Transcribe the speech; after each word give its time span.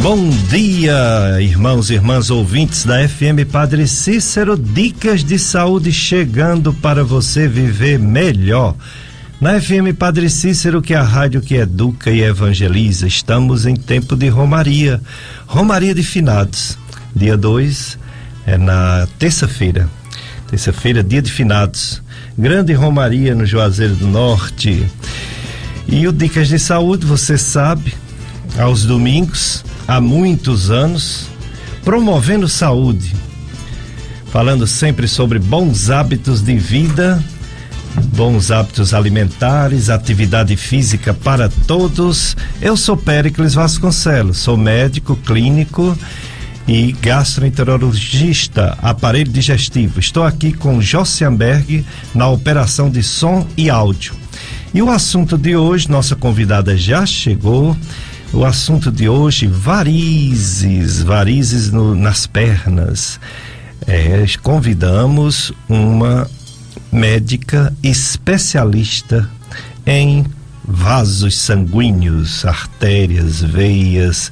Bom 0.00 0.30
dia, 0.48 1.40
irmãos 1.40 1.90
e 1.90 1.94
irmãs 1.94 2.30
ouvintes 2.30 2.84
da 2.84 3.06
FM 3.06 3.50
Padre 3.50 3.86
Cícero, 3.88 4.56
dicas 4.56 5.24
de 5.24 5.38
saúde 5.40 5.92
chegando 5.92 6.72
para 6.72 7.02
você 7.02 7.48
viver 7.48 7.98
melhor. 7.98 8.76
Na 9.40 9.60
FM 9.60 9.96
Padre 9.98 10.30
Cícero, 10.30 10.80
que 10.80 10.94
é 10.94 10.96
a 10.96 11.02
rádio 11.02 11.40
que 11.40 11.56
educa 11.56 12.12
e 12.12 12.22
evangeliza, 12.22 13.08
estamos 13.08 13.66
em 13.66 13.74
tempo 13.74 14.14
de 14.14 14.28
Romaria, 14.28 15.00
Romaria 15.46 15.94
de 15.94 16.04
Finados. 16.04 16.78
Dia 17.14 17.36
2 17.36 17.98
é 18.46 18.56
na 18.56 19.06
terça-feira, 19.18 19.90
terça-feira, 20.48 21.02
dia 21.02 21.20
de 21.20 21.30
Finados. 21.30 22.00
Grande 22.38 22.72
Romaria 22.72 23.34
no 23.34 23.44
Juazeiro 23.44 23.96
do 23.96 24.06
Norte. 24.06 24.86
E 25.88 26.06
o 26.06 26.12
Dicas 26.12 26.46
de 26.48 26.58
Saúde, 26.58 27.04
você 27.04 27.36
sabe, 27.36 27.94
aos 28.56 28.84
domingos, 28.84 29.64
há 29.88 30.02
muitos 30.02 30.70
anos, 30.70 31.28
promovendo 31.82 32.46
saúde, 32.46 33.16
falando 34.30 34.66
sempre 34.66 35.08
sobre 35.08 35.38
bons 35.38 35.88
hábitos 35.88 36.42
de 36.42 36.58
vida, 36.58 37.24
bons 38.14 38.50
hábitos 38.50 38.92
alimentares, 38.92 39.88
atividade 39.88 40.54
física 40.56 41.14
para 41.14 41.48
todos. 41.66 42.36
Eu 42.60 42.76
sou 42.76 42.98
Péricles 42.98 43.54
Vasconcelos, 43.54 44.36
sou 44.36 44.58
médico 44.58 45.16
clínico 45.16 45.96
e 46.68 46.92
gastroenterologista, 46.92 48.76
aparelho 48.82 49.32
digestivo. 49.32 49.98
Estou 49.98 50.22
aqui 50.22 50.52
com 50.52 50.82
Jossianberg 50.82 51.82
na 52.14 52.28
operação 52.28 52.90
de 52.90 53.02
som 53.02 53.46
e 53.56 53.70
áudio. 53.70 54.12
E 54.74 54.82
o 54.82 54.90
assunto 54.90 55.38
de 55.38 55.56
hoje, 55.56 55.90
nossa 55.90 56.14
convidada 56.14 56.76
já 56.76 57.06
chegou, 57.06 57.74
o 58.32 58.44
assunto 58.44 58.90
de 58.90 59.08
hoje, 59.08 59.46
varizes, 59.46 61.02
varizes 61.02 61.70
no, 61.70 61.94
nas 61.94 62.26
pernas. 62.26 63.18
É, 63.86 64.24
convidamos 64.42 65.52
uma 65.68 66.28
médica 66.92 67.74
especialista 67.82 69.28
em 69.86 70.24
vasos 70.64 71.38
sanguíneos, 71.38 72.44
artérias, 72.44 73.40
veias, 73.42 74.30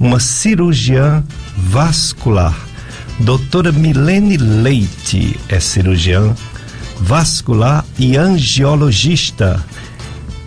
uma 0.00 0.18
cirurgiã 0.18 1.22
vascular. 1.56 2.56
Doutora 3.20 3.72
Milene 3.72 4.36
Leite 4.36 5.38
é 5.48 5.60
cirurgiã 5.60 6.34
vascular 7.00 7.84
e 7.98 8.16
angiologista 8.16 9.62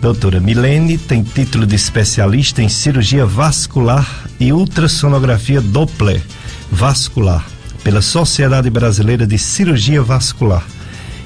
Doutora 0.02 0.40
Milene 0.40 0.98
tem 0.98 1.22
título 1.22 1.64
de 1.64 1.76
especialista 1.76 2.60
em 2.60 2.68
cirurgia 2.68 3.24
vascular 3.24 4.26
e 4.40 4.52
ultrassonografia 4.52 5.60
Doppler 5.60 6.20
vascular 6.72 7.46
pela 7.84 8.02
Sociedade 8.02 8.68
Brasileira 8.68 9.24
de 9.24 9.38
Cirurgia 9.38 10.02
Vascular 10.02 10.66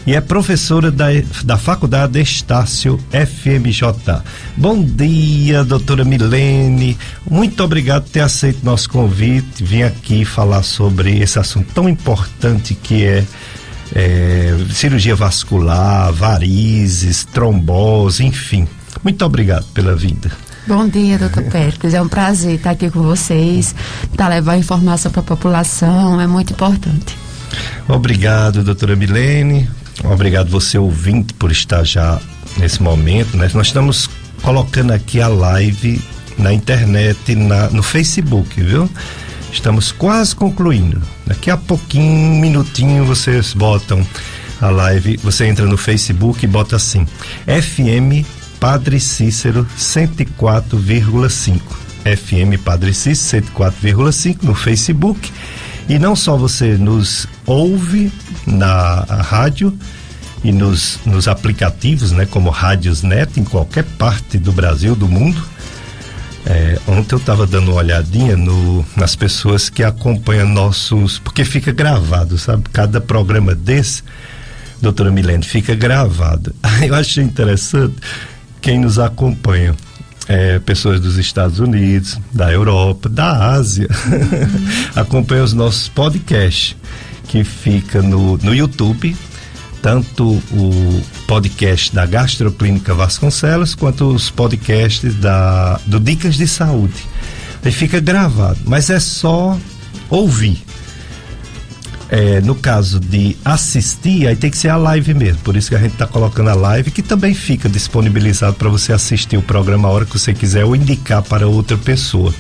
e 0.07 0.15
é 0.15 0.21
professora 0.21 0.91
da, 0.91 1.07
da 1.43 1.57
Faculdade 1.57 2.21
Estácio 2.21 3.01
FMJ. 3.11 4.23
Bom 4.55 4.85
dia, 4.85 5.65
doutora 5.65 6.05
Milene. 6.05 6.99
Muito 7.29 7.65
obrigado 7.65 8.03
por 8.03 8.11
ter 8.11 8.21
aceito 8.21 8.63
nosso 8.63 8.91
convite. 8.91 9.65
Vim 9.65 9.83
aqui 9.85 10.23
falar 10.27 10.63
sobre 10.63 11.19
esse 11.19 11.39
assunto 11.39 11.73
tão 11.73 11.89
importante 11.89 12.75
que 12.75 13.05
é 13.05 13.25
é, 13.95 14.55
cirurgia 14.71 15.15
vascular, 15.15 16.13
varizes, 16.13 17.25
trombose, 17.25 18.25
enfim. 18.25 18.67
Muito 19.03 19.25
obrigado 19.25 19.65
pela 19.73 19.95
vinda. 19.95 20.31
Bom 20.67 20.89
dia, 20.89 21.19
doutor 21.19 21.45
Péricles. 21.51 21.95
É 21.95 22.03
um 22.03 22.09
prazer 22.09 22.57
estar 22.57 22.71
aqui 22.71 22.91
com 22.91 23.03
vocês, 23.03 23.75
para 24.17 24.29
levar 24.29 24.57
informação 24.57 25.11
para 25.13 25.21
a 25.21 25.25
população, 25.25 26.21
é 26.21 26.27
muito 26.27 26.53
importante. 26.53 27.17
Obrigado, 27.89 28.65
doutora 28.65 28.97
Milene. 28.97 29.69
Obrigado 30.05 30.51
você 30.51 30.77
ouvinte 30.77 31.33
por 31.35 31.51
estar 31.51 31.85
já 31.85 32.21
nesse 32.59 32.83
momento, 32.83 33.37
né? 33.37 33.49
Nós 33.55 33.69
estamos 33.69 34.11
colocando 34.43 34.93
aqui 34.93 35.21
a 35.21 35.29
live 35.29 36.01
na 36.39 36.53
internet, 36.53 37.35
na, 37.35 37.71
no 37.71 37.83
Facebook, 37.83 38.61
viu? 38.61 38.91
Estamos 39.53 39.93
quase 39.93 40.35
concluindo. 40.35 41.01
Daqui 41.27 41.51
a 41.51 41.57
pouquinho, 41.57 42.31
um 42.31 42.41
minutinho, 42.41 43.05
vocês 43.05 43.55
botam 43.55 44.07
a 44.61 44.69
live. 44.69 45.17
Você 45.19 45.47
entra 45.47 45.67
no 45.67 45.77
Facebook 45.77 46.45
e 46.45 46.49
bota 46.49 46.77
assim: 46.77 47.07
FM 47.47 48.27
Padre 48.61 49.01
Cícero 49.01 49.67
104,5. 49.79 51.61
FM 52.05 52.63
Padre 52.63 52.95
Cícero 52.95 53.47
104,5 53.47 54.43
no 54.43 54.55
Facebook. 54.55 55.33
E 55.89 55.99
não 55.99 56.17
só 56.17 56.37
você 56.37 56.77
nos 56.77 57.29
ouve 57.47 58.13
na 58.47 59.05
rádio 59.05 59.77
e 60.43 60.53
nos, 60.53 60.99
nos 61.07 61.29
aplicativos, 61.29 62.13
né, 62.13 62.27
como 62.27 62.51
Rádios 62.51 63.03
Net, 63.03 63.39
em 63.39 63.45
qualquer 63.45 63.85
parte 63.85 64.39
do 64.39 64.53
Brasil, 64.53 64.95
do 64.95 65.09
mundo, 65.09 65.43
é, 66.49 66.79
ontem 66.87 67.17
eu 67.17 67.19
estava 67.19 67.45
dando 67.45 67.73
uma 67.73 67.79
olhadinha 67.79 68.37
no, 68.37 68.87
nas 68.97 69.17
pessoas 69.17 69.69
que 69.69 69.83
acompanham 69.83 70.49
nossos. 70.49 71.19
Porque 71.19 71.45
fica 71.45 71.73
gravado, 71.73 72.39
sabe? 72.39 72.63
Cada 72.73 73.01
programa 73.01 73.53
desse, 73.53 74.05
doutora 74.81 75.11
Milene, 75.11 75.43
fica 75.45 75.75
gravado. 75.75 76.55
Eu 76.87 76.95
achei 76.95 77.25
interessante 77.25 77.97
quem 78.61 78.79
nos 78.79 78.99
acompanha. 78.99 79.75
É, 80.29 80.59
pessoas 80.59 80.99
dos 80.99 81.19
Estados 81.19 81.61
Unidos, 81.61 82.19
da 82.33 82.51
Europa, 82.51 83.09
da 83.09 83.53
Ásia, 83.53 83.87
acompanham 84.97 85.45
os 85.45 85.53
nossos 85.53 85.89
podcasts, 85.89 86.75
que 87.29 87.45
fica 87.45 88.03
no, 88.03 88.37
no 88.39 88.53
YouTube, 88.53 89.17
tanto 89.87 90.25
o 90.25 91.01
podcast 91.29 91.95
da 91.95 92.05
Gastroclínica 92.05 92.93
Vasconcelos 92.93 93.73
quanto 93.77 94.09
os 94.09 94.29
podcasts 94.29 95.15
da, 95.15 95.79
do 95.87 96.01
Dicas 96.01 96.35
de 96.35 96.49
Saúde. 96.49 97.07
Aí 97.65 97.71
fica 97.71 98.01
gravado, 98.01 98.59
mas 98.65 98.91
é 98.91 98.99
só 98.99 99.57
ouvir. 100.11 100.61
É, 102.09 102.41
no 102.41 102.57
caso 102.57 102.99
de 102.99 103.37
assistir, 103.45 104.27
aí 104.27 104.35
tem 104.35 104.51
que 104.51 104.59
ser 104.59 104.71
a 104.71 104.77
live 104.77 105.15
mesmo. 105.15 105.39
Por 105.43 105.57
isso 105.57 105.69
que 105.69 105.77
a 105.77 105.79
gente 105.79 105.93
está 105.93 106.07
colocando 106.09 106.51
a 106.51 106.55
live, 106.55 106.91
que 106.91 107.03
também 107.03 107.33
fica 107.33 107.69
disponibilizado 107.69 108.55
para 108.57 108.69
você 108.69 108.93
assistir 108.93 109.37
o 109.37 109.43
programa 109.43 109.87
a 109.87 109.93
hora 109.93 110.05
que 110.05 110.19
você 110.19 110.35
quiser 110.35 110.65
ou 110.65 110.75
indicar 110.75 111.23
para 111.23 111.47
outra 111.47 111.79
pessoa. 111.79 112.35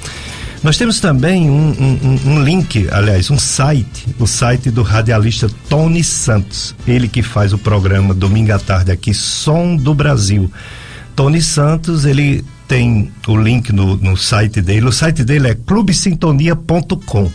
Nós 0.62 0.76
temos 0.76 1.00
também 1.00 1.50
um, 1.50 1.70
um, 1.70 2.20
um, 2.26 2.42
link, 2.42 2.88
aliás, 2.90 3.30
um 3.30 3.38
site, 3.38 4.06
o 4.18 4.26
site 4.26 4.70
do 4.70 4.82
radialista 4.82 5.48
Tony 5.68 6.02
Santos, 6.02 6.74
ele 6.86 7.08
que 7.08 7.22
faz 7.22 7.52
o 7.52 7.58
programa 7.58 8.14
domingo 8.14 8.52
à 8.52 8.58
tarde 8.58 8.90
aqui, 8.90 9.14
Som 9.14 9.76
do 9.76 9.94
Brasil. 9.94 10.50
Tony 11.14 11.40
Santos, 11.40 12.04
ele 12.04 12.44
tem 12.66 13.10
o 13.28 13.36
link 13.36 13.72
no, 13.72 13.96
no 13.96 14.16
site 14.16 14.60
dele, 14.60 14.86
o 14.86 14.92
site 14.92 15.24
dele 15.24 15.48
é 15.48 15.54
clubesintonia.com 15.54 17.30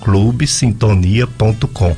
clubesintonia.com. 0.00 1.96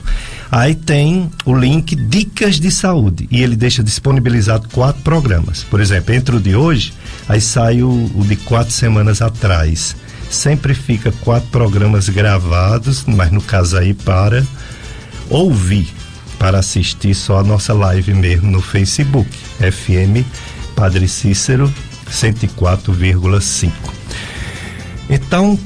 Aí 0.51 0.75
tem 0.75 1.31
o 1.47 1.55
link 1.55 1.97
Dicas 1.97 2.61
de 2.61 2.71
Saúde 2.71 3.27
e 3.31 3.41
ele 3.43 3.57
deixa 3.57 3.83
disponibilizado 3.83 4.69
quatro 4.69 5.01
programas. 5.03 5.65
Por 5.65 5.81
exemplo, 5.81 6.15
entre 6.15 6.37
o 6.37 6.41
de 6.41 6.55
hoje, 6.55 6.93
aí 7.29 7.41
sai 7.41 7.83
o, 7.83 8.11
o 8.15 8.25
de 8.27 8.37
quatro 8.37 8.73
semanas 8.73 9.23
atrás 9.23 9.97
sempre 10.33 10.75
fica 10.75 11.13
quatro 11.21 11.49
programas 11.51 12.09
gravados, 12.09 13.05
mas 13.07 13.31
no 13.31 13.41
caso 13.41 13.77
aí 13.77 13.95
para 13.95 14.45
ouvir, 15.29 15.89
para 16.39 16.59
assistir 16.59 17.15
só 17.15 17.39
a 17.39 17.45
nossa 17.45 17.73
live 17.73 18.15
mesmo 18.15 18.51
no 18.51 18.63
Facebook, 18.63 19.29
FM 19.59 20.27
Padre 20.75 21.07
Cícero 21.07 21.73
104,5. 22.11 23.71
Então, 25.09 25.59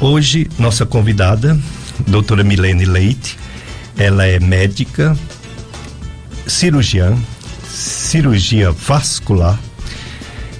hoje 0.00 0.48
nossa 0.58 0.86
convidada, 0.86 1.58
doutora 2.06 2.42
Milene 2.42 2.84
Leite, 2.84 3.38
ela 3.98 4.26
é 4.26 4.40
médica, 4.40 5.16
cirurgiã, 6.46 7.16
cirurgia 7.68 8.72
vascular, 8.72 9.58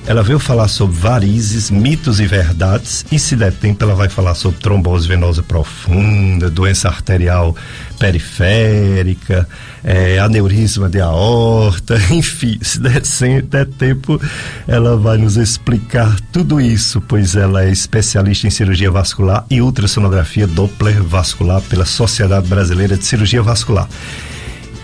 ela 0.06 0.22
veio 0.22 0.38
falar 0.38 0.68
sobre 0.68 0.96
varizes, 0.96 1.68
mitos 1.68 2.20
e 2.20 2.26
verdades, 2.26 3.04
e 3.10 3.18
se 3.18 3.34
der 3.34 3.52
tempo, 3.52 3.82
ela 3.82 3.94
vai 3.94 4.08
falar 4.08 4.34
sobre 4.34 4.60
trombose 4.60 5.08
venosa 5.08 5.42
profunda, 5.42 6.48
doença 6.48 6.88
arterial 6.88 7.56
periférica, 7.98 9.48
é, 9.82 10.20
aneurisma 10.20 10.88
de 10.88 11.00
aorta, 11.00 11.98
enfim, 12.14 12.56
se 12.62 12.78
der, 12.78 13.04
se 13.04 13.42
der 13.42 13.66
tempo, 13.66 14.20
ela 14.68 14.96
vai 14.96 15.18
nos 15.18 15.36
explicar 15.36 16.14
tudo 16.32 16.60
isso, 16.60 17.00
pois 17.00 17.34
ela 17.34 17.64
é 17.64 17.70
especialista 17.70 18.46
em 18.46 18.50
cirurgia 18.50 18.90
vascular 18.90 19.44
e 19.50 19.60
ultrassonografia 19.60 20.46
Doppler 20.46 21.02
vascular 21.02 21.60
pela 21.62 21.84
Sociedade 21.84 22.46
Brasileira 22.46 22.96
de 22.96 23.04
Cirurgia 23.04 23.42
Vascular. 23.42 23.88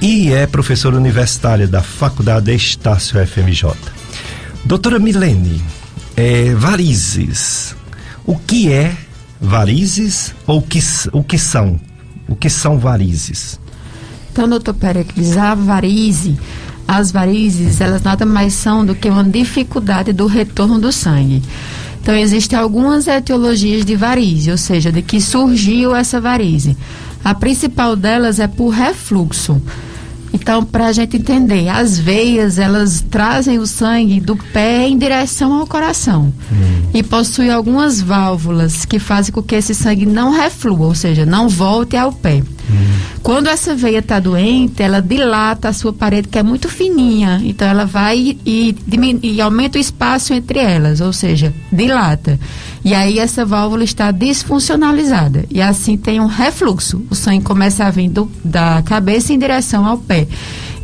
E 0.00 0.32
é 0.32 0.48
professora 0.48 0.96
universitária 0.96 1.68
da 1.68 1.80
Faculdade 1.80 2.52
Estácio 2.52 3.24
FMJ. 3.24 4.01
Doutora 4.64 4.98
Milene, 5.00 5.60
é, 6.16 6.54
varizes. 6.54 7.74
O 8.24 8.36
que 8.36 8.70
é 8.70 8.96
varizes 9.40 10.32
ou 10.46 10.62
que, 10.62 10.78
o 11.12 11.24
que 11.24 11.36
são? 11.36 11.80
O 12.28 12.36
que 12.36 12.48
são 12.48 12.78
varizes? 12.78 13.58
Então, 14.30 14.48
doutor 14.48 14.74
Pericles, 14.74 15.36
a 15.36 15.54
varize, 15.54 16.38
as 16.86 17.10
varizes, 17.10 17.80
elas 17.80 18.02
nada 18.02 18.24
mais 18.24 18.52
são 18.52 18.86
do 18.86 18.94
que 18.94 19.10
uma 19.10 19.24
dificuldade 19.24 20.12
do 20.12 20.26
retorno 20.26 20.78
do 20.78 20.92
sangue. 20.92 21.42
Então, 22.00 22.14
existem 22.14 22.58
algumas 22.58 23.06
etiologias 23.08 23.84
de 23.84 23.96
varize, 23.96 24.50
ou 24.50 24.56
seja, 24.56 24.92
de 24.92 25.02
que 25.02 25.20
surgiu 25.20 25.94
essa 25.94 26.20
varize. 26.20 26.76
A 27.24 27.34
principal 27.34 27.94
delas 27.94 28.38
é 28.38 28.46
por 28.46 28.70
refluxo. 28.70 29.60
Então, 30.32 30.64
para 30.64 30.86
a 30.86 30.92
gente 30.92 31.16
entender, 31.16 31.68
as 31.68 31.98
veias 31.98 32.58
elas 32.58 33.04
trazem 33.10 33.58
o 33.58 33.66
sangue 33.66 34.20
do 34.20 34.36
pé 34.36 34.88
em 34.88 34.96
direção 34.96 35.52
ao 35.52 35.66
coração 35.66 36.32
hum. 36.50 36.90
e 36.94 37.02
possui 37.02 37.50
algumas 37.50 38.00
válvulas 38.00 38.84
que 38.86 38.98
fazem 38.98 39.32
com 39.32 39.42
que 39.42 39.54
esse 39.54 39.74
sangue 39.74 40.06
não 40.06 40.30
reflua, 40.30 40.86
ou 40.86 40.94
seja, 40.94 41.26
não 41.26 41.48
volte 41.48 41.96
ao 41.96 42.12
pé. 42.12 42.42
Quando 43.22 43.46
essa 43.46 43.74
veia 43.74 43.98
está 43.98 44.18
doente, 44.18 44.82
ela 44.82 45.00
dilata 45.00 45.68
a 45.68 45.72
sua 45.72 45.92
parede 45.92 46.28
que 46.28 46.38
é 46.38 46.42
muito 46.42 46.68
fininha, 46.68 47.40
então 47.44 47.66
ela 47.68 47.84
vai 47.84 48.36
e, 48.44 48.76
e 49.22 49.40
aumenta 49.40 49.78
o 49.78 49.80
espaço 49.80 50.34
entre 50.34 50.58
elas, 50.58 51.00
ou 51.00 51.12
seja, 51.12 51.52
dilata. 51.72 52.38
E 52.84 52.94
aí 52.94 53.18
essa 53.18 53.44
válvula 53.44 53.84
está 53.84 54.10
disfuncionalizada 54.10 55.44
e 55.48 55.62
assim 55.62 55.96
tem 55.96 56.20
um 56.20 56.26
refluxo. 56.26 57.04
O 57.10 57.14
sangue 57.14 57.44
começa 57.44 57.84
a 57.84 57.90
vir 57.90 58.08
do, 58.08 58.30
da 58.44 58.82
cabeça 58.82 59.32
em 59.32 59.38
direção 59.38 59.86
ao 59.86 59.98
pé. 59.98 60.26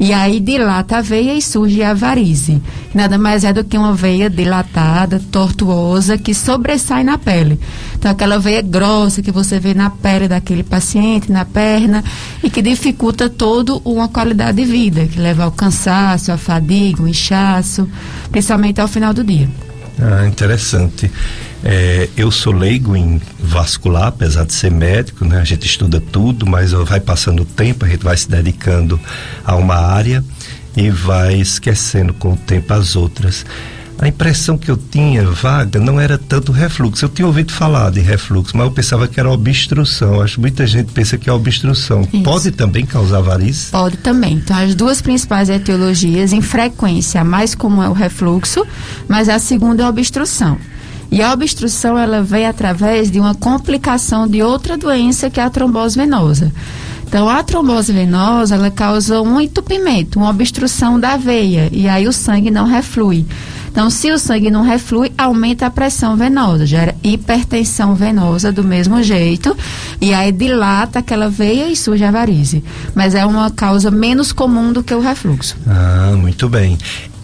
E 0.00 0.12
aí 0.12 0.38
dilata 0.38 0.98
a 0.98 1.00
veia 1.00 1.34
e 1.34 1.42
surge 1.42 1.82
a 1.82 1.92
varize. 1.92 2.62
Nada 2.94 3.18
mais 3.18 3.44
é 3.44 3.52
do 3.52 3.64
que 3.64 3.76
uma 3.76 3.94
veia 3.94 4.30
dilatada, 4.30 5.20
tortuosa, 5.30 6.16
que 6.16 6.32
sobressai 6.32 7.02
na 7.02 7.18
pele. 7.18 7.58
Então, 7.96 8.10
aquela 8.10 8.38
veia 8.38 8.62
grossa 8.62 9.22
que 9.22 9.32
você 9.32 9.58
vê 9.58 9.74
na 9.74 9.90
pele 9.90 10.28
daquele 10.28 10.62
paciente, 10.62 11.32
na 11.32 11.44
perna, 11.44 12.04
e 12.42 12.48
que 12.48 12.62
dificulta 12.62 13.28
todo 13.28 13.82
uma 13.84 14.08
qualidade 14.08 14.58
de 14.58 14.64
vida, 14.64 15.06
que 15.06 15.18
leva 15.18 15.44
ao 15.44 15.52
cansaço, 15.52 16.30
à 16.30 16.38
fadiga, 16.38 17.02
ao 17.02 17.08
inchaço, 17.08 17.88
principalmente 18.30 18.80
ao 18.80 18.86
final 18.86 19.12
do 19.12 19.24
dia. 19.24 19.48
Ah, 20.00 20.26
interessante. 20.26 21.10
É, 21.64 22.08
eu 22.16 22.30
sou 22.30 22.52
leigo 22.52 22.96
em 22.96 23.20
vascular, 23.38 24.06
apesar 24.06 24.44
de 24.44 24.54
ser 24.54 24.70
médico, 24.70 25.24
né? 25.24 25.40
A 25.40 25.44
gente 25.44 25.66
estuda 25.66 26.00
tudo, 26.00 26.46
mas 26.46 26.72
vai 26.72 27.00
passando 27.00 27.42
o 27.42 27.44
tempo, 27.44 27.84
a 27.84 27.88
gente 27.88 28.04
vai 28.04 28.16
se 28.16 28.28
dedicando 28.28 28.98
a 29.44 29.56
uma 29.56 29.76
área 29.76 30.24
e 30.76 30.90
vai 30.90 31.34
esquecendo 31.34 32.14
com 32.14 32.34
o 32.34 32.36
tempo 32.36 32.72
as 32.72 32.94
outras. 32.94 33.44
A 34.00 34.06
impressão 34.06 34.56
que 34.56 34.70
eu 34.70 34.76
tinha 34.76 35.24
vaga 35.24 35.80
não 35.80 35.98
era 35.98 36.16
tanto 36.16 36.52
refluxo. 36.52 37.04
Eu 37.04 37.08
tinha 37.08 37.26
ouvido 37.26 37.52
falar 37.52 37.90
de 37.90 37.98
refluxo, 37.98 38.56
mas 38.56 38.66
eu 38.66 38.72
pensava 38.72 39.08
que 39.08 39.18
era 39.18 39.28
obstrução. 39.28 40.22
Acho 40.22 40.34
que 40.34 40.40
muita 40.40 40.64
gente 40.68 40.92
pensa 40.92 41.18
que 41.18 41.28
é 41.28 41.32
obstrução. 41.32 42.02
Isso. 42.02 42.22
Pode 42.22 42.52
também 42.52 42.86
causar 42.86 43.20
varizes? 43.20 43.70
Pode 43.70 43.96
também. 43.96 44.34
Então, 44.34 44.56
as 44.56 44.76
duas 44.76 45.02
principais 45.02 45.50
etiologias, 45.50 46.32
em 46.32 46.40
frequência, 46.40 47.20
a 47.20 47.24
mais 47.24 47.56
comum 47.56 47.82
é 47.82 47.88
o 47.88 47.92
refluxo, 47.92 48.64
mas 49.08 49.28
a 49.28 49.40
segunda 49.40 49.82
é 49.82 49.86
a 49.86 49.88
obstrução. 49.88 50.56
E 51.10 51.22
a 51.22 51.32
obstrução 51.32 51.98
ela 51.98 52.22
vem 52.22 52.46
através 52.46 53.10
de 53.10 53.18
uma 53.18 53.34
complicação 53.34 54.28
de 54.28 54.42
outra 54.42 54.76
doença 54.76 55.30
que 55.30 55.40
é 55.40 55.42
a 55.42 55.50
trombose 55.50 55.96
venosa. 55.96 56.52
Então, 57.06 57.26
a 57.26 57.42
trombose 57.42 57.90
venosa, 57.90 58.54
ela 58.54 58.70
causa 58.70 59.22
um 59.22 59.40
entupimento, 59.40 60.18
uma 60.18 60.28
obstrução 60.28 61.00
da 61.00 61.16
veia, 61.16 61.70
e 61.72 61.88
aí 61.88 62.06
o 62.06 62.12
sangue 62.12 62.50
não 62.50 62.66
reflui. 62.66 63.24
Então, 63.70 63.88
se 63.88 64.10
o 64.10 64.18
sangue 64.18 64.50
não 64.50 64.62
reflui, 64.62 65.12
aumenta 65.16 65.64
a 65.64 65.70
pressão 65.70 66.16
venosa, 66.16 66.66
gera 66.66 66.94
hipertensão 67.02 67.94
venosa 67.94 68.52
do 68.52 68.62
mesmo 68.62 69.02
jeito, 69.02 69.56
e 70.00 70.12
aí 70.12 70.32
dilata 70.32 70.98
aquela 70.98 71.30
veia 71.30 71.68
e 71.68 71.76
surge 71.76 72.04
a 72.04 72.10
varize. 72.10 72.62
Mas 72.94 73.14
é 73.14 73.24
uma 73.24 73.50
causa 73.50 73.90
menos 73.90 74.32
comum 74.32 74.72
do 74.72 74.82
que 74.82 74.92
o 74.92 75.00
refluxo. 75.00 75.56
Ah, 75.66 76.12
muito 76.14 76.48
bem. 76.48 76.76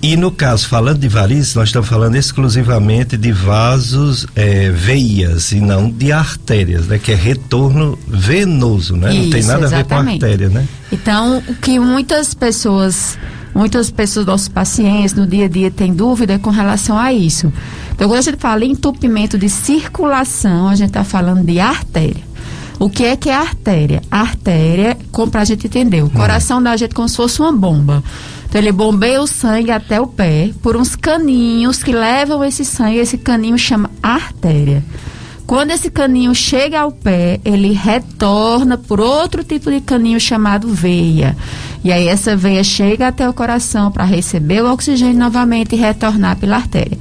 E 0.04 0.18
no 0.18 0.30
caso, 0.30 0.68
falando 0.68 0.98
de 0.98 1.08
varizes, 1.08 1.54
nós 1.54 1.70
estamos 1.70 1.88
falando 1.88 2.14
exclusivamente 2.14 3.16
de 3.16 3.32
vasos, 3.32 4.26
é, 4.36 4.68
veias 4.68 5.50
e 5.50 5.62
não 5.62 5.88
de 5.88 6.12
artérias, 6.12 6.86
né? 6.86 6.98
Que 6.98 7.12
é 7.12 7.14
retorno 7.14 7.98
venoso, 8.06 8.96
né? 8.96 9.14
Isso, 9.14 9.22
não 9.22 9.30
tem 9.30 9.42
nada 9.44 9.64
exatamente. 9.64 9.72
a 9.72 9.78
ver 9.78 10.04
com 10.04 10.10
artéria, 10.10 10.48
né? 10.50 10.68
Então, 10.92 11.42
o 11.48 11.54
que 11.54 11.78
muitas 11.78 12.34
pessoas, 12.34 13.18
muitas 13.54 13.90
pessoas, 13.90 14.26
nossos 14.26 14.48
pacientes 14.48 15.14
no 15.14 15.26
dia 15.26 15.46
a 15.46 15.48
dia 15.48 15.70
têm 15.70 15.94
dúvida 15.94 16.34
é 16.34 16.38
com 16.38 16.50
relação 16.50 16.98
a 16.98 17.10
isso. 17.10 17.50
Então, 17.94 18.06
quando 18.06 18.18
a 18.18 18.22
gente 18.22 18.36
fala 18.36 18.62
em 18.62 18.72
entupimento 18.72 19.38
de 19.38 19.48
circulação, 19.48 20.68
a 20.68 20.74
gente 20.76 20.88
está 20.88 21.02
falando 21.02 21.42
de 21.46 21.58
artéria. 21.58 22.22
O 22.78 22.90
que 22.90 23.06
é 23.06 23.16
que 23.16 23.30
é 23.30 23.34
a 23.34 23.40
artéria? 23.40 24.02
A 24.10 24.20
artéria, 24.20 24.98
como 25.10 25.30
para 25.30 25.40
a 25.40 25.44
gente 25.46 25.66
entender, 25.66 26.02
o 26.02 26.06
hum. 26.06 26.10
coração 26.10 26.62
da 26.62 26.76
gente 26.76 26.94
como 26.94 27.08
se 27.08 27.16
fosse 27.16 27.40
uma 27.40 27.52
bomba. 27.52 28.04
Então 28.54 28.62
ele 28.62 28.70
bombeia 28.70 29.20
o 29.20 29.26
sangue 29.26 29.72
até 29.72 30.00
o 30.00 30.06
pé 30.06 30.52
por 30.62 30.76
uns 30.76 30.94
caninhos 30.94 31.82
que 31.82 31.90
levam 31.90 32.44
esse 32.44 32.64
sangue, 32.64 32.98
esse 32.98 33.18
caninho 33.18 33.58
chama 33.58 33.90
artéria. 34.00 34.80
Quando 35.44 35.72
esse 35.72 35.90
caninho 35.90 36.32
chega 36.36 36.78
ao 36.78 36.92
pé, 36.92 37.40
ele 37.44 37.72
retorna 37.72 38.78
por 38.78 39.00
outro 39.00 39.42
tipo 39.42 39.72
de 39.72 39.80
caninho 39.80 40.20
chamado 40.20 40.68
veia. 40.68 41.36
E 41.82 41.90
aí 41.90 42.06
essa 42.06 42.36
veia 42.36 42.62
chega 42.62 43.08
até 43.08 43.28
o 43.28 43.34
coração 43.34 43.90
para 43.90 44.04
receber 44.04 44.62
o 44.62 44.72
oxigênio 44.72 45.18
novamente 45.18 45.74
e 45.74 45.78
retornar 45.78 46.36
pela 46.36 46.54
artéria. 46.54 46.96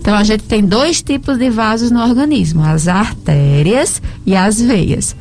Então 0.00 0.14
a 0.14 0.24
gente 0.24 0.44
tem 0.44 0.64
dois 0.64 1.02
tipos 1.02 1.36
de 1.36 1.50
vasos 1.50 1.90
no 1.90 2.00
organismo, 2.00 2.62
as 2.64 2.88
artérias 2.88 4.00
e 4.24 4.34
as 4.34 4.60
veias. 4.60 5.14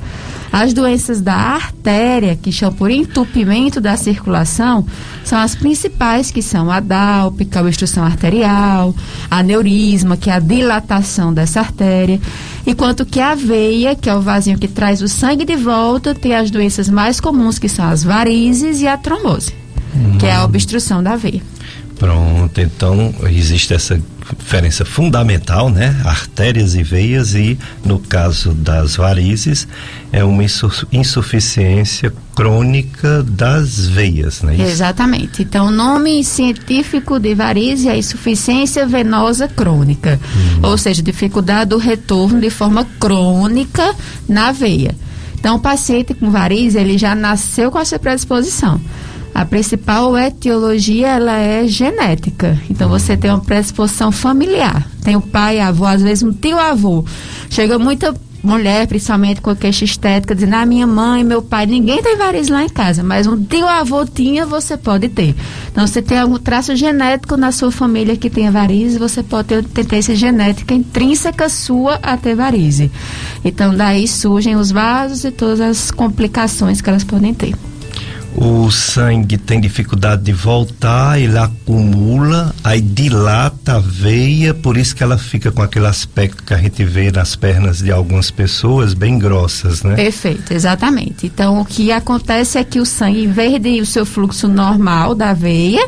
As 0.51 0.73
doenças 0.73 1.21
da 1.21 1.35
artéria, 1.35 2.35
que 2.35 2.51
chamam 2.51 2.73
por 2.73 2.89
entupimento 2.89 3.79
da 3.79 3.95
circulação, 3.95 4.83
são 5.23 5.37
as 5.37 5.53
principais, 5.53 6.31
que 6.31 6.41
são 6.41 6.71
a 6.71 6.79
dálpica, 6.79 7.59
a 7.59 7.61
obstrução 7.61 8.03
arterial, 8.03 8.95
a 9.29 9.43
neurisma, 9.43 10.17
que 10.17 10.29
é 10.29 10.33
a 10.33 10.39
dilatação 10.39 11.31
dessa 11.31 11.59
artéria, 11.59 12.19
enquanto 12.65 13.05
que 13.05 13.19
a 13.19 13.35
veia, 13.35 13.95
que 13.95 14.09
é 14.09 14.15
o 14.15 14.21
vasinho 14.21 14.57
que 14.57 14.67
traz 14.67 15.03
o 15.03 15.07
sangue 15.07 15.45
de 15.45 15.55
volta, 15.55 16.15
tem 16.15 16.33
as 16.33 16.49
doenças 16.49 16.89
mais 16.89 17.19
comuns, 17.19 17.59
que 17.59 17.69
são 17.69 17.85
as 17.85 18.03
varizes 18.03 18.81
e 18.81 18.87
a 18.87 18.97
trombose, 18.97 19.53
hum. 19.95 20.17
que 20.17 20.25
é 20.25 20.33
a 20.33 20.43
obstrução 20.45 21.03
da 21.03 21.15
veia. 21.15 21.43
Pronto, 21.99 22.59
então 22.59 23.13
existe 23.29 23.73
essa 23.73 24.01
diferença 24.37 24.85
fundamental, 24.85 25.69
né? 25.69 25.99
Artérias 26.05 26.75
e 26.75 26.83
veias 26.83 27.33
e 27.35 27.57
no 27.83 27.99
caso 27.99 28.53
das 28.53 28.95
varizes 28.95 29.67
é 30.11 30.23
uma 30.23 30.43
insuficiência 30.91 32.13
crônica 32.35 33.23
das 33.23 33.87
veias, 33.87 34.41
né? 34.41 34.55
Exatamente. 34.59 35.43
Então, 35.43 35.67
o 35.67 35.71
nome 35.71 36.23
científico 36.23 37.19
de 37.19 37.35
varize 37.35 37.87
é 37.87 37.97
insuficiência 37.97 38.85
venosa 38.85 39.47
crônica, 39.47 40.19
uhum. 40.35 40.69
ou 40.69 40.77
seja, 40.77 41.01
dificuldade 41.01 41.71
do 41.71 41.77
retorno 41.77 42.39
de 42.39 42.49
forma 42.49 42.85
crônica 42.99 43.95
na 44.27 44.51
veia. 44.51 44.95
Então, 45.39 45.55
o 45.55 45.59
paciente 45.59 46.13
com 46.13 46.31
varize, 46.31 46.77
ele 46.77 46.97
já 46.97 47.15
nasceu 47.15 47.71
com 47.71 47.79
essa 47.79 47.97
predisposição. 47.97 48.79
A 49.33 49.45
principal 49.45 50.17
etiologia 50.17 51.07
ela 51.07 51.37
é 51.37 51.67
genética. 51.67 52.59
Então 52.69 52.89
você 52.89 53.15
tem 53.15 53.31
uma 53.31 53.39
predisposição 53.39 54.11
familiar. 54.11 54.87
Tem 55.03 55.15
o 55.15 55.21
pai, 55.21 55.59
avô, 55.59 55.85
às 55.85 56.01
vezes 56.01 56.23
um 56.23 56.31
tio 56.31 56.59
avô. 56.59 57.05
Chega 57.49 57.79
muita 57.79 58.13
mulher, 58.43 58.87
principalmente 58.87 59.41
com 59.41 59.49
a 59.49 59.55
queixa 59.55 59.85
estética, 59.85 60.33
dizendo: 60.33 60.55
"Ah, 60.55 60.65
minha 60.65 60.87
mãe, 60.87 61.23
meu 61.23 61.41
pai, 61.41 61.65
ninguém 61.65 62.01
tem 62.01 62.17
varizes 62.17 62.49
lá 62.49 62.63
em 62.63 62.69
casa, 62.69 63.03
mas 63.03 63.27
um 63.27 63.41
tio 63.41 63.67
avô 63.67 64.05
tinha, 64.05 64.45
você 64.45 64.77
pode 64.77 65.09
ter". 65.09 65.35
Então 65.71 65.85
você 65.85 66.01
tem 66.01 66.17
algum 66.17 66.37
traço 66.37 66.75
genético 66.75 67.37
na 67.37 67.51
sua 67.51 67.71
família 67.71 68.17
que 68.17 68.29
tenha 68.29 68.51
varizes, 68.51 68.97
você 68.97 69.21
pode 69.23 69.47
ter 69.47 69.63
tendência 69.65 70.15
genética 70.15 70.73
intrínseca 70.73 71.49
sua 71.49 71.95
a 72.01 72.17
ter 72.17 72.35
varize. 72.35 72.91
Então 73.43 73.75
daí 73.75 74.07
surgem 74.07 74.55
os 74.55 74.71
vasos 74.71 75.23
e 75.23 75.31
todas 75.31 75.61
as 75.61 75.91
complicações 75.91 76.81
que 76.81 76.89
elas 76.89 77.03
podem 77.03 77.33
ter 77.33 77.55
o 78.41 78.71
sangue 78.71 79.37
tem 79.37 79.59
dificuldade 79.59 80.23
de 80.23 80.31
voltar, 80.31 81.19
ele 81.19 81.37
acumula, 81.37 82.55
aí 82.63 82.79
dilata 82.79 83.75
a 83.75 83.79
veia, 83.79 84.53
por 84.53 84.77
isso 84.77 84.95
que 84.95 85.03
ela 85.03 85.17
fica 85.17 85.51
com 85.51 85.61
aquele 85.61 85.87
aspecto 85.87 86.41
que 86.43 86.53
a 86.53 86.57
gente 86.57 86.85
vê 86.85 87.11
nas 87.11 87.35
pernas 87.35 87.79
de 87.79 87.91
algumas 87.91 88.31
pessoas, 88.31 88.93
bem 88.93 89.19
grossas, 89.19 89.83
né? 89.83 89.95
Perfeito, 89.95 90.53
exatamente. 90.53 91.27
Então, 91.27 91.59
o 91.59 91.65
que 91.65 91.91
acontece 91.91 92.57
é 92.57 92.63
que 92.63 92.79
o 92.79 92.85
sangue, 92.85 93.25
em 93.25 93.31
vez 93.31 93.61
de 93.61 93.81
o 93.81 93.85
seu 93.85 94.05
fluxo 94.05 94.47
normal 94.47 95.13
da 95.13 95.33
veia, 95.33 95.85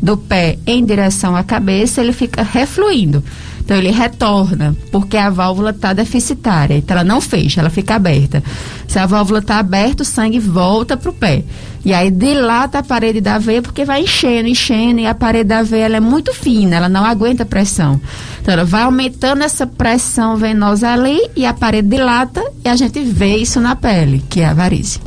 do 0.00 0.16
pé 0.16 0.58
em 0.66 0.82
direção 0.82 1.36
à 1.36 1.42
cabeça, 1.42 2.00
ele 2.00 2.14
fica 2.14 2.42
refluindo. 2.42 3.22
Então 3.70 3.78
ele 3.78 3.92
retorna, 3.92 4.76
porque 4.90 5.16
a 5.16 5.30
válvula 5.30 5.70
está 5.70 5.92
deficitária, 5.92 6.76
então 6.76 6.96
ela 6.96 7.04
não 7.04 7.20
fecha, 7.20 7.60
ela 7.60 7.70
fica 7.70 7.94
aberta. 7.94 8.42
Se 8.88 8.98
a 8.98 9.06
válvula 9.06 9.38
está 9.38 9.60
aberta, 9.60 10.02
o 10.02 10.04
sangue 10.04 10.40
volta 10.40 10.96
para 10.96 11.08
o 11.08 11.12
pé. 11.12 11.44
E 11.84 11.94
aí 11.94 12.10
dilata 12.10 12.80
a 12.80 12.82
parede 12.82 13.20
da 13.20 13.38
veia 13.38 13.62
porque 13.62 13.84
vai 13.84 14.02
enchendo, 14.02 14.48
enchendo, 14.48 14.98
e 14.98 15.06
a 15.06 15.14
parede 15.14 15.50
da 15.50 15.62
veia 15.62 15.84
ela 15.84 15.98
é 15.98 16.00
muito 16.00 16.34
fina, 16.34 16.74
ela 16.74 16.88
não 16.88 17.04
aguenta 17.04 17.44
pressão. 17.44 18.00
Então 18.42 18.54
ela 18.54 18.64
vai 18.64 18.82
aumentando 18.82 19.44
essa 19.44 19.68
pressão 19.68 20.36
venosa 20.36 20.88
ali 20.88 21.30
e 21.36 21.46
a 21.46 21.54
parede 21.54 21.90
dilata 21.90 22.42
e 22.64 22.68
a 22.68 22.74
gente 22.74 22.98
vê 23.04 23.36
isso 23.36 23.60
na 23.60 23.76
pele, 23.76 24.20
que 24.28 24.40
é 24.40 24.46
a 24.46 24.52
varize. 24.52 24.98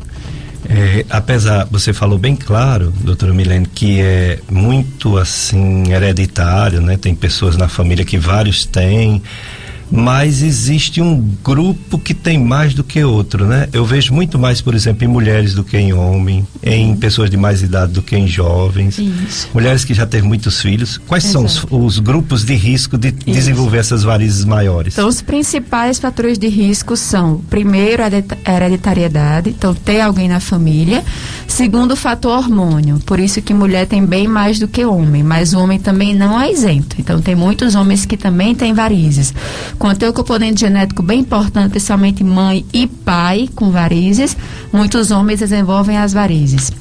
É, 0.69 1.05
apesar, 1.09 1.65
você 1.69 1.91
falou 1.93 2.17
bem 2.17 2.35
claro, 2.35 2.91
doutora 3.01 3.33
Milene, 3.33 3.65
que 3.65 3.99
é 4.01 4.39
muito 4.49 5.17
assim 5.17 5.91
hereditário, 5.91 6.81
né? 6.81 6.97
Tem 6.97 7.13
pessoas 7.13 7.57
na 7.57 7.67
família 7.67 8.05
que 8.05 8.17
vários 8.17 8.65
têm 8.65 9.21
mas 9.91 10.41
existe 10.41 11.01
um 11.01 11.19
grupo 11.43 11.99
que 11.99 12.13
tem 12.13 12.37
mais 12.37 12.73
do 12.73 12.83
que 12.83 13.03
outro, 13.03 13.45
né? 13.45 13.67
Eu 13.71 13.85
vejo 13.85 14.13
muito 14.13 14.39
mais, 14.39 14.61
por 14.61 14.73
exemplo, 14.73 15.03
em 15.03 15.07
mulheres 15.07 15.53
do 15.53 15.63
que 15.63 15.77
em 15.77 15.93
homens, 15.93 16.45
em 16.63 16.95
pessoas 16.95 17.29
de 17.29 17.37
mais 17.37 17.61
idade 17.61 17.93
do 17.93 18.01
que 18.01 18.15
em 18.15 18.27
jovens, 18.27 18.97
Isso. 18.97 19.49
mulheres 19.53 19.85
que 19.85 19.93
já 19.93 20.05
têm 20.05 20.21
muitos 20.21 20.61
filhos. 20.61 20.97
Quais 21.07 21.25
Exato. 21.25 21.49
são 21.49 21.67
os, 21.79 21.95
os, 21.95 21.99
grupos 21.99 22.43
de 22.43 22.55
risco 22.55 22.97
de 22.97 23.09
Isso. 23.09 23.17
desenvolver 23.25 23.77
essas 23.77 24.03
varizes 24.03 24.45
maiores? 24.45 24.93
Então, 24.93 25.07
os 25.07 25.21
principais 25.21 25.99
fatores 25.99 26.37
de 26.37 26.47
risco 26.47 26.95
são, 26.95 27.41
primeiro, 27.49 28.03
a 28.03 28.53
hereditariedade, 28.53 29.51
então 29.51 29.73
ter 29.73 30.01
alguém 30.01 30.27
na 30.27 30.39
família. 30.39 31.03
Segundo, 31.47 31.91
o 31.91 31.95
fator 31.95 32.37
hormônio, 32.37 32.99
por 33.05 33.19
isso 33.19 33.41
que 33.41 33.53
mulher 33.53 33.85
tem 33.85 34.03
bem 34.03 34.27
mais 34.27 34.57
do 34.57 34.67
que 34.67 34.83
homem, 34.83 35.21
mas 35.23 35.53
o 35.53 35.59
homem 35.59 35.79
também 35.79 36.15
não 36.15 36.39
é 36.39 36.51
isento. 36.51 36.95
Então, 36.97 37.21
tem 37.21 37.35
muitos 37.35 37.75
homens 37.75 38.05
que 38.05 38.17
também 38.17 38.55
têm 38.55 38.73
varizes 38.73 39.33
contém 39.83 40.07
um 40.07 40.13
componente 40.13 40.61
genético 40.61 41.03
bem 41.03 41.19
importante, 41.19 41.71
principalmente 41.71 42.23
mãe 42.23 42.65
e 42.71 42.87
pai 42.87 43.49
com 43.53 43.69
varizes. 43.69 44.37
Muitos 44.71 45.11
homens 45.11 45.41
desenvolvem 45.41 45.97
as 45.97 46.13
varizes. 46.13 46.71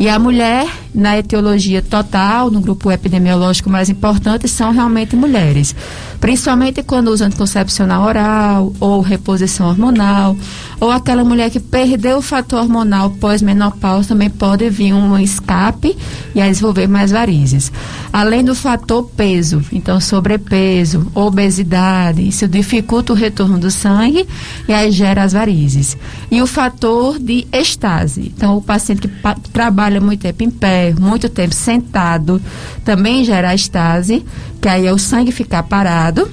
E 0.00 0.08
a 0.08 0.18
mulher, 0.18 0.66
na 0.92 1.16
etiologia 1.16 1.80
total, 1.80 2.50
no 2.50 2.60
grupo 2.60 2.90
epidemiológico 2.90 3.70
mais 3.70 3.88
importante, 3.88 4.48
são 4.48 4.72
realmente 4.72 5.14
mulheres 5.14 5.76
principalmente 6.20 6.82
quando 6.82 7.08
usa 7.08 7.26
anticoncepcional 7.26 8.04
oral 8.04 8.72
ou 8.78 9.00
reposição 9.00 9.68
hormonal, 9.68 10.36
ou 10.78 10.90
aquela 10.90 11.24
mulher 11.24 11.50
que 11.50 11.58
perdeu 11.58 12.18
o 12.18 12.22
fator 12.22 12.60
hormonal 12.60 13.10
pós-menopausa 13.10 14.10
também 14.10 14.28
pode 14.28 14.68
vir 14.68 14.92
um 14.92 15.18
escape 15.18 15.96
e 16.34 16.40
a 16.40 16.46
desenvolver 16.46 16.86
mais 16.86 17.10
varizes. 17.10 17.72
Além 18.12 18.44
do 18.44 18.54
fator 18.54 19.04
peso, 19.16 19.62
então 19.72 20.00
sobrepeso, 20.00 21.10
obesidade, 21.14 22.26
isso 22.26 22.46
dificulta 22.46 23.12
o 23.12 23.16
retorno 23.16 23.58
do 23.58 23.70
sangue 23.70 24.26
e 24.68 24.72
aí 24.72 24.90
gera 24.90 25.22
as 25.22 25.32
varizes. 25.32 25.96
E 26.30 26.42
o 26.42 26.46
fator 26.46 27.18
de 27.18 27.46
estase, 27.52 28.32
então 28.36 28.56
o 28.56 28.62
paciente 28.62 29.02
que 29.02 29.10
trabalha 29.52 30.00
muito 30.00 30.20
tempo 30.20 30.42
em 30.42 30.50
pé, 30.50 30.94
muito 30.98 31.28
tempo 31.28 31.54
sentado, 31.54 32.40
também 32.84 33.24
gera 33.24 33.54
estase, 33.54 34.24
que 34.60 34.68
aí 34.68 34.86
é 34.86 34.92
o 34.92 34.98
sangue 34.98 35.32
ficar 35.32 35.62
parado, 35.62 36.30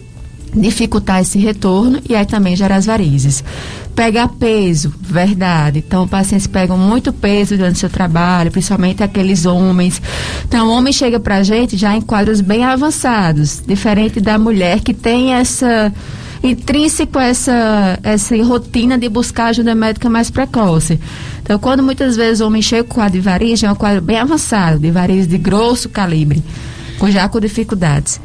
dificultar 0.54 1.22
esse 1.22 1.38
retorno 1.38 2.00
e 2.08 2.16
aí 2.16 2.26
também 2.26 2.56
gerar 2.56 2.76
as 2.76 2.86
varizes. 2.86 3.44
Pegar 3.96 4.28
peso, 4.28 4.94
verdade. 5.00 5.84
Então, 5.86 6.08
pacientes 6.08 6.46
pegam 6.46 6.78
muito 6.78 7.12
peso 7.12 7.58
durante 7.58 7.78
o 7.78 7.80
seu 7.80 7.90
trabalho, 7.90 8.52
principalmente 8.52 9.02
aqueles 9.02 9.46
homens. 9.46 10.02
Então, 10.48 10.68
o 10.68 10.72
homem 10.72 10.94
chega 10.94 11.20
pra 11.20 11.42
gente 11.42 11.76
já 11.76 11.96
em 11.96 12.02
quadros 12.02 12.42
bem 12.42 12.64
avançados, 12.64 13.64
diferente 13.66 14.20
da 14.20 14.38
mulher 14.38 14.82
que 14.82 14.94
tem 14.94 15.34
essa 15.34 15.92
intrínseco 16.44 17.18
essa, 17.18 17.98
essa 18.04 18.38
rotina 18.44 18.96
de 18.96 19.10
buscar 19.10 19.48
ajuda 19.48 19.74
médica 19.74 20.08
mais 20.08 20.30
precoce. 20.30 21.00
Então, 21.42 21.58
quando 21.58 21.82
muitas 21.82 22.16
vezes 22.16 22.42
o 22.42 22.46
homem 22.46 22.62
chega 22.62 22.84
com 22.84 22.96
quadro 22.96 23.14
de 23.14 23.20
varizes, 23.20 23.64
é 23.64 23.72
um 23.72 23.76
quadro 23.76 24.02
bem 24.02 24.20
avançado, 24.20 24.78
de 24.78 24.92
varizes 24.92 25.28
de 25.28 25.38
grosso 25.40 25.90
calibre 25.90 26.44
com 26.98 27.10
já 27.10 27.28
com 27.30 27.40
dificuldades. 27.40 28.20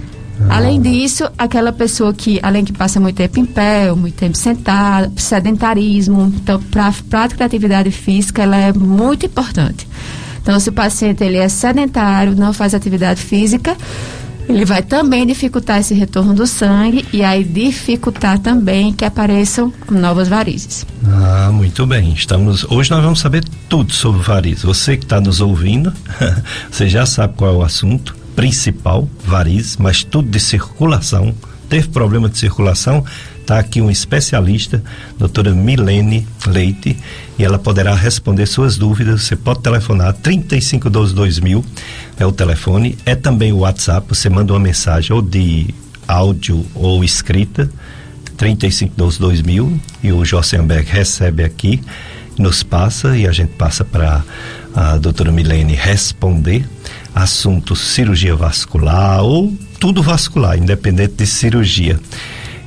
Ah. 0.48 0.56
Além 0.56 0.80
disso, 0.80 1.28
aquela 1.36 1.72
pessoa 1.72 2.12
que, 2.12 2.40
além 2.42 2.64
que 2.64 2.72
passa 2.72 2.98
muito 2.98 3.16
tempo 3.16 3.38
em 3.38 3.44
pé, 3.44 3.92
muito 3.92 4.14
tempo 4.14 4.36
sentado, 4.36 5.12
sedentarismo, 5.20 6.32
então, 6.34 6.60
para 6.62 6.88
a 6.88 6.92
prática 7.08 7.40
da 7.40 7.44
atividade 7.44 7.90
física, 7.90 8.42
ela 8.42 8.56
é 8.56 8.72
muito 8.72 9.26
importante. 9.26 9.86
Então, 10.40 10.58
se 10.58 10.68
o 10.68 10.72
paciente 10.72 11.22
ele 11.22 11.36
é 11.36 11.48
sedentário, 11.48 12.34
não 12.34 12.52
faz 12.52 12.74
atividade 12.74 13.22
física, 13.22 13.76
ele 14.48 14.64
vai 14.64 14.82
também 14.82 15.24
dificultar 15.24 15.78
esse 15.78 15.94
retorno 15.94 16.34
do 16.34 16.46
sangue 16.48 17.06
e 17.12 17.22
aí 17.22 17.44
dificultar 17.44 18.40
também 18.40 18.92
que 18.92 19.04
apareçam 19.04 19.72
novas 19.88 20.28
varizes. 20.28 20.84
Ah, 21.06 21.50
muito 21.52 21.86
bem. 21.86 22.12
Estamos 22.12 22.64
hoje 22.64 22.90
nós 22.90 23.04
vamos 23.04 23.20
saber 23.20 23.44
tudo 23.68 23.92
sobre 23.92 24.20
varizes. 24.20 24.64
Você 24.64 24.96
que 24.96 25.04
está 25.04 25.20
nos 25.20 25.40
ouvindo, 25.40 25.92
você 26.70 26.88
já 26.88 27.06
sabe 27.06 27.34
qual 27.36 27.54
é 27.54 27.56
o 27.56 27.62
assunto 27.62 28.21
principal, 28.34 29.08
varizes, 29.24 29.76
mas 29.76 30.02
tudo 30.02 30.28
de 30.28 30.40
circulação. 30.40 31.34
Teve 31.68 31.88
problema 31.88 32.28
de 32.28 32.38
circulação? 32.38 33.04
Está 33.40 33.58
aqui 33.58 33.80
um 33.80 33.90
especialista, 33.90 34.82
doutora 35.18 35.52
Milene 35.52 36.26
Leite, 36.46 36.96
e 37.38 37.44
ela 37.44 37.58
poderá 37.58 37.94
responder 37.94 38.46
suas 38.46 38.76
dúvidas. 38.76 39.22
Você 39.22 39.34
pode 39.34 39.60
telefonar 39.60 40.12
3512 40.14 41.14
2000 41.14 41.64
é 42.18 42.26
o 42.26 42.30
telefone, 42.30 42.96
é 43.04 43.14
também 43.14 43.52
o 43.52 43.58
WhatsApp. 43.58 44.06
Você 44.08 44.28
manda 44.28 44.52
uma 44.52 44.60
mensagem 44.60 45.12
ou 45.12 45.20
de 45.20 45.74
áudio 46.06 46.64
ou 46.74 47.02
escrita 47.02 47.68
3512 48.36 49.18
2000 49.18 49.80
e 50.02 50.12
o 50.12 50.24
Jossenberg 50.24 50.88
recebe 50.90 51.42
aqui, 51.42 51.80
nos 52.38 52.62
passa 52.62 53.16
e 53.16 53.26
a 53.26 53.32
gente 53.32 53.52
passa 53.54 53.84
para 53.84 54.24
a 54.74 54.98
doutora 54.98 55.32
Milene 55.32 55.74
responder 55.74 56.64
assunto 57.14 57.76
cirurgia 57.76 58.34
vascular 58.34 59.22
ou 59.22 59.52
tudo 59.78 60.02
vascular, 60.02 60.58
independente 60.58 61.14
de 61.14 61.26
cirurgia. 61.26 61.98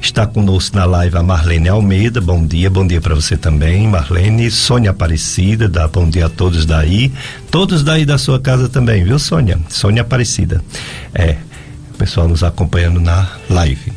Está 0.01 0.27
conosco 0.27 0.75
na 0.77 0.85
live 0.85 1.17
a 1.17 1.23
Marlene 1.23 1.67
Almeida. 1.67 2.21
Bom 2.21 2.45
dia, 2.45 2.69
bom 2.69 2.85
dia 2.85 3.01
para 3.01 3.15
você 3.15 3.35
também, 3.35 3.87
Marlene. 3.87 4.51
Sônia 4.51 4.91
Aparecida, 4.91 5.67
dá 5.67 5.87
bom 5.87 6.07
dia 6.07 6.27
a 6.27 6.29
todos 6.29 6.65
daí. 6.65 7.11
Todos 7.49 7.83
daí 7.83 8.05
da 8.05 8.17
sua 8.17 8.39
casa 8.39 8.69
também, 8.69 9.03
viu, 9.03 9.17
Sônia? 9.17 9.57
Sônia 9.67 10.03
Aparecida. 10.03 10.61
É, 11.13 11.37
pessoal 11.95 12.27
nos 12.27 12.43
acompanhando 12.43 12.99
na 12.99 13.27
live. 13.49 13.91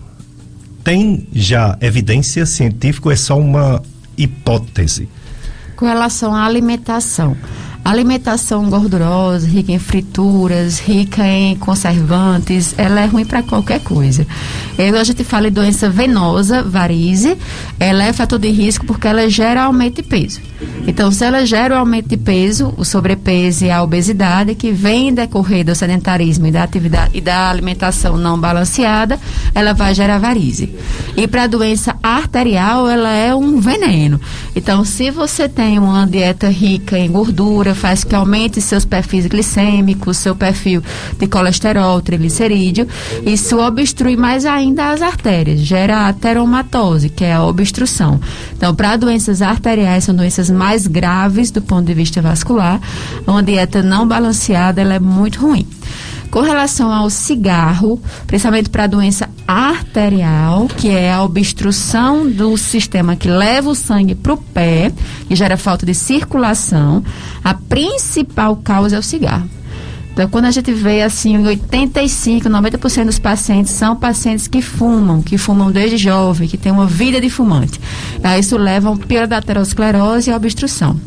tem 0.84 1.26
já 1.32 1.76
evidência 1.80 2.44
científica 2.44 3.08
ou 3.08 3.12
é 3.12 3.16
só 3.16 3.38
uma 3.38 3.82
hipótese? 4.16 5.08
Com 5.74 5.86
relação 5.86 6.34
à 6.34 6.44
alimentação, 6.44 7.36
alimentação 7.84 8.68
gordurosa, 8.68 9.48
rica 9.48 9.72
em 9.72 9.78
frituras, 9.78 10.78
rica 10.78 11.26
em 11.26 11.56
conservantes, 11.56 12.74
ela 12.76 13.00
é 13.00 13.06
ruim 13.06 13.24
para 13.24 13.42
qualquer 13.42 13.80
coisa. 13.80 14.26
Eu, 14.76 14.98
a 14.98 15.04
gente 15.04 15.24
fala 15.24 15.48
em 15.48 15.52
doença 15.52 15.88
venosa, 15.88 16.62
varize, 16.62 17.38
ela 17.80 18.04
é 18.04 18.12
fator 18.12 18.38
de 18.38 18.50
risco 18.50 18.84
porque 18.84 19.08
ela 19.08 19.28
gera 19.30 19.64
aumento 19.64 19.96
de 19.96 20.02
peso. 20.02 20.40
Então, 20.86 21.12
se 21.12 21.24
ela 21.24 21.46
gera 21.46 21.74
o 21.74 21.78
aumento 21.78 22.08
de 22.08 22.16
peso, 22.16 22.74
o 22.76 22.84
sobrepeso 22.84 23.64
e 23.64 23.70
a 23.70 23.82
obesidade, 23.82 24.54
que 24.54 24.72
vem 24.72 25.14
decorrer 25.14 25.64
do 25.64 25.74
sedentarismo 25.74 26.46
e 26.46 26.50
da 26.50 26.62
atividade 26.62 27.16
e 27.16 27.20
da 27.20 27.48
alimentação 27.48 28.16
não 28.16 28.38
balanceada, 28.38 29.18
ela 29.54 29.72
vai 29.72 29.94
gerar 29.94 30.18
varize. 30.18 30.74
E 31.16 31.26
para 31.28 31.44
a 31.44 31.46
doença 31.46 31.94
arterial, 32.02 32.88
ela 32.88 33.10
é 33.10 33.34
um 33.34 33.60
veneno. 33.60 34.20
Então, 34.56 34.84
se 34.84 35.10
você 35.10 35.48
tem 35.48 35.78
uma 35.78 36.06
dieta 36.06 36.48
rica 36.48 36.98
em 36.98 37.10
gordura, 37.10 37.74
faz 37.74 38.02
que 38.02 38.14
aumente 38.14 38.60
seus 38.60 38.84
perfis 38.84 39.26
glicêmicos, 39.26 40.16
seu 40.18 40.34
perfil 40.34 40.82
de 41.18 41.26
colesterol, 41.26 42.00
triglicerídeo. 42.00 42.88
Isso 43.24 43.58
obstrui 43.58 44.16
mais 44.16 44.44
ainda 44.44 44.90
as 44.90 45.00
artérias, 45.00 45.60
gera 45.60 46.08
ateromatose, 46.08 47.08
que 47.08 47.24
é 47.24 47.34
a 47.34 47.44
obstrução. 47.44 48.20
Então, 48.56 48.74
para 48.74 48.96
doenças 48.96 49.42
arteriais, 49.42 50.04
são 50.04 50.14
doenças 50.14 50.50
mais 50.52 50.86
graves 50.86 51.50
do 51.50 51.60
ponto 51.60 51.86
de 51.86 51.94
vista 51.94 52.22
vascular. 52.22 52.80
Uma 53.26 53.42
dieta 53.42 53.82
não 53.82 54.06
balanceada 54.06 54.80
ela 54.80 54.94
é 54.94 55.00
muito 55.00 55.40
ruim. 55.40 55.66
Com 56.30 56.40
relação 56.40 56.90
ao 56.90 57.10
cigarro, 57.10 58.00
principalmente 58.26 58.70
para 58.70 58.84
a 58.84 58.86
doença 58.86 59.28
arterial, 59.46 60.66
que 60.66 60.88
é 60.88 61.12
a 61.12 61.22
obstrução 61.22 62.26
do 62.26 62.56
sistema 62.56 63.16
que 63.16 63.28
leva 63.28 63.68
o 63.68 63.74
sangue 63.74 64.14
para 64.14 64.32
o 64.32 64.38
pé, 64.38 64.90
que 65.28 65.36
gera 65.36 65.58
falta 65.58 65.84
de 65.84 65.92
circulação, 65.92 67.04
a 67.44 67.52
principal 67.52 68.56
causa 68.56 68.96
é 68.96 68.98
o 68.98 69.02
cigarro. 69.02 69.48
Então, 70.12 70.28
quando 70.28 70.44
a 70.44 70.50
gente 70.50 70.70
vê 70.72 71.02
assim, 71.02 71.38
85, 71.38 72.48
90% 72.48 73.06
dos 73.06 73.18
pacientes 73.18 73.72
são 73.72 73.96
pacientes 73.96 74.46
que 74.46 74.60
fumam, 74.60 75.22
que 75.22 75.38
fumam 75.38 75.70
desde 75.70 75.96
jovem, 75.96 76.46
que 76.46 76.58
têm 76.58 76.70
uma 76.70 76.86
vida 76.86 77.20
de 77.20 77.30
fumante. 77.30 77.80
Aí 78.22 78.40
isso 78.40 78.58
leva 78.58 78.88
a 78.88 78.92
um 78.92 78.96
pior 78.96 79.26
da 79.26 79.38
aterosclerose 79.38 80.28
e 80.28 80.32
a 80.32 80.36
obstrução. 80.36 81.00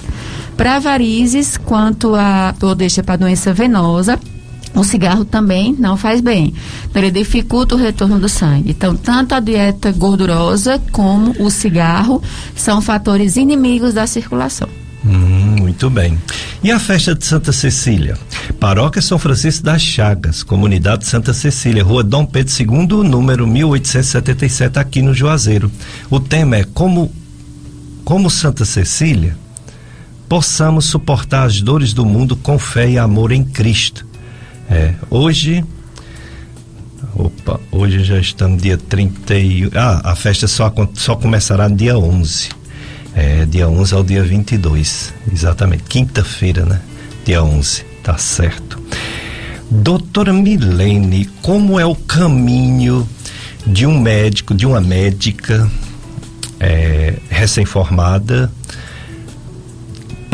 Para 0.58 0.80
varizes, 0.80 1.56
quanto 1.56 2.16
a, 2.16 2.56
ou 2.62 2.74
deixa 2.74 3.04
para 3.04 3.18
doença 3.18 3.54
venosa, 3.54 4.20
o 4.74 4.84
cigarro 4.84 5.24
também 5.24 5.76
não 5.78 5.96
faz 5.96 6.20
bem. 6.20 6.54
Então, 6.90 7.02
ele 7.02 7.12
dificulta 7.12 7.76
o 7.76 7.78
retorno 7.78 8.20
do 8.20 8.28
sangue. 8.28 8.72
Então, 8.72 8.96
tanto 8.96 9.36
a 9.36 9.40
dieta 9.40 9.92
gordurosa 9.92 10.82
como 10.92 11.36
o 11.40 11.50
cigarro 11.52 12.22
são 12.56 12.82
fatores 12.82 13.38
inimigos 13.38 13.94
da 13.94 14.08
circulação. 14.08 14.68
Hum, 15.06 15.55
muito 15.76 15.90
bem. 15.90 16.18
E 16.64 16.72
a 16.72 16.80
festa 16.80 17.14
de 17.14 17.26
Santa 17.26 17.52
Cecília? 17.52 18.18
Paróquia 18.62 19.02
São 19.02 19.20
Francisco 19.20 19.66
das 19.66 19.82
Chagas, 19.82 20.42
Comunidade 20.42 21.06
Santa 21.06 21.34
Cecília, 21.34 21.84
Rua 21.84 22.02
Dom 22.02 22.26
Pedro 22.26 22.54
II, 22.58 23.10
número 23.10 23.46
1877, 23.46 24.80
aqui 24.80 25.02
no 25.02 25.14
Juazeiro. 25.14 25.70
O 26.10 26.18
tema 26.18 26.56
é 26.56 26.64
como, 26.64 27.12
como 28.06 28.30
Santa 28.30 28.64
Cecília 28.64 29.38
possamos 30.30 30.86
suportar 30.86 31.46
as 31.46 31.62
dores 31.62 31.94
do 31.94 32.06
mundo 32.06 32.38
com 32.38 32.58
fé 32.58 32.90
e 32.90 32.98
amor 32.98 33.34
em 33.34 33.44
Cristo 33.44 34.06
é, 34.70 34.96
hoje. 35.10 35.64
Opa, 37.14 37.60
hoje 37.70 38.04
já 38.04 38.18
estamos 38.18 38.62
dia 38.62 38.78
31. 38.78 39.72
Ah, 39.76 40.12
a 40.12 40.16
festa 40.16 40.48
só, 40.48 40.74
só 40.94 41.16
começará 41.18 41.68
no 41.68 41.76
dia 41.76 41.98
11. 41.98 42.50
É, 43.16 43.46
dia 43.46 43.68
11 43.68 43.94
ao 43.96 44.04
dia 44.04 44.24
22. 44.24 45.14
Exatamente. 45.32 45.84
Quinta-feira, 45.84 46.66
né? 46.66 46.82
Dia 47.26 47.42
11. 47.42 47.86
Tá 48.04 48.18
certo. 48.18 48.80
Doutora 49.72 50.32
Milene, 50.32 51.26
como 51.42 51.80
é 51.80 51.86
o 51.86 51.96
caminho 51.96 53.08
de 53.66 53.86
um 53.86 54.00
médico, 54.00 54.54
de 54.54 54.66
uma 54.66 54.80
médica 54.80 55.70
é, 56.60 57.16
recém-formada 57.30 58.52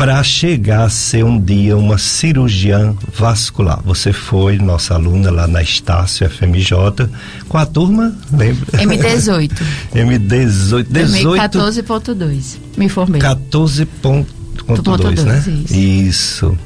para 0.02 0.20
chegar 0.24 0.86
a 0.86 0.88
ser 0.88 1.24
um 1.24 1.40
dia 1.40 1.76
uma 1.76 1.96
cirurgiã 1.96 2.92
vascular. 3.14 3.80
Você 3.84 4.12
foi 4.12 4.58
nossa 4.58 4.94
aluna 4.94 5.30
lá 5.30 5.46
na 5.46 5.62
Estácio 5.62 6.28
FMJ 6.28 7.08
com 7.48 7.56
a 7.56 7.64
turma, 7.64 8.12
lembra? 8.32 8.80
M18. 8.80 9.62
M18. 9.94 10.86
14.2. 11.38 12.56
Me 12.76 12.88
formei. 12.88 13.20
14.2, 13.20 15.22
né? 15.22 15.40
Isso. 15.46 15.72
isso. 15.72 16.58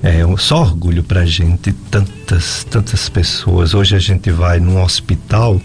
É 0.00 0.24
um, 0.24 0.36
só 0.36 0.60
orgulho 0.60 1.02
pra 1.02 1.26
gente, 1.26 1.72
tantas, 1.90 2.64
tantas 2.70 3.08
pessoas. 3.08 3.74
Hoje 3.74 3.96
a 3.96 3.98
gente 3.98 4.30
vai 4.30 4.60
num 4.60 4.80
hospital 4.80 5.60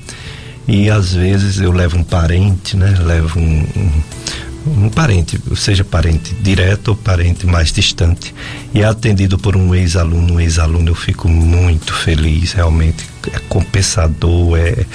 e 0.67 0.89
às 0.89 1.13
vezes 1.13 1.59
eu 1.59 1.71
levo 1.71 1.99
um 1.99 2.03
parente, 2.03 2.75
né? 2.75 2.95
Levo 2.99 3.39
um, 3.39 3.67
um 3.75 4.01
um 4.65 4.89
parente, 4.89 5.39
seja 5.55 5.83
parente 5.83 6.33
direto 6.35 6.89
ou 6.89 6.95
parente 6.95 7.45
mais 7.47 7.71
distante, 7.71 8.33
e 8.73 8.81
é 8.81 8.85
atendido 8.85 9.37
por 9.37 9.55
um 9.55 9.73
ex-aluno, 9.73 10.35
um 10.35 10.39
ex-aluno, 10.39 10.89
eu 10.89 10.95
fico 10.95 11.27
muito 11.27 11.93
feliz, 11.93 12.53
realmente. 12.53 13.05
É 13.31 13.39
compensador, 13.47 14.57
é, 14.57 14.85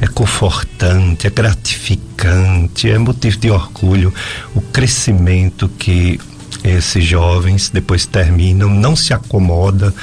é 0.00 0.06
confortante, 0.08 1.26
é 1.26 1.30
gratificante, 1.30 2.90
é 2.90 2.98
motivo 2.98 3.36
de 3.38 3.50
orgulho 3.50 4.12
o 4.54 4.60
crescimento 4.60 5.68
que 5.78 6.18
esses 6.64 7.04
jovens 7.04 7.68
depois 7.68 8.06
terminam, 8.06 8.68
não 8.68 8.96
se 8.96 9.12
acomoda 9.12 9.94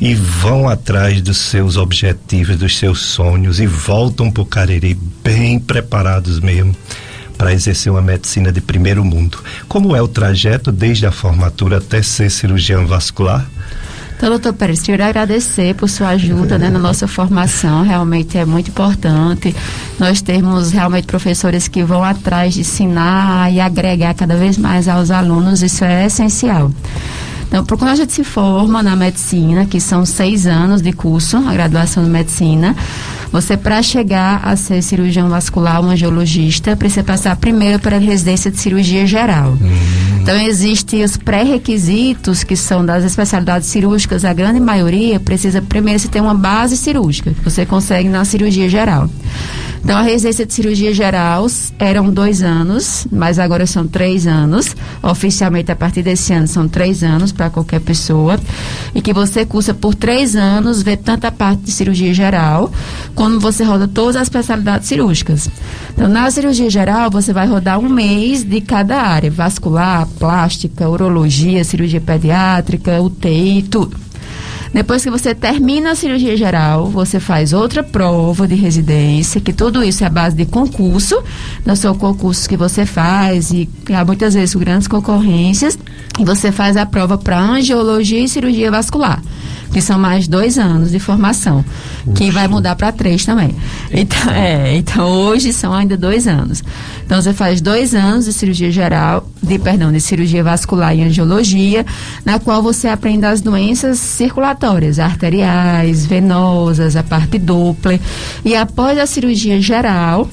e 0.00 0.14
vão 0.14 0.68
atrás 0.68 1.22
dos 1.22 1.38
seus 1.38 1.76
objetivos, 1.76 2.58
dos 2.58 2.76
seus 2.76 3.00
sonhos 3.00 3.58
e 3.58 3.66
voltam 3.66 4.30
para 4.30 4.42
o 4.42 4.46
Cariri 4.46 4.98
bem 5.22 5.58
preparados 5.58 6.40
mesmo 6.40 6.76
para 7.36 7.52
exercer 7.52 7.90
uma 7.92 8.02
medicina 8.02 8.50
de 8.50 8.60
primeiro 8.60 9.04
mundo. 9.04 9.38
Como 9.68 9.94
é 9.94 10.02
o 10.02 10.08
trajeto 10.08 10.70
desde 10.72 11.06
a 11.06 11.12
formatura 11.12 11.78
até 11.78 12.02
ser 12.02 12.30
cirurgião 12.30 12.86
vascular? 12.86 13.46
Então, 14.16 14.30
doutor 14.30 14.52
Pérez, 14.52 14.80
queria 14.80 15.06
agradecer 15.06 15.74
por 15.74 15.88
sua 15.88 16.10
ajuda 16.10 16.56
né, 16.56 16.70
na 16.70 16.78
nossa 16.78 17.06
formação, 17.06 17.82
realmente 17.82 18.38
é 18.38 18.44
muito 18.44 18.70
importante. 18.70 19.54
Nós 19.98 20.22
temos 20.22 20.70
realmente 20.70 21.06
professores 21.06 21.66
que 21.66 21.82
vão 21.82 22.02
atrás 22.02 22.54
de 22.54 22.60
ensinar 22.60 23.52
e 23.52 23.60
agregar 23.60 24.14
cada 24.14 24.36
vez 24.36 24.56
mais 24.56 24.88
aos 24.88 25.10
alunos, 25.10 25.62
isso 25.62 25.84
é 25.84 26.06
essencial. 26.06 26.70
Então, 27.48 27.64
quando 27.64 27.90
a 27.90 27.94
gente 27.94 28.12
se 28.12 28.24
forma 28.24 28.82
na 28.82 28.96
medicina, 28.96 29.64
que 29.64 29.80
são 29.80 30.04
seis 30.04 30.46
anos 30.46 30.82
de 30.82 30.92
curso, 30.92 31.36
a 31.36 31.52
graduação 31.52 32.02
de 32.02 32.10
medicina, 32.10 32.74
você, 33.30 33.56
para 33.56 33.82
chegar 33.82 34.40
a 34.44 34.54
ser 34.54 34.80
cirurgião 34.82 35.28
vascular, 35.28 35.80
um 35.80 35.90
angiologista, 35.90 36.76
precisa 36.76 37.02
passar 37.02 37.34
primeiro 37.36 37.80
para 37.80 37.96
a 37.96 37.98
residência 37.98 38.50
de 38.50 38.58
cirurgia 38.58 39.06
geral. 39.06 39.52
Hum. 39.60 40.04
Então, 40.22 40.40
existem 40.40 41.02
os 41.02 41.16
pré-requisitos, 41.16 42.44
que 42.44 42.56
são 42.56 42.84
das 42.84 43.04
especialidades 43.04 43.68
cirúrgicas, 43.68 44.24
a 44.24 44.32
grande 44.32 44.60
maioria 44.60 45.20
precisa 45.20 45.60
primeiro 45.60 45.98
se 45.98 46.08
ter 46.08 46.20
uma 46.20 46.34
base 46.34 46.76
cirúrgica, 46.76 47.32
que 47.32 47.44
você 47.44 47.66
consegue 47.66 48.08
na 48.08 48.24
cirurgia 48.24 48.68
geral. 48.68 49.10
Então, 49.84 49.98
a 49.98 50.02
residência 50.02 50.46
de 50.46 50.54
cirurgia 50.54 50.94
geral 50.94 51.46
eram 51.78 52.08
dois 52.08 52.42
anos, 52.42 53.06
mas 53.12 53.38
agora 53.38 53.66
são 53.66 53.86
três 53.86 54.26
anos. 54.26 54.74
Oficialmente, 55.02 55.70
a 55.70 55.76
partir 55.76 56.02
desse 56.02 56.32
ano, 56.32 56.48
são 56.48 56.66
três 56.66 57.04
anos 57.04 57.32
para 57.32 57.50
qualquer 57.50 57.80
pessoa. 57.80 58.40
E 58.94 59.02
que 59.02 59.12
você 59.12 59.44
cursa 59.44 59.74
por 59.74 59.94
três 59.94 60.34
anos, 60.34 60.80
vê 60.80 60.96
tanta 60.96 61.30
parte 61.30 61.64
de 61.64 61.70
cirurgia 61.70 62.14
geral, 62.14 62.72
quando 63.14 63.38
você 63.38 63.62
roda 63.62 63.86
todas 63.86 64.16
as 64.16 64.22
especialidades 64.22 64.88
cirúrgicas. 64.88 65.50
Então, 65.92 66.08
na 66.08 66.30
cirurgia 66.30 66.70
geral, 66.70 67.10
você 67.10 67.34
vai 67.34 67.46
rodar 67.46 67.78
um 67.78 67.90
mês 67.90 68.42
de 68.42 68.62
cada 68.62 69.02
área: 69.02 69.30
vascular, 69.30 70.08
plástica, 70.18 70.88
urologia, 70.88 71.62
cirurgia 71.62 72.00
pediátrica, 72.00 73.02
UTI, 73.02 73.62
tudo. 73.70 74.04
Depois 74.74 75.04
que 75.04 75.08
você 75.08 75.36
termina 75.36 75.92
a 75.92 75.94
cirurgia 75.94 76.36
geral, 76.36 76.90
você 76.90 77.20
faz 77.20 77.52
outra 77.52 77.80
prova 77.80 78.48
de 78.48 78.56
residência, 78.56 79.40
que 79.40 79.52
tudo 79.52 79.84
isso 79.84 80.02
é 80.02 80.08
a 80.08 80.10
base 80.10 80.34
de 80.34 80.44
concurso, 80.44 81.22
não 81.64 81.76
são 81.76 81.94
concursos 81.94 82.48
que 82.48 82.56
você 82.56 82.84
faz 82.84 83.52
e 83.52 83.70
há 83.94 84.04
muitas 84.04 84.34
vezes 84.34 84.52
grandes 84.56 84.88
concorrências, 84.88 85.78
e 86.18 86.24
você 86.24 86.50
faz 86.50 86.76
a 86.76 86.84
prova 86.84 87.16
para 87.16 87.40
angiologia 87.40 88.18
e 88.18 88.28
cirurgia 88.28 88.68
vascular 88.68 89.22
que 89.74 89.80
são 89.80 89.98
mais 89.98 90.28
dois 90.28 90.56
anos 90.56 90.92
de 90.92 91.00
formação, 91.00 91.64
Uxa. 92.06 92.14
que 92.14 92.30
vai 92.30 92.46
mudar 92.46 92.76
para 92.76 92.92
três 92.92 93.24
também. 93.24 93.56
Então, 93.90 94.32
é, 94.32 94.76
então, 94.76 95.04
hoje 95.04 95.52
são 95.52 95.74
ainda 95.74 95.96
dois 95.96 96.28
anos. 96.28 96.62
Então, 97.04 97.20
você 97.20 97.32
faz 97.32 97.60
dois 97.60 97.92
anos 97.92 98.26
de 98.26 98.32
cirurgia 98.32 98.70
geral, 98.70 99.28
de, 99.42 99.58
perdão, 99.58 99.90
de 99.90 100.00
cirurgia 100.00 100.44
vascular 100.44 100.96
e 100.96 101.02
angiologia, 101.02 101.84
na 102.24 102.38
qual 102.38 102.62
você 102.62 102.86
aprende 102.86 103.26
as 103.26 103.40
doenças 103.40 103.98
circulatórias, 103.98 105.00
arteriais, 105.00 106.06
venosas, 106.06 106.94
a 106.94 107.02
parte 107.02 107.36
dupla. 107.36 107.98
E 108.44 108.54
após 108.54 108.96
a 108.96 109.06
cirurgia 109.06 109.60
geral, 109.60 110.30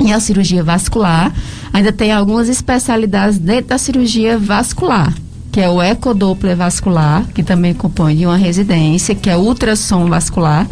e 0.00 0.10
a 0.10 0.18
cirurgia 0.18 0.64
vascular, 0.64 1.30
ainda 1.74 1.92
tem 1.92 2.10
algumas 2.10 2.48
especialidades 2.48 3.36
dentro 3.38 3.66
da 3.66 3.76
cirurgia 3.76 4.38
vascular 4.38 5.12
que 5.50 5.60
é 5.60 5.68
o 5.68 5.82
ecodoppler 5.82 6.56
vascular, 6.56 7.26
que 7.34 7.42
também 7.42 7.74
compõe 7.74 8.16
de 8.16 8.26
uma 8.26 8.36
residência, 8.36 9.14
que 9.14 9.30
é 9.30 9.36
o 9.36 9.40
ultrassom 9.40 10.06
vascular, 10.06 10.66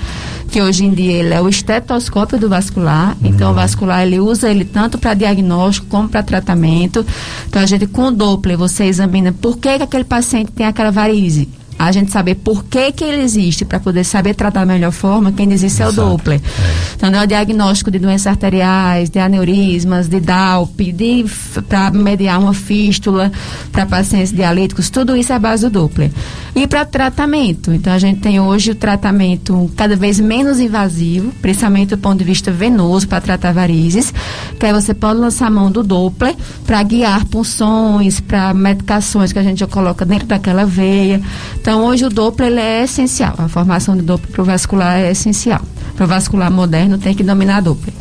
que 0.51 0.61
hoje 0.61 0.85
em 0.85 0.91
dia 0.91 1.13
ele 1.13 1.35
é 1.35 1.41
o 1.41 1.49
estetoscópio 1.49 2.39
do 2.39 2.49
vascular. 2.49 3.17
Uhum. 3.21 3.29
Então, 3.29 3.51
o 3.51 3.55
vascular 3.55 4.03
ele 4.03 4.21
usa 4.21 4.51
ele 4.51 4.65
tanto 4.65 4.99
para 4.99 5.15
diagnóstico 5.15 5.87
como 5.89 6.09
para 6.09 6.23
tratamento. 6.23 7.05
Então, 7.49 7.63
a 7.63 7.67
gente 7.67 7.87
com 7.87 8.07
o 8.07 8.11
Doppler 8.11 8.57
você 8.57 8.85
examina 8.85 9.33
por 9.33 9.57
que, 9.57 9.77
que 9.77 9.83
aquele 9.83 10.05
paciente 10.05 10.53
tem 10.53 10.67
aquela 10.67 10.91
varize 10.91 11.49
a 11.79 11.93
gente 11.93 12.11
saber 12.11 12.37
por 12.37 12.65
que, 12.65 12.91
que 12.93 13.05
ele 13.05 13.23
existe, 13.23 13.65
para 13.65 13.79
poder 13.79 14.05
saber 14.05 14.35
tratar 14.35 14.61
da 14.61 14.67
melhor 14.67 14.93
forma, 14.93 15.33
quem 15.33 15.53
existe 15.53 15.83
é 15.83 15.89
o 15.89 15.93
Doppler. 15.93 16.41
É. 16.41 16.95
Então, 16.97 17.11
é 17.11 17.23
o 17.23 17.27
diagnóstico 17.27 17.91
de 17.91 17.99
doenças 17.99 18.27
arteriais, 18.27 19.11
de 19.11 19.19
aneurismas, 19.19 20.09
de 20.09 20.21
DALP, 20.21 20.93
de, 20.93 21.25
para 21.69 21.91
mediar 21.91 22.39
uma 22.39 22.55
fístula, 22.55 23.31
para 23.71 23.85
pacientes 23.85 24.33
dialíticos, 24.33 24.89
tudo 24.91 25.17
isso 25.17 25.33
é 25.33 25.37
a 25.37 25.39
base 25.39 25.69
do 25.69 25.71
Doppler. 25.71 26.11
E 26.55 26.67
para 26.67 26.87
tratamento, 26.87 27.71
então 27.71 27.93
a 27.93 27.99
gente 27.99 28.21
tem 28.21 28.41
hoje 28.41 28.71
o 28.71 28.75
tratamento 28.75 29.71
cada 29.77 29.95
vez 29.95 30.19
menos 30.19 30.59
invasivo, 30.59 31.31
principalmente 31.43 31.91
do 31.91 31.99
ponto 31.99 32.19
de 32.19 32.25
vista 32.25 32.51
venoso, 32.51 33.07
para 33.07 33.21
tratar 33.21 33.53
varizes, 33.53 34.13
que 34.59 34.65
aí 34.65 34.73
você 34.73 34.95
pode 34.95 35.21
lançar 35.21 35.49
a 35.49 35.51
mão 35.51 35.71
do 35.71 35.83
Doppler 35.83 36.35
para 36.67 36.83
guiar 36.83 37.27
punções, 37.27 38.21
para 38.21 38.55
medicações 38.55 39.35
que 39.35 39.39
a 39.39 39.43
gente 39.43 39.61
já 39.61 39.67
coloca 39.67 40.07
dentro 40.07 40.27
daquela 40.27 40.65
veia. 40.65 41.21
Então, 41.67 41.85
hoje 41.85 42.05
o 42.05 42.09
Doppler 42.09 42.49
ele 42.49 42.61
é 42.61 42.85
essencial. 42.85 43.35
A 43.37 43.49
formação 43.49 43.97
de 43.97 44.03
Doppler 44.03 44.31
para 44.31 44.41
o 44.41 44.45
vascular 44.45 45.01
é 45.01 45.11
essencial. 45.11 45.61
Para 45.97 46.05
o 46.05 46.07
vascular 46.07 46.49
moderno 46.49 46.97
tem 46.97 47.13
que 47.13 47.25
dominar 47.25 47.61
Doppler. 47.61 47.93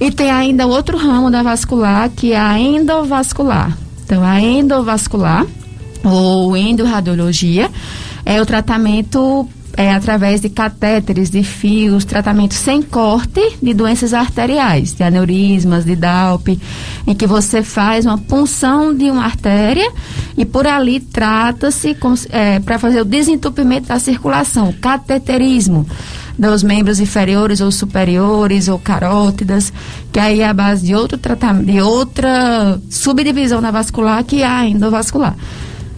E 0.00 0.10
tem 0.10 0.30
ainda 0.30 0.66
outro 0.66 0.96
ramo 0.96 1.30
da 1.30 1.42
vascular, 1.42 2.08
que 2.08 2.32
é 2.32 2.40
a 2.40 2.58
endovascular. 2.58 3.76
Então, 4.02 4.24
a 4.24 4.40
endovascular, 4.40 5.44
ou 6.02 6.56
endoradiologia, 6.56 7.70
é 8.24 8.40
o 8.40 8.46
tratamento 8.46 9.46
é, 9.76 9.92
através 9.92 10.40
de 10.40 10.48
catéteres, 10.48 11.30
de 11.30 11.42
fios, 11.42 12.04
tratamento 12.04 12.54
sem 12.54 12.80
corte 12.80 13.56
de 13.62 13.74
doenças 13.74 14.14
arteriais, 14.14 14.94
de 14.94 15.02
aneurismas, 15.02 15.84
de 15.84 15.94
DALP, 15.94 16.58
em 17.06 17.14
que 17.14 17.26
você 17.26 17.62
faz 17.62 18.06
uma 18.06 18.16
punção 18.16 18.94
de 18.94 19.10
uma 19.10 19.24
artéria 19.24 19.92
e 20.36 20.44
por 20.44 20.66
ali 20.66 21.00
trata-se 21.00 21.96
é, 22.30 22.58
para 22.60 22.78
fazer 22.78 23.00
o 23.00 23.04
desentupimento 23.04 23.88
da 23.88 23.98
circulação, 23.98 24.72
cateterismo 24.80 25.86
dos 26.38 26.62
membros 26.62 27.00
inferiores 27.00 27.60
ou 27.60 27.70
superiores 27.70 28.68
ou 28.68 28.78
carótidas, 28.78 29.72
que 30.12 30.20
aí 30.20 30.40
é 30.40 30.48
a 30.48 30.52
base 30.52 30.86
de 30.86 30.94
outro 30.94 31.16
tratamento, 31.16 31.66
de 31.66 31.80
outra 31.80 32.78
subdivisão 32.90 33.62
da 33.62 33.70
vascular 33.70 34.22
que 34.24 34.42
é 34.42 34.46
a 34.46 34.66
endovascular. 34.66 35.34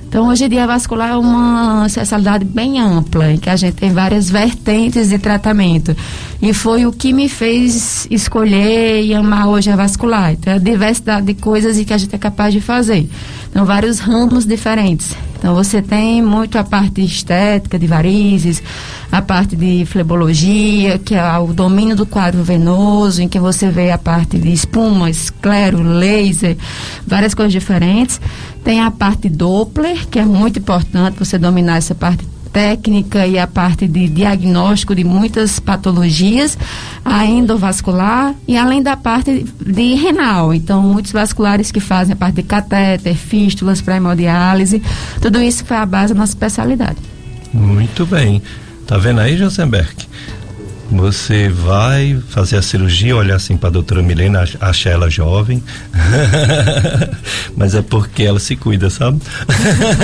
Então, 0.09 0.27
hoje 0.27 0.47
em 0.47 0.49
dia, 0.49 0.65
a 0.65 0.67
vascular 0.67 1.11
é 1.11 1.17
uma 1.17 1.85
especialidade 1.87 2.43
bem 2.43 2.81
ampla, 2.81 3.31
em 3.31 3.37
que 3.37 3.51
a 3.51 3.57
gente 3.57 3.75
tem 3.75 3.93
várias 3.93 4.31
vertentes 4.31 5.11
de 5.11 5.19
tratamento. 5.19 5.95
E 6.41 6.55
foi 6.55 6.87
o 6.87 6.93
que 6.93 7.13
me 7.13 7.29
fez 7.29 8.09
escolher 8.11 9.05
e 9.05 9.13
amar 9.13 9.49
hoje 9.49 9.71
a 9.71 9.77
vascular. 9.77 10.33
Então, 10.33 10.55
a 10.55 10.59
diversidade 10.59 11.27
de 11.27 11.35
coisas 11.35 11.79
que 11.79 11.93
a 11.93 11.99
gente 11.99 12.15
é 12.15 12.19
capaz 12.19 12.55
de 12.55 12.61
fazer. 12.61 13.07
Então, 13.51 13.65
vários 13.65 13.99
ramos 13.99 14.45
diferentes. 14.45 15.17
Então, 15.39 15.55
você 15.55 15.81
tem 15.81 16.21
muito 16.21 16.59
a 16.59 16.65
parte 16.65 17.01
estética 17.01 17.79
de 17.79 17.87
varizes, 17.87 18.63
a 19.11 19.23
parte 19.23 19.55
de 19.55 19.85
flebologia, 19.87 20.99
que 20.99 21.15
é 21.15 21.39
o 21.39 21.53
domínio 21.53 21.95
do 21.95 22.05
quadro 22.05 22.43
venoso, 22.43 23.23
em 23.23 23.29
que 23.29 23.39
você 23.39 23.71
vê 23.71 23.91
a 23.93 23.99
parte 23.99 24.39
de 24.39 24.53
espuma, 24.53 25.09
esclero, 25.09 25.81
laser, 25.83 26.57
várias 27.07 27.35
coisas 27.35 27.53
diferentes. 27.53 28.21
Tem 28.65 28.81
a 28.81 28.91
parte 28.91 29.29
Doppler, 29.29 30.07
que 30.09 30.19
é 30.19 30.25
muito 30.25 30.59
importante 30.59 31.19
você 31.19 31.39
dominar 31.39 31.77
essa 31.77 31.95
parte 31.95 32.27
técnica 32.53 33.27
e 33.27 33.39
a 33.39 33.47
parte 33.47 33.87
de 33.87 34.09
diagnóstico 34.09 34.95
de 34.95 35.05
muitas 35.05 35.61
patologias, 35.61 36.59
a 37.05 37.25
endovascular 37.25 38.35
e 38.47 38.57
além 38.57 38.83
da 38.83 38.97
parte 38.97 39.47
de 39.65 39.95
renal. 39.95 40.53
Então, 40.53 40.83
muitos 40.83 41.13
vasculares 41.13 41.71
que 41.71 41.81
fazem 41.81 42.15
a 42.15 42.17
parte 42.17 42.37
de 42.37 42.43
catéter, 42.43 43.15
fístulas 43.15 43.81
para 43.81 43.97
hemodiálise, 43.97 44.83
tudo 45.21 45.41
isso 45.41 45.65
foi 45.65 45.77
a 45.77 45.87
base 45.87 46.13
da 46.13 46.21
nossa 46.21 46.33
especialidade. 46.33 46.97
Muito 47.53 48.05
bem. 48.07 48.43
Tá 48.87 48.97
vendo 48.97 49.21
aí, 49.21 49.37
Josenberg? 49.37 49.95
Você 50.91 51.49
vai 51.49 52.19
fazer 52.29 52.57
a 52.57 52.63
cirurgia, 52.63 53.15
olhar 53.15 53.37
assim 53.37 53.57
para 53.57 53.69
a 53.69 53.73
doutora 53.73 54.03
Milena, 54.03 54.45
achar 54.61 54.91
ela 54.91 55.11
jovem. 55.11 55.63
Mas 57.57 57.75
é 57.75 57.83
porque 57.83 58.23
ela 58.23 58.41
se 58.41 58.57
cuida, 58.57 58.89
sabe? 58.89 59.21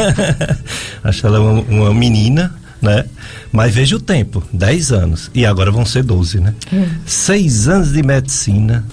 Acha 1.03 1.27
ela 1.27 1.41
uma, 1.41 1.61
uma, 1.63 1.95
menina, 1.95 2.55
né? 2.83 3.07
Mas 3.51 3.75
veja 3.75 3.97
o 3.97 4.01
tempo, 4.01 4.43
10 4.53 4.93
anos. 4.93 5.31
E 5.35 5.47
agora 5.47 5.71
vão 5.71 5.87
ser 5.87 6.03
12, 6.03 6.41
né? 6.41 6.55
É. 6.73 6.87
Seis 7.07 7.67
anos 7.67 7.93
de 7.93 8.03
medicina 8.03 8.85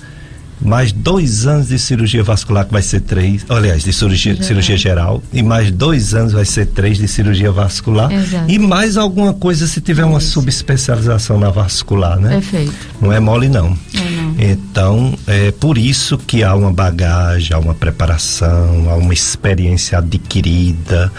mais 0.61 0.91
dois 0.91 1.47
anos 1.47 1.67
de 1.69 1.79
cirurgia 1.79 2.23
vascular, 2.23 2.65
que 2.65 2.71
vai 2.71 2.81
ser 2.81 3.01
três, 3.01 3.45
aliás, 3.49 3.83
de 3.83 3.91
cirurgia 3.91 4.33
geral. 4.33 4.47
cirurgia 4.47 4.77
geral, 4.77 5.23
e 5.33 5.41
mais 5.41 5.71
dois 5.71 6.13
anos 6.13 6.33
vai 6.33 6.45
ser 6.45 6.67
três 6.67 6.97
de 6.97 7.07
cirurgia 7.07 7.51
vascular. 7.51 8.11
Exato. 8.11 8.49
E 8.49 8.59
mais 8.59 8.97
alguma 8.97 9.33
coisa 9.33 9.67
se 9.67 9.81
tiver 9.81 10.05
uma 10.05 10.19
subespecialização 10.19 11.39
na 11.39 11.49
vascular, 11.49 12.19
né? 12.19 12.29
Perfeito. 12.31 12.73
Não 13.01 13.11
é 13.11 13.19
mole, 13.19 13.49
não. 13.49 13.77
É 13.95 14.09
não. 14.09 14.35
Então, 14.37 15.19
é 15.27 15.51
por 15.51 15.77
isso 15.77 16.17
que 16.17 16.43
há 16.43 16.55
uma 16.55 16.71
bagagem, 16.71 17.55
há 17.55 17.59
uma 17.59 17.73
preparação, 17.73 18.87
há 18.89 18.95
uma 18.95 19.13
experiência 19.13 19.97
adquirida, 19.97 21.11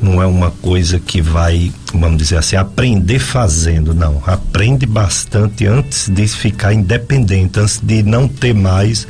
não 0.00 0.22
é 0.22 0.26
uma 0.26 0.50
coisa 0.50 0.98
que 0.98 1.20
vai, 1.20 1.72
vamos 1.98 2.18
dizer 2.18 2.38
assim, 2.38 2.56
aprender 2.56 3.18
fazendo, 3.18 3.94
não. 3.94 4.22
Aprende 4.26 4.86
bastante 4.86 5.66
antes 5.66 6.08
de 6.08 6.26
ficar 6.28 6.72
independente, 6.72 7.58
antes 7.58 7.80
de 7.82 8.02
não 8.02 8.28
ter 8.28 8.54
mais 8.54 9.06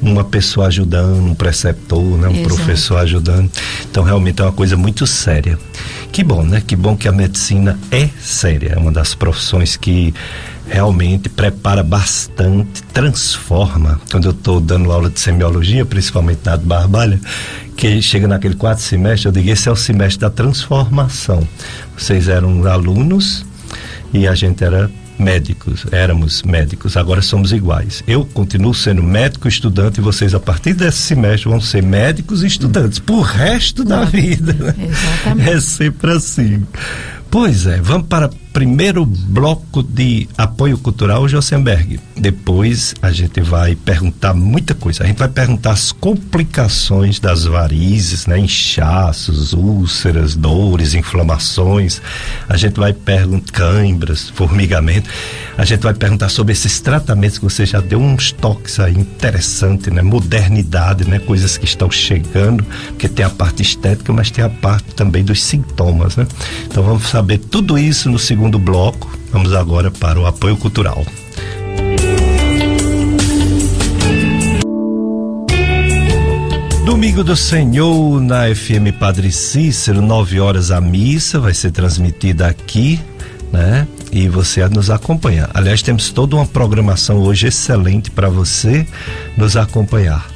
uma 0.00 0.24
pessoa 0.24 0.66
ajudando, 0.66 1.30
um 1.30 1.34
preceptor, 1.34 2.02
né, 2.18 2.28
um 2.28 2.32
Exato. 2.32 2.48
professor 2.48 2.98
ajudando. 2.98 3.50
Então 3.90 4.02
realmente 4.02 4.40
é 4.40 4.44
uma 4.44 4.52
coisa 4.52 4.76
muito 4.76 5.06
séria. 5.06 5.58
Que 6.12 6.22
bom, 6.22 6.44
né? 6.44 6.62
Que 6.64 6.76
bom 6.76 6.96
que 6.96 7.08
a 7.08 7.12
medicina 7.12 7.78
é 7.90 8.08
séria, 8.20 8.74
é 8.76 8.78
uma 8.78 8.92
das 8.92 9.14
profissões 9.14 9.76
que 9.76 10.14
realmente 10.68 11.28
prepara 11.28 11.82
bastante, 11.82 12.82
transforma. 12.84 14.00
Quando 14.10 14.26
eu 14.26 14.30
estou 14.30 14.60
dando 14.60 14.92
aula 14.92 15.10
de 15.10 15.20
semiologia, 15.20 15.84
principalmente 15.84 16.40
na 16.44 16.56
de 16.56 16.64
Barbalha, 16.64 17.20
que 17.76 18.00
chega 18.00 18.28
naquele 18.28 18.54
quarto 18.54 18.80
semestre, 18.80 19.28
eu 19.28 19.32
digo, 19.32 19.50
esse 19.50 19.68
é 19.68 19.72
o 19.72 19.76
semestre 19.76 20.20
da 20.20 20.30
transformação. 20.30 21.46
Vocês 21.96 22.28
eram 22.28 22.64
alunos 22.66 23.44
e 24.12 24.26
a 24.26 24.34
gente 24.34 24.62
era 24.62 24.90
médicos, 25.18 25.86
éramos 25.92 26.42
médicos, 26.42 26.96
agora 26.96 27.22
somos 27.22 27.52
iguais. 27.52 28.02
Eu 28.06 28.24
continuo 28.26 28.74
sendo 28.74 29.02
médico 29.02 29.48
estudante 29.48 29.98
e 29.98 30.02
vocês 30.02 30.34
a 30.34 30.40
partir 30.40 30.74
desse 30.74 30.98
semestre 30.98 31.48
vão 31.48 31.60
ser 31.60 31.82
médicos 31.82 32.42
e 32.42 32.46
estudantes 32.46 32.98
por 32.98 33.22
resto 33.22 33.84
da 33.84 34.04
vida. 34.04 34.52
Né? 34.52 34.74
Exatamente. 34.90 35.50
É 35.50 35.60
sempre 35.60 36.12
assim. 36.12 36.62
Pois 37.30 37.66
é, 37.66 37.80
vamos 37.80 38.06
para 38.06 38.30
primeiro 38.54 39.04
bloco 39.04 39.82
de 39.82 40.28
apoio 40.38 40.78
cultural, 40.78 41.28
Josenberg. 41.28 41.98
Depois 42.16 42.94
a 43.02 43.10
gente 43.10 43.40
vai 43.40 43.74
perguntar 43.74 44.32
muita 44.32 44.76
coisa. 44.76 45.02
A 45.02 45.06
gente 45.08 45.18
vai 45.18 45.28
perguntar 45.28 45.72
as 45.72 45.90
complicações 45.90 47.18
das 47.18 47.44
varizes, 47.44 48.26
né? 48.26 48.38
Inchaços, 48.38 49.52
úlceras, 49.52 50.36
dores, 50.36 50.94
inflamações. 50.94 52.00
A 52.48 52.56
gente 52.56 52.78
vai 52.78 52.92
perguntar 52.92 53.52
cãibras, 53.52 54.30
formigamento. 54.30 55.10
A 55.58 55.64
gente 55.64 55.80
vai 55.82 55.94
perguntar 55.94 56.28
sobre 56.28 56.52
esses 56.52 56.80
tratamentos 56.80 57.38
que 57.38 57.44
você 57.44 57.66
já 57.66 57.80
deu 57.80 58.00
uns 58.00 58.30
toques 58.30 58.78
aí 58.78 58.94
interessante, 58.94 59.90
né? 59.90 60.00
Modernidade, 60.00 61.08
né? 61.08 61.18
Coisas 61.18 61.58
que 61.58 61.64
estão 61.64 61.90
chegando, 61.90 62.64
porque 62.88 63.08
tem 63.08 63.24
a 63.24 63.30
parte 63.30 63.62
estética, 63.62 64.12
mas 64.12 64.30
tem 64.30 64.44
a 64.44 64.48
parte 64.48 64.94
também 64.94 65.24
dos 65.24 65.42
sintomas, 65.42 66.16
né? 66.16 66.26
Então 66.66 66.84
vamos 66.84 67.08
saber 67.08 67.38
tudo 67.38 67.76
isso 67.76 68.08
no 68.08 68.18
segundo 68.18 68.43
bloco. 68.58 69.10
Vamos 69.30 69.54
agora 69.54 69.90
para 69.90 70.18
o 70.20 70.26
apoio 70.26 70.56
cultural. 70.56 71.04
Domingo 76.84 77.24
do 77.24 77.34
Senhor 77.34 78.20
na 78.20 78.54
FM 78.54 78.96
Padre 78.98 79.32
Cícero, 79.32 80.02
9 80.02 80.38
horas 80.38 80.70
a 80.70 80.80
missa 80.80 81.40
vai 81.40 81.54
ser 81.54 81.70
transmitida 81.70 82.46
aqui, 82.46 83.00
né? 83.52 83.86
e 84.14 84.28
você 84.28 84.66
nos 84.68 84.90
acompanhar. 84.90 85.50
Aliás, 85.52 85.82
temos 85.82 86.10
toda 86.10 86.36
uma 86.36 86.46
programação 86.46 87.18
hoje 87.18 87.48
excelente 87.48 88.12
para 88.12 88.28
você 88.28 88.86
nos 89.36 89.56
acompanhar. 89.56 90.33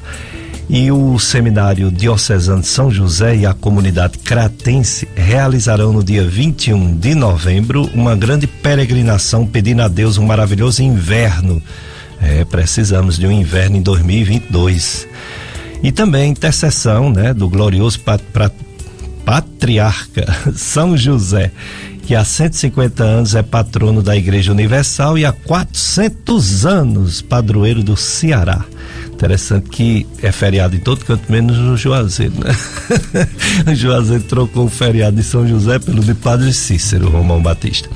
E 0.69 0.93
o 0.93 1.19
Seminário 1.19 1.91
Diocesano 1.91 2.61
de 2.61 2.67
São 2.67 2.91
José 2.91 3.37
e 3.37 3.47
a 3.47 3.55
comunidade 3.55 4.19
cratense 4.19 5.09
realizarão 5.15 5.95
no 5.95 6.05
dia 6.05 6.29
21 6.29 6.95
de 6.95 7.15
novembro 7.15 7.89
uma 7.95 8.15
grande 8.15 8.47
peregrinação 8.47 9.47
pedindo 9.47 9.81
a 9.81 9.89
Deus 9.89 10.19
um 10.19 10.27
maravilhoso 10.27 10.83
inverno. 10.83 11.63
É, 12.21 12.45
precisamos 12.45 13.17
de 13.17 13.27
um 13.27 13.33
inverno 13.33 13.79
em 13.79 13.83
2022. 13.83 15.09
E 15.83 15.91
também 15.91 16.33
intercessão, 16.33 17.11
né, 17.11 17.33
do 17.33 17.49
glorioso 17.49 18.01
pat, 18.01 18.23
pat, 18.33 18.53
patriarca 19.25 20.27
São 20.55 20.97
José 20.97 21.51
que 22.09 22.15
há 22.15 22.25
150 22.25 23.05
anos 23.05 23.35
é 23.35 23.43
patrono 23.43 24.03
da 24.03 24.17
Igreja 24.17 24.51
Universal 24.51 25.19
e 25.19 25.27
há 25.27 25.33
400 25.33 26.65
anos 26.65 27.21
padroeiro 27.21 27.83
do 27.83 27.99
Ceará. 27.99 28.65
Interessante 29.19 29.69
que 29.69 30.07
é 30.23 30.31
feriado 30.31 30.77
em 30.77 30.79
todo 30.79 31.05
canto, 31.05 31.25
menos 31.29 31.57
no 31.57 31.77
Juazeiro, 31.77 32.35
né? 32.39 32.55
o 33.67 33.75
Juazeiro 33.75 34.23
trocou 34.23 34.67
o 34.67 34.69
feriado 34.69 35.17
de 35.17 35.25
São 35.25 35.47
José 35.47 35.81
pelo 35.81 36.05
de 36.05 36.15
Padre 36.15 36.53
Cícero, 36.53 37.11
Romão 37.11 37.43
Batista. 37.43 37.91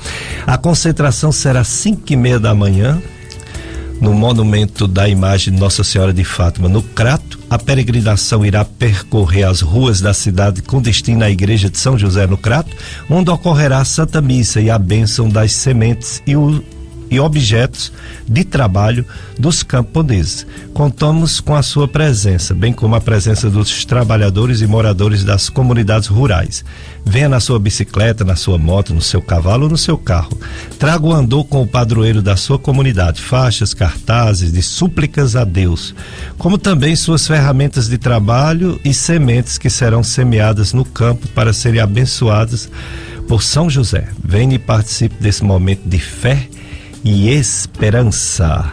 A 0.45 0.57
concentração 0.57 1.31
será 1.31 1.63
5 1.63 2.11
e 2.11 2.17
meia 2.17 2.37
da 2.41 2.53
manhã, 2.53 3.01
no 4.01 4.13
monumento 4.13 4.85
da 4.85 5.07
imagem 5.07 5.53
de 5.53 5.59
Nossa 5.61 5.81
Senhora 5.81 6.11
de 6.11 6.25
Fátima, 6.25 6.67
no 6.67 6.83
Crato. 6.83 7.39
A 7.49 7.57
peregrinação 7.57 8.45
irá 8.45 8.65
percorrer 8.65 9.43
as 9.43 9.61
ruas 9.61 10.01
da 10.01 10.13
cidade 10.13 10.61
com 10.61 10.81
destino 10.81 11.23
à 11.23 11.31
igreja 11.31 11.69
de 11.69 11.77
São 11.77 11.97
José 11.97 12.27
no 12.27 12.35
Crato, 12.35 12.75
onde 13.09 13.29
ocorrerá 13.29 13.77
a 13.77 13.85
Santa 13.85 14.19
Missa 14.19 14.59
e 14.59 14.69
a 14.69 14.77
bênção 14.77 15.29
das 15.29 15.53
sementes 15.53 16.21
e 16.27 16.35
o 16.35 16.61
e 17.13 17.19
objetos 17.19 17.93
de 18.27 18.43
trabalho 18.43 19.05
dos 19.37 19.61
camponeses. 19.61 20.47
Contamos 20.73 21.39
com 21.39 21.55
a 21.55 21.61
sua 21.61 21.87
presença, 21.87 22.55
bem 22.55 22.73
como 22.73 22.95
a 22.95 23.01
presença 23.01 23.49
dos 23.49 23.85
trabalhadores 23.85 24.61
e 24.61 24.67
moradores 24.67 25.23
das 25.23 25.47
comunidades 25.47 26.07
rurais. 26.07 26.65
Venha 27.05 27.29
na 27.29 27.39
sua 27.39 27.59
bicicleta, 27.59 28.23
na 28.23 28.35
sua 28.35 28.57
moto, 28.57 28.93
no 28.93 29.01
seu 29.01 29.21
cavalo 29.21 29.65
ou 29.65 29.69
no 29.69 29.77
seu 29.77 29.95
carro. 29.95 30.35
Traga 30.79 31.05
o 31.05 31.13
andor 31.13 31.45
com 31.45 31.61
o 31.61 31.67
padroeiro 31.67 32.21
da 32.21 32.35
sua 32.35 32.57
comunidade, 32.57 33.21
faixas, 33.21 33.73
cartazes 33.73 34.51
de 34.51 34.61
súplicas 34.63 35.35
a 35.35 35.43
Deus, 35.43 35.93
como 36.39 36.57
também 36.57 36.95
suas 36.95 37.27
ferramentas 37.27 37.87
de 37.87 37.99
trabalho 37.99 38.79
e 38.83 38.91
sementes 38.91 39.59
que 39.59 39.69
serão 39.69 40.01
semeadas 40.01 40.73
no 40.73 40.83
campo 40.83 41.27
para 41.27 41.53
serem 41.53 41.79
abençoadas 41.79 42.69
por 43.27 43.43
São 43.43 43.69
José. 43.69 44.07
Venha 44.23 44.55
e 44.55 44.59
participe 44.59 45.15
desse 45.21 45.43
momento 45.43 45.81
de 45.85 45.99
fé 45.99 46.47
e 47.03 47.29
esperança. 47.29 48.71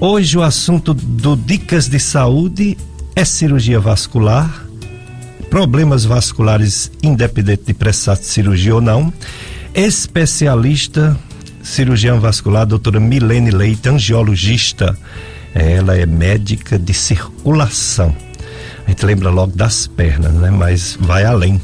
Hoje 0.00 0.36
o 0.36 0.42
assunto 0.42 0.92
do 0.92 1.36
Dicas 1.36 1.88
de 1.88 1.98
Saúde 1.98 2.76
é 3.16 3.24
cirurgia 3.24 3.80
vascular, 3.80 4.66
problemas 5.48 6.04
vasculares 6.04 6.90
independente 7.02 7.64
de 7.66 7.74
precisar 7.74 8.14
de 8.14 8.26
cirurgia 8.26 8.74
ou 8.74 8.80
não. 8.80 9.12
Especialista 9.74 11.18
cirurgiã 11.62 12.18
vascular, 12.18 12.66
doutora 12.66 13.00
Milene 13.00 13.50
Leite, 13.50 13.88
angiologista. 13.88 14.96
Ela 15.54 15.96
é 15.96 16.04
médica 16.04 16.78
de 16.78 16.92
circulação. 16.92 18.14
A 18.84 18.90
gente 18.90 19.06
lembra 19.06 19.30
logo 19.30 19.56
das 19.56 19.86
pernas, 19.86 20.32
né? 20.32 20.50
Mas 20.50 20.98
vai 21.00 21.24
além 21.24 21.60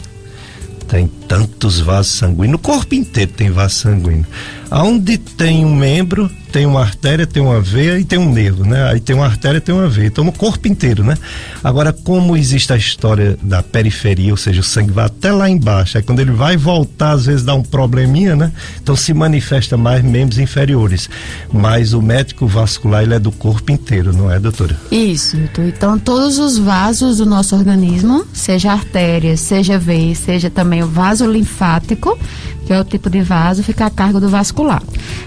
tem 0.90 1.06
tantos 1.06 1.78
vasos 1.78 2.14
sanguíneos, 2.14 2.50
no 2.50 2.58
corpo 2.58 2.96
inteiro 2.96 3.30
tem 3.30 3.48
vaso 3.48 3.76
sanguíneo. 3.76 4.26
Aonde 4.70 5.18
tem 5.18 5.64
um 5.64 5.74
membro, 5.74 6.30
tem 6.50 6.66
uma 6.66 6.80
artéria, 6.80 7.26
tem 7.26 7.42
uma 7.42 7.60
veia 7.60 7.98
e 7.98 8.04
tem 8.04 8.18
um 8.18 8.30
nervo, 8.30 8.64
né? 8.64 8.90
Aí 8.90 9.00
tem 9.00 9.14
uma 9.14 9.26
artéria, 9.26 9.60
tem 9.60 9.74
uma 9.74 9.88
veia. 9.88 10.08
Então 10.08 10.24
no 10.24 10.32
corpo 10.32 10.66
inteiro, 10.68 11.04
né? 11.04 11.16
Agora, 11.62 11.92
como 11.92 12.36
existe 12.36 12.72
a 12.72 12.76
história 12.76 13.38
da 13.42 13.62
periferia, 13.62 14.32
ou 14.32 14.36
seja, 14.36 14.60
o 14.60 14.64
sangue 14.64 14.92
vai 14.92 15.06
até 15.06 15.32
lá 15.32 15.48
embaixo, 15.48 15.96
aí 15.96 16.02
quando 16.02 16.20
ele 16.20 16.32
vai 16.32 16.56
voltar, 16.56 17.12
às 17.12 17.26
vezes 17.26 17.44
dá 17.44 17.54
um 17.54 17.62
probleminha, 17.62 18.34
né? 18.34 18.52
Então 18.82 18.96
se 18.96 19.14
manifesta 19.14 19.76
mais 19.76 20.02
membros 20.02 20.38
inferiores. 20.38 21.08
Mas 21.52 21.92
o 21.92 22.02
médico 22.02 22.46
vascular, 22.46 23.02
ele 23.02 23.14
é 23.14 23.18
do 23.18 23.32
corpo 23.32 23.70
inteiro, 23.70 24.12
não 24.12 24.30
é, 24.30 24.38
doutora? 24.38 24.76
Isso, 24.90 25.36
doutor. 25.36 25.64
Então 25.66 25.98
todos 25.98 26.38
os 26.38 26.58
vasos 26.58 27.18
do 27.18 27.26
nosso 27.26 27.54
organismo, 27.54 28.26
seja 28.32 28.72
artéria, 28.72 29.36
seja 29.36 29.78
veia, 29.78 30.14
seja 30.14 30.50
também 30.50 30.82
o 30.82 30.86
vaso 30.86 31.30
linfático, 31.30 32.18
que 32.66 32.72
é 32.72 32.80
o 32.80 32.84
tipo 32.84 33.10
de 33.10 33.20
vaso, 33.20 33.62
fica 33.62 33.86
a 33.86 33.90
cargo 33.90 34.20
do 34.20 34.28
vascular, 34.28 34.82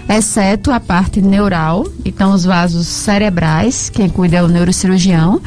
exceto 0.08 0.70
a 0.70 0.80
parte 0.80 1.13
neural, 1.20 1.86
então 2.04 2.32
os 2.32 2.44
vasos 2.44 2.86
cerebrais, 2.86 3.88
quem 3.88 4.08
cuida 4.08 4.36
é 4.36 4.42
o 4.42 4.48
neurocirurgião, 4.48 5.40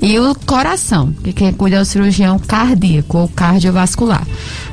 e 0.00 0.18
o 0.18 0.34
coração, 0.34 1.12
que 1.22 1.32
quem 1.32 1.52
cuida 1.52 1.76
é 1.76 1.80
o 1.80 1.84
cirurgião 1.84 2.38
cardíaco 2.38 3.18
ou 3.18 3.28
cardiovascular. 3.28 4.26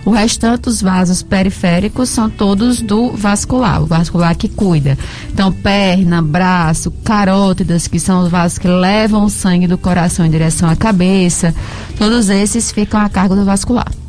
O 0.04 0.12
restante 0.12 0.64
dos 0.64 0.82
vasos 0.82 1.22
periféricos 1.22 2.10
são 2.10 2.30
todos 2.30 2.82
do 2.82 3.12
vascular, 3.12 3.82
o 3.82 3.86
vascular 3.86 4.36
que 4.36 4.50
cuida. 4.50 4.98
Então, 5.32 5.52
perna, 5.52 6.22
braço, 6.22 6.92
carótidas, 7.04 7.88
que 7.88 8.00
são 8.00 8.24
os 8.24 8.32
vasos 8.32 8.58
que 8.58 8.68
levam 8.68 9.26
o 9.26 9.30
sangue 9.30 9.68
do 9.68 9.78
coração 9.78 10.26
em 10.26 10.32
direção 10.32 10.68
à 10.70 10.76
cabeça, 10.76 11.54
todos 11.98 12.30
esses 12.30 12.72
ficam 12.72 13.00
a 13.00 13.10
cargo 13.10 13.36
do 13.36 13.46
vascular. 13.46 14.01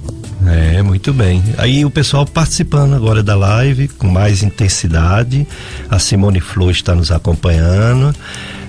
É, 0.47 0.83
muito 0.83 1.13
bem. 1.13 1.43
Aí 1.59 1.85
o 1.85 1.91
pessoal 1.91 2.27
participando 2.27 2.95
agora 2.95 3.23
da 3.23 3.37
live 3.37 3.89
com 3.89 4.09
mais 4.09 4.43
intensidade. 4.43 5.47
A 5.89 5.99
Simone 5.99 6.41
Flor 6.41 6.71
está 6.71 6.95
nos 6.95 7.13
acompanhando. 7.13 8.15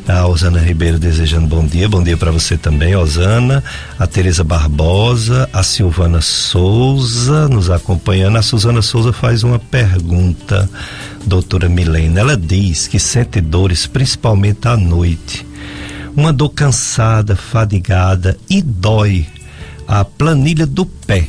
A 0.07 0.27
Osana 0.27 0.59
Ribeiro 0.59 0.99
desejando 0.99 1.47
bom 1.47 1.65
dia, 1.65 1.87
bom 1.87 2.03
dia 2.03 2.17
para 2.17 2.29
você 2.29 2.57
também, 2.57 2.93
Osana. 2.93 3.63
A 3.97 4.05
Tereza 4.05 4.43
Barbosa, 4.43 5.49
a 5.53 5.63
Silvana 5.63 6.19
Souza 6.19 7.47
nos 7.47 7.69
acompanhando. 7.69 8.37
A 8.37 8.41
Suzana 8.41 8.81
Souza 8.81 9.13
faz 9.13 9.43
uma 9.43 9.57
pergunta, 9.57 10.69
doutora 11.25 11.69
Milena. 11.69 12.19
Ela 12.19 12.35
diz 12.35 12.85
que 12.85 12.99
sente 12.99 13.39
dores 13.39 13.87
principalmente 13.87 14.67
à 14.67 14.75
noite. 14.75 15.47
Uma 16.15 16.33
dor 16.33 16.49
cansada, 16.49 17.35
fadigada 17.35 18.37
e 18.49 18.61
dói 18.61 19.25
a 19.87 20.03
planilha 20.03 20.67
do 20.67 20.85
pé 20.85 21.27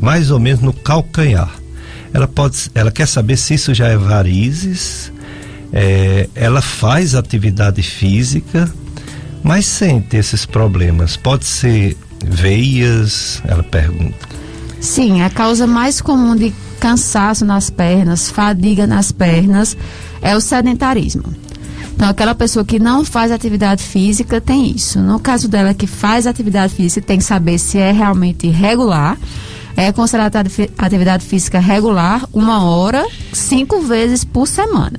mais 0.00 0.30
ou 0.30 0.38
menos 0.38 0.60
no 0.60 0.72
calcanhar. 0.72 1.50
Ela 2.12 2.28
pode, 2.28 2.70
ela 2.74 2.90
quer 2.90 3.08
saber 3.08 3.36
se 3.36 3.54
isso 3.54 3.74
já 3.74 3.88
é 3.88 3.96
varizes. 3.96 5.12
É, 5.72 6.28
ela 6.34 6.62
faz 6.62 7.14
atividade 7.14 7.82
física, 7.82 8.72
mas 9.42 9.66
sente 9.66 10.16
esses 10.16 10.46
problemas. 10.46 11.16
Pode 11.16 11.44
ser 11.44 11.96
veias? 12.24 13.42
Ela 13.44 13.64
pergunta. 13.64 14.28
Sim, 14.80 15.22
a 15.22 15.30
causa 15.30 15.66
mais 15.66 16.00
comum 16.00 16.36
de 16.36 16.54
cansaço 16.78 17.44
nas 17.44 17.70
pernas, 17.70 18.30
fadiga 18.30 18.86
nas 18.86 19.10
pernas, 19.10 19.76
é 20.22 20.36
o 20.36 20.40
sedentarismo. 20.40 21.24
Então, 21.94 22.08
aquela 22.08 22.34
pessoa 22.34 22.64
que 22.64 22.78
não 22.78 23.04
faz 23.04 23.32
atividade 23.32 23.82
física 23.82 24.40
tem 24.40 24.70
isso. 24.70 25.00
No 25.00 25.18
caso 25.18 25.48
dela 25.48 25.72
que 25.72 25.86
faz 25.86 26.26
atividade 26.26 26.74
física, 26.74 27.06
tem 27.06 27.18
que 27.18 27.24
saber 27.24 27.58
se 27.58 27.78
é 27.78 27.92
realmente 27.92 28.48
regular 28.48 29.16
é 29.76 29.92
considerada 29.92 30.42
atividade 30.78 31.24
física 31.24 31.58
regular 31.58 32.26
uma 32.32 32.64
hora, 32.64 33.04
cinco 33.32 33.80
vezes 33.80 34.24
por 34.24 34.46
semana. 34.46 34.98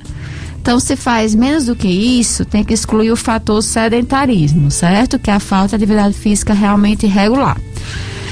Então, 0.60 0.80
se 0.80 0.96
faz 0.96 1.34
menos 1.34 1.66
do 1.66 1.76
que 1.76 1.86
isso, 1.86 2.44
tem 2.44 2.64
que 2.64 2.74
excluir 2.74 3.12
o 3.12 3.16
fator 3.16 3.62
sedentarismo, 3.62 4.70
certo? 4.70 5.18
Que 5.18 5.30
é 5.30 5.34
a 5.34 5.40
falta 5.40 5.78
de 5.78 5.84
atividade 5.84 6.14
física 6.14 6.52
realmente 6.52 7.06
regular. 7.06 7.56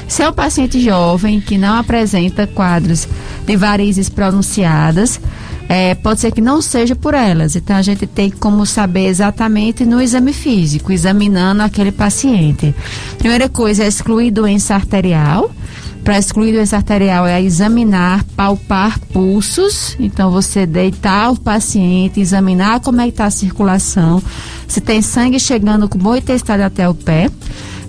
Se 0.07 0.21
é 0.21 0.29
um 0.29 0.33
paciente 0.33 0.79
jovem 0.79 1.39
que 1.39 1.57
não 1.57 1.75
apresenta 1.75 2.45
quadros 2.45 3.07
de 3.45 3.55
varizes 3.55 4.09
pronunciadas, 4.09 5.19
é, 5.67 5.95
pode 5.95 6.19
ser 6.19 6.31
que 6.31 6.41
não 6.41 6.61
seja 6.61 6.95
por 6.95 7.13
elas. 7.13 7.55
Então 7.55 7.75
a 7.75 7.81
gente 7.81 8.05
tem 8.05 8.29
como 8.29 8.65
saber 8.65 9.07
exatamente 9.07 9.85
no 9.85 10.01
exame 10.01 10.33
físico, 10.33 10.91
examinando 10.91 11.63
aquele 11.63 11.91
paciente. 11.91 12.73
Primeira 13.17 13.49
coisa 13.49 13.83
é 13.83 13.87
excluir 13.87 14.31
doença 14.31 14.75
arterial. 14.75 15.51
Para 16.05 16.19
excluir 16.19 16.51
doença 16.51 16.75
arterial 16.75 17.25
é 17.25 17.41
examinar, 17.41 18.23
palpar 18.35 18.99
pulsos. 19.11 19.97
Então, 19.99 20.29
você 20.29 20.63
deitar 20.67 21.31
o 21.31 21.39
paciente, 21.39 22.21
examinar 22.21 22.79
como 22.79 23.01
é 23.01 23.05
que 23.05 23.09
está 23.09 23.25
a 23.25 23.31
circulação, 23.31 24.21
se 24.67 24.79
tem 24.79 25.01
sangue 25.01 25.39
chegando 25.39 25.89
com 25.89 25.97
boa 25.97 26.19
intensidade 26.19 26.61
até 26.61 26.87
o 26.87 26.93
pé. 26.93 27.27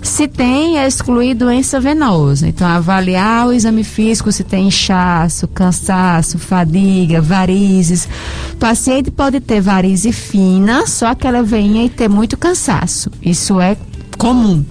Se 0.01 0.27
tem, 0.27 0.79
é 0.79 0.87
excluir 0.87 1.35
doença 1.35 1.79
venosa. 1.79 2.47
Então, 2.47 2.65
avaliar 2.65 3.47
o 3.47 3.53
exame 3.53 3.83
físico 3.83 4.31
se 4.31 4.43
tem 4.43 4.67
inchaço, 4.67 5.47
cansaço, 5.47 6.39
fadiga, 6.39 7.21
varizes. 7.21 8.09
O 8.53 8.57
paciente 8.57 9.11
pode 9.11 9.39
ter 9.39 9.61
varize 9.61 10.11
fina, 10.11 10.87
só 10.87 11.09
aquela 11.09 11.43
veinha 11.43 11.85
e 11.85 11.89
ter 11.89 12.09
muito 12.09 12.35
cansaço. 12.35 13.11
Isso 13.21 13.61
é 13.61 13.77
comum. 14.17 14.65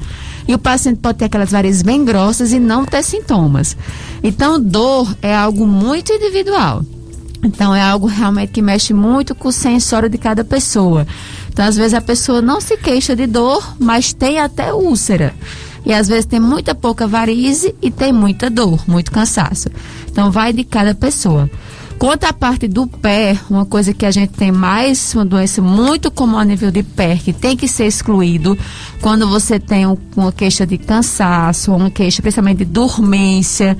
E 0.48 0.54
o 0.54 0.58
paciente 0.58 1.00
pode 1.00 1.18
ter 1.18 1.24
aquelas 1.26 1.50
varizes 1.50 1.82
bem 1.82 2.04
grossas 2.04 2.52
e 2.52 2.60
não 2.60 2.84
ter 2.84 3.02
sintomas. 3.02 3.76
Então, 4.22 4.60
dor 4.60 5.14
é 5.20 5.34
algo 5.34 5.66
muito 5.66 6.12
individual. 6.12 6.84
Então, 7.42 7.74
é 7.74 7.82
algo 7.82 8.06
realmente 8.06 8.52
que 8.52 8.62
mexe 8.62 8.94
muito 8.94 9.34
com 9.34 9.48
o 9.48 9.52
sensório 9.52 10.08
de 10.08 10.18
cada 10.18 10.44
pessoa. 10.44 11.06
Então, 11.48 11.64
às 11.64 11.76
vezes 11.76 11.94
a 11.94 12.00
pessoa 12.00 12.42
não 12.42 12.60
se 12.60 12.76
queixa 12.76 13.14
de 13.16 13.26
dor, 13.26 13.76
mas 13.78 14.12
tem 14.12 14.38
até 14.38 14.72
úlcera. 14.72 15.34
E 15.84 15.92
às 15.92 16.08
vezes 16.08 16.26
tem 16.26 16.40
muita 16.40 16.74
pouca 16.74 17.06
varize 17.06 17.74
e 17.80 17.90
tem 17.90 18.12
muita 18.12 18.50
dor, 18.50 18.82
muito 18.88 19.12
cansaço. 19.12 19.68
Então, 20.10 20.30
vai 20.30 20.52
de 20.52 20.64
cada 20.64 20.94
pessoa. 20.94 21.48
Quanto 21.98 22.24
à 22.24 22.32
parte 22.32 22.68
do 22.68 22.86
pé, 22.86 23.38
uma 23.48 23.64
coisa 23.64 23.94
que 23.94 24.04
a 24.04 24.10
gente 24.10 24.32
tem 24.34 24.52
mais, 24.52 25.14
uma 25.14 25.24
doença 25.24 25.62
muito 25.62 26.10
comum 26.10 26.36
a 26.36 26.44
nível 26.44 26.70
de 26.70 26.82
pé, 26.82 27.16
que 27.16 27.32
tem 27.32 27.56
que 27.56 27.66
ser 27.66 27.86
excluído, 27.86 28.56
quando 29.00 29.26
você 29.26 29.58
tem 29.58 29.86
um, 29.86 29.96
uma 30.14 30.30
queixa 30.30 30.66
de 30.66 30.76
cansaço, 30.76 31.72
uma 31.72 31.90
queixa 31.90 32.20
principalmente 32.20 32.58
de 32.58 32.64
dormência, 32.66 33.76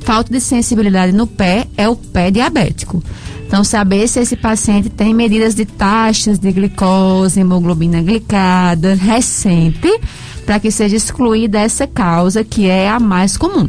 falta 0.00 0.32
de 0.32 0.40
sensibilidade 0.40 1.12
no 1.12 1.28
pé, 1.28 1.66
é 1.76 1.88
o 1.88 1.94
pé 1.94 2.32
diabético. 2.32 3.02
Então, 3.46 3.62
saber 3.62 4.08
se 4.08 4.18
esse 4.18 4.36
paciente 4.36 4.88
tem 4.88 5.14
medidas 5.14 5.54
de 5.54 5.64
taxas 5.64 6.38
de 6.38 6.50
glicose, 6.50 7.40
hemoglobina 7.40 8.02
glicada, 8.02 8.94
recente, 8.94 9.88
para 10.44 10.58
que 10.58 10.70
seja 10.72 10.96
excluída 10.96 11.60
essa 11.60 11.86
causa, 11.86 12.42
que 12.42 12.66
é 12.66 12.88
a 12.88 12.98
mais 12.98 13.36
comum. 13.36 13.68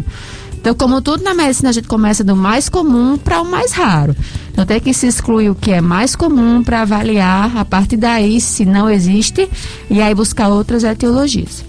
Então, 0.61 0.75
como 0.75 1.01
tudo 1.01 1.23
na 1.23 1.33
medicina, 1.33 1.69
a 1.69 1.71
gente 1.71 1.87
começa 1.87 2.23
do 2.23 2.35
mais 2.35 2.69
comum 2.69 3.17
para 3.17 3.41
o 3.41 3.45
mais 3.49 3.71
raro. 3.71 4.15
Então, 4.51 4.63
tem 4.63 4.79
que 4.79 4.93
se 4.93 5.07
excluir 5.07 5.49
o 5.49 5.55
que 5.55 5.71
é 5.71 5.81
mais 5.81 6.15
comum 6.15 6.63
para 6.63 6.83
avaliar, 6.83 7.57
a 7.57 7.65
partir 7.65 7.97
daí, 7.97 8.39
se 8.39 8.63
não 8.63 8.87
existe, 8.87 9.49
e 9.89 9.99
aí 9.99 10.13
buscar 10.13 10.49
outras 10.49 10.83
etiologias. 10.83 11.65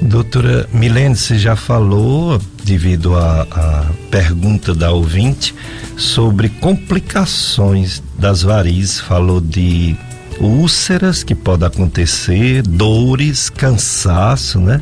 Doutora 0.00 0.68
Milene, 0.72 1.16
você 1.16 1.36
já 1.36 1.56
falou, 1.56 2.40
devido 2.62 3.16
à 3.16 3.84
pergunta 4.12 4.74
da 4.76 4.92
ouvinte, 4.92 5.52
sobre 5.96 6.48
complicações 6.48 8.00
das 8.16 8.42
varizes, 8.42 9.00
falou 9.00 9.40
de 9.40 9.96
úlceras 10.40 11.22
que 11.22 11.34
pode 11.34 11.64
acontecer, 11.64 12.62
dores, 12.62 13.50
cansaço, 13.50 14.58
né? 14.58 14.80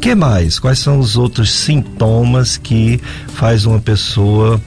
Que 0.00 0.14
mais? 0.14 0.58
Quais 0.58 0.78
são 0.78 0.98
os 0.98 1.16
outros 1.16 1.50
sintomas 1.50 2.56
que 2.56 3.00
faz 3.28 3.64
uma 3.66 3.80
pessoa, 3.80 4.60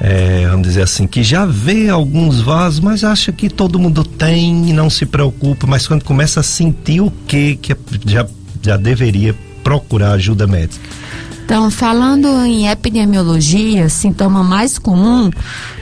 é, 0.00 0.46
vamos 0.48 0.66
dizer 0.66 0.82
assim, 0.82 1.06
que 1.06 1.22
já 1.22 1.46
vê 1.46 1.88
alguns 1.88 2.40
vasos, 2.40 2.80
mas 2.80 3.04
acha 3.04 3.32
que 3.32 3.48
todo 3.48 3.78
mundo 3.78 4.04
tem 4.04 4.68
e 4.68 4.72
não 4.72 4.90
se 4.90 5.06
preocupa, 5.06 5.66
mas 5.66 5.86
quando 5.86 6.04
começa 6.04 6.40
a 6.40 6.42
sentir 6.42 7.00
o 7.00 7.10
que 7.26 7.56
que 7.56 7.76
já 8.06 8.26
já 8.64 8.76
deveria 8.76 9.34
procurar 9.64 10.12
ajuda 10.12 10.46
médica? 10.46 11.01
Então, 11.44 11.70
falando 11.70 12.28
em 12.44 12.68
epidemiologia, 12.68 13.88
sintoma 13.88 14.42
mais 14.42 14.78
comum, 14.78 15.30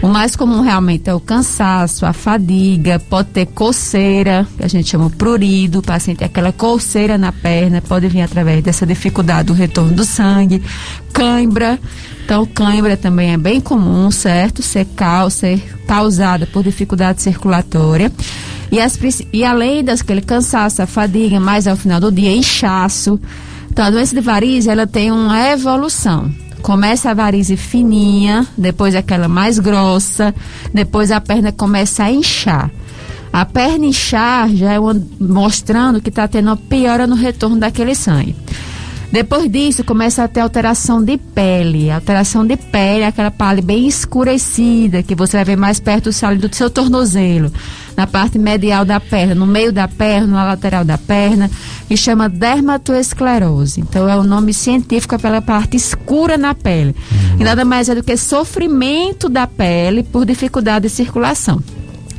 o 0.03 0.09
mais 0.09 0.35
comum 0.35 0.63
realmente 0.63 1.09
é 1.09 1.15
o 1.15 1.21
cansaço, 1.21 2.05
a 2.07 2.13
fadiga, 2.13 2.99
pode 2.99 3.29
ter 3.29 3.47
coceira, 3.47 4.47
que 4.57 4.65
a 4.65 4.69
gente 4.69 4.89
chama 4.89 5.11
prurido, 5.11 5.79
o 5.79 5.83
paciente 5.83 6.19
tem 6.19 6.27
aquela 6.27 6.51
coceira 6.51 7.17
na 7.17 7.31
perna, 7.31 7.81
pode 7.81 8.09
vir 8.09 8.23
através 8.23 8.65
dessa 8.65 8.87
dificuldade 8.87 9.49
do 9.49 9.53
retorno 9.53 9.93
do 9.93 10.05
sangue, 10.05 10.63
cãibra, 11.13 11.79
então 12.25 12.47
cãibra 12.47 12.97
também 12.97 13.33
é 13.33 13.37
bem 13.37 13.61
comum, 13.61 14.11
certo? 14.11 14.63
Ser, 14.63 14.87
ser 15.31 15.77
causada 15.87 16.47
por 16.47 16.65
dificuldade 16.65 17.23
circulatória. 17.23 18.11
E, 18.73 18.81
as, 18.81 18.99
e 19.33 19.45
além 19.45 19.83
daquele 19.83 20.21
cansaço, 20.21 20.81
a 20.81 20.87
fadiga, 20.87 21.41
mais 21.41 21.67
ao 21.67 21.77
final 21.77 22.01
do 22.01 22.13
dia, 22.13 22.35
inchaço, 22.35 23.21
então, 23.71 23.85
a 23.85 23.91
doença 23.91 24.15
de 24.15 24.21
varizes, 24.21 24.67
ela 24.67 24.87
tem 24.87 25.13
uma 25.13 25.49
evolução. 25.49 26.31
Começa 26.61 27.11
a 27.11 27.15
varize 27.15 27.57
fininha, 27.57 28.47
depois 28.59 28.95
aquela 28.95 29.29
mais 29.29 29.59
grossa, 29.59 30.35
depois 30.75 31.11
a 31.11 31.21
perna 31.21 31.53
começa 31.53 32.05
a 32.05 32.13
inchar. 32.13 32.71
A 33.33 33.45
perna 33.47 33.87
inchar 33.87 34.51
já 34.51 34.73
é 34.73 34.79
uma, 34.79 35.01
mostrando 35.21 36.01
que 36.01 36.09
está 36.09 36.27
tendo 36.27 36.49
uma 36.49 36.57
piora 36.57 37.07
no 37.07 37.15
retorno 37.15 37.57
daquele 37.57 37.95
sangue. 37.95 38.35
Depois 39.13 39.51
disso, 39.51 39.83
começa 39.83 40.23
a 40.23 40.29
ter 40.29 40.41
alteração 40.41 41.03
de 41.03 41.17
pele. 41.17 41.91
Alteração 41.91 42.47
de 42.47 42.57
pele, 42.57 43.05
aquela 43.05 43.31
pele 43.31 43.61
bem 43.61 43.87
escurecida, 43.87 45.03
que 45.03 45.15
você 45.15 45.37
vai 45.39 45.45
ver 45.45 45.57
mais 45.57 45.81
perto 45.81 46.11
do 46.11 46.55
seu 46.55 46.71
tornozelo, 46.71 47.53
na 48.01 48.07
parte 48.07 48.39
medial 48.39 48.83
da 48.83 48.99
perna, 48.99 49.35
no 49.35 49.47
meio 49.47 49.71
da 49.71 49.87
perna, 49.87 50.27
na 50.39 50.45
lateral 50.47 50.83
da 50.87 50.97
perna, 50.97 51.51
que 51.87 51.99
chama 51.99 52.31
dermatoesclerose. 52.31 53.79
Então, 53.79 54.09
é 54.09 54.17
o 54.17 54.23
nome 54.23 54.55
científico 54.55 55.19
pela 55.19 55.43
parte 55.43 55.77
escura 55.77 56.39
na 56.39 56.55
pele. 56.55 56.97
E 57.39 57.45
nada 57.45 57.63
mais 57.63 57.91
é 57.91 57.95
do 57.95 58.03
que 58.03 58.17
sofrimento 58.17 59.29
da 59.29 59.47
pele 59.47 60.03
por 60.03 60.25
dificuldade 60.25 60.89
de 60.89 60.95
circulação. 60.95 61.63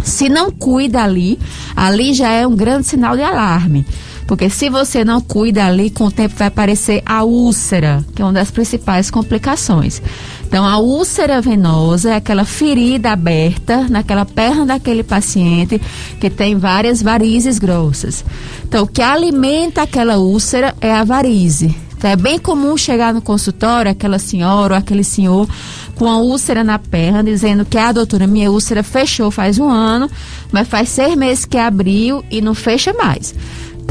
Se 0.03 0.29
não 0.29 0.51
cuida 0.51 1.01
ali, 1.01 1.39
ali 1.75 2.13
já 2.13 2.29
é 2.29 2.45
um 2.45 2.55
grande 2.55 2.85
sinal 2.85 3.15
de 3.15 3.23
alarme. 3.23 3.83
Porque 4.31 4.49
se 4.49 4.69
você 4.69 5.03
não 5.03 5.19
cuida 5.19 5.65
ali, 5.65 5.89
com 5.89 6.05
o 6.05 6.11
tempo 6.11 6.35
vai 6.37 6.47
aparecer 6.47 7.03
a 7.05 7.21
úlcera, 7.25 8.01
que 8.15 8.21
é 8.21 8.25
uma 8.25 8.31
das 8.31 8.49
principais 8.49 9.11
complicações. 9.11 10.01
Então, 10.47 10.65
a 10.65 10.77
úlcera 10.77 11.41
venosa 11.41 12.11
é 12.11 12.15
aquela 12.15 12.45
ferida 12.45 13.11
aberta 13.11 13.89
naquela 13.89 14.23
perna 14.23 14.65
daquele 14.65 15.03
paciente 15.03 15.81
que 16.17 16.29
tem 16.29 16.55
várias 16.55 17.01
varizes 17.01 17.59
grossas. 17.59 18.23
Então, 18.63 18.85
o 18.85 18.87
que 18.87 19.01
alimenta 19.01 19.81
aquela 19.81 20.17
úlcera 20.17 20.73
é 20.79 20.93
a 20.93 21.03
varize. 21.03 21.75
Então, 21.97 22.09
é 22.09 22.15
bem 22.15 22.39
comum 22.39 22.77
chegar 22.77 23.13
no 23.13 23.21
consultório 23.21 23.91
aquela 23.91 24.17
senhora 24.17 24.75
ou 24.75 24.79
aquele 24.79 25.03
senhor 25.03 25.45
com 25.95 26.09
a 26.09 26.19
úlcera 26.19 26.63
na 26.63 26.79
perna, 26.79 27.21
dizendo 27.21 27.65
que 27.65 27.77
a 27.77 27.89
ah, 27.89 27.91
doutora, 27.91 28.25
minha 28.27 28.49
úlcera 28.49 28.81
fechou 28.81 29.29
faz 29.29 29.59
um 29.59 29.69
ano, 29.69 30.09
mas 30.53 30.69
faz 30.69 30.87
seis 30.87 31.17
meses 31.17 31.43
que 31.43 31.57
abriu 31.57 32.23
e 32.31 32.41
não 32.41 32.55
fecha 32.55 32.93
mais. 32.93 33.35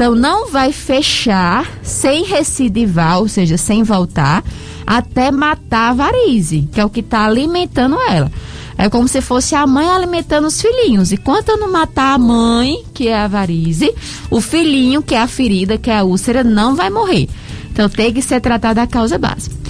Então 0.01 0.15
não 0.15 0.49
vai 0.49 0.71
fechar 0.71 1.77
sem 1.83 2.23
recidivar, 2.23 3.19
ou 3.19 3.27
seja, 3.27 3.55
sem 3.55 3.83
voltar, 3.83 4.43
até 4.83 5.29
matar 5.29 5.91
a 5.91 5.93
varize, 5.93 6.67
que 6.71 6.81
é 6.81 6.83
o 6.83 6.89
que 6.89 7.01
está 7.01 7.23
alimentando 7.23 8.01
ela. 8.01 8.31
É 8.79 8.89
como 8.89 9.07
se 9.07 9.21
fosse 9.21 9.53
a 9.53 9.67
mãe 9.67 9.87
alimentando 9.87 10.47
os 10.47 10.59
filhinhos. 10.59 11.11
Enquanto 11.11 11.49
eu 11.49 11.57
não 11.57 11.71
matar 11.71 12.15
a 12.15 12.17
mãe, 12.17 12.83
que 12.95 13.09
é 13.09 13.15
a 13.15 13.27
varize, 13.27 13.93
o 14.31 14.41
filhinho, 14.41 15.03
que 15.03 15.13
é 15.13 15.21
a 15.21 15.27
ferida, 15.27 15.77
que 15.77 15.91
é 15.91 15.99
a 15.99 16.03
úlcera, 16.03 16.43
não 16.43 16.75
vai 16.75 16.89
morrer. 16.89 17.29
Então 17.71 17.87
tem 17.87 18.11
que 18.11 18.23
ser 18.23 18.41
tratada 18.41 18.81
a 18.81 18.87
causa 18.87 19.19
básica. 19.19 19.60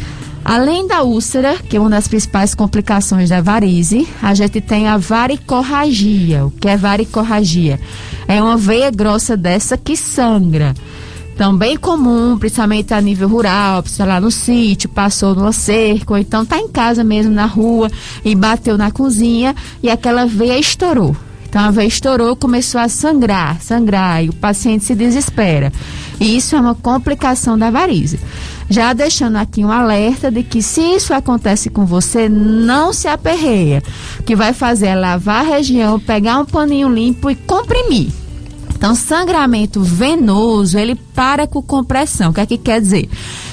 Além 0.44 0.88
da 0.88 1.04
úlcera, 1.04 1.58
que 1.58 1.78
é 1.78 1.80
uma 1.80 1.90
das 1.90 2.08
principais 2.08 2.56
complicações 2.56 3.30
da 3.30 3.42
varize, 3.42 4.08
a 4.22 4.34
gente 4.34 4.60
tem 4.60 4.88
a 4.88 4.98
varicorragia. 4.98 6.46
O 6.46 6.52
que 6.52 6.68
é 6.68 6.76
varicorragia? 6.76 7.80
É 8.28 8.42
uma 8.42 8.58
veia 8.58 8.90
grossa 8.90 9.38
dessa 9.38 9.78
que 9.78 9.96
sangra. 9.96 10.74
Então, 11.34 11.56
bem 11.56 11.78
comum, 11.78 12.38
principalmente 12.38 12.94
a 12.94 13.02
nível 13.02 13.28
rural, 13.28 13.82
precisa 13.82 14.06
lá 14.06 14.20
no 14.20 14.30
sítio, 14.30 14.90
passou 14.90 15.34
numa 15.34 15.52
cerca, 15.52 16.14
ou 16.14 16.20
então 16.20 16.46
tá 16.46 16.58
em 16.60 16.68
casa 16.68 17.04
mesmo, 17.04 17.32
na 17.32 17.46
rua, 17.46 17.90
e 18.24 18.36
bateu 18.36 18.78
na 18.78 18.92
cozinha 18.92 19.56
e 19.82 19.90
aquela 19.90 20.26
veia 20.26 20.60
estourou. 20.60 21.16
Então 21.50 21.62
a 21.64 21.72
veia 21.72 21.88
estourou, 21.88 22.36
começou 22.36 22.80
a 22.80 22.88
sangrar, 22.88 23.60
sangrar, 23.62 24.24
e 24.24 24.30
o 24.30 24.34
paciente 24.34 24.86
se 24.86 24.96
desespera. 24.96 25.72
E 26.20 26.38
isso 26.38 26.56
é 26.56 26.62
uma 26.62 26.76
complicação 26.76 27.58
da 27.58 27.70
varize. 27.72 28.20
Já 28.72 28.94
deixando 28.94 29.36
aqui 29.36 29.66
um 29.66 29.72
alerta 29.72 30.32
de 30.32 30.44
que 30.44 30.62
se 30.62 30.80
isso 30.80 31.14
acontece 31.14 31.70
com 31.70 31.86
você, 31.86 32.30
não 32.30 32.94
se 32.94 33.06
aperreia. 33.06 33.84
O 34.18 34.24
que 34.24 34.34
vai 34.34 34.54
fazer 34.54 34.88
é 34.88 34.96
lavar 34.96 35.46
a 35.46 35.56
região, 35.58 36.00
pegar 36.00 36.38
um 36.38 36.46
paninho 36.46 36.88
limpo 36.88 37.30
e 37.30 37.36
comprimir. 37.36 38.08
Então, 38.74 38.96
sangramento 38.96 39.82
venoso, 39.82 40.78
ele 40.78 40.96
para 40.96 41.46
com 41.46 41.62
compressão. 41.62 42.32
O 42.32 42.34
que 42.34 42.40
é 42.40 42.46
que 42.46 42.58
quer 42.58 42.80
dizer? 42.80 43.10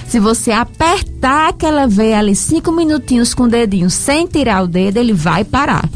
Se 0.06 0.20
você 0.20 0.52
apertar 0.52 1.48
aquela 1.48 1.88
veia 1.88 2.20
ali 2.20 2.36
cinco 2.36 2.70
minutinhos 2.70 3.34
com 3.34 3.42
o 3.42 3.48
dedinho 3.48 3.90
sem 3.90 4.24
tirar 4.24 4.62
o 4.62 4.68
dedo, 4.68 4.98
ele 4.98 5.12
vai 5.12 5.42
parar. 5.42 5.90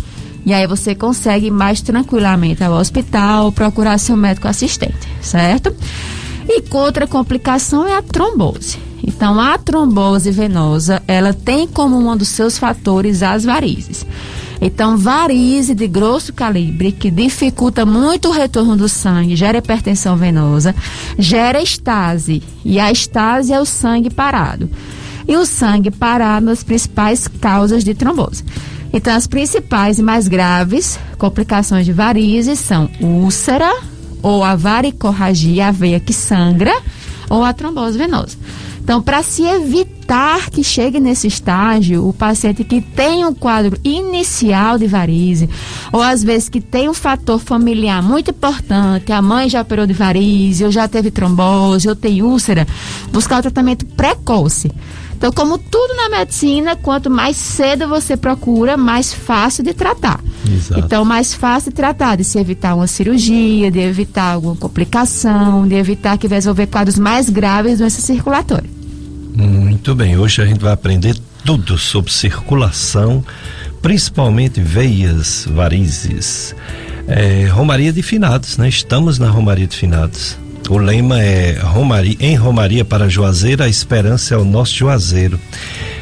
E 0.45 0.53
aí 0.53 0.67
você 0.67 0.97
consegue 0.97 1.49
mais 1.49 1.81
tranquilamente 1.81 2.65
ao 2.65 2.73
hospital, 2.73 3.53
procurar 3.53 3.99
seu 3.99 4.17
médico 4.17 4.49
assistente, 4.49 5.09
certo? 5.21 5.73
E 6.49 6.65
outra 6.73 7.07
complicação 7.07 7.87
é 7.87 7.97
a 7.97 8.03
trombose. 8.03 8.91
Então, 9.03 9.41
a 9.41 9.59
trombose 9.59 10.31
venosa, 10.31 11.03
ela 11.09 11.33
tem 11.33 11.67
como 11.67 11.97
um 11.97 12.17
dos 12.17 12.29
seus 12.29 12.59
fatores 12.59 13.23
as 13.23 13.45
varizes. 13.45 14.07
Então, 14.61 14.97
varize 14.97 15.75
de 15.75 15.89
grosso 15.89 16.33
calibre, 16.33 16.93
que 16.93 17.11
dificulta 17.11 17.85
muito 17.85 18.29
o 18.29 18.33
retorno 18.33 18.77
do 18.77 18.89
sangue, 18.89 19.35
gera 19.35 19.59
hipertensão 19.59 20.17
venosa, 20.17 20.73
gera 21.19 21.61
estase. 21.61 22.45
E 22.65 22.79
a 22.79 22.93
estase 22.93 23.53
é 23.53 23.61
o 23.61 23.65
sangue 23.65 24.09
parado. 24.09 24.71
E 25.27 25.37
o 25.37 25.45
sangue 25.45 25.91
parado 25.91 26.49
é 26.49 26.53
as 26.53 26.63
principais 26.63 27.27
causas 27.27 27.83
de 27.83 27.93
trombose. 27.93 28.45
Então, 28.93 29.17
as 29.17 29.27
principais 29.27 29.99
e 29.99 30.03
mais 30.03 30.29
graves 30.29 30.97
complicações 31.19 31.85
de 31.85 31.93
varizes 31.93 32.61
são 32.61 32.89
úlcera, 33.01 33.73
ou 34.23 34.45
a 34.45 34.55
varicorragia, 34.55 35.69
a 35.69 35.71
veia 35.73 35.99
que 35.99 36.13
sangra, 36.13 36.73
ou 37.29 37.43
a 37.43 37.53
trombose 37.53 37.99
venosa. 37.99 38.37
Então, 38.83 39.01
para 39.01 39.23
se 39.23 39.45
evitar 39.45 40.51
que 40.51 40.65
chegue 40.65 40.99
nesse 40.99 41.29
estágio, 41.29 42.07
o 42.07 42.13
paciente 42.13 42.65
que 42.65 42.81
tem 42.81 43.25
um 43.25 43.33
quadro 43.33 43.79
inicial 43.85 44.77
de 44.77 44.89
varize, 44.89 45.49
ou 45.93 46.03
às 46.03 46.23
vezes 46.23 46.49
que 46.49 46.61
tem 46.61 46.89
um 46.89 46.95
fator 46.95 47.39
familiar 47.39 48.03
muito 48.03 48.33
importante, 48.33 49.13
a 49.13 49.23
mãe 49.23 49.49
já 49.49 49.63
operou 49.63 49.87
de 49.87 49.93
varize, 49.93 50.65
ou 50.65 50.71
já 50.71 50.89
teve 50.89 51.11
trombose, 51.11 51.89
ou 51.89 51.95
tem 51.95 52.23
úlcera, 52.23 52.67
buscar 53.13 53.39
o 53.39 53.43
tratamento 53.43 53.87
precoce. 53.87 54.71
Então, 55.23 55.31
como 55.31 55.57
tudo 55.57 55.95
na 55.95 56.09
medicina, 56.09 56.75
quanto 56.75 57.09
mais 57.09 57.37
cedo 57.37 57.87
você 57.87 58.17
procura, 58.17 58.77
mais 58.77 59.15
fácil 59.15 59.63
de 59.63 59.73
tratar. 59.73 60.19
Exato. 60.53 60.81
Então, 60.81 61.05
mais 61.05 61.33
fácil 61.33 61.71
de 61.71 61.77
tratar, 61.77 62.17
de 62.17 62.25
se 62.25 62.41
evitar 62.41 62.75
uma 62.75 62.89
cirurgia, 62.89 63.71
de 63.71 63.79
evitar 63.79 64.33
alguma 64.33 64.57
complicação, 64.57 65.65
de 65.69 65.77
evitar 65.77 66.19
que 66.19 66.27
resolver 66.27 66.67
quadros 66.67 66.99
mais 66.99 67.31
graves 67.31 67.75
de 67.75 67.79
doença 67.79 68.01
circulatória. 68.01 68.69
Muito 69.33 69.95
bem, 69.95 70.19
hoje 70.19 70.43
a 70.43 70.45
gente 70.45 70.59
vai 70.59 70.73
aprender 70.73 71.17
tudo 71.45 71.79
sobre 71.79 72.11
circulação, 72.11 73.25
principalmente 73.81 74.61
veias, 74.61 75.47
varizes. 75.49 76.53
É, 77.07 77.47
Romaria 77.47 77.93
de 77.93 78.03
Finados, 78.03 78.59
né? 78.59 78.69
Estamos 78.69 79.21
na 79.21 79.31
Romaria 79.31 79.69
de 79.69 79.77
Finados. 79.77 80.37
O 80.69 80.79
lema 80.79 81.21
é 81.21 81.59
Romaria, 81.59 82.17
em 82.21 82.35
Romaria 82.35 82.85
para 82.85 83.09
Juazeiro, 83.09 83.63
a 83.63 83.69
esperança 83.69 84.35
é 84.35 84.39
o 84.39 84.45
nosso 84.45 84.75
Juazeiro. 84.75 85.39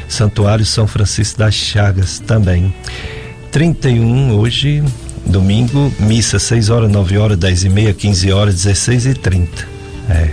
Santuário 0.07 0.65
São 0.65 0.87
Francisco 0.87 1.39
das 1.39 1.55
Chagas 1.55 2.19
também. 2.19 2.73
31 3.51 4.31
hoje, 4.37 4.83
domingo, 5.25 5.91
missa 5.99 6.39
6 6.39 6.69
horas, 6.69 6.91
9 6.91 7.17
horas, 7.17 7.37
10 7.37 7.63
e 7.65 7.69
meia, 7.69 7.93
15 7.93 8.31
horas, 8.31 8.55
16 8.55 9.05
e 9.07 9.13
30. 9.13 9.67
É. 10.09 10.29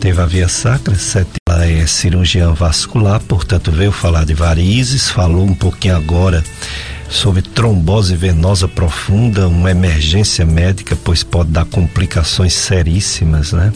teve 0.00 0.20
a 0.20 0.26
via 0.26 0.48
sacra, 0.48 0.96
ela 1.48 1.66
é 1.66 1.86
cirurgiã 1.86 2.52
vascular, 2.52 3.20
portanto 3.20 3.70
veio 3.70 3.92
falar 3.92 4.24
de 4.24 4.34
varizes, 4.34 5.08
falou 5.08 5.44
um 5.44 5.54
pouquinho 5.54 5.96
agora 5.96 6.42
sobre 7.10 7.42
trombose 7.42 8.14
venosa 8.14 8.68
profunda, 8.68 9.48
uma 9.48 9.70
emergência 9.70 10.46
médica, 10.46 10.96
pois 10.96 11.24
pode 11.24 11.50
dar 11.50 11.64
complicações 11.64 12.54
seríssimas, 12.54 13.52
né? 13.52 13.72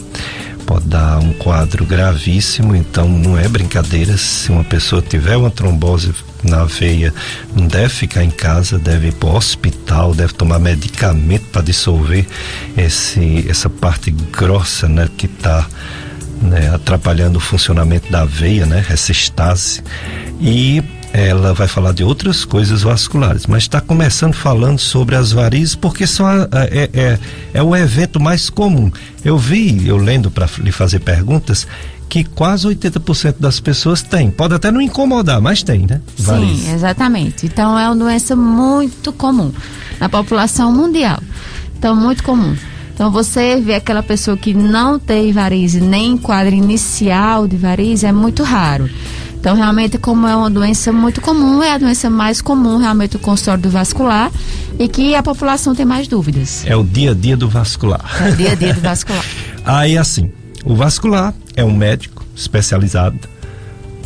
Pode 0.65 0.87
dar 0.87 1.19
um 1.19 1.31
quadro 1.33 1.85
gravíssimo, 1.85 2.75
então 2.75 3.07
não 3.07 3.37
é 3.37 3.47
brincadeira. 3.47 4.17
Se 4.17 4.51
uma 4.51 4.63
pessoa 4.63 4.99
tiver 4.99 5.37
uma 5.37 5.51
trombose 5.51 6.11
na 6.43 6.63
veia, 6.63 7.13
não 7.55 7.67
deve 7.67 7.89
ficar 7.89 8.23
em 8.23 8.31
casa, 8.31 8.79
deve 8.79 9.09
ir 9.09 9.13
para 9.13 9.29
o 9.29 9.35
hospital, 9.35 10.15
deve 10.15 10.33
tomar 10.33 10.57
medicamento 10.57 11.45
para 11.51 11.61
dissolver 11.61 12.25
esse, 12.75 13.45
essa 13.47 13.69
parte 13.69 14.09
grossa, 14.09 14.87
né, 14.87 15.07
que 15.15 15.27
está 15.27 15.67
né, 16.41 16.73
atrapalhando 16.73 17.37
o 17.37 17.41
funcionamento 17.41 18.11
da 18.11 18.25
veia, 18.25 18.65
né, 18.65 18.83
essa 18.89 19.11
estase. 19.11 19.83
E 20.41 20.83
ela 21.15 21.53
vai 21.53 21.67
falar 21.67 21.93
de 21.93 22.03
outras 22.03 22.43
coisas 22.43 22.83
vasculares, 22.83 23.45
mas 23.47 23.63
está 23.63 23.79
começando 23.79 24.33
falando 24.33 24.79
sobre 24.79 25.15
as 25.15 25.31
varizes 25.31 25.75
porque 25.75 26.05
são 26.05 26.25
a, 26.25 26.43
a, 26.51 26.63
é, 26.65 26.89
é, 26.93 27.19
é 27.53 27.63
o 27.63 27.75
evento 27.75 28.19
mais 28.19 28.49
comum. 28.49 28.91
Eu 29.23 29.37
vi, 29.37 29.87
eu 29.87 29.97
lendo 29.97 30.29
para 30.29 30.47
lhe 30.57 30.71
fazer 30.71 30.99
perguntas, 30.99 31.65
que 32.09 32.23
quase 32.23 32.67
80% 32.67 33.35
das 33.39 33.59
pessoas 33.59 34.01
têm. 34.01 34.29
Pode 34.29 34.53
até 34.53 34.71
não 34.71 34.81
incomodar, 34.81 35.41
mas 35.41 35.63
tem, 35.63 35.85
né? 35.87 36.01
Varizes. 36.17 36.65
Sim, 36.65 36.73
exatamente. 36.73 37.45
Então 37.45 37.77
é 37.77 37.87
uma 37.87 37.95
doença 37.95 38.35
muito 38.35 39.11
comum 39.13 39.51
na 39.99 40.09
população 40.09 40.71
mundial. 40.71 41.19
Então, 41.77 41.95
muito 41.95 42.23
comum. 42.23 42.55
Então 42.93 43.11
você 43.11 43.59
vê 43.59 43.75
aquela 43.75 44.01
pessoa 44.01 44.37
que 44.37 44.53
não 44.53 44.97
tem 44.97 45.33
varize, 45.33 45.81
nem 45.81 46.17
quadro 46.17 46.55
inicial 46.55 47.47
de 47.47 47.57
varize, 47.57 48.05
é 48.05 48.11
muito 48.11 48.41
raro. 48.41 48.89
Então, 49.45 49.55
realmente, 49.55 49.99
como 49.99 50.25
é 50.25 50.35
uma 50.35 50.49
doença 50.49 50.91
muito 50.91 51.21
comum, 51.21 51.61
é 51.61 51.73
a 51.73 51.77
doença 51.77 52.09
mais 52.09 52.41
comum, 52.41 52.79
realmente, 52.79 53.15
o 53.15 53.19
consultório 53.19 53.61
do 53.61 53.69
vascular, 53.69 54.31
e 54.79 54.87
que 54.87 55.13
a 55.13 55.21
população 55.21 55.75
tem 55.75 55.85
mais 55.85 56.07
dúvidas. 56.07 56.63
É 56.65 56.75
o 56.75 56.83
dia 56.83 57.11
a 57.11 57.13
dia 57.13 57.37
do 57.37 57.47
vascular. 57.47 58.03
É 58.25 58.29
o 58.31 58.35
dia 58.35 58.51
a 58.53 58.55
dia 58.55 58.73
do 58.73 58.81
vascular. 58.81 59.23
Aí, 59.63 59.99
assim, 59.99 60.31
o 60.63 60.73
vascular 60.73 61.31
é 61.55 61.63
um 61.63 61.71
médico 61.71 62.25
especializado, 62.35 63.19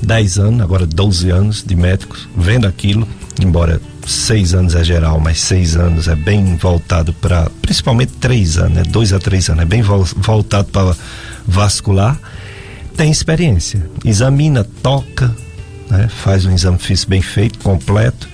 10 0.04 0.40
anos, 0.40 0.62
agora 0.62 0.86
12 0.86 1.30
anos 1.30 1.64
de 1.66 1.74
médicos, 1.74 2.28
vendo 2.36 2.68
aquilo, 2.68 3.08
embora 3.42 3.80
seis 4.06 4.54
anos 4.54 4.76
é 4.76 4.84
geral, 4.84 5.22
mas 5.22 5.40
seis 5.40 5.78
anos 5.78 6.10
é 6.10 6.18
bem 6.18 6.58
voltado 6.58 7.14
para, 7.14 7.50
principalmente 7.62 8.12
três 8.20 8.58
anos, 8.58 8.74
né? 8.74 8.84
dois 8.84 9.14
a 9.14 9.20
três 9.20 9.50
anos, 9.50 9.64
é 9.64 9.66
bem 9.66 9.82
voltado 9.82 10.68
para 10.68 10.94
vascular 11.48 12.20
tem 13.00 13.10
experiência. 13.10 13.90
Examina, 14.04 14.68
toca, 14.84 15.34
né? 15.90 16.10
faz 16.10 16.46
um 16.46 16.54
exame 16.54 16.78
físico 16.78 17.12
bem 17.12 17.22
feito, 17.22 17.58
completo, 17.60 18.28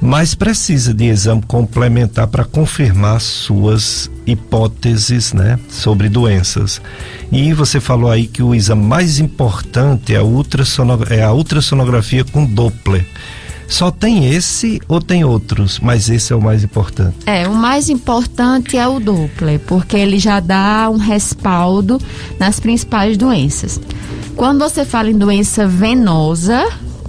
mas 0.00 0.32
precisa 0.32 0.94
de 0.94 1.06
exame 1.06 1.42
complementar 1.42 2.28
para 2.28 2.44
confirmar 2.44 3.20
suas 3.20 4.08
hipóteses 4.24 5.32
né? 5.32 5.58
sobre 5.68 6.08
doenças. 6.08 6.80
E 7.32 7.52
você 7.52 7.80
falou 7.80 8.08
aí 8.08 8.28
que 8.28 8.44
o 8.44 8.54
exame 8.54 8.84
mais 8.84 9.18
importante 9.18 10.14
é 10.14 10.18
a, 10.18 10.22
ultrassonografia, 10.22 11.16
é 11.16 11.24
a 11.24 11.32
ultrassonografia 11.32 12.22
com 12.22 12.46
Doppler. 12.46 13.04
Só 13.68 13.90
tem 13.90 14.32
esse 14.32 14.80
ou 14.88 15.00
tem 15.00 15.24
outros, 15.24 15.80
mas 15.80 16.08
esse 16.08 16.32
é 16.32 16.36
o 16.36 16.40
mais 16.40 16.62
importante? 16.62 17.16
É, 17.26 17.48
o 17.48 17.54
mais 17.54 17.88
importante 17.88 18.76
é 18.76 18.86
o 18.86 19.00
Doppler, 19.00 19.60
porque 19.60 19.96
ele 19.96 20.18
já 20.18 20.40
dá 20.40 20.88
um 20.90 20.96
respaldo 20.96 22.00
nas 22.38 22.60
principais 22.60 23.16
doenças. 23.16 23.80
Quando 24.36 24.60
você 24.60 24.84
fala 24.84 25.10
em 25.10 25.18
doença 25.18 25.66
venosa, 25.66 26.66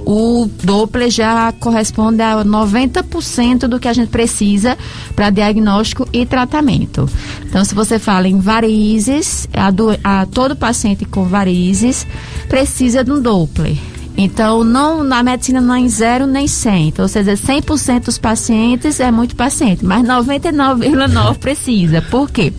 o 0.10 0.50
Doppler 0.64 1.12
já 1.12 1.52
corresponde 1.52 2.22
a 2.22 2.44
90% 2.46 3.68
do 3.68 3.78
que 3.78 3.90
a 3.90 3.94
gente 3.94 4.08
precisa 4.08 4.78
para 5.14 5.30
diagnóstico 5.30 6.08
e 6.14 6.26
tratamento. 6.26 7.10
Então, 7.44 7.66
se 7.66 7.76
você 7.76 8.00
fala 8.00 8.26
em 8.26 8.40
varizes, 8.40 9.50
a, 9.54 9.70
do, 9.70 9.90
a 10.02 10.26
todo 10.26 10.56
paciente 10.56 11.04
com 11.04 11.26
varizes 11.26 12.08
precisa 12.48 13.04
de 13.04 13.12
um 13.12 13.22
Doppler. 13.22 13.78
Então, 14.20 14.64
não, 14.64 15.04
na 15.04 15.22
medicina 15.22 15.62
não 15.62 15.76
é 15.76 15.88
zero 15.88 16.26
nem 16.26 16.48
100. 16.48 16.88
Então, 16.88 17.08
seja, 17.08 17.34
100% 17.34 18.06
dos 18.06 18.18
pacientes 18.18 19.00
é 19.00 19.12
muito 19.12 19.36
paciente, 19.36 19.86
mas 19.86 20.04
99,9% 20.04 21.38
precisa. 21.38 22.02
Por 22.02 22.32
quê? 22.32 22.52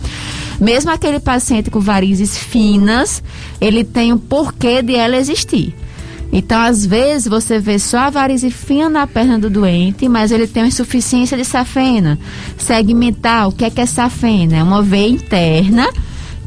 Mesmo 0.57 0.89
aquele 0.89 1.19
paciente 1.19 1.69
com 1.69 1.81
varizes 1.81 2.37
finas, 2.37 3.21
ele 3.59 3.83
tem 3.83 4.13
um 4.13 4.17
porquê 4.17 4.81
de 4.81 4.95
ela 4.95 5.17
existir. 5.17 5.75
Então, 6.31 6.61
às 6.61 6.85
vezes, 6.85 7.27
você 7.27 7.59
vê 7.59 7.77
só 7.77 7.99
a 7.99 8.09
varize 8.09 8.49
fina 8.51 8.87
na 8.87 9.07
perna 9.07 9.37
do 9.37 9.49
doente, 9.49 10.07
mas 10.07 10.31
ele 10.31 10.47
tem 10.47 10.63
uma 10.63 10.69
insuficiência 10.69 11.35
de 11.35 11.43
safena. 11.43 12.17
Segmentar, 12.57 13.49
o 13.49 13.51
que 13.51 13.65
é 13.65 13.69
que 13.69 13.81
é 13.81 13.85
safena? 13.85 14.57
É 14.57 14.63
uma 14.63 14.81
veia 14.81 15.09
interna, 15.09 15.89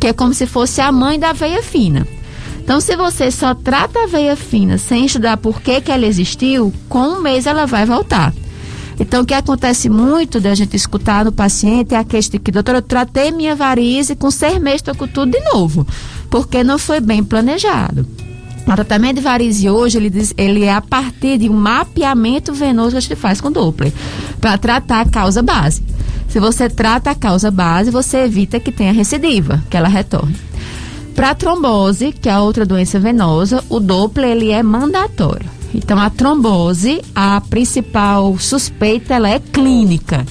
que 0.00 0.06
é 0.06 0.12
como 0.12 0.32
se 0.32 0.46
fosse 0.46 0.80
a 0.80 0.90
mãe 0.90 1.18
da 1.18 1.32
veia 1.32 1.62
fina. 1.62 2.06
Então, 2.62 2.80
se 2.80 2.94
você 2.96 3.28
só 3.30 3.54
trata 3.54 4.04
a 4.04 4.06
veia 4.06 4.36
fina 4.36 4.78
sem 4.78 5.04
estudar 5.04 5.36
por 5.36 5.60
que, 5.60 5.80
que 5.80 5.90
ela 5.90 6.06
existiu, 6.06 6.72
com 6.88 7.00
um 7.00 7.20
mês 7.20 7.44
ela 7.44 7.66
vai 7.66 7.84
voltar. 7.84 8.32
Então, 9.00 9.22
o 9.22 9.26
que 9.26 9.34
acontece 9.34 9.88
muito 9.88 10.40
da 10.40 10.54
gente 10.54 10.76
escutar 10.76 11.24
no 11.24 11.32
paciente 11.32 11.92
é 11.92 11.98
a 11.98 12.04
questão 12.04 12.38
de 12.38 12.44
que, 12.44 12.52
doutora, 12.52 12.78
eu 12.78 12.82
tratei 12.82 13.32
minha 13.32 13.56
varize 13.56 14.14
com 14.14 14.30
seis 14.30 14.60
meses, 14.60 14.76
estou 14.76 14.94
com 14.94 15.08
tudo 15.08 15.32
de 15.32 15.40
novo, 15.52 15.84
porque 16.30 16.62
não 16.62 16.78
foi 16.78 17.00
bem 17.00 17.24
planejado. 17.24 18.06
O 18.64 18.74
tratamento 18.76 19.16
de 19.16 19.22
varize 19.22 19.68
hoje, 19.68 19.98
ele, 19.98 20.08
diz, 20.08 20.32
ele 20.36 20.62
é 20.62 20.72
a 20.72 20.80
partir 20.80 21.38
de 21.38 21.48
um 21.48 21.54
mapeamento 21.54 22.54
venoso 22.54 22.92
que 22.92 22.98
a 22.98 23.00
gente 23.00 23.16
faz 23.16 23.40
com 23.40 23.50
Doppler, 23.50 23.92
para 24.40 24.56
tratar 24.56 25.00
a 25.00 25.10
causa 25.10 25.42
base. 25.42 25.82
Se 26.28 26.38
você 26.38 26.70
trata 26.70 27.10
a 27.10 27.14
causa 27.14 27.50
base, 27.50 27.90
você 27.90 28.18
evita 28.18 28.60
que 28.60 28.70
tenha 28.70 28.92
recidiva, 28.92 29.62
que 29.68 29.76
ela 29.76 29.88
retorne. 29.88 30.51
Para 31.22 31.36
trombose, 31.36 32.10
que 32.10 32.28
é 32.28 32.36
outra 32.36 32.66
doença 32.66 32.98
venosa, 32.98 33.62
o 33.68 33.78
Doppler 33.78 34.30
ele 34.30 34.50
é 34.50 34.60
mandatório. 34.60 35.48
Então 35.72 35.96
a 35.96 36.10
trombose, 36.10 37.00
a 37.14 37.40
principal 37.42 38.36
suspeita 38.40 39.14
ela 39.14 39.28
é 39.28 39.38
clínica. 39.38 40.26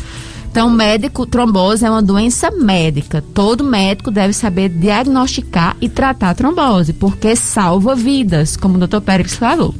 Então, 0.52 0.70
médico, 0.70 1.26
trombose 1.26 1.86
é 1.86 1.90
uma 1.90 2.02
doença 2.02 2.52
médica. 2.52 3.24
Todo 3.34 3.64
médico 3.64 4.12
deve 4.12 4.34
saber 4.34 4.68
diagnosticar 4.68 5.78
e 5.80 5.88
tratar 5.88 6.32
a 6.32 6.36
trombose, 6.36 6.92
porque 6.92 7.38
salva 7.38 7.96
vidas, 7.96 8.58
como 8.58 8.76
o 8.76 8.86
Dr. 8.86 9.00
Pérez 9.00 9.34
falou. 9.36 9.74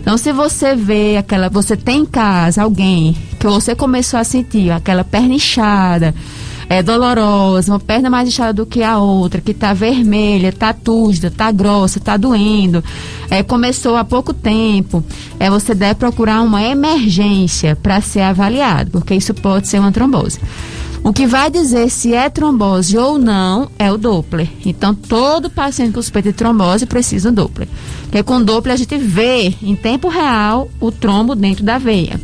Então, 0.00 0.18
se 0.18 0.32
você 0.32 0.74
vê 0.74 1.16
aquela, 1.16 1.48
você 1.48 1.76
tem 1.76 2.00
em 2.00 2.06
casa 2.06 2.64
alguém 2.64 3.16
que 3.38 3.46
você 3.46 3.76
começou 3.76 4.18
a 4.18 4.24
sentir 4.24 4.72
aquela 4.72 5.04
perna 5.04 5.34
inchada, 5.34 6.12
é 6.70 6.84
dolorosa, 6.84 7.72
uma 7.72 7.80
perna 7.80 8.08
mais 8.08 8.28
inchada 8.28 8.52
do 8.52 8.64
que 8.64 8.80
a 8.80 8.96
outra, 8.96 9.40
que 9.40 9.50
está 9.50 9.74
vermelha, 9.74 10.50
está 10.50 10.72
túrgida, 10.72 11.26
está 11.26 11.50
grossa, 11.50 11.98
está 11.98 12.16
doendo, 12.16 12.82
é, 13.28 13.42
começou 13.42 13.96
há 13.96 14.04
pouco 14.04 14.32
tempo, 14.32 15.02
é, 15.40 15.50
você 15.50 15.74
deve 15.74 15.96
procurar 15.96 16.40
uma 16.42 16.62
emergência 16.62 17.74
para 17.74 18.00
ser 18.00 18.20
avaliado, 18.20 18.92
porque 18.92 19.16
isso 19.16 19.34
pode 19.34 19.66
ser 19.66 19.80
uma 19.80 19.90
trombose. 19.90 20.38
O 21.02 21.12
que 21.12 21.26
vai 21.26 21.50
dizer 21.50 21.90
se 21.90 22.14
é 22.14 22.30
trombose 22.30 22.96
ou 22.96 23.18
não 23.18 23.68
é 23.76 23.90
o 23.90 23.96
Doppler. 23.96 24.48
Então, 24.64 24.94
todo 24.94 25.50
paciente 25.50 25.94
com 25.94 26.02
suspeita 26.02 26.30
de 26.30 26.36
trombose 26.36 26.86
precisa 26.86 27.32
do 27.32 27.42
Doppler. 27.42 27.66
Porque 28.02 28.22
com 28.22 28.36
o 28.36 28.44
Doppler 28.44 28.74
a 28.74 28.78
gente 28.78 28.96
vê 28.96 29.52
em 29.62 29.74
tempo 29.74 30.08
real 30.08 30.70
o 30.78 30.92
trombo 30.92 31.34
dentro 31.34 31.64
da 31.64 31.78
veia 31.78 32.20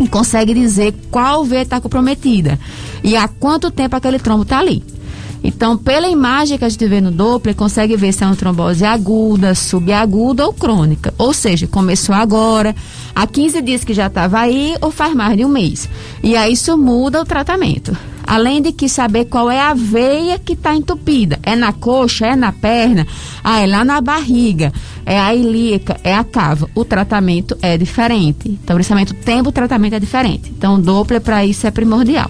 e 0.00 0.08
consegue 0.08 0.54
dizer 0.54 0.94
qual 1.10 1.44
veia 1.44 1.62
está 1.62 1.80
comprometida 1.80 2.58
e 3.02 3.16
há 3.16 3.28
quanto 3.28 3.70
tempo 3.70 3.96
aquele 3.96 4.18
trombo 4.18 4.42
está 4.42 4.58
ali. 4.58 4.82
Então, 5.42 5.76
pela 5.76 6.08
imagem 6.08 6.58
que 6.58 6.64
a 6.64 6.68
gente 6.68 6.86
vê 6.86 7.00
no 7.00 7.10
Doppler, 7.10 7.54
consegue 7.54 7.96
ver 7.96 8.12
se 8.12 8.24
é 8.24 8.26
uma 8.26 8.36
trombose 8.36 8.84
aguda, 8.84 9.54
subaguda 9.54 10.46
ou 10.46 10.52
crônica. 10.52 11.14
Ou 11.16 11.32
seja, 11.32 11.66
começou 11.66 12.14
agora, 12.14 12.74
há 13.14 13.26
15 13.26 13.62
dias 13.62 13.84
que 13.84 13.94
já 13.94 14.08
estava 14.08 14.38
aí, 14.40 14.74
ou 14.80 14.90
faz 14.90 15.14
mais 15.14 15.36
de 15.36 15.44
um 15.44 15.48
mês. 15.48 15.88
E 16.22 16.36
aí 16.36 16.52
isso 16.52 16.76
muda 16.76 17.20
o 17.20 17.24
tratamento. 17.24 17.96
Além 18.28 18.60
de 18.60 18.72
que 18.72 18.90
saber 18.90 19.24
qual 19.24 19.50
é 19.50 19.58
a 19.58 19.72
veia 19.72 20.38
que 20.38 20.52
está 20.52 20.74
entupida. 20.74 21.38
É 21.42 21.56
na 21.56 21.72
coxa, 21.72 22.26
é 22.26 22.36
na 22.36 22.52
perna, 22.52 23.06
ah, 23.42 23.60
é 23.60 23.66
lá 23.66 23.86
na 23.86 24.02
barriga, 24.02 24.70
é 25.06 25.18
a 25.18 25.34
ilíaca, 25.34 25.98
é 26.04 26.14
a 26.14 26.22
cava. 26.22 26.68
O 26.74 26.84
tratamento 26.84 27.56
é 27.62 27.78
diferente. 27.78 28.50
Então, 28.50 28.76
principalmente 28.76 29.12
o 29.12 29.14
tempo 29.14 29.44
do 29.44 29.52
tratamento 29.52 29.94
é 29.94 29.98
diferente. 29.98 30.50
Então, 30.50 30.74
o 30.74 30.78
Doppler 30.78 31.22
para 31.22 31.46
isso 31.46 31.66
é 31.66 31.70
primordial. 31.70 32.28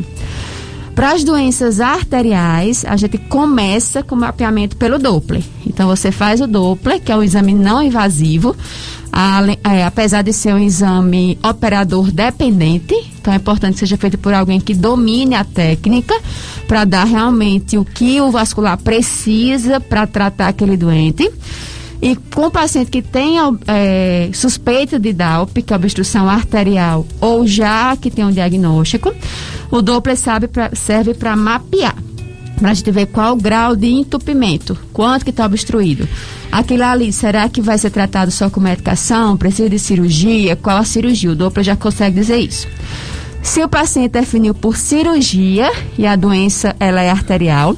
Para 0.99 1.13
as 1.13 1.23
doenças 1.23 1.81
arteriais, 1.81 2.85
a 2.85 2.97
gente 2.97 3.19
começa 3.19 4.03
com 4.03 4.17
o 4.17 4.19
mapeamento 4.19 4.77
pelo 4.77 4.99
Doppler. 4.99 5.45
Então, 5.65 5.87
você 5.87 6.11
faz 6.11 6.41
o 6.41 6.47
Doppler, 6.49 7.01
que 7.01 7.13
é 7.13 7.17
um 7.17 7.23
exame 7.23 7.55
não 7.55 7.81
invasivo. 7.81 8.57
a, 9.13 9.41
é, 9.73 9.85
apesar 9.85 10.23
de 10.23 10.33
ser 10.33 10.53
um 10.53 10.59
exame 10.59 11.39
operador 11.41 12.11
dependente, 12.11 12.97
então 13.17 13.33
é 13.33 13.37
importante 13.37 13.75
que 13.75 13.79
seja 13.79 13.97
feito 13.97 14.19
por 14.19 14.35
alguém 14.35 14.59
que 14.59 14.75
domine 14.75 15.37
a 15.37 15.45
técnica 15.45 16.21
para 16.67 16.85
dar 16.85 17.05
realmente 17.05 17.79
o 17.79 17.85
que 17.85 18.21
o 18.21 18.33
vascular 18.33 18.77
precisa 18.77 19.79
para 19.79 20.05
tratar 20.05 20.49
aquele 20.49 20.77
doente. 20.77 21.31
E 22.03 22.17
com 22.35 22.47
o 22.47 22.51
paciente 22.51 22.91
que 22.91 23.03
tem 23.03 23.37
é, 23.69 24.31
suspeita 24.33 24.99
de 24.99 25.13
DALP, 25.13 25.63
que 25.63 25.73
é 25.73 25.77
obstrução 25.77 26.29
arterial, 26.29 27.07
ou 27.21 27.47
já 27.47 27.97
que 27.97 28.11
tem 28.11 28.25
um 28.25 28.33
diagnóstico, 28.33 29.15
o 29.71 29.83
Doppler 29.83 30.17
pra, 30.53 30.71
serve 30.75 31.15
para 31.15 31.37
mapear 31.37 31.95
para 32.59 32.71
a 32.71 32.75
gente 32.75 32.91
ver 32.91 33.07
qual 33.07 33.35
o 33.35 33.37
grau 33.37 33.77
de 33.77 33.87
entupimento, 33.87 34.77
quanto 34.93 35.25
que 35.25 35.31
está 35.31 35.47
obstruído. 35.47 36.09
Aquilo 36.51 36.83
ali, 36.83 37.13
será 37.13 37.49
que 37.49 37.61
vai 37.61 37.79
ser 37.79 37.91
tratado 37.91 38.31
só 38.31 38.51
com 38.51 38.61
medicação? 38.61 39.37
Precisa 39.37 39.71
de 39.71 39.79
cirurgia? 39.79 40.57
Qual 40.57 40.77
a 40.77 40.85
cirurgia? 40.85 41.31
O 41.31 41.37
Doppler 41.37 41.65
já 41.65 41.77
consegue 41.77 42.19
dizer 42.19 42.39
isso. 42.39 42.67
Se 43.43 43.63
o 43.63 43.69
paciente 43.69 44.13
definiu 44.13 44.55
por 44.55 44.77
cirurgia 44.77 45.71
e 45.97 46.07
a 46.07 46.17
doença 46.17 46.75
ela 46.81 47.01
é 47.01 47.11
arterial, 47.11 47.77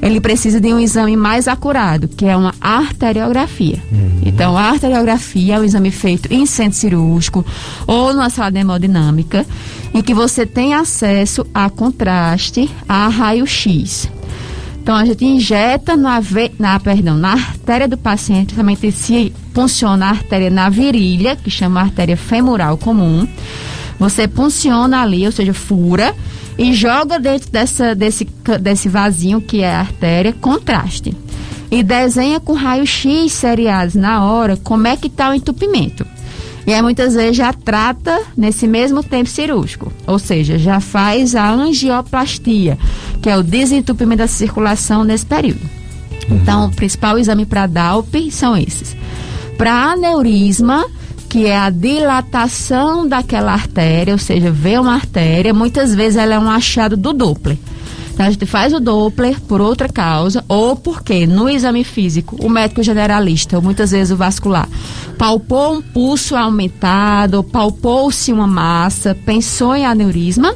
ele 0.00 0.20
precisa 0.20 0.60
de 0.60 0.72
um 0.72 0.78
exame 0.78 1.16
mais 1.16 1.48
acurado, 1.48 2.08
que 2.08 2.24
é 2.24 2.36
uma 2.36 2.54
arteriografia. 2.60 3.82
Uhum. 3.90 4.20
Então, 4.24 4.56
a 4.56 4.62
arteriografia 4.62 5.56
é 5.56 5.60
um 5.60 5.64
exame 5.64 5.90
feito 5.90 6.32
em 6.32 6.46
centro 6.46 6.78
cirúrgico 6.78 7.44
ou 7.86 8.12
numa 8.12 8.30
sala 8.30 8.50
de 8.50 8.58
hemodinâmica, 8.58 9.44
em 9.92 10.02
que 10.02 10.14
você 10.14 10.46
tem 10.46 10.74
acesso 10.74 11.46
a 11.52 11.68
contraste, 11.68 12.70
a 12.88 13.08
raio-x. 13.08 14.08
Então 14.88 14.96
a 14.96 15.04
gente 15.04 15.22
injeta 15.22 15.98
na, 15.98 16.18
na, 16.58 16.80
perdão, 16.80 17.14
na 17.14 17.32
artéria 17.32 17.86
do 17.86 17.98
paciente, 17.98 18.54
também 18.54 18.74
se 18.74 19.34
funciona 19.52 20.06
a 20.06 20.08
artéria 20.08 20.48
na 20.48 20.70
virilha, 20.70 21.36
que 21.36 21.50
chama 21.50 21.82
artéria 21.82 22.16
femoral 22.16 22.78
comum. 22.78 23.28
Você 23.98 24.28
funciona 24.28 25.02
ali, 25.02 25.26
ou 25.26 25.32
seja, 25.32 25.52
fura 25.52 26.14
e 26.56 26.72
joga 26.72 27.18
dentro 27.18 27.50
dessa, 27.50 27.94
desse, 27.94 28.24
desse 28.60 28.88
vasinho 28.88 29.40
que 29.40 29.62
é 29.62 29.74
a 29.74 29.80
artéria 29.80 30.32
contraste. 30.32 31.14
E 31.70 31.82
desenha 31.82 32.40
com 32.40 32.54
raio-x 32.54 33.32
seriados 33.32 33.94
na 33.94 34.24
hora 34.24 34.56
como 34.56 34.86
é 34.86 34.96
que 34.96 35.08
está 35.08 35.30
o 35.30 35.34
entupimento. 35.34 36.06
E 36.66 36.72
aí 36.74 36.82
muitas 36.82 37.14
vezes 37.14 37.36
já 37.36 37.52
trata 37.52 38.20
nesse 38.36 38.66
mesmo 38.66 39.02
tempo 39.02 39.28
cirúrgico, 39.28 39.90
ou 40.06 40.18
seja, 40.18 40.58
já 40.58 40.80
faz 40.80 41.34
a 41.34 41.50
angioplastia, 41.50 42.78
que 43.22 43.30
é 43.30 43.36
o 43.36 43.42
desentupimento 43.42 44.18
da 44.18 44.26
circulação 44.26 45.02
nesse 45.02 45.24
período. 45.24 45.62
Uhum. 46.28 46.36
Então, 46.36 46.66
o 46.66 46.70
principal 46.70 47.18
exame 47.18 47.46
para 47.46 47.66
DALP 47.66 48.30
são 48.30 48.54
esses. 48.54 48.94
Para 49.56 49.92
aneurisma, 49.92 50.84
que 51.28 51.46
é 51.46 51.56
a 51.56 51.70
dilatação 51.70 53.06
daquela 53.06 53.52
artéria, 53.52 54.14
ou 54.14 54.18
seja, 54.18 54.50
vê 54.50 54.78
uma 54.78 54.94
artéria, 54.94 55.52
muitas 55.52 55.94
vezes 55.94 56.16
ela 56.16 56.34
é 56.34 56.38
um 56.38 56.48
achado 56.48 56.96
do 56.96 57.12
Doppler. 57.12 57.58
Então, 58.12 58.26
a 58.26 58.30
gente 58.30 58.46
faz 58.46 58.72
o 58.72 58.80
Doppler 58.80 59.40
por 59.42 59.60
outra 59.60 59.88
causa, 59.88 60.44
ou 60.48 60.74
porque 60.74 61.26
no 61.26 61.48
exame 61.48 61.84
físico, 61.84 62.36
o 62.40 62.48
médico 62.48 62.82
generalista, 62.82 63.56
ou 63.56 63.62
muitas 63.62 63.92
vezes 63.92 64.10
o 64.10 64.16
vascular, 64.16 64.68
palpou 65.16 65.74
um 65.74 65.82
pulso 65.82 66.34
aumentado, 66.34 67.44
palpou-se 67.44 68.32
uma 68.32 68.46
massa, 68.46 69.14
pensou 69.14 69.76
em 69.76 69.86
aneurisma, 69.86 70.54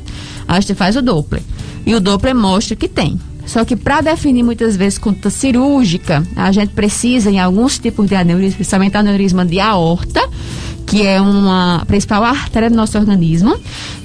a 0.48 0.58
gente 0.58 0.74
faz 0.74 0.96
o 0.96 1.02
Doppler. 1.02 1.42
E 1.86 1.94
o 1.94 2.00
Doppler 2.00 2.34
mostra 2.34 2.74
que 2.74 2.88
tem. 2.88 3.20
Só 3.46 3.64
que 3.64 3.76
para 3.76 4.00
definir 4.00 4.42
muitas 4.42 4.76
vezes 4.76 4.98
conta 4.98 5.30
cirúrgica, 5.30 6.26
a 6.34 6.50
gente 6.52 6.70
precisa 6.70 7.30
em 7.30 7.38
alguns 7.38 7.78
tipos 7.78 8.08
de 8.08 8.14
aneurisma, 8.14 8.56
principalmente 8.56 8.96
aneurisma 8.96 9.44
de 9.44 9.60
aorta, 9.60 10.20
que 10.86 11.06
é 11.06 11.20
uma 11.20 11.84
principal 11.86 12.24
artéria 12.24 12.68
do 12.68 12.76
nosso 12.76 12.98
organismo, 12.98 13.56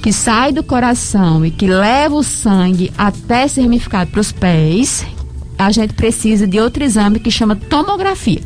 que 0.02 0.12
sai 0.14 0.52
do 0.52 0.64
coração 0.64 1.46
e 1.46 1.52
que 1.52 1.68
leva 1.68 2.16
o 2.16 2.24
sangue 2.24 2.92
até 2.98 3.48
ser 3.48 3.62
ramificado 3.62 4.12
para 4.12 4.22
os 4.22 4.32
pés, 4.32 5.06
a 5.58 5.72
gente 5.72 5.94
precisa 5.94 6.48
de 6.48 6.60
outro 6.60 6.84
exame 6.84 7.20
que 7.20 7.32
chama 7.32 7.56
tomografia. 7.56 8.42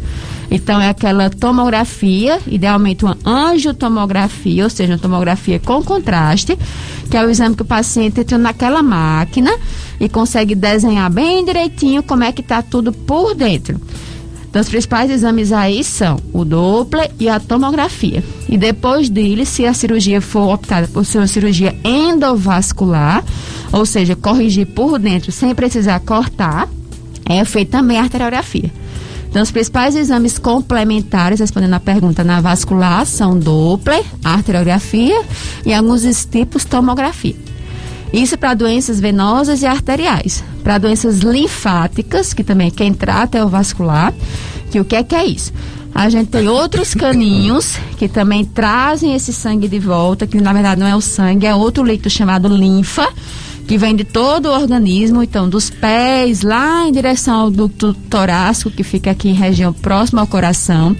Então, 0.49 0.82
é 0.82 0.89
aquela 0.89 1.29
tomografia, 1.29 2.39
idealmente 2.45 3.05
uma 3.05 3.17
angiotomografia, 3.25 4.65
ou 4.65 4.69
seja, 4.69 4.93
uma 4.93 4.99
tomografia 4.99 5.59
com 5.59 5.82
contraste, 5.82 6.57
que 7.09 7.15
é 7.15 7.25
o 7.25 7.29
exame 7.29 7.55
que 7.55 7.61
o 7.61 7.65
paciente 7.65 8.19
entra 8.19 8.38
naquela 8.38 8.84
máquina 8.84 9.51
e 9.97 10.09
consegue 10.09 10.53
desenhar 10.53 11.09
bem 11.09 11.45
direitinho 11.45 12.03
como 12.03 12.25
é 12.25 12.34
que 12.34 12.41
está 12.41 12.61
tudo 12.61 12.91
por 12.91 13.34
dentro. 13.34 13.79
Então, 14.51 14.61
os 14.61 14.67
principais 14.67 15.09
exames 15.09 15.53
aí 15.53 15.81
são 15.81 16.19
o 16.33 16.43
Doppler 16.43 17.09
e 17.17 17.29
a 17.29 17.39
tomografia. 17.39 18.21
E 18.49 18.57
depois 18.57 19.09
dele, 19.09 19.45
se 19.45 19.65
a 19.65 19.73
cirurgia 19.73 20.19
for 20.19 20.53
optada 20.53 20.89
por 20.89 21.05
ser 21.05 21.19
uma 21.19 21.27
cirurgia 21.27 21.73
endovascular, 21.85 23.23
ou 23.71 23.85
seja, 23.85 24.13
corrigir 24.13 24.67
por 24.67 24.99
dentro 24.99 25.31
sem 25.31 25.55
precisar 25.55 26.01
cortar, 26.01 26.67
é 27.25 27.45
feita 27.45 27.77
também 27.77 27.97
a 27.97 28.01
arteriografia. 28.01 28.69
Então, 29.29 29.41
os 29.41 29.51
principais 29.51 29.95
exames 29.95 30.37
complementares, 30.37 31.39
respondendo 31.39 31.75
à 31.75 31.79
pergunta 31.79 32.21
na 32.21 32.41
vascular, 32.41 33.05
são 33.05 33.39
Doppler, 33.39 34.03
arteriografia 34.21 35.23
e 35.65 35.73
alguns 35.73 36.25
tipos 36.25 36.65
tomografia. 36.65 37.50
Isso 38.14 38.38
para 38.38 38.53
doenças 38.53 38.99
venosas 38.99 39.62
e 39.62 39.66
arteriais. 39.66 40.43
Para 40.64 40.78
doenças 40.78 41.20
linfáticas, 41.20 42.34
que 42.34 42.43
também 42.43 42.70
quem 42.70 42.93
trata 42.93 43.38
é 43.38 43.43
o 43.43 43.47
vascular, 43.47 44.14
que 44.70 44.80
o 44.80 44.86
que 44.86 44.95
é 44.95 45.03
que 45.03 45.16
é 45.16 45.26
isso? 45.26 45.53
A 45.93 46.09
gente 46.09 46.30
tem 46.30 46.47
outros 46.47 46.93
caninhos 46.93 47.76
que 47.97 48.07
também 48.07 48.45
trazem 48.45 49.14
esse 49.14 49.34
sangue 49.34 49.68
de 49.68 49.80
volta, 49.80 50.26
que 50.26 50.39
na 50.39 50.53
verdade 50.53 50.80
não 50.80 50.88
é 50.88 50.95
o 50.95 51.01
sangue, 51.01 51.45
é 51.45 51.53
outro 51.53 51.84
líquido 51.84 52.09
chamado 52.09 52.47
linfa, 52.47 53.07
que 53.72 53.78
vem 53.78 53.95
de 53.95 54.03
todo 54.03 54.47
o 54.47 54.51
organismo, 54.51 55.24
então 55.24 55.47
dos 55.47 55.69
pés 55.69 56.41
lá 56.41 56.86
em 56.86 56.91
direção 56.91 57.39
ao 57.39 57.49
ducto 57.49 57.93
torácico, 58.09 58.69
que 58.69 58.84
fica 58.84 59.11
aqui 59.11 59.30
em 59.30 59.34
região 59.34 59.72
próxima 59.72 60.19
ao 60.19 60.28
coração, 60.28 60.93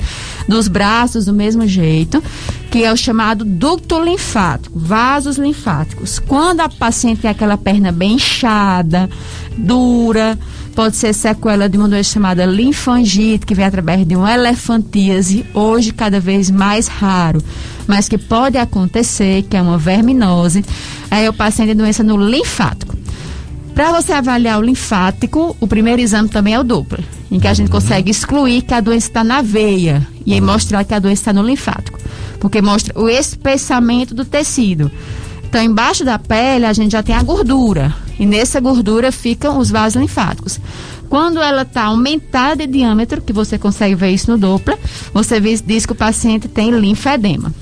dos 0.48 0.70
braços 0.70 1.26
do 1.26 1.34
mesmo 1.34 1.68
jeito, 1.68 2.24
que 2.72 2.86
é 2.86 2.94
o 2.94 2.96
chamado 2.96 3.44
ducto 3.44 4.02
linfático, 4.02 4.80
vasos 4.80 5.36
linfáticos. 5.36 6.18
Quando 6.18 6.62
a 6.62 6.70
paciente 6.70 7.24
tem 7.24 7.30
aquela 7.30 7.58
perna 7.58 7.92
bem 7.92 8.14
inchada, 8.14 9.10
dura, 9.58 10.40
pode 10.76 10.96
ser 10.96 11.14
sequela 11.14 11.70
de 11.70 11.78
uma 11.78 11.88
doença 11.88 12.14
chamada 12.14 12.46
linfangite, 12.46 13.46
que 13.46 13.54
vem 13.54 13.66
através 13.66 14.06
de 14.06 14.16
uma 14.16 14.34
elefantíase, 14.34 15.46
hoje 15.54 15.92
cada 15.92 16.20
vez 16.20 16.50
mais 16.50 16.88
raro, 16.88 17.44
mas 17.88 18.08
que 18.08 18.18
pode 18.18 18.58
acontecer, 18.58 19.44
que 19.44 19.58
é 19.58 19.62
uma 19.62 19.78
verminose. 19.78 20.64
Aí 21.10 21.28
o 21.28 21.34
paciente 21.34 21.70
tem 21.70 21.78
doença 21.78 22.04
no 22.04 22.18
linfático. 22.18 22.96
Para 23.74 23.92
você 23.92 24.14
avaliar 24.14 24.60
o 24.60 24.62
linfático, 24.62 25.56
o 25.60 25.68
primeiro 25.68 26.02
exame 26.02 26.30
também 26.30 26.54
é 26.54 26.60
o 26.60 26.64
Doppler, 26.64 27.04
em 27.32 27.40
que 27.40 27.48
a 27.48 27.54
gente 27.54 27.70
consegue 27.70 28.12
excluir 28.12 28.62
que 28.62 28.74
a 28.74 28.82
doença 28.82 29.08
está 29.08 29.24
na 29.24 29.42
veia 29.42 30.06
e 30.26 30.40
mostrar 30.42 30.84
que 30.84 30.94
a 30.94 31.00
doença 31.00 31.22
está 31.22 31.34
no 31.34 31.44
linfático, 31.44 32.00
porque 32.40 32.62
mostra 32.62 33.00
o 33.00 33.10
espessamento 33.10 34.14
do 34.14 34.26
tecido. 34.26 34.92
Então, 35.52 35.62
embaixo 35.62 36.06
da 36.06 36.18
pele, 36.18 36.66
a 36.66 36.72
gente 36.72 36.94
já 36.94 37.04
tem 37.04 37.14
a 37.14 37.22
gordura, 37.22 37.94
e 38.18 38.26
nessa 38.26 38.62
gordura 38.62 39.12
ficam 39.12 39.58
os 39.60 39.70
vasos 39.70 40.02
linfáticos. 40.02 40.62
Quando 41.10 41.42
ela 41.42 41.64
está 41.64 41.84
aumentada 41.84 42.66
de 42.66 42.72
diâmetro, 42.72 43.22
que 43.22 43.34
você 43.34 43.58
consegue 43.58 43.94
ver 43.94 44.12
isso 44.12 44.32
no 44.32 44.38
Doppler, 44.38 44.80
você 45.14 45.42
diz 45.42 45.86
que 45.86 45.92
o 45.92 45.96
paciente 45.96 46.48
tem 46.48 46.72
linfedema. 46.72 47.54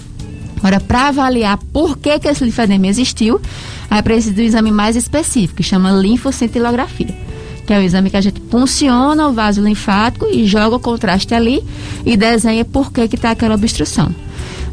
Agora, 0.57 0.79
para 0.79 1.07
avaliar 1.07 1.57
por 1.73 1.97
que, 1.97 2.19
que 2.19 2.27
esse 2.27 2.43
linfedema 2.43 2.85
existiu, 2.85 3.41
aí 3.89 4.03
precisa 4.03 4.35
de 4.35 4.41
um 4.43 4.45
exame 4.45 4.71
mais 4.71 4.95
específico, 4.95 5.55
que 5.55 5.63
chama 5.63 5.91
linfocintilografia, 5.91 7.17
que 7.65 7.73
é 7.73 7.79
o 7.79 7.81
exame 7.81 8.11
que 8.11 8.17
a 8.17 8.21
gente 8.21 8.39
funciona 8.51 9.27
o 9.27 9.33
vaso 9.33 9.63
linfático 9.63 10.27
e 10.27 10.45
joga 10.45 10.75
o 10.75 10.79
contraste 10.79 11.33
ali 11.33 11.63
e 12.05 12.15
desenha 12.15 12.63
por 12.63 12.91
que 12.91 13.01
está 13.01 13.31
aquela 13.31 13.55
obstrução. 13.55 14.13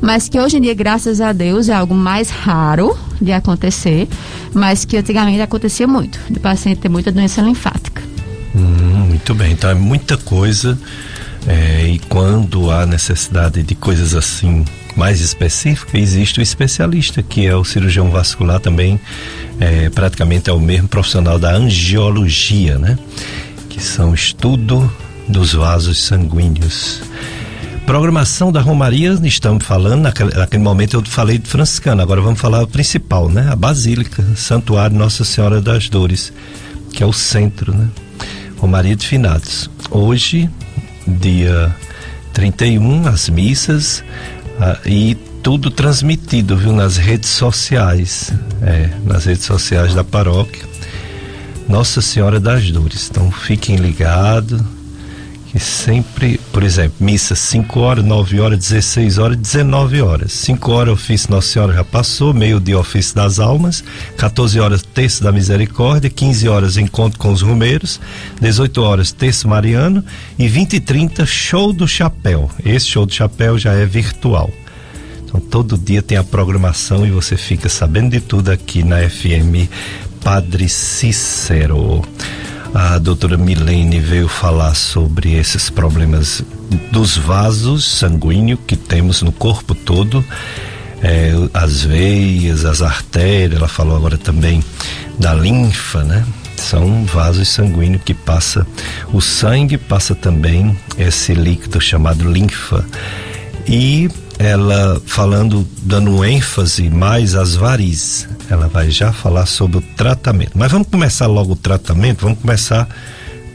Mas 0.00 0.28
que 0.28 0.38
hoje 0.38 0.58
em 0.58 0.60
dia, 0.60 0.74
graças 0.74 1.20
a 1.20 1.32
Deus, 1.32 1.68
é 1.68 1.74
algo 1.74 1.94
mais 1.94 2.30
raro 2.30 2.96
de 3.20 3.32
acontecer, 3.32 4.08
mas 4.52 4.84
que 4.84 4.96
antigamente 4.96 5.40
acontecia 5.40 5.86
muito, 5.86 6.18
do 6.28 6.40
paciente 6.40 6.80
ter 6.80 6.88
muita 6.88 7.10
doença 7.10 7.40
linfática. 7.40 8.02
Hum, 8.54 9.06
muito 9.08 9.34
bem, 9.34 9.52
então 9.52 9.70
é 9.70 9.74
muita 9.74 10.16
coisa. 10.16 10.78
É, 11.46 11.86
e 11.86 11.98
quando 12.00 12.70
há 12.70 12.84
necessidade 12.84 13.62
de 13.62 13.74
coisas 13.74 14.14
assim 14.14 14.64
mais 14.96 15.20
específica, 15.20 15.96
existe 15.96 16.40
o 16.40 16.42
especialista, 16.42 17.22
que 17.22 17.46
é 17.46 17.54
o 17.54 17.64
cirurgião 17.64 18.10
vascular 18.10 18.58
também, 18.58 18.98
é, 19.60 19.88
praticamente 19.90 20.50
é 20.50 20.52
o 20.52 20.58
mesmo 20.58 20.88
profissional 20.88 21.38
da 21.38 21.52
angiologia, 21.54 22.78
né? 22.78 22.98
Que 23.68 23.80
são 23.80 24.14
estudo 24.14 24.90
dos 25.28 25.52
vasos 25.52 26.02
sanguíneos. 26.02 27.02
Programação 27.86 28.50
da 28.50 28.60
Romaria, 28.60 29.16
estamos 29.22 29.64
falando, 29.64 30.02
naquele, 30.02 30.34
naquele, 30.34 30.62
momento 30.62 30.96
eu 30.96 31.04
falei 31.04 31.38
de 31.38 31.48
franciscano, 31.48 32.02
agora 32.02 32.20
vamos 32.20 32.40
falar 32.40 32.64
o 32.64 32.66
principal, 32.66 33.28
né? 33.28 33.48
A 33.48 33.54
Basílica, 33.54 34.24
Santuário 34.34 34.98
Nossa 34.98 35.24
Senhora 35.24 35.60
das 35.60 35.88
Dores, 35.88 36.32
que 36.92 37.04
é 37.04 37.06
o 37.06 37.12
centro, 37.12 37.72
né? 37.72 37.88
Romaria 38.58 38.96
de 38.96 39.06
Finados. 39.06 39.70
Hoje, 39.88 40.50
dia 41.06 41.72
31, 42.32 43.06
as 43.06 43.28
missas 43.28 44.02
ah, 44.60 44.80
e 44.84 45.14
tudo 45.40 45.70
transmitido, 45.70 46.56
viu, 46.56 46.72
nas 46.72 46.96
redes 46.96 47.30
sociais, 47.30 48.32
é, 48.62 48.90
nas 49.04 49.26
redes 49.26 49.44
sociais 49.44 49.94
da 49.94 50.02
paróquia. 50.02 50.64
Nossa 51.68 52.02
Senhora 52.02 52.40
das 52.40 52.68
Dores. 52.68 53.08
Então 53.08 53.30
fiquem 53.30 53.76
ligados 53.76 54.60
que 55.56 55.62
sempre, 55.62 56.38
por 56.52 56.62
exemplo, 56.62 56.96
missa 57.00 57.34
5 57.34 57.80
horas, 57.80 58.04
9 58.04 58.40
horas, 58.40 58.58
16 58.58 59.16
horas, 59.16 59.36
19 59.38 60.02
horas. 60.02 60.32
5 60.32 60.70
horas 60.70 60.92
ofício 60.92 61.30
Nossa 61.30 61.48
Senhora 61.48 61.72
já 61.72 61.82
passou, 61.82 62.34
meio-dia 62.34 62.78
ofício 62.78 63.14
das 63.14 63.40
almas, 63.40 63.82
14 64.18 64.60
horas 64.60 64.82
terço 64.82 65.24
da 65.24 65.32
misericórdia, 65.32 66.10
15 66.10 66.46
horas 66.46 66.76
encontro 66.76 67.18
com 67.18 67.32
os 67.32 67.40
rumeiros, 67.40 67.98
18 68.38 68.82
horas 68.82 69.12
terço 69.12 69.48
mariano 69.48 70.04
e 70.38 70.46
20 70.46 70.74
e 70.74 70.80
30 70.80 71.24
show 71.24 71.72
do 71.72 71.88
chapéu. 71.88 72.50
Esse 72.62 72.88
show 72.88 73.06
do 73.06 73.14
chapéu 73.14 73.58
já 73.58 73.72
é 73.72 73.86
virtual. 73.86 74.50
Então 75.24 75.40
todo 75.40 75.78
dia 75.78 76.02
tem 76.02 76.18
a 76.18 76.24
programação 76.24 77.06
e 77.06 77.10
você 77.10 77.34
fica 77.34 77.70
sabendo 77.70 78.10
de 78.10 78.20
tudo 78.20 78.50
aqui 78.50 78.82
na 78.82 79.08
FM 79.08 79.70
Padre 80.22 80.68
Cícero 80.68 82.02
a 82.78 82.98
doutora 82.98 83.38
Milene 83.38 83.98
veio 83.98 84.28
falar 84.28 84.74
sobre 84.74 85.32
esses 85.32 85.70
problemas 85.70 86.44
dos 86.92 87.16
vasos 87.16 87.90
sanguíneos 87.90 88.60
que 88.66 88.76
temos 88.76 89.22
no 89.22 89.32
corpo 89.32 89.74
todo, 89.74 90.22
é, 91.02 91.32
as 91.54 91.84
veias, 91.84 92.66
as 92.66 92.82
artérias, 92.82 93.58
ela 93.58 93.66
falou 93.66 93.96
agora 93.96 94.18
também 94.18 94.62
da 95.18 95.32
linfa, 95.32 96.04
né? 96.04 96.22
São 96.58 97.06
vasos 97.06 97.48
sanguíneos 97.48 98.02
que 98.04 98.12
passa 98.12 98.66
o 99.10 99.22
sangue, 99.22 99.78
passa 99.78 100.14
também 100.14 100.76
esse 100.98 101.32
líquido 101.32 101.80
chamado 101.80 102.30
linfa. 102.30 102.84
E 103.66 104.10
ela 104.38 105.00
falando, 105.06 105.66
dando 105.82 106.24
ênfase 106.24 106.90
mais 106.90 107.34
às 107.34 107.54
varizes. 107.54 108.28
Ela 108.50 108.68
vai 108.68 108.90
já 108.90 109.12
falar 109.12 109.46
sobre 109.46 109.78
o 109.78 109.82
tratamento. 109.96 110.52
Mas 110.54 110.70
vamos 110.70 110.88
começar 110.88 111.26
logo 111.26 111.52
o 111.52 111.56
tratamento, 111.56 112.22
vamos 112.22 112.38
começar 112.38 112.88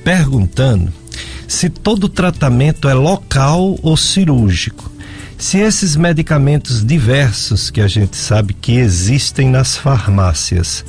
perguntando 0.04 0.92
se 1.48 1.70
todo 1.70 2.08
tratamento 2.08 2.88
é 2.88 2.94
local 2.94 3.78
ou 3.82 3.98
cirúrgico. 3.98 4.90
Se 5.38 5.58
esses 5.58 5.96
medicamentos 5.96 6.86
diversos 6.86 7.70
que 7.70 7.82
a 7.82 7.88
gente 7.88 8.16
sabe 8.16 8.54
que 8.54 8.74
existem 8.74 9.50
nas 9.50 9.76
farmácias, 9.76 10.86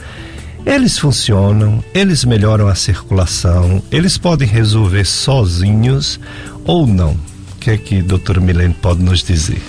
eles 0.65 0.99
funcionam, 0.99 1.83
eles 1.93 2.25
melhoram 2.25 2.69
a 2.69 2.75
circulação, 2.75 3.83
eles 3.91 4.17
podem 4.17 4.47
resolver 4.47 5.05
sozinhos 5.05 6.21
ou 6.65 6.87
não? 6.87 7.13
O 7.13 7.57
que 7.59 7.71
é 7.71 7.77
que 7.77 7.99
a 7.99 8.03
doutora 8.03 8.41
Milene 8.41 8.75
pode 8.75 9.03
nos 9.03 9.23
dizer? 9.25 9.61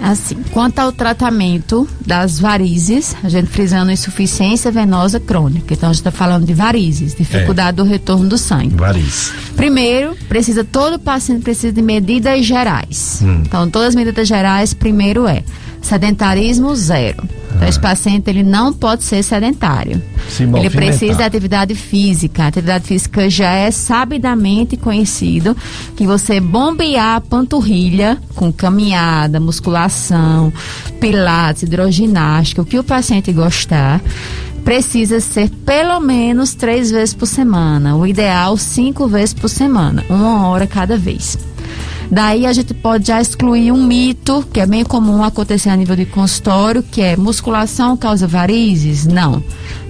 Assim, 0.00 0.36
quanto 0.50 0.78
ao 0.78 0.92
tratamento 0.92 1.88
das 2.04 2.38
varizes, 2.38 3.16
a 3.22 3.28
gente 3.28 3.48
frisando 3.48 3.90
insuficiência 3.90 4.70
venosa 4.70 5.18
crônica. 5.18 5.74
Então, 5.74 5.88
a 5.88 5.92
gente 5.92 6.00
está 6.00 6.10
falando 6.10 6.44
de 6.44 6.54
varizes, 6.54 7.14
dificuldade 7.14 7.70
é. 7.70 7.72
do 7.72 7.84
retorno 7.84 8.28
do 8.28 8.38
sangue. 8.38 8.74
Varizes. 8.74 9.32
Primeiro, 9.56 10.16
precisa, 10.28 10.62
todo 10.62 10.98
paciente 10.98 11.42
precisa 11.42 11.72
de 11.72 11.82
medidas 11.82 12.44
gerais. 12.44 13.20
Hum. 13.22 13.42
Então, 13.46 13.70
todas 13.70 13.88
as 13.88 13.94
medidas 13.94 14.28
gerais, 14.28 14.74
primeiro 14.74 15.26
é 15.26 15.42
sedentarismo 15.86 16.74
zero. 16.74 17.22
Então, 17.54 17.68
esse 17.68 17.80
paciente 17.80 18.28
ele 18.28 18.42
não 18.42 18.72
pode 18.72 19.02
ser 19.02 19.22
sedentário. 19.22 20.02
ele 20.58 20.68
precisa 20.68 21.14
de 21.14 21.22
atividade 21.22 21.74
física. 21.74 22.44
A 22.44 22.46
atividade 22.48 22.86
física 22.86 23.30
já 23.30 23.50
é 23.50 23.70
sabidamente 23.70 24.76
conhecido 24.76 25.56
que 25.96 26.06
você 26.06 26.38
bombear 26.38 27.16
a 27.16 27.20
panturrilha 27.20 28.18
com 28.34 28.52
caminhada, 28.52 29.40
musculação, 29.40 30.52
pilates, 31.00 31.62
hidroginástica, 31.62 32.60
o 32.60 32.66
que 32.66 32.78
o 32.78 32.84
paciente 32.84 33.32
gostar, 33.32 34.02
precisa 34.64 35.20
ser 35.20 35.48
pelo 35.64 36.00
menos 36.00 36.52
três 36.52 36.90
vezes 36.90 37.14
por 37.14 37.26
semana. 37.26 37.96
O 37.96 38.06
ideal, 38.06 38.56
cinco 38.56 39.06
vezes 39.06 39.32
por 39.32 39.48
semana, 39.48 40.04
uma 40.10 40.48
hora 40.48 40.66
cada 40.66 40.98
vez. 40.98 41.38
Daí 42.10 42.46
a 42.46 42.52
gente 42.52 42.72
pode 42.72 43.08
já 43.08 43.20
excluir 43.20 43.72
um 43.72 43.84
mito 43.84 44.46
que 44.52 44.60
é 44.60 44.66
bem 44.66 44.84
comum 44.84 45.24
acontecer 45.24 45.70
a 45.70 45.76
nível 45.76 45.96
de 45.96 46.06
consultório, 46.06 46.82
que 46.82 47.02
é 47.02 47.16
musculação 47.16 47.96
causa 47.96 48.26
varizes? 48.26 49.06
Não. 49.06 49.42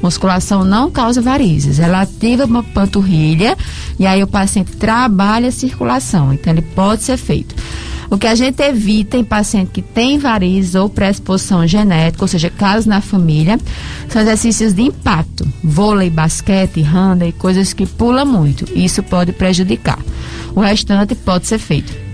Musculação 0.03 0.65
não 0.65 0.91
causa 0.91 1.21
varizes. 1.21 1.79
Ela 1.79 2.03
ativa 2.03 2.45
uma 2.45 2.63
panturrilha 2.63 3.57
e 3.99 4.07
aí 4.07 4.23
o 4.23 4.27
paciente 4.27 4.73
trabalha 4.77 5.49
a 5.49 5.53
circulação. 5.53 6.33
Então 6.33 6.53
ele 6.53 6.63
pode 6.63 7.03
ser 7.03 7.17
feito. 7.17 7.55
O 8.09 8.17
que 8.17 8.27
a 8.27 8.35
gente 8.35 8.63
evita 8.63 9.17
em 9.17 9.25
paciente 9.25 9.73
que 9.73 9.83
tem 9.83 10.17
varizes 10.17 10.77
ou 10.77 10.89
predisposição 10.89 11.67
genética, 11.67 12.23
ou 12.23 12.29
seja, 12.29 12.49
casos 12.49 12.87
na 12.87 13.01
família, 13.01 13.59
são 14.09 14.23
exercícios 14.23 14.73
de 14.73 14.83
impacto, 14.83 15.47
vôlei, 15.63 16.09
basquete, 16.09 16.81
randa 16.81 17.27
e 17.27 17.33
coisas 17.33 17.73
que 17.73 17.85
pula 17.85 18.25
muito. 18.25 18.65
Isso 18.79 19.03
pode 19.03 19.33
prejudicar. 19.33 19.99
O 20.55 20.61
restante 20.61 21.17
pode 21.17 21.49
ser 21.49 21.59
feito. 21.59 22.06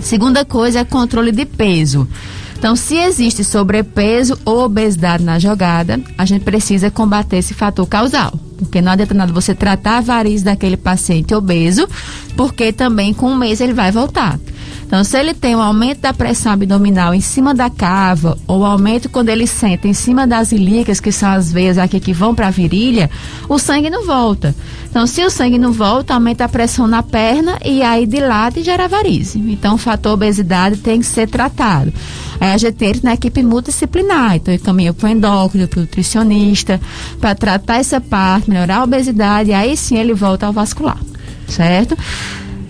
Segunda 0.00 0.44
coisa 0.44 0.80
é 0.80 0.84
controle 0.84 1.32
de 1.32 1.44
peso. 1.44 2.08
Então, 2.58 2.74
se 2.74 2.96
existe 2.96 3.44
sobrepeso 3.44 4.38
ou 4.44 4.64
obesidade 4.64 5.22
na 5.22 5.38
jogada, 5.38 6.00
a 6.16 6.24
gente 6.24 6.42
precisa 6.42 6.90
combater 6.90 7.36
esse 7.36 7.52
fator 7.52 7.86
causal. 7.86 8.32
Porque 8.58 8.80
não 8.80 8.92
adianta 8.92 9.12
nada 9.12 9.32
você 9.32 9.54
tratar 9.54 9.98
a 9.98 10.00
variz 10.00 10.42
daquele 10.42 10.76
paciente 10.76 11.34
obeso, 11.34 11.86
porque 12.34 12.72
também 12.72 13.12
com 13.12 13.30
um 13.30 13.36
mês 13.36 13.60
ele 13.60 13.74
vai 13.74 13.92
voltar. 13.92 14.38
Então, 14.86 15.02
se 15.02 15.18
ele 15.18 15.34
tem 15.34 15.56
um 15.56 15.60
aumento 15.60 16.00
da 16.00 16.14
pressão 16.14 16.52
abdominal 16.52 17.12
em 17.12 17.20
cima 17.20 17.52
da 17.52 17.68
cava, 17.68 18.38
ou 18.46 18.64
aumento 18.64 19.08
quando 19.08 19.30
ele 19.30 19.46
senta 19.46 19.88
em 19.88 19.92
cima 19.92 20.26
das 20.26 20.52
ilíacas, 20.52 21.00
que 21.00 21.10
são 21.10 21.28
as 21.28 21.50
veias 21.50 21.76
aqui 21.76 21.98
que 21.98 22.12
vão 22.12 22.34
para 22.34 22.46
a 22.46 22.50
virilha, 22.50 23.10
o 23.48 23.58
sangue 23.58 23.90
não 23.90 24.06
volta. 24.06 24.54
Então, 24.88 25.04
se 25.06 25.24
o 25.24 25.28
sangue 25.28 25.58
não 25.58 25.72
volta, 25.72 26.14
aumenta 26.14 26.44
a 26.44 26.48
pressão 26.48 26.86
na 26.86 27.02
perna 27.02 27.58
e 27.64 27.82
aí 27.82 28.06
dilata 28.06 28.60
e 28.60 28.62
gera 28.62 28.86
varize. 28.86 29.38
Então, 29.38 29.74
o 29.74 29.78
fator 29.78 30.12
obesidade 30.12 30.76
tem 30.76 31.00
que 31.00 31.06
ser 31.06 31.28
tratado. 31.28 31.92
Aí 32.40 32.52
a 32.52 32.56
gente 32.56 32.74
tem 32.74 32.94
na 33.02 33.14
equipe 33.14 33.42
multidisciplinar, 33.42 34.36
então 34.36 34.54
encaminha 34.54 34.94
para 34.94 35.08
o 35.08 35.10
endócrino, 35.10 35.66
para 35.66 35.78
o 35.78 35.80
nutricionista, 35.82 36.80
para 37.20 37.34
tratar 37.34 37.78
essa 37.78 38.00
parte, 38.00 38.48
melhorar 38.48 38.78
a 38.78 38.84
obesidade, 38.84 39.50
e 39.50 39.54
aí 39.54 39.76
sim 39.76 39.96
ele 39.96 40.14
volta 40.14 40.46
ao 40.46 40.52
vascular, 40.52 40.98
certo? 41.48 41.96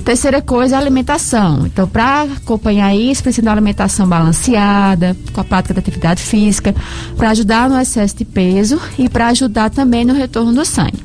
Terceira 0.07 0.41
coisa, 0.41 0.77
a 0.77 0.79
alimentação. 0.79 1.67
Então, 1.67 1.89
para 1.89 2.23
acompanhar 2.23 2.95
isso, 2.95 3.25
precisa 3.25 3.43
de 3.43 3.49
uma 3.49 3.55
alimentação 3.55 4.07
balanceada, 4.07 5.17
com 5.33 5.41
a 5.41 5.45
prática 5.45 5.75
da 5.75 5.81
atividade 5.81 6.23
física, 6.23 6.73
para 7.17 7.31
ajudar 7.31 7.69
no 7.69 7.77
excesso 7.77 8.17
de 8.17 8.25
peso 8.25 8.81
e 8.97 9.09
para 9.09 9.27
ajudar 9.27 9.69
também 9.69 10.05
no 10.05 10.15
retorno 10.15 10.53
do 10.53 10.65
sangue. 10.65 11.05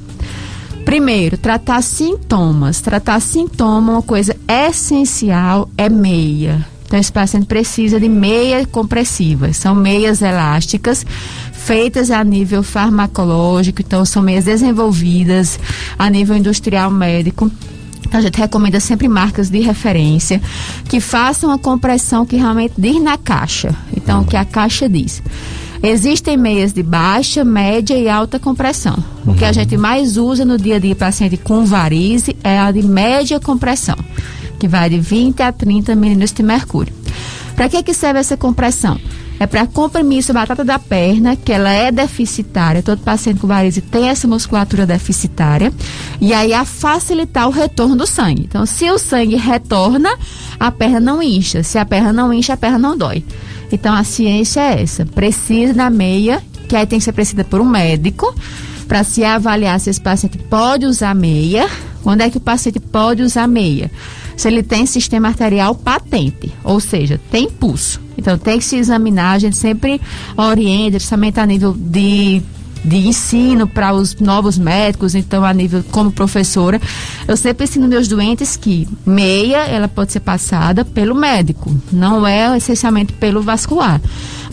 Primeiro, 0.85 1.35
tratar 1.35 1.81
sintomas. 1.81 2.79
Tratar 2.79 3.19
sintoma, 3.21 3.93
uma 3.93 4.01
coisa 4.03 4.35
essencial 4.47 5.67
é 5.75 5.89
meia. 5.89 6.63
Então, 6.85 6.99
esse 6.99 7.11
paciente 7.11 7.47
precisa 7.47 7.99
de 7.99 8.07
meia 8.07 8.67
compressivas. 8.67 9.57
São 9.57 9.73
meias 9.73 10.21
elásticas 10.21 11.03
feitas 11.51 12.11
a 12.11 12.23
nível 12.23 12.61
farmacológico, 12.61 13.81
então 13.81 14.05
são 14.05 14.21
meias 14.21 14.45
desenvolvidas 14.45 15.59
a 15.97 16.07
nível 16.07 16.35
industrial 16.35 16.91
médico 16.91 17.49
então, 18.05 18.19
a 18.19 18.23
gente 18.23 18.37
recomenda 18.37 18.79
sempre 18.79 19.07
marcas 19.07 19.49
de 19.49 19.59
referência 19.59 20.41
que 20.89 20.99
façam 20.99 21.51
a 21.51 21.57
compressão 21.57 22.25
que 22.25 22.35
realmente 22.35 22.73
diz 22.77 23.01
na 23.01 23.17
caixa. 23.17 23.75
Então, 23.95 24.21
o 24.21 24.25
que 24.25 24.35
a 24.35 24.43
caixa 24.43 24.89
diz. 24.89 25.21
Existem 25.83 26.37
meias 26.37 26.73
de 26.73 26.83
baixa, 26.83 27.43
média 27.43 27.97
e 27.97 28.07
alta 28.07 28.37
compressão. 28.37 29.03
O 29.25 29.33
que 29.33 29.45
a 29.45 29.51
gente 29.51 29.75
mais 29.77 30.15
usa 30.17 30.45
no 30.45 30.57
dia 30.57 30.75
a 30.75 30.79
dia 30.79 30.95
paciente 30.95 31.37
com 31.37 31.65
varize 31.65 32.35
é 32.43 32.59
a 32.59 32.71
de 32.71 32.83
média 32.83 33.39
compressão, 33.39 33.97
que 34.59 34.67
vai 34.67 34.89
de 34.89 34.99
20 34.99 35.41
a 35.41 35.51
30 35.51 35.95
milímetros 35.95 36.33
de 36.33 36.43
mercúrio. 36.43 36.93
Para 37.55 37.67
que, 37.67 37.81
que 37.81 37.93
serve 37.93 38.19
essa 38.19 38.37
compressão? 38.37 38.99
É 39.41 39.47
para 39.47 39.65
comprimir 39.65 40.19
essa 40.19 40.31
batata 40.31 40.63
da 40.63 40.77
perna, 40.77 41.35
que 41.35 41.51
ela 41.51 41.71
é 41.71 41.91
deficitária. 41.91 42.83
Todo 42.83 43.01
paciente 43.01 43.39
com 43.39 43.47
varize 43.47 43.81
tem 43.81 44.07
essa 44.07 44.27
musculatura 44.27 44.85
deficitária. 44.85 45.73
E 46.21 46.31
aí 46.31 46.53
a 46.53 46.63
facilitar 46.63 47.47
o 47.47 47.51
retorno 47.51 47.95
do 47.95 48.05
sangue. 48.05 48.43
Então, 48.47 48.67
se 48.67 48.87
o 48.91 48.99
sangue 48.99 49.35
retorna, 49.37 50.15
a 50.59 50.69
perna 50.69 50.99
não 50.99 51.23
incha. 51.23 51.63
Se 51.63 51.79
a 51.79 51.85
perna 51.85 52.13
não 52.13 52.31
incha, 52.31 52.53
a 52.53 52.57
perna 52.57 52.77
não 52.77 52.95
dói. 52.95 53.25
Então, 53.71 53.95
a 53.95 54.03
ciência 54.03 54.59
é 54.59 54.83
essa. 54.83 55.07
Precisa 55.07 55.73
da 55.73 55.89
meia, 55.89 56.39
que 56.69 56.75
aí 56.75 56.85
tem 56.85 56.99
que 56.99 57.05
ser 57.05 57.11
precisa 57.11 57.43
por 57.43 57.59
um 57.61 57.65
médico, 57.65 58.35
para 58.87 59.03
se 59.03 59.23
avaliar 59.23 59.79
se 59.79 59.89
esse 59.89 59.99
paciente 59.99 60.37
pode 60.37 60.85
usar 60.85 61.15
meia. 61.15 61.67
Quando 62.03 62.21
é 62.21 62.29
que 62.29 62.37
o 62.37 62.41
paciente 62.41 62.79
pode 62.79 63.23
usar 63.23 63.47
meia? 63.47 63.89
Se 64.35 64.47
ele 64.47 64.63
tem 64.63 64.85
sistema 64.85 65.29
arterial 65.29 65.75
patente, 65.75 66.51
ou 66.63 66.79
seja, 66.79 67.19
tem 67.29 67.49
pulso. 67.49 68.01
Então 68.17 68.37
tem 68.37 68.59
que 68.59 68.65
se 68.65 68.75
examinar, 68.75 69.33
a 69.33 69.39
gente 69.39 69.57
sempre 69.57 69.99
orienta, 70.37 70.99
justamente 70.99 71.39
a 71.39 71.45
nível 71.45 71.73
de 71.73 72.41
de 72.83 72.97
ensino 72.97 73.67
para 73.67 73.93
os 73.93 74.15
novos 74.15 74.57
médicos, 74.57 75.13
então 75.15 75.45
a 75.45 75.53
nível 75.53 75.83
como 75.91 76.11
professora, 76.11 76.81
eu 77.27 77.37
sempre 77.37 77.65
ensino 77.65 77.87
meus 77.87 78.07
doentes 78.07 78.57
que 78.57 78.87
meia 79.05 79.59
ela 79.65 79.87
pode 79.87 80.11
ser 80.11 80.19
passada 80.19 80.83
pelo 80.83 81.13
médico, 81.13 81.75
não 81.91 82.25
é 82.25 82.57
essencialmente 82.57 83.13
pelo 83.13 83.41
vascular, 83.41 84.01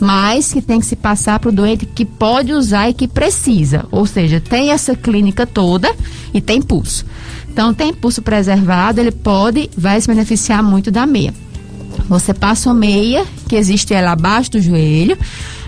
mas 0.01 0.53
que 0.53 0.61
tem 0.61 0.81
que 0.81 0.87
se 0.87 0.97
passar 0.97 1.39
para 1.39 1.49
o 1.49 1.53
doente 1.53 1.87
que 1.87 2.05
pode 2.05 2.53
usar 2.53 2.91
e 2.91 2.95
que 2.95 3.09
precisa, 3.09 3.87
ou 3.91 4.07
seja, 4.07 4.41
tem 4.41 4.71
essa 4.71 4.95
clínica 4.95 5.47
toda 5.47 5.95
e 6.33 6.41
tem 6.41 6.61
pulso. 6.61 7.05
Então 7.51 7.75
tem 7.75 7.93
pulso 7.93 8.23
preservado, 8.23 9.01
ele 9.01 9.11
pode, 9.11 9.69
vai 9.77 10.01
se 10.01 10.07
beneficiar 10.07 10.63
muito 10.63 10.91
da 10.91 11.07
meia. 11.07 11.35
Você 12.09 12.33
passa 12.33 12.69
uma 12.69 12.75
meia, 12.75 13.27
que 13.49 13.57
existe 13.57 13.93
ela 13.93 14.13
abaixo 14.13 14.53
do 14.53 14.61
joelho, 14.61 15.19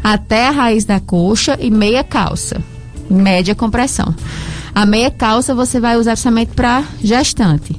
até 0.02 0.48
a 0.48 0.50
raiz 0.50 0.84
da 0.84 1.00
coxa 1.00 1.56
e 1.60 1.70
meia 1.70 2.02
calça, 2.02 2.62
média 3.08 3.54
compressão. 3.54 4.14
A 4.74 4.86
meia 4.86 5.10
calça 5.10 5.54
você 5.54 5.80
vai 5.80 5.96
usar 5.96 6.16
somente 6.16 6.52
para 6.54 6.84
gestante. 7.02 7.78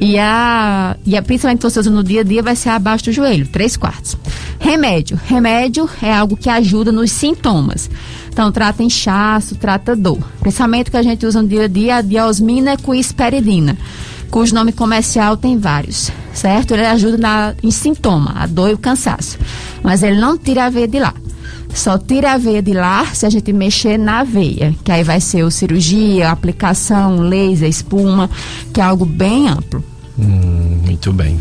E 0.00 0.18
a, 0.18 0.96
e 1.04 1.16
a 1.16 1.22
principalmente 1.22 1.58
que 1.58 1.70
você 1.70 1.80
usa 1.80 1.90
no 1.90 2.02
dia 2.02 2.22
a 2.22 2.24
dia 2.24 2.42
vai 2.42 2.56
ser 2.56 2.70
abaixo 2.70 3.04
do 3.04 3.12
joelho, 3.12 3.46
três 3.48 3.76
quartos. 3.76 4.16
Remédio. 4.58 5.20
Remédio 5.26 5.88
é 6.02 6.12
algo 6.12 6.36
que 6.36 6.48
ajuda 6.48 6.90
nos 6.90 7.10
sintomas. 7.10 7.90
Então, 8.28 8.50
trata 8.50 8.82
inchaço, 8.82 9.56
trata 9.56 9.96
dor. 9.96 10.18
Principalmente 10.40 10.90
que 10.90 10.96
a 10.96 11.02
gente 11.02 11.26
usa 11.26 11.42
no 11.42 11.48
dia 11.48 11.64
a 11.64 11.68
dia 11.68 11.96
a 11.96 12.02
diosmina 12.02 12.76
com 12.78 12.94
esperidina, 12.94 13.76
cujo 14.30 14.54
nome 14.54 14.72
comercial 14.72 15.36
tem 15.36 15.58
vários, 15.58 16.10
certo? 16.32 16.72
Ele 16.72 16.86
ajuda 16.86 17.18
na, 17.18 17.54
em 17.62 17.70
sintoma, 17.70 18.32
a 18.36 18.46
dor 18.46 18.70
e 18.70 18.74
o 18.74 18.78
cansaço. 18.78 19.38
Mas 19.82 20.02
ele 20.02 20.18
não 20.18 20.38
tira 20.38 20.66
a 20.66 20.70
veia 20.70 20.88
de 20.88 20.98
lá. 20.98 21.12
Só 21.74 21.96
tira 21.98 22.32
a 22.32 22.38
veia 22.38 22.62
de 22.62 22.72
lá 22.72 23.06
se 23.06 23.26
a 23.26 23.30
gente 23.30 23.52
mexer 23.52 23.98
na 23.98 24.24
veia, 24.24 24.74
que 24.84 24.92
aí 24.92 25.02
vai 25.02 25.20
ser 25.20 25.44
o 25.44 25.50
cirurgia, 25.50 26.30
aplicação, 26.30 27.20
laser, 27.20 27.68
espuma, 27.68 28.28
que 28.72 28.80
é 28.80 28.84
algo 28.84 29.04
bem 29.04 29.48
amplo. 29.48 29.82
Hum, 30.18 30.80
muito 30.84 31.12
bem. 31.12 31.40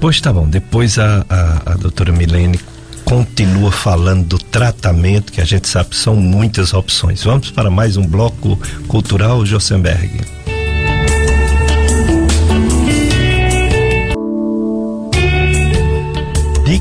Pois 0.00 0.20
tá 0.20 0.32
bom, 0.32 0.48
depois 0.48 0.98
a, 0.98 1.24
a, 1.28 1.72
a 1.72 1.74
doutora 1.74 2.12
Milene 2.12 2.58
continua 3.04 3.72
falando 3.72 4.26
do 4.26 4.38
tratamento, 4.38 5.32
que 5.32 5.40
a 5.40 5.44
gente 5.44 5.66
sabe 5.66 5.96
são 5.96 6.14
muitas 6.14 6.72
opções. 6.74 7.24
Vamos 7.24 7.50
para 7.50 7.70
mais 7.70 7.96
um 7.96 8.06
bloco 8.06 8.58
cultural, 8.86 9.44
Josenberg. 9.44 10.37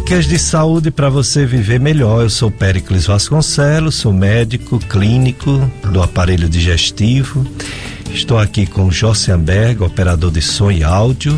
Dicas 0.07 0.25
de 0.25 0.39
saúde 0.39 0.89
para 0.89 1.09
você 1.09 1.45
viver 1.45 1.81
melhor. 1.81 2.21
Eu 2.21 2.29
sou 2.29 2.49
Péricles 2.49 3.05
Vasconcelos, 3.05 3.95
sou 3.95 4.13
médico 4.13 4.79
clínico 4.79 5.69
do 5.91 6.01
aparelho 6.01 6.47
digestivo. 6.47 7.45
Estou 8.13 8.39
aqui 8.39 8.65
com 8.65 8.89
Jossenberg, 8.89 9.83
operador 9.83 10.31
de 10.31 10.41
som 10.41 10.71
e 10.71 10.81
áudio, 10.81 11.37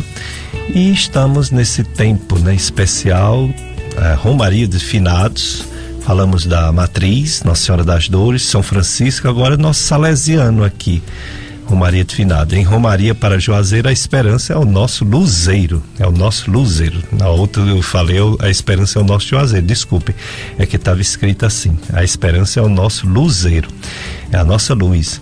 e 0.72 0.92
estamos 0.92 1.50
nesse 1.50 1.82
tempo 1.82 2.38
né, 2.38 2.54
especial, 2.54 3.50
é, 3.96 4.14
Romaria 4.14 4.68
de 4.68 4.78
Finados. 4.78 5.64
Falamos 6.02 6.46
da 6.46 6.70
Matriz, 6.70 7.42
Nossa 7.42 7.62
Senhora 7.62 7.82
das 7.82 8.08
Dores, 8.08 8.42
São 8.42 8.62
Francisco, 8.62 9.26
agora 9.26 9.56
nosso 9.56 9.82
salesiano 9.82 10.62
aqui 10.62 11.02
Romaria 11.70 12.04
de 12.04 12.16
Finado. 12.16 12.56
Em 12.56 12.64
Romaria 12.64 13.14
para 13.14 13.38
Juazeiro, 13.38 13.88
a 13.88 13.92
esperança 13.92 14.52
é 14.52 14.56
o 14.56 14.64
nosso 14.64 15.04
luzeiro. 15.04 15.80
É 16.00 16.06
o 16.06 16.10
nosso 16.10 16.50
luzeiro. 16.50 17.00
Na 17.12 17.28
outra 17.28 17.62
eu 17.62 17.80
falei, 17.80 18.18
a 18.40 18.50
esperança 18.50 18.98
é 18.98 19.02
o 19.02 19.04
nosso 19.04 19.28
Juazeiro. 19.28 19.64
Desculpe, 19.64 20.12
é 20.58 20.66
que 20.66 20.74
estava 20.74 21.00
escrito 21.00 21.46
assim. 21.46 21.78
A 21.92 22.02
esperança 22.02 22.58
é 22.58 22.62
o 22.62 22.68
nosso 22.68 23.06
luzeiro. 23.06 23.68
É 24.32 24.36
a 24.36 24.44
nossa 24.44 24.74
luz. 24.74 25.20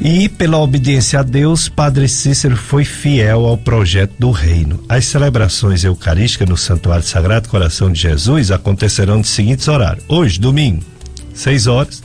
E 0.00 0.30
pela 0.30 0.56
obediência 0.56 1.20
a 1.20 1.22
Deus, 1.22 1.68
Padre 1.68 2.08
Cícero 2.08 2.56
foi 2.56 2.86
fiel 2.86 3.44
ao 3.44 3.58
projeto 3.58 4.14
do 4.18 4.30
reino. 4.30 4.82
As 4.88 5.04
celebrações 5.04 5.84
eucarísticas 5.84 6.48
no 6.48 6.56
Santuário 6.56 7.04
Sagrado 7.04 7.48
Coração 7.50 7.92
de 7.92 8.00
Jesus 8.00 8.50
acontecerão 8.50 9.18
nos 9.18 9.28
seguintes 9.28 9.68
horários. 9.68 10.04
Hoje, 10.08 10.40
domingo, 10.40 10.82
6 11.34 11.66
horas, 11.66 12.02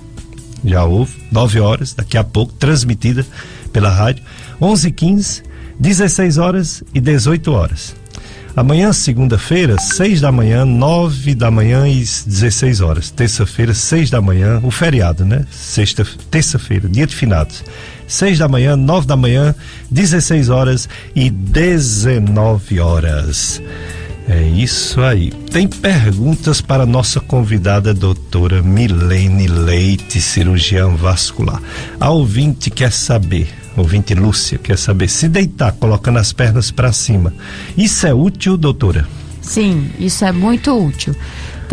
já 0.65 0.83
houve, 0.83 1.13
9 1.31 1.59
horas, 1.61 1.93
daqui 1.93 2.17
a 2.17 2.23
pouco, 2.23 2.51
transmitida 2.53 3.25
pela 3.73 3.89
rádio, 3.89 4.23
11 4.61 4.87
h 4.87 4.95
15 4.95 5.43
16 5.79 6.37
horas 6.37 6.83
e 6.93 7.01
18 7.01 7.51
horas. 7.51 7.95
Amanhã, 8.55 8.93
segunda-feira, 8.93 9.79
6 9.79 10.21
da 10.21 10.31
manhã, 10.31 10.63
9 10.63 11.33
da 11.33 11.49
manhã 11.49 11.87
e 11.87 12.05
16 12.27 12.81
horas. 12.81 13.09
Terça-feira, 13.09 13.73
6 13.73 14.11
da 14.11 14.21
manhã, 14.21 14.61
o 14.63 14.69
feriado, 14.69 15.25
né? 15.25 15.43
Sexta, 15.51 16.05
terça-feira, 16.29 16.87
dia 16.87 17.07
de 17.07 17.15
finados. 17.15 17.63
6 18.07 18.37
da 18.37 18.47
manhã, 18.47 18.75
9 18.75 19.07
da 19.07 19.17
manhã, 19.17 19.55
16 19.89 20.49
horas 20.49 20.87
e 21.15 21.31
19 21.31 22.79
horas. 22.79 23.59
É 24.29 24.41
isso 24.41 25.01
aí. 25.01 25.31
Tem 25.51 25.67
perguntas 25.67 26.61
para 26.61 26.85
nossa 26.85 27.19
convidada 27.19 27.91
doutora 27.91 28.61
Milene 28.61 29.47
Leite, 29.47 30.21
cirurgiã 30.21 30.89
vascular. 30.89 31.59
A 31.99 32.11
ouvinte 32.11 32.69
quer 32.69 32.91
saber, 32.91 33.49
ouvinte 33.75 34.13
Lúcia, 34.13 34.57
quer 34.57 34.77
saber 34.77 35.07
se 35.09 35.27
deitar 35.27 35.71
colocando 35.73 36.19
as 36.19 36.31
pernas 36.33 36.71
para 36.71 36.91
cima. 36.91 37.33
Isso 37.77 38.05
é 38.05 38.13
útil, 38.13 38.57
doutora? 38.57 39.07
Sim, 39.41 39.89
isso 39.99 40.23
é 40.23 40.31
muito 40.31 40.71
útil. 40.71 41.15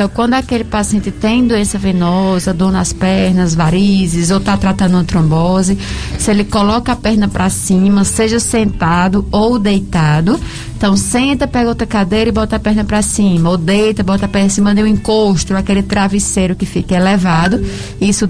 Então, 0.01 0.09
quando 0.09 0.33
aquele 0.33 0.65
paciente 0.65 1.11
tem 1.11 1.47
doença 1.47 1.77
venosa, 1.77 2.55
dor 2.55 2.73
nas 2.73 2.91
pernas, 2.91 3.55
varizes, 3.55 4.31
ou 4.31 4.39
está 4.39 4.57
tratando 4.57 4.95
uma 4.95 5.05
trombose, 5.05 5.77
se 6.19 6.31
ele 6.31 6.43
coloca 6.43 6.93
a 6.93 6.97
perna 6.97 7.29
para 7.29 7.51
cima, 7.51 8.03
seja 8.03 8.41
sentado 8.41 9.29
ou 9.31 9.59
deitado, 9.59 10.41
então 10.75 10.97
senta, 10.97 11.47
pega 11.47 11.69
outra 11.69 11.87
cadeira 11.87 12.31
e 12.31 12.33
bota 12.33 12.57
a 12.57 12.59
perna 12.59 12.83
para 12.83 13.03
cima, 13.03 13.51
ou 13.51 13.59
deita, 13.59 14.03
bota 14.03 14.25
a 14.25 14.29
perna 14.29 14.47
em 14.47 14.49
cima 14.49 14.75
de 14.75 14.83
um 14.83 14.87
encosto, 14.87 15.55
aquele 15.55 15.83
travesseiro 15.83 16.57
que 16.57 16.65
fica 16.65 16.95
elevado. 16.95 17.63
Isso 18.01 18.27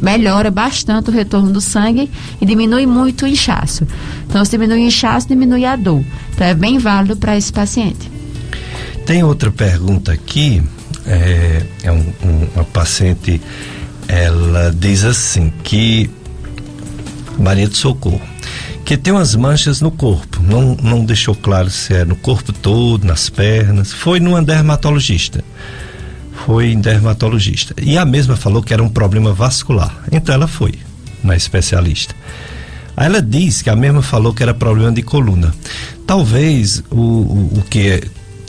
melhora 0.00 0.50
bastante 0.50 1.10
o 1.10 1.12
retorno 1.12 1.52
do 1.52 1.60
sangue 1.60 2.10
e 2.40 2.46
diminui 2.46 2.86
muito 2.86 3.26
o 3.26 3.28
inchaço. 3.28 3.86
Então, 4.26 4.42
se 4.42 4.52
diminui 4.52 4.84
o 4.84 4.86
inchaço, 4.86 5.28
diminui 5.28 5.66
a 5.66 5.76
dor. 5.76 6.02
Então, 6.32 6.46
é 6.46 6.54
bem 6.54 6.78
válido 6.78 7.14
para 7.14 7.36
esse 7.36 7.52
paciente. 7.52 8.10
Tem 9.04 9.22
outra 9.22 9.50
pergunta 9.50 10.12
aqui 10.12 10.62
é, 11.06 11.62
é 11.82 11.92
um, 11.92 12.12
um, 12.24 12.48
uma 12.54 12.64
paciente, 12.64 13.40
ela 14.08 14.72
diz 14.76 15.04
assim 15.04 15.52
que 15.62 16.10
Maria 17.38 17.68
de 17.68 17.76
Socorro, 17.76 18.20
que 18.84 18.96
tem 18.96 19.12
umas 19.12 19.34
manchas 19.36 19.80
no 19.80 19.90
corpo, 19.90 20.40
não, 20.42 20.76
não 20.82 21.04
deixou 21.04 21.34
claro 21.34 21.70
se 21.70 21.94
é 21.94 22.04
no 22.04 22.16
corpo 22.16 22.52
todo, 22.52 23.06
nas 23.06 23.30
pernas, 23.30 23.92
foi 23.92 24.20
numa 24.20 24.42
dermatologista. 24.42 25.44
Foi 26.46 26.72
em 26.72 26.80
dermatologista. 26.80 27.74
E 27.80 27.98
a 27.98 28.04
mesma 28.04 28.34
falou 28.34 28.62
que 28.62 28.72
era 28.72 28.82
um 28.82 28.88
problema 28.88 29.32
vascular. 29.32 29.94
Então 30.10 30.34
ela 30.34 30.48
foi 30.48 30.72
na 31.22 31.36
especialista. 31.36 32.14
Aí 32.96 33.06
ela 33.06 33.22
diz 33.22 33.62
que 33.62 33.70
a 33.70 33.76
mesma 33.76 34.02
falou 34.02 34.32
que 34.32 34.42
era 34.42 34.54
problema 34.54 34.90
de 34.90 35.02
coluna. 35.02 35.54
Talvez 36.06 36.82
o, 36.90 36.96
o, 36.96 37.58
o 37.58 37.62
que 37.68 38.02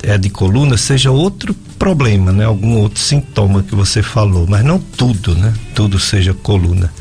é, 0.03 0.17
de 0.17 0.29
coluna 0.29 0.77
seja 0.77 1.11
outro 1.11 1.53
problema, 1.77 2.31
né? 2.31 2.45
Algum 2.45 2.75
outro 2.77 2.99
sintoma 2.99 3.63
que 3.63 3.75
você 3.75 4.03
falou, 4.03 4.45
mas 4.47 4.63
não 4.63 4.79
tudo, 4.79 5.35
né? 5.35 5.53
Tudo 5.73 5.99
seja 5.99 6.33
coluna. 6.33 6.91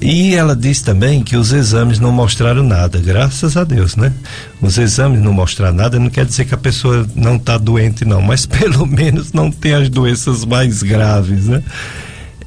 E 0.00 0.34
ela 0.34 0.56
diz 0.56 0.82
também 0.82 1.22
que 1.22 1.36
os 1.36 1.52
exames 1.52 2.00
não 2.00 2.10
mostraram 2.10 2.64
nada, 2.64 2.98
graças 2.98 3.56
a 3.56 3.62
Deus, 3.62 3.94
né? 3.94 4.12
Os 4.60 4.76
exames 4.76 5.22
não 5.22 5.32
mostraram 5.32 5.76
nada 5.76 5.98
não 6.00 6.10
quer 6.10 6.24
dizer 6.24 6.44
que 6.44 6.54
a 6.54 6.58
pessoa 6.58 7.06
não 7.14 7.36
está 7.36 7.56
doente, 7.56 8.04
não, 8.04 8.20
mas 8.20 8.44
pelo 8.46 8.84
menos 8.84 9.32
não 9.32 9.50
tem 9.50 9.74
as 9.74 9.88
doenças 9.88 10.44
mais 10.44 10.82
graves, 10.82 11.46
né? 11.46 11.62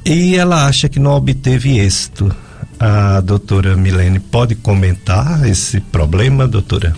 E 0.04 0.36
ela 0.36 0.66
acha 0.66 0.88
que 0.88 1.00
não 1.00 1.12
obteve 1.12 1.78
êxito. 1.78 2.34
A 2.78 3.20
doutora 3.20 3.74
Milene 3.74 4.20
pode 4.20 4.54
comentar 4.54 5.48
esse 5.48 5.80
problema, 5.80 6.46
doutora? 6.46 6.94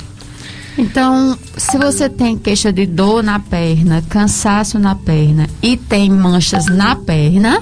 Então, 0.79 1.37
se 1.57 1.77
você 1.77 2.09
tem 2.09 2.39
queixa 2.39 2.73
de 2.73 2.87
dor 2.87 3.21
na 3.21 3.41
perna, 3.41 4.01
cansaço 4.09 4.79
na 4.79 4.95
perna 4.95 5.49
e 5.61 5.77
tem 5.77 6.09
manchas 6.09 6.67
na 6.67 6.95
perna, 6.95 7.61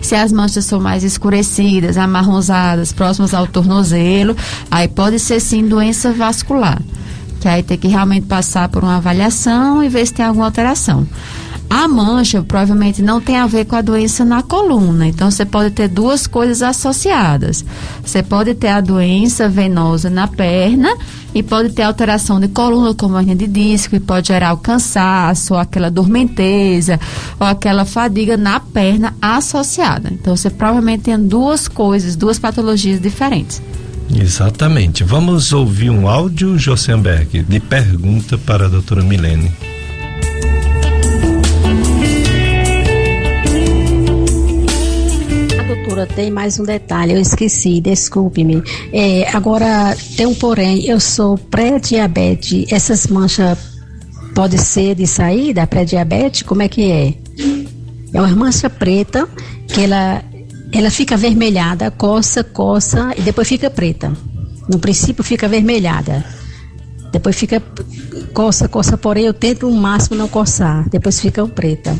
se 0.00 0.16
as 0.16 0.32
manchas 0.32 0.64
são 0.64 0.80
mais 0.80 1.04
escurecidas, 1.04 1.96
amarronzadas, 1.96 2.92
próximas 2.92 3.32
ao 3.32 3.46
tornozelo, 3.46 4.36
aí 4.68 4.88
pode 4.88 5.20
ser 5.20 5.38
sim 5.38 5.66
doença 5.66 6.12
vascular. 6.12 6.82
Que 7.40 7.48
aí 7.48 7.62
tem 7.62 7.78
que 7.78 7.86
realmente 7.86 8.26
passar 8.26 8.68
por 8.68 8.82
uma 8.82 8.96
avaliação 8.96 9.80
e 9.80 9.88
ver 9.88 10.04
se 10.04 10.14
tem 10.14 10.26
alguma 10.26 10.46
alteração. 10.46 11.06
A 11.68 11.88
mancha 11.88 12.42
provavelmente 12.42 13.02
não 13.02 13.20
tem 13.20 13.36
a 13.36 13.46
ver 13.46 13.64
com 13.64 13.76
a 13.76 13.82
doença 13.82 14.24
na 14.24 14.42
coluna, 14.42 15.06
então 15.06 15.30
você 15.30 15.44
pode 15.44 15.70
ter 15.70 15.88
duas 15.88 16.26
coisas 16.26 16.62
associadas. 16.62 17.64
Você 18.04 18.22
pode 18.22 18.54
ter 18.54 18.68
a 18.68 18.80
doença 18.80 19.48
venosa 19.48 20.08
na 20.08 20.28
perna 20.28 20.96
e 21.34 21.42
pode 21.42 21.70
ter 21.70 21.82
alteração 21.82 22.40
de 22.40 22.48
coluna, 22.48 22.94
como 22.94 23.18
hernia 23.18 23.34
de 23.34 23.46
disco, 23.46 23.96
e 23.96 24.00
pode 24.00 24.28
gerar 24.28 24.54
o 24.54 24.58
cansaço, 24.58 25.54
ou 25.54 25.60
aquela 25.60 25.90
dormenteza, 25.90 26.98
ou 27.38 27.46
aquela 27.46 27.84
fadiga 27.84 28.36
na 28.36 28.58
perna 28.60 29.14
associada. 29.20 30.08
Então 30.12 30.36
você 30.36 30.48
provavelmente 30.48 31.02
tem 31.02 31.18
duas 31.18 31.68
coisas, 31.68 32.16
duas 32.16 32.38
patologias 32.38 33.00
diferentes. 33.00 33.60
Exatamente. 34.14 35.02
Vamos 35.04 35.52
ouvir 35.52 35.90
um 35.90 36.08
áudio, 36.08 36.56
Josenberg, 36.56 37.42
de 37.42 37.60
pergunta 37.60 38.38
para 38.38 38.66
a 38.66 38.68
doutora 38.68 39.02
Milene. 39.02 39.52
Doutora, 45.86 46.06
tem 46.06 46.30
mais 46.30 46.58
um 46.58 46.64
detalhe, 46.64 47.12
eu 47.12 47.20
esqueci, 47.20 47.80
desculpe-me. 47.80 48.62
É, 48.92 49.28
agora, 49.32 49.96
tem 50.16 50.26
um 50.26 50.34
porém, 50.34 50.84
eu 50.84 50.98
sou 50.98 51.38
pré-diabetes, 51.38 52.70
essas 52.72 53.06
manchas 53.06 53.56
pode 54.34 54.58
ser 54.58 54.96
de 54.96 55.06
saída, 55.06 55.66
pré-diabetes, 55.66 56.42
como 56.42 56.62
é 56.62 56.68
que 56.68 56.90
é? 56.90 57.14
É 58.12 58.20
uma 58.20 58.34
mancha 58.34 58.68
preta 58.68 59.28
que 59.68 59.82
ela 59.82 60.22
ela 60.72 60.90
fica 60.90 61.14
avermelhada, 61.14 61.90
coça, 61.92 62.42
coça 62.42 63.14
e 63.16 63.22
depois 63.22 63.48
fica 63.48 63.70
preta. 63.70 64.12
No 64.68 64.78
princípio 64.78 65.22
fica 65.22 65.46
avermelhada. 65.46 66.24
Depois 67.12 67.36
fica 67.36 67.62
coça, 68.34 68.68
coça, 68.68 68.98
porém 68.98 69.24
eu 69.24 69.32
tento 69.32 69.68
o 69.68 69.74
máximo 69.74 70.16
não 70.16 70.28
coçar. 70.28 70.86
Depois 70.90 71.20
fica 71.20 71.46
preta. 71.46 71.96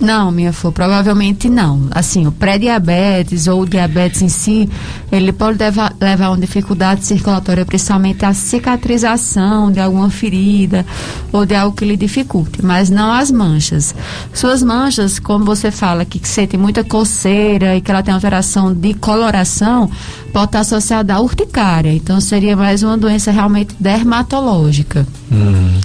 Não, 0.00 0.30
minha 0.30 0.52
flor, 0.52 0.72
provavelmente 0.72 1.48
não. 1.48 1.88
Assim, 1.90 2.26
o 2.26 2.30
pré-diabetes 2.30 3.48
ou 3.48 3.62
o 3.62 3.66
diabetes 3.66 4.22
em 4.22 4.28
si, 4.28 4.68
ele 5.10 5.32
pode 5.32 5.58
levar, 5.58 5.92
levar 6.00 6.26
a 6.26 6.30
uma 6.30 6.38
dificuldade 6.38 7.04
circulatória, 7.04 7.66
principalmente 7.66 8.24
a 8.24 8.32
cicatrização 8.32 9.72
de 9.72 9.80
alguma 9.80 10.08
ferida 10.08 10.86
ou 11.32 11.44
de 11.44 11.54
algo 11.54 11.76
que 11.76 11.84
lhe 11.84 11.96
dificulte, 11.96 12.64
mas 12.64 12.88
não 12.90 13.10
as 13.10 13.30
manchas. 13.30 13.92
Suas 14.32 14.62
manchas, 14.62 15.18
como 15.18 15.44
você 15.44 15.70
fala, 15.70 16.04
que 16.04 16.20
sente 16.28 16.56
muita 16.56 16.84
coceira 16.84 17.76
e 17.76 17.80
que 17.80 17.90
ela 17.90 18.02
tem 18.02 18.14
alteração 18.14 18.72
de 18.72 18.94
coloração, 18.94 19.90
pode 20.32 20.46
estar 20.46 20.60
associada 20.60 21.14
à 21.14 21.20
urticária. 21.20 21.92
Então, 21.92 22.20
seria 22.20 22.56
mais 22.56 22.84
uma 22.84 22.96
doença 22.96 23.32
realmente 23.32 23.74
dermatológica. 23.80 25.04
Hum. 25.32 25.80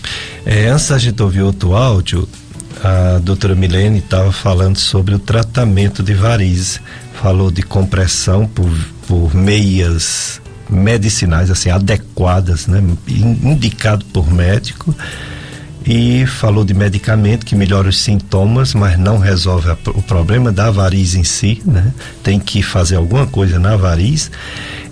É, 0.45 0.67
antes 0.67 0.87
gente 1.01 1.23
ouvir 1.23 1.41
outro 1.41 1.73
áudio, 1.73 2.27
a 2.83 3.17
doutora 3.19 3.55
Milene 3.55 3.99
estava 3.99 4.29
falando 4.33 4.77
sobre 4.77 5.15
o 5.15 5.19
tratamento 5.19 6.03
de 6.03 6.13
varizes. 6.13 6.81
Falou 7.13 7.49
de 7.49 7.63
compressão 7.63 8.45
por, 8.45 8.69
por 9.07 9.33
meias 9.33 10.41
medicinais, 10.69 11.49
assim, 11.49 11.69
adequadas, 11.69 12.67
né? 12.67 12.83
Indicado 13.07 14.03
por 14.05 14.29
médico. 14.29 14.93
E 15.85 16.25
falou 16.25 16.63
de 16.63 16.73
medicamento 16.73 17.45
que 17.45 17.55
melhora 17.55 17.89
os 17.89 17.99
sintomas, 17.99 18.73
mas 18.73 18.97
não 18.97 19.17
resolve 19.17 19.69
a, 19.69 19.77
o 19.89 20.01
problema 20.01 20.51
da 20.51 20.71
variz 20.71 21.13
em 21.13 21.25
si, 21.25 21.61
né? 21.65 21.93
Tem 22.23 22.39
que 22.39 22.63
fazer 22.63 22.95
alguma 22.95 23.27
coisa 23.27 23.59
na 23.59 23.75
variz. 23.75 24.31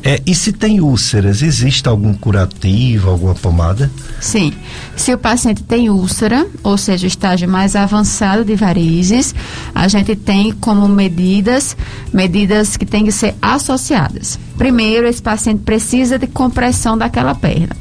É, 0.03 0.19
e 0.25 0.33
se 0.33 0.51
tem 0.51 0.81
úlceras, 0.81 1.41
existe 1.41 1.87
algum 1.87 2.13
curativo, 2.13 3.09
alguma 3.09 3.35
pomada? 3.35 3.89
Sim. 4.19 4.51
Se 4.95 5.13
o 5.13 5.17
paciente 5.17 5.63
tem 5.63 5.89
úlcera, 5.89 6.45
ou 6.63 6.77
seja, 6.77 7.05
estágio 7.07 7.47
mais 7.47 7.75
avançado 7.75 8.43
de 8.43 8.55
varizes, 8.55 9.33
a 9.75 9.87
gente 9.87 10.15
tem 10.15 10.51
como 10.51 10.87
medidas, 10.89 11.77
medidas 12.11 12.75
que 12.75 12.85
têm 12.85 13.05
que 13.05 13.11
ser 13.11 13.35
associadas. 13.41 14.39
Primeiro, 14.57 15.07
esse 15.07 15.21
paciente 15.21 15.61
precisa 15.61 16.17
de 16.17 16.27
compressão 16.27 16.97
daquela 16.97 17.35
perna. 17.35 17.75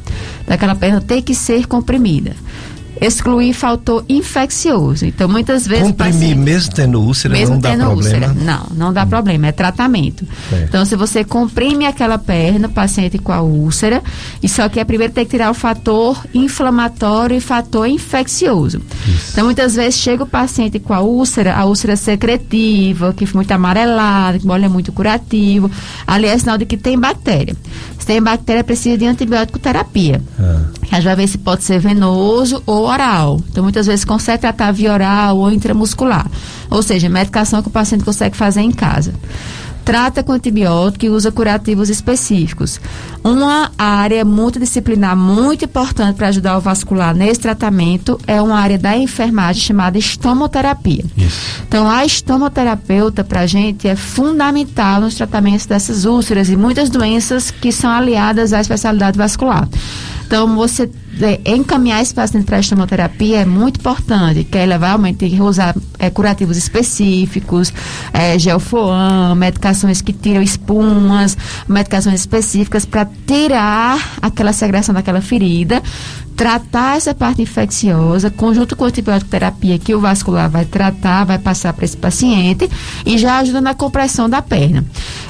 Daquela 0.47 0.75
perna 0.75 1.01
tem 1.01 1.23
que 1.23 1.35
ser 1.35 1.67
comprimida 1.67 2.37
excluir 3.01 3.53
fator 3.53 4.05
infeccioso. 4.09 5.07
Então, 5.07 5.29
muitas 5.29 5.67
vezes. 5.67 5.89
Comprimir 5.89 6.13
paciente, 6.13 6.39
mesmo 6.39 6.73
tendo 6.75 7.01
úlcera 7.01 7.35
mesmo 7.35 7.55
não 7.55 7.61
dá 7.61 7.71
tendo 7.71 7.85
problema? 7.87 8.17
Úlcera, 8.17 8.35
não, 8.35 8.67
não 8.77 8.93
dá 8.93 9.05
hum. 9.05 9.09
problema, 9.09 9.47
é 9.47 9.53
tratamento. 9.53 10.27
É. 10.53 10.65
Então, 10.65 10.85
se 10.85 10.97
você 10.97 11.25
comprime 11.25 11.87
aquela 11.87 12.19
perna, 12.19 12.69
paciente 12.69 13.19
com 13.19 13.33
a 13.33 13.41
úlcera, 13.41 14.03
e 14.43 14.49
só 14.49 14.69
que 14.69 14.79
é 14.79 14.85
primeiro 14.85 15.13
tem 15.13 15.25
que 15.25 15.31
tirar 15.31 15.51
o 15.51 15.55
fator 15.55 16.23
inflamatório 16.35 17.37
e 17.37 17.41
fator 17.41 17.87
infeccioso. 17.87 18.83
Isso. 19.07 19.31
Então, 19.33 19.45
muitas 19.45 19.75
vezes 19.75 19.99
chega 19.99 20.25
o 20.25 20.27
paciente 20.27 20.79
com 20.79 20.93
a 20.93 21.01
úlcera, 21.01 21.57
a 21.57 21.65
úlcera 21.65 21.97
secretiva, 21.97 23.13
que 23.13 23.25
foi 23.27 23.39
muito 23.39 23.53
amarelada, 23.53 24.39
que 24.39 24.47
molha 24.47 24.69
muito 24.69 24.93
curativo. 24.93 25.71
Ali 26.07 26.27
é 26.27 26.37
sinal 26.37 26.59
de 26.59 26.67
que 26.67 26.77
tem 26.77 26.99
bactéria. 26.99 27.57
Tem 28.11 28.21
bactéria, 28.21 28.65
precisa 28.65 28.99
de 28.99 29.07
antibiótico 29.07 29.57
terapia. 29.57 30.21
Ah. 30.37 30.63
A 30.91 30.97
gente 30.97 31.05
vai 31.05 31.15
ver 31.15 31.29
se 31.29 31.39
pode 31.39 31.63
ser 31.63 31.79
venoso 31.79 32.61
ou 32.67 32.85
oral. 32.85 33.41
Então, 33.49 33.63
muitas 33.63 33.87
vezes 33.87 34.05
consegue 34.05 34.41
tratar 34.41 34.73
via 34.73 34.93
oral 34.93 35.39
ou 35.39 35.49
intramuscular. 35.49 36.29
Ou 36.69 36.83
seja, 36.83 37.09
medicação 37.09 37.63
que 37.63 37.69
o 37.69 37.71
paciente 37.71 38.03
consegue 38.03 38.37
fazer 38.37 38.63
em 38.63 38.73
casa 38.73 39.15
trata 39.91 40.23
com 40.23 40.31
antibiótico 40.31 41.05
e 41.05 41.11
usa 41.11 41.33
curativos 41.33 41.91
específicos. 41.91 42.81
Uma 43.25 43.73
área 43.77 44.25
multidisciplinar 44.25 45.17
muito 45.17 45.65
importante 45.65 46.15
para 46.15 46.29
ajudar 46.29 46.57
o 46.57 46.61
vascular 46.61 47.13
nesse 47.13 47.41
tratamento 47.41 48.17
é 48.25 48.41
uma 48.41 48.57
área 48.57 48.79
da 48.79 48.97
enfermagem 48.97 49.61
chamada 49.61 49.99
estomoterapia. 49.99 51.05
Isso. 51.19 51.65
Então, 51.67 51.91
a 51.91 52.07
estomoterapeuta 52.07 53.25
para 53.25 53.41
a 53.41 53.47
gente 53.49 53.89
é 53.89 53.97
fundamental 53.97 55.01
nos 55.01 55.17
tratamentos 55.17 55.67
dessas 55.67 56.05
úlceras 56.05 56.49
e 56.49 56.57
muitas 56.57 56.89
doenças 56.89 57.51
que 57.51 57.73
são 57.73 57.91
aliadas 57.91 58.53
à 58.53 58.61
especialidade 58.61 59.19
vascular. 59.19 59.69
Então, 60.31 60.55
você 60.55 60.89
é, 61.21 61.41
encaminhar 61.57 62.01
esse 62.01 62.15
paciente 62.15 62.45
para 62.45 62.59
a 62.59 62.61
estomoterapia 62.61 63.41
é 63.41 63.45
muito 63.45 63.81
importante, 63.81 64.45
que 64.45 64.57
é 64.57 64.65
tem 65.19 65.29
que 65.29 65.43
usar 65.43 65.75
é, 65.99 66.09
curativos 66.09 66.57
específicos, 66.57 67.73
é, 68.13 68.39
gelfoam, 68.39 69.35
medicações 69.35 70.01
que 70.01 70.13
tiram 70.13 70.41
espumas, 70.41 71.37
medicações 71.67 72.21
específicas 72.21 72.85
para 72.87 73.09
tirar 73.27 73.99
aquela 74.23 74.53
secreção 74.53 74.95
daquela 74.95 75.21
ferida, 75.21 75.83
tratar 76.41 76.97
essa 76.97 77.15
parte 77.15 77.43
infecciosa, 77.43 78.31
conjunto 78.31 78.75
com 78.75 78.85
a 78.85 78.89
antibiótico 78.89 79.31
terapia 79.31 79.79
que 79.79 79.95
o 79.95 80.01
vascular 80.01 80.49
vai 80.49 80.65
tratar, 80.65 81.25
vai 81.25 81.39
passar 81.39 81.75
para 81.75 81.85
esse 81.85 81.99
paciente 81.99 82.67
e 83.05 83.19
já 83.19 83.41
ajuda 83.41 83.61
na 83.61 83.75
compressão 83.75 84.27
da 84.27 84.41
perna. 84.41 84.83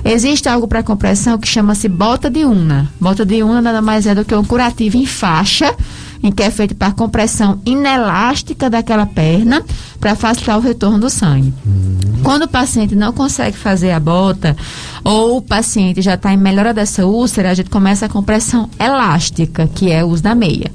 Existe 0.04 0.48
algo 0.48 0.68
para 0.68 0.84
compressão 0.84 1.36
que 1.36 1.48
chama-se 1.48 1.88
bota 1.88 2.30
de 2.30 2.44
una. 2.44 2.88
Bota 3.00 3.26
de 3.26 3.42
una 3.42 3.60
nada 3.60 3.82
mais 3.82 4.06
é 4.06 4.14
do 4.14 4.24
que 4.24 4.32
um 4.36 4.44
curativo 4.44 4.98
em 4.98 5.04
faixa 5.04 5.74
em 6.22 6.30
que 6.30 6.44
é 6.44 6.50
feito 6.50 6.76
para 6.76 6.92
compressão 6.92 7.60
inelástica 7.66 8.70
daquela 8.70 9.04
perna 9.04 9.64
para 9.98 10.14
facilitar 10.14 10.58
o 10.58 10.60
retorno 10.60 11.00
do 11.00 11.10
sangue. 11.10 11.52
Uhum. 11.66 12.22
Quando 12.22 12.42
o 12.42 12.48
paciente 12.48 12.94
não 12.94 13.12
consegue 13.12 13.56
fazer 13.56 13.90
a 13.90 13.98
bota 13.98 14.56
ou 15.02 15.38
o 15.38 15.42
paciente 15.42 16.02
já 16.02 16.14
está 16.14 16.32
em 16.32 16.36
melhora 16.36 16.72
dessa 16.72 17.04
úlcera, 17.04 17.50
a 17.50 17.54
gente 17.54 17.68
começa 17.68 18.06
a 18.06 18.08
compressão 18.08 18.70
elástica, 18.78 19.68
que 19.74 19.90
é 19.90 20.04
o 20.04 20.08
uso 20.08 20.22
da 20.22 20.36
meia. 20.36 20.70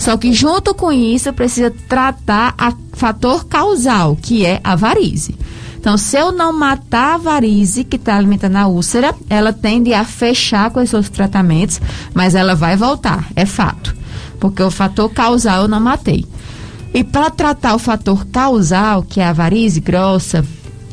Só 0.00 0.16
que 0.16 0.32
junto 0.32 0.74
com 0.74 0.90
isso 0.90 1.32
precisa 1.32 1.72
tratar 1.88 2.54
a 2.58 2.72
fator 2.94 3.44
causal, 3.44 4.16
que 4.20 4.44
é 4.44 4.60
a 4.64 4.74
varize. 4.74 5.36
Então, 5.78 5.96
se 5.96 6.18
eu 6.18 6.32
não 6.32 6.52
matar 6.52 7.14
a 7.14 7.18
varize 7.18 7.84
que 7.84 7.94
está 7.94 8.16
alimentando 8.16 8.56
a 8.56 8.66
úlcera, 8.66 9.14
ela 9.28 9.52
tende 9.52 9.94
a 9.94 10.04
fechar 10.04 10.70
com 10.72 10.80
os 10.80 10.90
seus 10.90 11.08
tratamentos, 11.08 11.80
mas 12.12 12.34
ela 12.34 12.56
vai 12.56 12.76
voltar, 12.76 13.28
é 13.36 13.46
fato 13.46 14.00
porque 14.40 14.62
o 14.62 14.70
fator 14.70 15.10
causal 15.10 15.62
eu 15.62 15.68
não 15.68 15.78
matei. 15.78 16.24
E 16.92 17.04
para 17.04 17.30
tratar 17.30 17.74
o 17.74 17.78
fator 17.78 18.26
causal, 18.26 19.02
que 19.02 19.20
é 19.20 19.26
a 19.26 19.32
varize 19.32 19.78
grossa, 19.78 20.44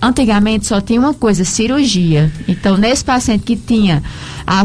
antigamente 0.02 0.68
só 0.68 0.80
tinha 0.80 1.00
uma 1.00 1.14
coisa, 1.14 1.44
cirurgia. 1.44 2.32
Então, 2.48 2.78
nesse 2.78 3.04
paciente 3.04 3.44
que 3.44 3.56
tinha 3.56 4.04
a, 4.46 4.64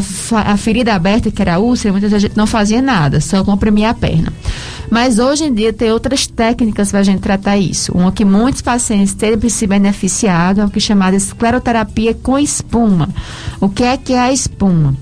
a 0.53 0.57
ferida 0.57 0.95
aberta, 0.95 1.31
que 1.31 1.43
era 1.43 1.55
a 1.55 1.59
úlcera, 1.59 1.93
muitas 1.93 2.11
vezes 2.11 2.25
a 2.25 2.29
gente 2.29 2.37
não 2.37 2.47
fazia 2.47 2.83
nada, 2.83 3.21
só 3.21 3.43
comprimia 3.45 3.91
a 3.91 3.95
perna. 3.95 4.33
Mas 4.93 5.19
hoje 5.19 5.45
em 5.45 5.55
dia 5.55 5.73
tem 5.73 5.91
outras 5.91 6.27
técnicas 6.27 6.91
para 6.91 7.01
a 7.01 7.03
gente 7.03 7.21
tratar 7.21 7.57
isso. 7.57 7.93
Uma 7.93 8.13
que 8.13 8.27
muitos 8.27 8.61
pacientes 8.61 9.15
têm 9.15 9.49
se 9.49 9.67
beneficiado 9.67 10.61
é 10.61 10.67
o 10.67 10.69
que 10.69 10.77
é 10.77 10.83
chamada 10.83 11.17
escleroterapia 11.17 12.13
com 12.13 12.39
espuma. 12.39 13.09
O 13.59 13.71
que 13.71 13.85
é 13.85 13.97
que 13.97 14.13
é 14.13 14.21
a 14.21 14.31
espuma? 14.31 14.95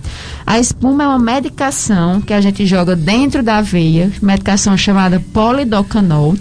A 0.46 0.60
espuma 0.60 1.02
é 1.02 1.08
uma 1.08 1.18
medicação 1.18 2.20
que 2.20 2.32
a 2.32 2.40
gente 2.40 2.64
joga 2.66 2.94
dentro 2.94 3.42
da 3.42 3.60
veia, 3.60 4.12
medicação 4.22 4.76
chamada 4.76 5.20
polidocanol, 5.32 6.36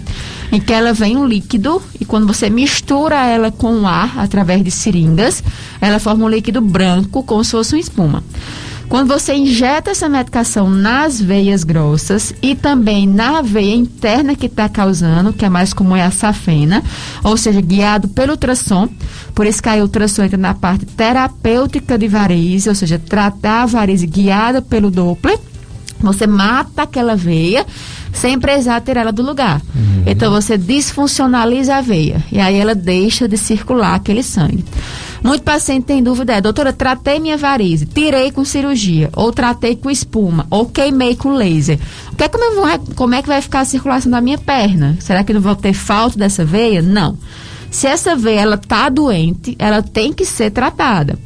em 0.52 0.60
que 0.60 0.72
ela 0.72 0.92
vem 0.92 1.16
um 1.16 1.26
líquido 1.26 1.82
e 2.00 2.04
quando 2.04 2.28
você 2.28 2.48
mistura 2.48 3.16
ela 3.26 3.50
com 3.50 3.80
o 3.80 3.84
ar 3.84 4.16
através 4.16 4.62
de 4.62 4.70
seringas, 4.70 5.42
ela 5.80 5.98
forma 5.98 6.24
um 6.24 6.28
líquido 6.28 6.60
branco 6.60 7.24
como 7.24 7.42
se 7.42 7.50
fosse 7.50 7.74
uma 7.74 7.80
espuma. 7.80 8.22
Quando 8.90 9.06
você 9.06 9.34
injeta 9.34 9.92
essa 9.92 10.08
medicação 10.08 10.68
nas 10.68 11.22
veias 11.22 11.62
grossas 11.62 12.34
e 12.42 12.56
também 12.56 13.06
na 13.06 13.40
veia 13.40 13.76
interna 13.76 14.34
que 14.34 14.46
está 14.46 14.68
causando, 14.68 15.32
que 15.32 15.44
é 15.44 15.48
mais 15.48 15.72
comum 15.72 15.94
é 15.94 16.02
a 16.02 16.10
safena, 16.10 16.82
ou 17.22 17.36
seja, 17.36 17.60
guiado 17.60 18.08
pelo 18.08 18.32
ultrassom, 18.32 18.88
por 19.32 19.46
isso 19.46 19.62
que 19.62 19.68
a 19.68 19.76
ultrassom 19.76 20.24
entra 20.24 20.36
na 20.36 20.54
parte 20.54 20.84
terapêutica 20.86 21.96
de 21.96 22.08
varize, 22.08 22.68
ou 22.68 22.74
seja, 22.74 22.98
tratar 22.98 23.62
a 23.62 23.66
varize 23.66 24.04
guiada 24.08 24.60
pelo 24.60 24.90
Doppler, 24.90 25.38
você 26.00 26.26
mata 26.26 26.82
aquela 26.82 27.14
veia 27.14 27.64
sem 28.12 28.40
precisar 28.40 28.80
tirar 28.80 29.02
ela 29.02 29.12
do 29.12 29.22
lugar. 29.22 29.62
Uhum. 29.72 30.02
Então 30.04 30.32
você 30.32 30.58
disfuncionaliza 30.58 31.76
a 31.76 31.80
veia 31.80 32.24
e 32.32 32.40
aí 32.40 32.56
ela 32.56 32.74
deixa 32.74 33.28
de 33.28 33.38
circular 33.38 33.94
aquele 33.94 34.24
sangue. 34.24 34.64
Muito 35.22 35.42
paciente 35.42 35.84
tem 35.84 36.02
dúvida 36.02 36.34
é, 36.34 36.40
doutora, 36.40 36.72
tratei 36.72 37.18
minha 37.18 37.36
varize, 37.36 37.84
tirei 37.84 38.30
com 38.30 38.44
cirurgia, 38.44 39.10
ou 39.14 39.32
tratei 39.32 39.76
com 39.76 39.90
espuma, 39.90 40.46
ou 40.50 40.66
queimei 40.66 41.14
com 41.14 41.32
laser. 41.34 41.78
O 42.12 42.16
que 42.16 42.24
é, 42.24 42.28
como, 42.28 42.54
vou, 42.54 42.94
como 42.94 43.14
é 43.14 43.22
que 43.22 43.28
vai 43.28 43.42
ficar 43.42 43.60
a 43.60 43.64
circulação 43.64 44.10
da 44.10 44.20
minha 44.20 44.38
perna? 44.38 44.96
Será 45.00 45.22
que 45.22 45.32
não 45.32 45.40
vou 45.40 45.54
ter 45.54 45.74
falta 45.74 46.18
dessa 46.18 46.44
veia? 46.44 46.80
Não. 46.80 47.18
Se 47.70 47.86
essa 47.86 48.16
veia 48.16 48.40
ela 48.40 48.56
tá 48.56 48.88
doente, 48.88 49.54
ela 49.58 49.82
tem 49.82 50.12
que 50.12 50.24
ser 50.24 50.50
tratada. 50.50 51.18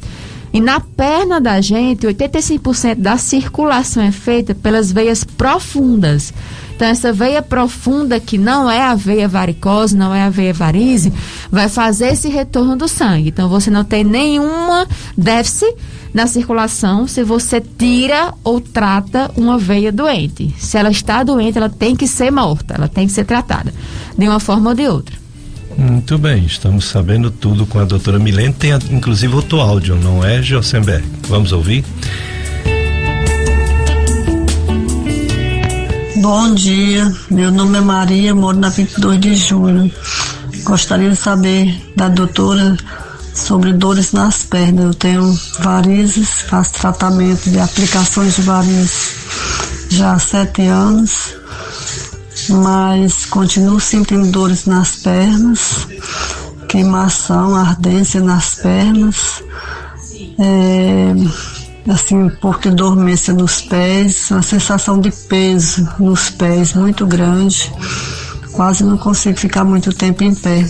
E 0.53 0.61
na 0.61 0.79
perna 0.79 1.41
da 1.41 1.59
gente, 1.59 2.07
85% 2.07 2.95
da 2.95 3.17
circulação 3.17 4.01
é 4.01 4.11
feita 4.11 4.55
pelas 4.55 4.91
veias 4.91 5.23
profundas. 5.23 6.33
Então, 6.75 6.87
essa 6.89 7.13
veia 7.13 7.41
profunda, 7.41 8.19
que 8.19 8.37
não 8.37 8.69
é 8.69 8.81
a 8.81 8.95
veia 8.95 9.29
varicose, 9.29 9.95
não 9.95 10.13
é 10.13 10.23
a 10.23 10.29
veia 10.29 10.53
varize, 10.53 11.11
vai 11.49 11.69
fazer 11.69 12.07
esse 12.07 12.27
retorno 12.27 12.75
do 12.75 12.87
sangue. 12.87 13.29
Então, 13.29 13.47
você 13.47 13.71
não 13.71 13.85
tem 13.85 14.03
nenhuma 14.03 14.85
déficit 15.17 15.73
na 16.13 16.27
circulação 16.27 17.07
se 17.07 17.23
você 17.23 17.61
tira 17.61 18.33
ou 18.43 18.59
trata 18.59 19.31
uma 19.37 19.57
veia 19.57 19.91
doente. 19.91 20.53
Se 20.57 20.77
ela 20.77 20.91
está 20.91 21.23
doente, 21.23 21.57
ela 21.57 21.69
tem 21.69 21.95
que 21.95 22.07
ser 22.07 22.29
morta, 22.29 22.73
ela 22.73 22.89
tem 22.89 23.07
que 23.07 23.13
ser 23.13 23.23
tratada, 23.23 23.73
de 24.17 24.27
uma 24.27 24.39
forma 24.39 24.71
ou 24.71 24.75
de 24.75 24.87
outra. 24.87 25.15
Muito 25.77 26.17
bem, 26.17 26.45
estamos 26.45 26.85
sabendo 26.85 27.31
tudo 27.31 27.65
com 27.65 27.79
a 27.79 27.85
doutora 27.85 28.19
Milene. 28.19 28.53
Tem 28.53 28.71
inclusive 28.91 29.33
outro 29.33 29.59
áudio, 29.59 29.95
não 29.95 30.23
é, 30.23 30.41
Josenberg? 30.41 31.05
Vamos 31.27 31.51
ouvir? 31.51 31.83
Bom 36.27 36.55
dia, 36.55 37.15
meu 37.29 37.51
nome 37.51 37.77
é 37.77 37.81
Maria, 37.81 38.33
moro 38.33 38.57
na 38.57 38.69
22 38.69 39.19
de 39.19 39.35
julho. 39.35 39.91
Gostaria 40.63 41.11
de 41.11 41.15
saber 41.15 41.79
da 41.95 42.07
doutora 42.07 42.75
sobre 43.31 43.71
dores 43.71 44.11
nas 44.11 44.41
pernas. 44.41 44.85
Eu 44.85 44.93
tenho 44.95 45.39
varizes, 45.59 46.41
faço 46.49 46.73
tratamento 46.73 47.47
de 47.47 47.59
aplicações 47.59 48.37
de 48.37 48.41
varizes 48.41 49.11
já 49.89 50.13
há 50.13 50.19
sete 50.19 50.63
anos, 50.63 51.35
mas 52.49 53.27
continuo 53.27 53.79
sentindo 53.79 54.31
dores 54.31 54.65
nas 54.65 54.95
pernas, 54.95 55.87
queimação, 56.67 57.55
ardência 57.55 58.19
nas 58.19 58.55
pernas. 58.55 59.43
É, 60.39 61.13
assim, 61.87 62.29
de 62.69 62.71
dormência 62.71 63.33
nos 63.33 63.61
pés, 63.61 64.31
uma 64.31 64.41
sensação 64.41 64.99
de 64.99 65.11
peso 65.11 65.87
nos 65.99 66.29
pés 66.29 66.73
muito 66.73 67.05
grande. 67.05 67.71
Quase 68.51 68.83
não 68.83 68.97
consigo 68.97 69.37
ficar 69.37 69.63
muito 69.63 69.91
tempo 69.93 70.23
em 70.23 70.33
pé. 70.33 70.65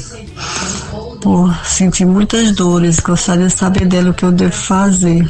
Por 1.22 1.56
sentir 1.66 2.06
muitas 2.06 2.52
dores, 2.52 3.00
gostaria 3.00 3.48
de 3.48 3.54
saber 3.54 3.88
dela 3.88 4.12
o 4.12 4.14
que 4.14 4.26
eu 4.26 4.32
devo 4.32 4.54
fazer. 4.54 5.26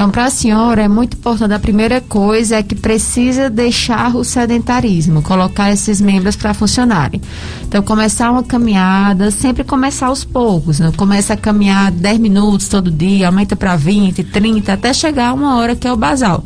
Então, 0.00 0.10
para 0.10 0.24
a 0.24 0.30
senhora 0.30 0.80
é 0.80 0.88
muito 0.88 1.18
importante. 1.18 1.52
A 1.52 1.58
primeira 1.58 2.00
coisa 2.00 2.56
é 2.56 2.62
que 2.62 2.74
precisa 2.74 3.50
deixar 3.50 4.16
o 4.16 4.24
sedentarismo, 4.24 5.20
colocar 5.20 5.70
esses 5.70 6.00
membros 6.00 6.36
para 6.36 6.54
funcionarem. 6.54 7.20
Então, 7.64 7.82
começar 7.82 8.30
uma 8.30 8.42
caminhada, 8.42 9.30
sempre 9.30 9.62
começar 9.62 10.06
aos 10.06 10.24
poucos. 10.24 10.80
Né? 10.80 10.90
Começa 10.96 11.34
a 11.34 11.36
caminhar 11.36 11.90
10 11.90 12.18
minutos 12.18 12.66
todo 12.66 12.90
dia, 12.90 13.26
aumenta 13.26 13.54
para 13.54 13.76
20, 13.76 14.24
30, 14.24 14.72
até 14.72 14.94
chegar 14.94 15.28
a 15.28 15.32
uma 15.34 15.56
hora 15.56 15.76
que 15.76 15.86
é 15.86 15.92
o 15.92 15.98
basal. 15.98 16.42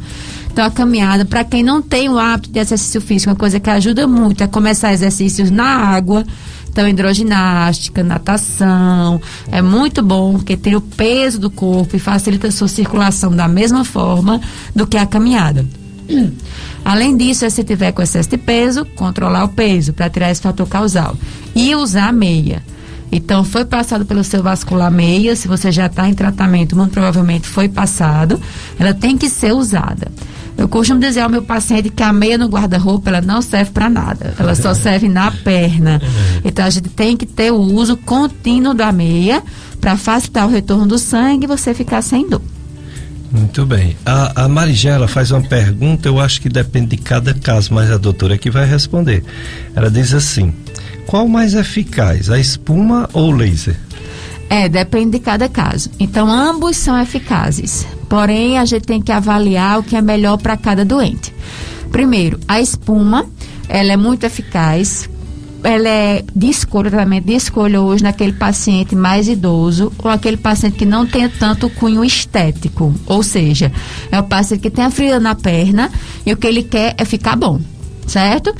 Então, 0.53 0.65
a 0.65 0.71
caminhada, 0.73 1.25
para 1.25 1.45
quem 1.45 1.63
não 1.63 1.81
tem 1.81 2.09
o 2.09 2.19
hábito 2.19 2.51
de 2.51 2.59
exercício 2.59 3.01
físico, 3.01 3.31
uma 3.31 3.37
coisa 3.37 3.61
que 3.61 3.71
ajuda 3.71 4.05
muito 4.05 4.43
é 4.43 4.49
começar 4.49 4.93
exercícios 4.93 5.53
na 5.53 5.65
água 5.65 6.25
então, 6.75 6.89
hidroginástica, 6.89 8.03
natação, 8.03 9.20
é 9.53 9.62
muito 9.62 10.03
bom 10.03 10.33
porque 10.33 10.57
tira 10.57 10.77
o 10.77 10.81
peso 10.81 11.39
do 11.39 11.49
corpo 11.49 11.95
e 11.95 12.01
facilita 12.01 12.49
a 12.49 12.51
sua 12.51 12.66
circulação 12.66 13.31
da 13.31 13.47
mesma 13.47 13.85
forma 13.85 14.41
do 14.75 14.85
que 14.85 14.97
a 14.97 15.07
caminhada. 15.07 15.64
Além 16.85 17.16
disso, 17.16 17.49
se 17.49 17.62
tiver 17.62 17.93
com 17.93 18.03
excesso 18.03 18.29
de 18.29 18.39
peso, 18.39 18.85
controlar 18.97 19.45
o 19.45 19.51
peso 19.51 19.93
para 19.93 20.11
tirar 20.11 20.33
esse 20.33 20.43
fator 20.43 20.66
causal. 20.66 21.16
E 21.55 21.77
usar 21.77 22.12
meia. 22.12 22.61
Então, 23.12 23.45
foi 23.45 23.64
passado 23.64 24.05
pelo 24.05 24.25
seu 24.25 24.43
vascular 24.43 24.91
meia, 24.91 25.37
se 25.37 25.47
você 25.47 25.70
já 25.70 25.87
está 25.87 26.09
em 26.09 26.14
tratamento, 26.14 26.75
muito 26.75 26.91
provavelmente 26.91 27.47
foi 27.47 27.68
passado, 27.68 28.41
ela 28.81 28.93
tem 28.93 29.16
que 29.16 29.31
ser 29.31 29.53
usada. 29.53 30.11
Eu 30.57 30.69
costumo 30.69 31.01
dizer 31.01 31.21
ao 31.21 31.29
meu 31.29 31.43
paciente 31.43 31.91
que 31.91 32.03
a 32.03 32.13
meia 32.13 32.39
no 32.39 32.47
guarda-roupa 32.47 33.11
ela 33.11 33.21
não 33.21 33.43
serve 33.43 33.73
para 33.73 33.91
nada, 33.91 34.35
ela 34.39 34.55
só 34.55 34.73
serve 34.73 35.09
na 35.09 35.31
perna. 35.31 36.01
Então 36.45 36.65
a 36.65 36.71
gente 36.71 36.89
tem 36.89 37.17
que 37.17 37.27
ter 37.27 37.51
o 37.53 37.57
uso 37.57 37.97
contínuo 37.97 38.73
da 38.73 38.93
meia 38.93 39.43
para 39.81 39.97
facilitar 39.97 40.47
o 40.47 40.51
retorno 40.51 40.87
do 40.87 40.99
sangue 40.99 41.45
e 41.45 41.49
você 41.49 41.75
ficar 41.75 42.03
sem 42.03 42.29
dor. 42.29 42.41
Muito 43.31 43.67
bem. 43.67 43.97
A, 44.07 44.45
a 44.45 44.49
Marigela 44.49 45.09
faz 45.09 45.33
uma 45.33 45.43
pergunta, 45.43 46.09
eu 46.09 46.21
acho 46.21 46.41
que 46.41 46.49
depende 46.49 46.97
de 46.97 46.99
cada 46.99 47.35
caso, 47.35 47.75
mas 47.75 47.91
a 47.91 47.97
doutora 47.99 48.35
é 48.35 48.39
que 48.39 48.49
vai 48.49 48.65
responder. 48.65 49.25
Ela 49.75 49.91
diz 49.91 50.15
assim: 50.15 50.55
qual 51.05 51.27
mais 51.27 51.55
eficaz, 51.55 52.31
a 52.31 52.39
espuma 52.39 53.09
ou 53.13 53.31
o 53.31 53.37
laser? 53.37 53.77
É, 54.49 54.69
depende 54.69 55.13
de 55.13 55.19
cada 55.19 55.49
caso. 55.49 55.91
Então, 55.99 56.31
ambos 56.31 56.77
são 56.77 56.99
eficazes. 57.01 57.87
Porém, 58.09 58.59
a 58.59 58.65
gente 58.65 58.83
tem 58.83 59.01
que 59.01 59.13
avaliar 59.13 59.79
o 59.79 59.83
que 59.83 59.97
é 59.97 60.03
melhor 60.03 60.37
para 60.37 60.57
cada 60.57 60.85
doente. 60.85 61.35
Primeiro, 61.91 62.39
a 62.47 62.61
espuma, 62.61 63.27
ela 63.69 63.93
é 63.93 63.97
muito 63.97 64.25
eficaz. 64.25 65.09
Ela 65.63 65.89
é 65.89 66.25
de 66.37 66.49
escolha, 66.49 66.91
tratamento 66.91 67.25
de 67.25 67.33
escolha 67.33 67.81
hoje 67.81 68.03
naquele 68.03 68.35
paciente 68.35 68.95
mais 68.95 69.29
idoso 69.29 69.91
ou 69.97 70.11
aquele 70.11 70.37
paciente 70.37 70.77
que 70.77 70.85
não 70.85 71.07
tem 71.07 71.27
tanto 71.29 71.71
cunho 71.71 72.05
estético. 72.05 72.93
Ou 73.07 73.23
seja, 73.23 73.73
é 74.13 74.21
o 74.21 74.25
paciente 74.25 74.61
que 74.61 74.71
tem 74.71 74.85
a 74.85 74.91
ferida 74.91 75.19
na 75.19 75.35
perna 75.35 75.91
e 76.27 76.33
o 76.33 76.37
que 76.37 76.47
ele 76.47 76.65
quer 76.65 76.95
é 76.99 77.05
ficar 77.07 77.35
bom, 77.35 77.59
certo? 78.07 78.55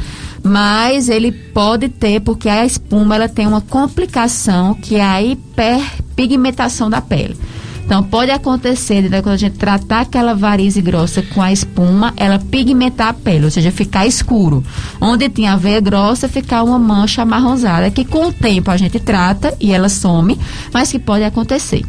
Mas 0.45 1.09
ele 1.09 1.33
pode 1.33 1.89
ter, 1.89 2.21
porque 2.21 2.51
a 2.51 2.67
espuma 2.67 3.15
ela 3.15 3.29
tem 3.29 3.47
uma 3.47 3.63
complicação 3.63 4.75
que 4.75 4.97
é 4.97 5.03
a 5.03 5.23
hiperpigmentação 5.23 6.91
da 6.91 7.01
pele. 7.01 7.37
Então, 7.85 8.03
pode 8.03 8.31
acontecer, 8.31 9.03
né, 9.11 9.21
quando 9.21 9.35
a 9.35 9.39
gente 9.39 9.59
tratar 9.59 10.01
aquela 10.01 10.35
varize 10.35 10.81
grossa 10.81 11.23
com 11.23 11.43
a 11.43 11.53
espuma, 11.53 12.15
ela 12.17 12.39
pigmentar 12.39 13.09
a 13.09 13.13
pele, 13.13 13.45
ou 13.45 13.51
seja, 13.51 13.71
ficar 13.71 14.07
escuro. 14.07 14.65
Onde 15.01 15.29
tinha 15.29 15.53
a 15.53 15.57
veia 15.57 15.81
grossa, 15.81 16.27
ficar 16.27 16.63
uma 16.63 16.79
mancha 16.79 17.23
amarronzada, 17.23 17.91
que 17.91 18.05
com 18.05 18.29
o 18.29 18.33
tempo 18.33 18.71
a 18.71 18.77
gente 18.77 18.99
trata 18.99 19.55
e 19.61 19.71
ela 19.71 19.91
some, 19.91 20.39
mas 20.73 20.91
que 20.91 20.99
pode 20.99 21.25
acontecer. 21.25 21.85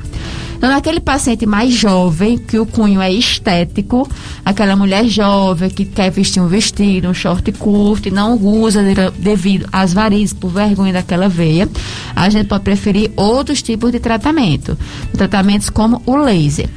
Então, 0.65 0.73
naquele 0.73 0.99
paciente 0.99 1.45
mais 1.45 1.71
jovem, 1.71 2.39
que 2.39 2.57
o 2.57 2.65
cunho 2.65 2.99
é 2.99 3.13
estético, 3.13 4.09
aquela 4.43 4.75
mulher 4.75 5.05
jovem 5.05 5.69
que 5.69 5.85
quer 5.85 6.09
vestir 6.09 6.41
um 6.41 6.47
vestido, 6.47 7.07
um 7.07 7.13
short 7.13 7.51
curto 7.51 8.07
e 8.07 8.11
não 8.11 8.35
usa 8.35 8.81
devido 9.15 9.69
às 9.71 9.93
varizes, 9.93 10.33
por 10.33 10.49
vergonha 10.49 10.91
daquela 10.91 11.29
veia, 11.29 11.69
a 12.15 12.27
gente 12.29 12.47
pode 12.47 12.63
preferir 12.63 13.11
outros 13.15 13.61
tipos 13.61 13.91
de 13.91 13.99
tratamento. 13.99 14.75
Tratamentos 15.13 15.69
como 15.69 16.01
o 16.03 16.15
laser. 16.15 16.67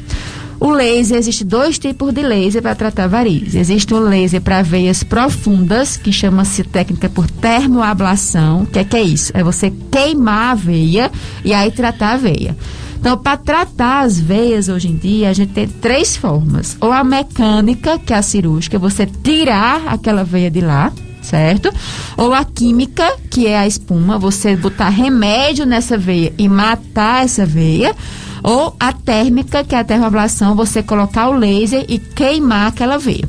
O 0.61 0.69
laser, 0.69 1.17
existe 1.17 1.43
dois 1.43 1.79
tipos 1.79 2.13
de 2.13 2.21
laser 2.21 2.61
para 2.61 2.75
tratar 2.75 3.07
varizes. 3.07 3.55
Existe 3.55 3.95
o 3.95 4.01
laser 4.01 4.43
para 4.43 4.61
veias 4.61 5.03
profundas, 5.03 5.97
que 5.97 6.13
chama-se 6.13 6.63
técnica 6.63 7.09
por 7.09 7.31
termoablação. 7.31 8.65
O 8.65 8.67
que 8.67 8.81
é, 8.81 8.85
que 8.85 8.97
é 8.99 9.03
isso? 9.03 9.33
É 9.35 9.43
você 9.43 9.73
queimar 9.91 10.51
a 10.51 10.55
veia 10.55 11.11
e 11.43 11.55
aí 11.55 11.71
tratar 11.71 12.13
a 12.13 12.17
veia. 12.19 12.55
Então, 12.99 13.17
para 13.17 13.37
tratar 13.37 14.01
as 14.01 14.19
veias 14.19 14.69
hoje 14.69 14.89
em 14.89 14.97
dia, 14.97 15.31
a 15.31 15.33
gente 15.33 15.53
tem 15.53 15.69
três 15.69 16.17
formas. 16.17 16.77
Ou 16.81 16.93
a 16.93 17.05
mecânica, 17.05 17.99
que 17.99 18.13
é 18.13 18.17
a 18.17 18.23
cirúrgica, 18.23 18.79
você 18.79 19.07
tirar 19.07 19.87
aquela 19.87 20.25
veia 20.25 20.51
de 20.51 20.61
lá, 20.61 20.93
certo? 21.23 21.73
Ou 22.17 22.35
a 22.35 22.45
química, 22.45 23.17
que 23.31 23.47
é 23.47 23.57
a 23.57 23.67
espuma, 23.67 24.19
você 24.19 24.57
botar 24.57 24.89
remédio 24.89 25.65
nessa 25.65 25.97
veia 25.97 26.33
e 26.37 26.49
matar 26.49 27.25
essa 27.25 27.47
veia. 27.47 27.95
Ou 28.43 28.75
a 28.79 28.93
térmica, 28.93 29.65
que 29.65 29.75
é 29.75 29.79
a 29.79 29.85
termoablação, 29.85 30.55
você 30.55 30.83
colocar 30.83 31.29
o 31.29 31.37
laser 31.37 31.85
e 31.89 31.99
queimar 31.99 32.69
aquela 32.69 32.99
veia. 32.99 33.29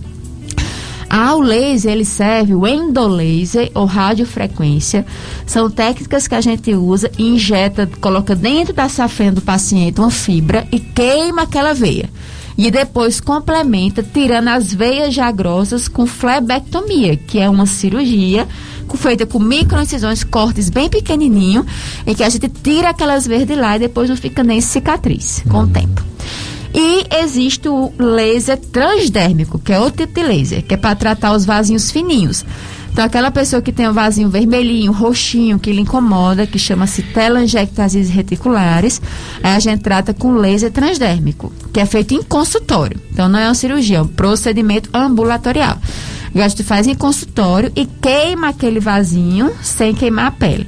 Ah, 1.10 1.36
o 1.36 1.41
laser, 1.41 1.91
ele 1.91 2.05
serve 2.05 2.53
o 2.53 2.68
endolaser 2.68 3.72
ou 3.74 3.86
radiofrequência. 3.86 5.05
São 5.45 5.70
técnicas 5.70 6.28
que 6.28 6.36
a 6.36 6.41
gente 6.41 6.74
usa 6.74 7.12
e 7.18 7.24
injeta, 7.28 7.89
coloca 7.99 8.36
dentro 8.36 8.74
da 8.74 8.88
safena 8.88 9.34
do 9.34 9.41
paciente 9.41 9.99
uma 9.99 10.12
fibra 10.12 10.68
e 10.72 10.80
queima 10.80 11.43
aquela 11.43 11.74
veia. 11.74 12.10
E 12.57 12.70
depois 12.70 13.22
complementa 13.22 14.03
tirando 14.03 14.49
as 14.49 14.74
veias 14.74 15.14
já 15.14 15.32
grossas 15.32 15.88
com 15.88 16.05
flebectomia, 16.05 17.16
que 17.16 17.39
é 17.39 17.49
uma 17.49 17.66
cirurgia 17.66 18.45
feita 18.97 19.26
com 19.26 19.39
microincisões, 19.39 20.24
cortes 20.24 20.70
bem 20.70 20.89
pequenininho, 20.89 21.66
em 22.05 22.14
que 22.14 22.24
a 22.24 22.30
gente 22.30 22.49
tira 22.49 22.89
aquelas 22.89 23.26
veias 23.26 23.47
de 23.47 23.55
lá 23.55 23.76
e 23.76 23.80
depois 23.80 24.10
não 24.10 24.18
fica 24.18 24.43
nem 24.43 24.62
cicatriz 24.62 25.43
com 25.49 25.60
o 25.60 25.68
tempo. 25.68 26.03
E 26.82 27.05
existe 27.13 27.67
o 27.67 27.91
laser 27.99 28.57
transdérmico, 28.57 29.59
que 29.59 29.73
é 29.73 29.77
outro 29.77 30.07
tipo 30.07 30.13
de 30.13 30.25
laser, 30.25 30.63
que 30.63 30.75
é 30.75 30.77
para 30.77 30.95
tratar 30.95 31.34
os 31.34 31.43
vasinhos 31.43 31.91
fininhos. 31.91 32.45
Então, 32.89 33.03
aquela 33.03 33.30
pessoa 33.30 33.61
que 33.61 33.73
tem 33.73 33.89
um 33.89 33.91
vasinho 33.91 34.30
vermelhinho, 34.30 34.93
roxinho, 34.93 35.59
que 35.59 35.73
lhe 35.73 35.82
incomoda, 35.82 36.47
que 36.47 36.57
chama-se 36.57 37.03
telangiectasias 37.03 38.07
reticulares, 38.07 39.01
aí 39.43 39.57
a 39.57 39.59
gente 39.59 39.82
trata 39.82 40.13
com 40.13 40.32
laser 40.32 40.71
transdérmico, 40.71 41.51
que 41.73 41.82
é 41.82 41.86
feito 41.86 42.13
em 42.13 42.23
consultório. 42.23 42.97
Então, 43.11 43.27
não 43.27 43.39
é 43.39 43.47
uma 43.47 43.55
cirurgia, 43.55 43.97
é 43.97 44.01
um 44.01 44.07
procedimento 44.07 44.89
ambulatorial. 44.93 45.77
A 46.34 46.47
gente 46.47 46.63
faz 46.63 46.88
em 46.88 46.95
consultório 46.95 47.73
e 47.75 47.86
queima 47.86 48.49
aquele 48.49 48.80
vasinho 48.80 49.51
sem 49.61 49.93
queimar 49.93 50.27
a 50.27 50.32
pele. 50.32 50.65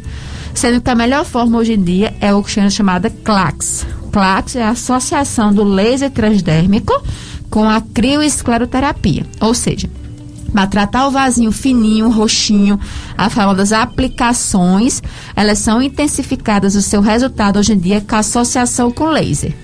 Sendo 0.53 0.81
que 0.81 0.89
a 0.89 0.95
melhor 0.95 1.23
forma 1.23 1.57
hoje 1.57 1.71
em 1.71 1.81
dia 1.81 2.13
é 2.19 2.33
o 2.33 2.43
que 2.43 2.51
chama 2.51 2.69
chamada 2.69 3.09
CLAX. 3.09 3.85
CLAX 4.11 4.55
é 4.55 4.63
a 4.63 4.69
associação 4.69 5.53
do 5.53 5.63
laser 5.63 6.11
transdérmico 6.11 6.93
com 7.49 7.69
a 7.69 7.81
crioescleroterapia. 7.81 9.25
Ou 9.39 9.53
seja, 9.53 9.89
para 10.51 10.67
tratar 10.67 11.07
o 11.07 11.11
vasinho 11.11 11.51
fininho, 11.51 12.09
roxinho, 12.09 12.79
a 13.17 13.29
forma 13.29 13.55
das 13.55 13.71
aplicações, 13.71 15.01
elas 15.35 15.59
são 15.59 15.81
intensificadas 15.81 16.75
o 16.75 16.81
seu 16.81 17.01
resultado 17.01 17.57
hoje 17.57 17.73
em 17.73 17.79
dia 17.79 18.01
com 18.01 18.15
a 18.15 18.19
associação 18.19 18.91
com 18.91 19.05
laser. 19.05 19.55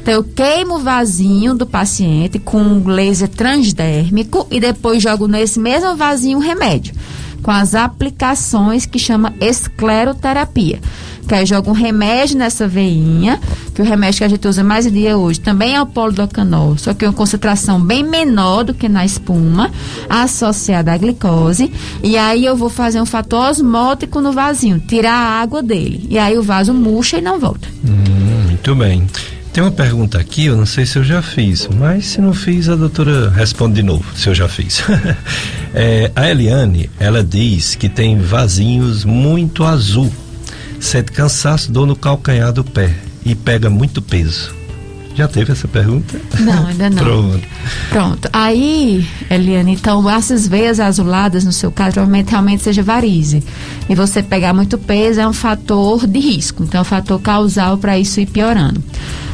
Então, 0.00 0.14
eu 0.14 0.24
queimo 0.24 0.76
o 0.76 0.78
vasinho 0.78 1.54
do 1.54 1.66
paciente 1.66 2.38
com 2.38 2.82
laser 2.86 3.28
transdérmico 3.28 4.46
e 4.50 4.58
depois 4.58 5.02
jogo 5.02 5.28
nesse 5.28 5.60
mesmo 5.60 5.94
vasinho 5.94 6.38
remédio, 6.38 6.94
com 7.42 7.50
as 7.50 7.74
aplicações 7.74 8.86
que 8.86 8.98
chama 8.98 9.34
escleroterapia. 9.40 10.80
Que 11.26 11.34
aí 11.34 11.46
joga 11.46 11.70
um 11.70 11.74
remédio 11.74 12.36
nessa 12.36 12.66
veinha, 12.66 13.40
que 13.74 13.80
o 13.80 13.84
remédio 13.84 14.18
que 14.18 14.24
a 14.24 14.28
gente 14.28 14.46
usa 14.46 14.64
mais 14.64 14.86
em 14.86 14.90
dia 14.90 15.16
hoje 15.16 15.40
também 15.40 15.74
é 15.74 15.82
o 15.82 15.86
polidocanol, 15.86 16.76
só 16.76 16.92
que 16.92 17.04
é 17.04 17.08
uma 17.08 17.14
concentração 17.14 17.80
bem 17.80 18.02
menor 18.02 18.64
do 18.64 18.74
que 18.74 18.88
na 18.88 19.04
espuma, 19.04 19.70
associada 20.08 20.92
à 20.92 20.96
glicose. 20.96 21.72
E 22.02 22.16
aí 22.16 22.44
eu 22.44 22.56
vou 22.56 22.68
fazer 22.68 23.00
um 23.00 23.06
fator 23.06 23.50
osmótico 23.50 24.20
no 24.20 24.32
vasinho, 24.32 24.80
tirar 24.80 25.14
a 25.14 25.40
água 25.40 25.62
dele. 25.62 26.06
E 26.10 26.18
aí 26.18 26.36
o 26.36 26.42
vaso 26.42 26.74
murcha 26.74 27.18
e 27.18 27.20
não 27.20 27.38
volta. 27.38 27.68
Hum, 27.84 28.46
muito 28.48 28.74
bem. 28.74 29.06
Tem 29.52 29.64
uma 29.64 29.72
pergunta 29.72 30.16
aqui, 30.16 30.46
eu 30.46 30.56
não 30.56 30.64
sei 30.64 30.86
se 30.86 30.96
eu 30.96 31.02
já 31.02 31.20
fiz, 31.20 31.68
mas 31.76 32.06
se 32.06 32.20
não 32.20 32.32
fiz, 32.32 32.68
a 32.68 32.76
doutora 32.76 33.30
responde 33.30 33.74
de 33.74 33.82
novo, 33.82 34.04
se 34.14 34.28
eu 34.28 34.34
já 34.34 34.48
fiz. 34.48 34.80
é, 35.74 36.12
a 36.14 36.30
Eliane, 36.30 36.88
ela 37.00 37.24
diz 37.24 37.74
que 37.74 37.88
tem 37.88 38.16
vasinhos 38.16 39.04
muito 39.04 39.64
azul, 39.64 40.10
sente 40.80 41.12
cansaço, 41.12 41.70
dor 41.70 41.86
no 41.86 41.94
calcanhar 41.94 42.52
do 42.52 42.64
pé 42.64 42.96
e 43.24 43.34
pega 43.34 43.70
muito 43.70 44.00
peso. 44.02 44.58
Já 45.14 45.28
teve 45.28 45.52
essa 45.52 45.68
pergunta? 45.68 46.18
Não, 46.38 46.66
ainda 46.66 46.88
não. 46.88 47.02
Pronto. 47.02 47.48
Pronto. 47.90 48.28
Aí, 48.32 49.06
Eliane, 49.28 49.72
então 49.72 50.08
essas 50.08 50.48
veias 50.48 50.80
azuladas, 50.80 51.44
no 51.44 51.52
seu 51.52 51.70
caso, 51.70 51.94
provavelmente 51.94 52.30
realmente 52.30 52.62
seja 52.62 52.82
varize. 52.82 53.42
E 53.88 53.94
você 53.94 54.22
pegar 54.22 54.54
muito 54.54 54.78
peso 54.78 55.20
é 55.20 55.28
um 55.28 55.32
fator 55.32 56.06
de 56.06 56.18
risco. 56.18 56.62
Então, 56.62 56.78
é 56.78 56.82
um 56.82 56.84
fator 56.84 57.20
causal 57.20 57.76
para 57.76 57.98
isso 57.98 58.20
ir 58.20 58.26
piorando. 58.26 58.82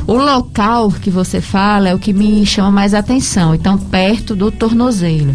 O 0.06 0.14
local 0.14 0.92
que 0.92 1.10
você 1.10 1.40
fala 1.40 1.88
é 1.88 1.94
o 1.94 1.98
que 1.98 2.12
me 2.12 2.46
chama 2.46 2.70
mais 2.70 2.94
atenção. 2.94 3.56
Então, 3.56 3.76
perto 3.76 4.36
do 4.36 4.52
tornozelo. 4.52 5.34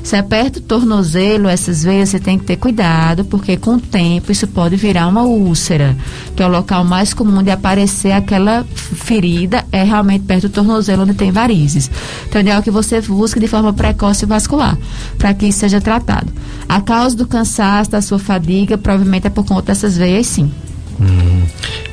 Se 0.00 0.16
é 0.16 0.22
perto 0.22 0.60
do 0.60 0.66
tornozelo, 0.66 1.48
essas 1.48 1.82
veias 1.82 2.08
você 2.08 2.20
tem 2.20 2.38
que 2.38 2.44
ter 2.44 2.56
cuidado, 2.56 3.24
porque 3.24 3.56
com 3.56 3.74
o 3.74 3.80
tempo 3.80 4.30
isso 4.30 4.46
pode 4.46 4.76
virar 4.76 5.08
uma 5.08 5.22
úlcera, 5.22 5.96
que 6.36 6.42
é 6.42 6.46
o 6.46 6.50
local 6.50 6.84
mais 6.84 7.12
comum 7.12 7.42
de 7.42 7.50
aparecer 7.50 8.12
aquela 8.12 8.64
ferida, 8.74 9.64
é 9.72 9.82
realmente 9.82 10.24
perto 10.24 10.48
do 10.48 10.54
tornozelo 10.54 11.02
onde 11.02 11.14
tem 11.14 11.32
varizes. 11.32 11.90
Então, 12.28 12.38
é 12.40 12.42
ideal 12.42 12.62
que 12.62 12.70
você 12.70 13.00
busque 13.00 13.40
de 13.40 13.48
forma 13.48 13.72
precoce 13.72 14.24
vascular, 14.24 14.78
para 15.18 15.34
que 15.34 15.46
isso 15.46 15.60
seja 15.60 15.80
tratado. 15.80 16.32
A 16.68 16.80
causa 16.80 17.16
do 17.16 17.26
cansaço, 17.26 17.90
da 17.90 18.00
sua 18.00 18.20
fadiga, 18.20 18.78
provavelmente 18.78 19.26
é 19.26 19.30
por 19.30 19.44
conta 19.44 19.66
dessas 19.66 19.96
veias, 19.96 20.26
sim. 20.28 20.50
Hum. 21.02 21.42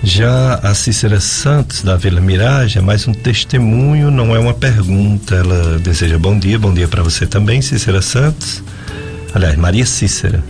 Já 0.03 0.55
a 0.55 0.73
Cícera 0.73 1.19
Santos, 1.19 1.81
da 1.81 1.97
Vila 1.97 2.21
Miragem, 2.21 2.81
é 2.81 2.85
mais 2.85 3.07
um 3.07 3.13
testemunho, 3.13 4.11
não 4.11 4.35
é 4.35 4.39
uma 4.39 4.53
pergunta. 4.53 5.35
Ela 5.35 5.79
deseja 5.79 6.17
bom 6.17 6.37
dia, 6.37 6.57
bom 6.59 6.73
dia 6.73 6.87
para 6.87 7.03
você 7.03 7.25
também, 7.25 7.61
Cícera 7.61 8.01
Santos. 8.01 8.63
Aliás, 9.33 9.57
Maria 9.57 9.85
Cícera. 9.85 10.43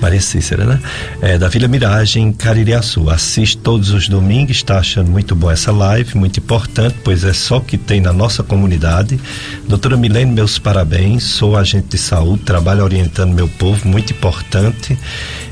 Maria 0.00 0.20
Cícera, 0.20 0.64
né? 0.64 0.80
É, 1.20 1.38
da 1.38 1.48
Vila 1.48 1.68
Miragem, 1.68 2.32
Caririaçu. 2.32 3.10
Assiste 3.10 3.58
todos 3.58 3.90
os 3.90 4.08
domingos, 4.08 4.56
está 4.56 4.78
achando 4.78 5.10
muito 5.10 5.34
bom 5.34 5.50
essa 5.50 5.70
live, 5.70 6.16
muito 6.16 6.40
importante, 6.40 6.96
pois 7.04 7.24
é 7.24 7.32
só 7.32 7.60
que 7.60 7.76
tem 7.76 8.00
na 8.00 8.12
nossa 8.12 8.42
comunidade. 8.42 9.20
Doutora 9.68 9.96
Milene, 9.96 10.32
meus 10.32 10.58
parabéns. 10.58 11.24
Sou 11.24 11.56
agente 11.56 11.88
de 11.88 11.98
saúde, 11.98 12.42
trabalho 12.44 12.82
orientando 12.82 13.32
meu 13.32 13.48
povo, 13.48 13.86
muito 13.86 14.12
importante. 14.12 14.98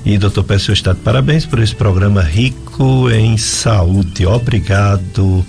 E 0.04 0.16
doutor, 0.16 0.44
peço 0.44 0.72
está 0.72 0.92
de 0.92 1.00
parabéns 1.00 1.44
por 1.44 1.58
esse 1.58 1.74
programa 1.74 2.22
rico 2.22 3.10
em 3.10 3.36
saúde. 3.36 4.24
Obrigado. 4.26 5.44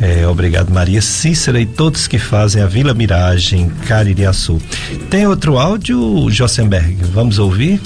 É, 0.00 0.26
obrigado, 0.26 0.70
Maria 0.70 1.00
Cícera 1.00 1.60
e 1.60 1.66
todos 1.66 2.08
que 2.08 2.18
fazem 2.18 2.62
a 2.62 2.66
Vila 2.66 2.94
Miragem, 2.94 3.70
Caririaçu. 3.86 4.60
Tem 5.08 5.26
outro 5.26 5.58
áudio, 5.58 6.28
Jossenberg? 6.30 6.96
Vamos 7.12 7.38
ouvir? 7.38 7.80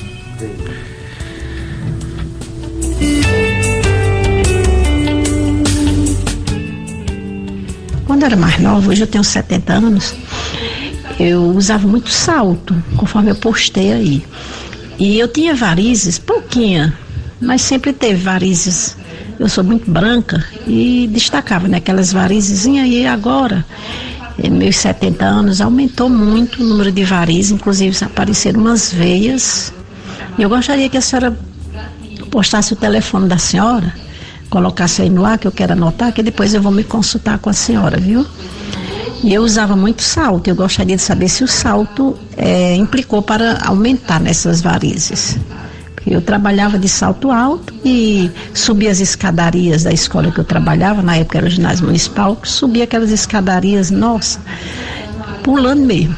Quando 8.07 8.23
eu 8.23 8.27
era 8.27 8.37
mais 8.37 8.59
nova, 8.61 8.89
hoje 8.91 9.01
eu 9.01 9.07
tenho 9.07 9.25
70 9.25 9.73
anos, 9.73 10.15
eu 11.19 11.43
usava 11.51 11.87
muito 11.89 12.11
salto, 12.11 12.75
conforme 12.97 13.31
eu 13.31 13.35
postei 13.35 13.93
aí. 13.93 14.25
E 14.99 15.19
eu 15.19 15.29
tinha 15.29 15.55
varizes, 15.55 16.19
pouquinha, 16.19 16.97
mas 17.41 17.63
sempre 17.63 17.93
teve 17.93 18.23
varizes. 18.23 18.97
Eu 19.39 19.49
sou 19.49 19.63
muito 19.63 19.91
branca 19.91 20.45
e 20.67 21.09
destacava, 21.13 21.69
né? 21.69 21.79
Aquelas 21.79 22.13
varizes 22.13 22.65
e 22.65 23.07
agora, 23.07 23.65
em 24.43 24.51
meus 24.51 24.77
70 24.77 25.25
anos, 25.25 25.61
aumentou 25.61 26.09
muito 26.09 26.63
o 26.63 26.67
número 26.67 26.91
de 26.91 27.05
varizes, 27.05 27.51
inclusive 27.53 28.05
apareceram 28.05 28.61
umas 28.61 28.93
veias. 28.93 29.73
Eu 30.39 30.49
gostaria 30.49 30.89
que 30.89 30.97
a 30.97 31.01
senhora 31.01 31.37
postasse 32.31 32.73
o 32.73 32.77
telefone 32.77 33.29
da 33.29 33.39
senhora, 33.39 33.93
colocasse 34.49 35.03
aí 35.03 35.11
no 35.11 35.25
ar, 35.25 35.37
que 35.37 35.47
eu 35.47 35.53
quero 35.53 35.73
anotar, 35.73 36.13
que 36.13 36.23
depois 36.23 36.55
eu 36.55 36.63
vou 36.63 36.71
me 36.71 36.85
consultar 36.85 37.39
com 37.39 37.51
a 37.51 37.53
senhora, 37.53 37.99
viu? 37.99 38.25
E 39.23 39.35
eu 39.35 39.43
usava 39.43 39.75
muito 39.75 40.01
salto. 40.01 40.47
Eu 40.47 40.55
gostaria 40.55 40.95
de 40.95 41.03
saber 41.03 41.29
se 41.29 41.43
o 41.43 41.49
salto 41.49 42.17
é, 42.37 42.77
implicou 42.77 43.21
para 43.21 43.59
aumentar 43.65 44.21
nessas 44.21 44.61
varizes. 44.61 45.37
Eu 46.07 46.23
trabalhava 46.23 46.79
de 46.79 46.89
salto 46.89 47.31
alto 47.33 47.75
e 47.85 48.31
subia 48.55 48.91
as 48.91 49.01
escadarias 49.01 49.83
da 49.83 49.93
escola 49.93 50.31
que 50.31 50.39
eu 50.39 50.45
trabalhava, 50.45 51.03
na 51.03 51.17
época 51.17 51.39
era 51.39 51.47
o 51.47 51.51
ginásio 51.51 51.85
municipal, 51.85 52.39
subia 52.45 52.85
aquelas 52.85 53.11
escadarias, 53.11 53.91
nossa, 53.91 54.41
pulando 55.43 55.83
mesmo. 55.83 56.17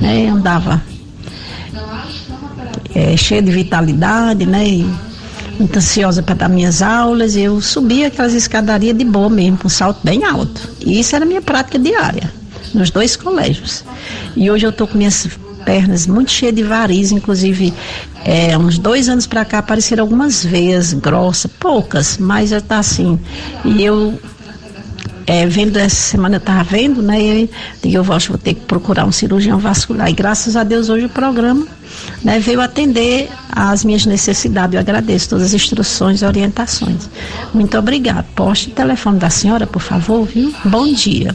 Né? 0.00 0.28
Andava 0.28 0.82
é, 2.94 3.16
cheia 3.16 3.42
de 3.42 3.50
vitalidade, 3.50 4.46
né? 4.46 4.66
E 4.66 4.90
muito 5.58 5.76
ansiosa 5.76 6.22
para 6.22 6.34
dar 6.34 6.48
minhas 6.48 6.80
aulas, 6.80 7.36
eu 7.36 7.60
subia 7.60 8.06
aquelas 8.06 8.32
escadarias 8.34 8.96
de 8.96 9.04
boa 9.04 9.28
mesmo, 9.28 9.58
com 9.58 9.66
um 9.66 9.70
salto 9.70 10.00
bem 10.02 10.24
alto. 10.24 10.68
E 10.84 10.98
isso 10.98 11.14
era 11.14 11.24
minha 11.24 11.42
prática 11.42 11.78
diária 11.78 12.32
nos 12.72 12.90
dois 12.90 13.16
colégios. 13.16 13.84
E 14.34 14.50
hoje 14.50 14.66
eu 14.66 14.70
estou 14.70 14.86
com 14.86 14.96
minhas 14.96 15.28
pernas 15.64 16.06
muito 16.06 16.30
cheias 16.30 16.54
de 16.54 16.62
varizes, 16.62 17.12
inclusive 17.12 17.74
é, 18.24 18.56
uns 18.56 18.78
dois 18.78 19.08
anos 19.08 19.26
para 19.26 19.44
cá 19.44 19.58
apareceram 19.58 20.02
algumas 20.02 20.44
veias 20.44 20.92
grossas, 20.92 21.50
poucas, 21.58 22.16
mas 22.18 22.52
está 22.52 22.78
assim. 22.78 23.18
E 23.64 23.84
eu 23.84 24.18
é, 25.30 25.46
vendo 25.46 25.76
essa 25.76 25.94
semana 25.94 26.34
eu 26.34 26.38
estava 26.38 26.64
vendo, 26.64 27.00
né? 27.00 27.22
E 27.22 27.48
eu, 27.84 27.90
eu 27.92 28.02
vou, 28.02 28.18
vou 28.18 28.36
ter 28.36 28.54
que 28.54 28.62
procurar 28.62 29.06
um 29.06 29.12
cirurgião 29.12 29.60
vascular. 29.60 30.10
E 30.10 30.12
graças 30.12 30.56
a 30.56 30.64
Deus 30.64 30.88
hoje 30.88 31.06
o 31.06 31.08
programa 31.08 31.68
né, 32.24 32.40
veio 32.40 32.60
atender 32.60 33.30
às 33.48 33.84
minhas 33.84 34.04
necessidades. 34.04 34.74
Eu 34.74 34.80
agradeço 34.80 35.28
todas 35.28 35.44
as 35.44 35.54
instruções 35.54 36.22
e 36.22 36.24
orientações. 36.24 37.08
Muito 37.54 37.78
obrigada. 37.78 38.26
Poste 38.34 38.70
o 38.70 38.72
telefone 38.72 39.20
da 39.20 39.30
senhora, 39.30 39.68
por 39.68 39.80
favor, 39.80 40.26
viu? 40.26 40.52
Bom 40.64 40.92
dia. 40.92 41.32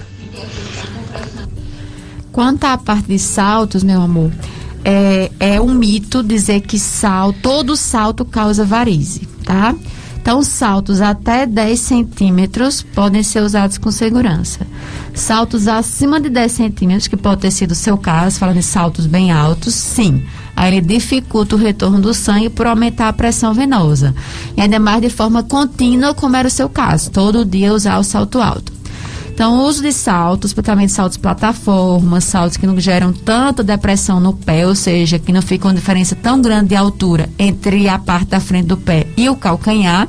Quanto 2.34 2.66
à 2.66 2.78
parte 2.78 3.08
de 3.08 3.18
saltos, 3.18 3.82
meu 3.82 4.02
amor, 4.02 4.30
é, 4.84 5.32
é 5.40 5.62
um 5.62 5.74
mito 5.74 6.22
dizer 6.22 6.60
que 6.60 6.78
sal, 6.78 7.32
todo 7.32 7.78
salto 7.78 8.26
causa 8.26 8.66
varize, 8.66 9.22
tá? 9.46 9.74
Então, 10.26 10.42
saltos 10.42 11.02
até 11.02 11.46
10 11.46 11.80
centímetros 11.80 12.82
podem 12.82 13.22
ser 13.22 13.42
usados 13.42 13.78
com 13.78 13.92
segurança. 13.92 14.66
Saltos 15.14 15.68
acima 15.68 16.20
de 16.20 16.30
10 16.30 16.52
centímetros, 16.52 17.08
que 17.08 17.16
pode 17.16 17.42
ter 17.42 17.52
sido 17.52 17.74
o 17.74 17.76
seu 17.76 17.96
caso, 17.96 18.40
falando 18.40 18.58
em 18.58 18.64
saltos 18.64 19.06
bem 19.06 19.32
altos, 19.32 19.76
sim. 19.76 20.24
Aí 20.56 20.74
ele 20.74 20.82
dificulta 20.82 21.56
o 21.56 21.60
retorno 21.60 22.02
do 22.02 22.12
sangue 22.12 22.50
por 22.50 22.66
aumentar 22.66 23.08
a 23.08 23.14
pressão 23.14 23.54
venosa. 23.54 24.16
E 24.58 24.62
ainda 24.62 24.80
mais 24.80 25.00
de 25.00 25.12
forma 25.12 25.44
contínua, 25.44 26.16
como 26.16 26.36
era 26.36 26.48
o 26.48 26.52
seu 26.52 26.70
caso, 26.70 27.12
todo 27.12 27.46
dia 27.46 27.72
usar 27.72 28.00
o 28.00 28.04
salto 28.04 28.42
alto. 28.42 28.75
Então, 29.36 29.58
o 29.58 29.68
uso 29.68 29.82
de 29.82 29.92
saltos, 29.92 30.54
principalmente 30.54 30.94
saltos 30.94 31.18
plataformas, 31.18 32.24
saltos 32.24 32.56
que 32.56 32.66
não 32.66 32.80
geram 32.80 33.12
tanta 33.12 33.62
depressão 33.62 34.18
no 34.18 34.32
pé, 34.32 34.66
ou 34.66 34.74
seja, 34.74 35.20
que 35.20 35.34
não 35.34 35.42
fica 35.42 35.68
uma 35.68 35.74
diferença 35.74 36.16
tão 36.16 36.42
grande 36.42 36.70
de 36.70 36.76
altura 36.76 37.30
entre 37.38 37.90
a 37.90 38.00
parte 38.00 38.28
da 38.28 38.40
frente 38.40 38.68
do 38.68 38.78
pé 38.78 39.06
e 39.18 39.28
o 39.28 39.36
calcanhar, 39.36 40.08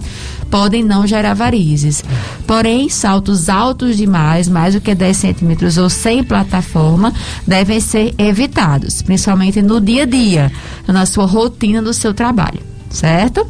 podem 0.49 0.85
não 0.85 1.05
gerar 1.09 1.35
varizes. 1.35 2.05
Porém, 2.47 2.89
saltos 2.89 3.49
altos 3.49 3.97
demais, 3.97 4.49
mais 4.49 4.75
do 4.75 4.81
que 4.81 4.95
10 4.95 5.17
centímetros 5.17 5.77
ou 5.77 5.91
sem 5.91 6.23
plataforma, 6.23 7.13
devem 7.45 7.81
ser 7.81 8.15
evitados, 8.17 9.03
principalmente 9.03 9.61
no 9.61 9.81
dia 9.81 10.05
a 10.05 10.07
dia, 10.07 10.53
na 10.87 11.05
sua 11.05 11.27
rotina 11.27 11.83
do 11.83 11.93
seu 11.93 12.15
trabalho, 12.15 12.61
certo? 12.89 13.45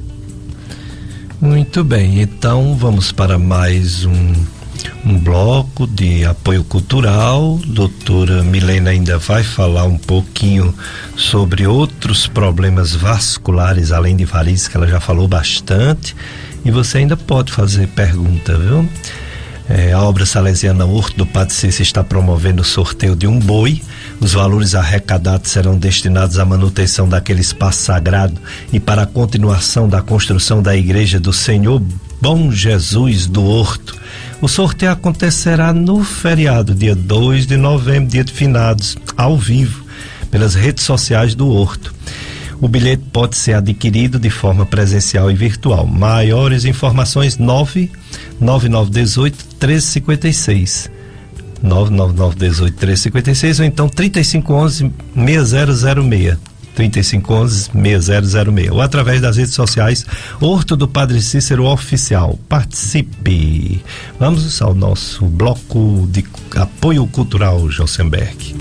Muito 1.38 1.84
bem, 1.84 2.22
então 2.22 2.74
vamos 2.74 3.12
para 3.12 3.38
mais 3.38 4.06
um 4.06 4.55
um 5.04 5.18
bloco 5.18 5.86
de 5.86 6.24
apoio 6.24 6.64
cultural. 6.64 7.60
Doutora 7.66 8.42
Milena 8.42 8.90
ainda 8.90 9.18
vai 9.18 9.42
falar 9.42 9.84
um 9.84 9.96
pouquinho 9.96 10.74
sobre 11.16 11.66
outros 11.66 12.26
problemas 12.26 12.94
vasculares, 12.94 13.92
além 13.92 14.16
de 14.16 14.24
varizes, 14.24 14.68
que 14.68 14.76
ela 14.76 14.88
já 14.88 15.00
falou 15.00 15.28
bastante. 15.28 16.16
E 16.64 16.70
você 16.70 16.98
ainda 16.98 17.16
pode 17.16 17.52
fazer 17.52 17.86
pergunta, 17.88 18.58
viu? 18.58 18.88
É, 19.68 19.92
a 19.92 20.00
obra 20.00 20.24
salesiana 20.24 20.84
Horto 20.84 21.16
do 21.16 21.26
Padre 21.26 21.52
Cícero 21.52 21.82
está 21.82 22.04
promovendo 22.04 22.62
o 22.62 22.64
sorteio 22.64 23.16
de 23.16 23.26
um 23.26 23.38
boi. 23.38 23.82
Os 24.20 24.32
valores 24.32 24.74
arrecadados 24.74 25.50
serão 25.50 25.76
destinados 25.76 26.38
à 26.38 26.44
manutenção 26.44 27.08
daquele 27.08 27.40
espaço 27.40 27.82
sagrado 27.82 28.40
e 28.72 28.78
para 28.78 29.02
a 29.02 29.06
continuação 29.06 29.88
da 29.88 30.00
construção 30.00 30.62
da 30.62 30.76
Igreja 30.76 31.18
do 31.18 31.32
Senhor 31.32 31.82
Bom 32.20 32.50
Jesus 32.50 33.26
do 33.26 33.44
Horto 33.44 34.05
o 34.40 34.48
sorteio 34.48 34.92
acontecerá 34.92 35.72
no 35.72 36.04
feriado, 36.04 36.74
dia 36.74 36.94
2 36.94 37.46
de 37.46 37.56
novembro, 37.56 38.10
dia 38.10 38.24
de 38.24 38.32
finados, 38.32 38.96
ao 39.16 39.36
vivo, 39.36 39.84
pelas 40.30 40.54
redes 40.54 40.84
sociais 40.84 41.34
do 41.34 41.48
Horto. 41.48 41.94
O 42.60 42.68
bilhete 42.68 43.02
pode 43.12 43.36
ser 43.36 43.54
adquirido 43.54 44.18
de 44.18 44.30
forma 44.30 44.64
presencial 44.64 45.30
e 45.30 45.34
virtual. 45.34 45.86
Maiores 45.86 46.64
informações 46.64 47.36
99918 47.38 49.36
1356. 49.60 50.90
99918 51.62 52.74
1356 52.76 53.60
ou 53.60 53.66
então 53.66 53.88
3511 53.88 54.90
6006. 55.14 56.55
3511-6006 56.76 58.70
ou 58.70 58.80
através 58.82 59.20
das 59.20 59.36
redes 59.36 59.54
sociais 59.54 60.06
Horto 60.40 60.76
do 60.76 60.86
Padre 60.86 61.20
Cícero 61.22 61.64
Oficial. 61.64 62.38
Participe! 62.48 63.82
Vamos 64.20 64.60
ao 64.60 64.74
nosso 64.74 65.24
bloco 65.24 66.06
de 66.10 66.24
apoio 66.54 67.06
cultural, 67.06 67.70
Josenberg. 67.70 68.54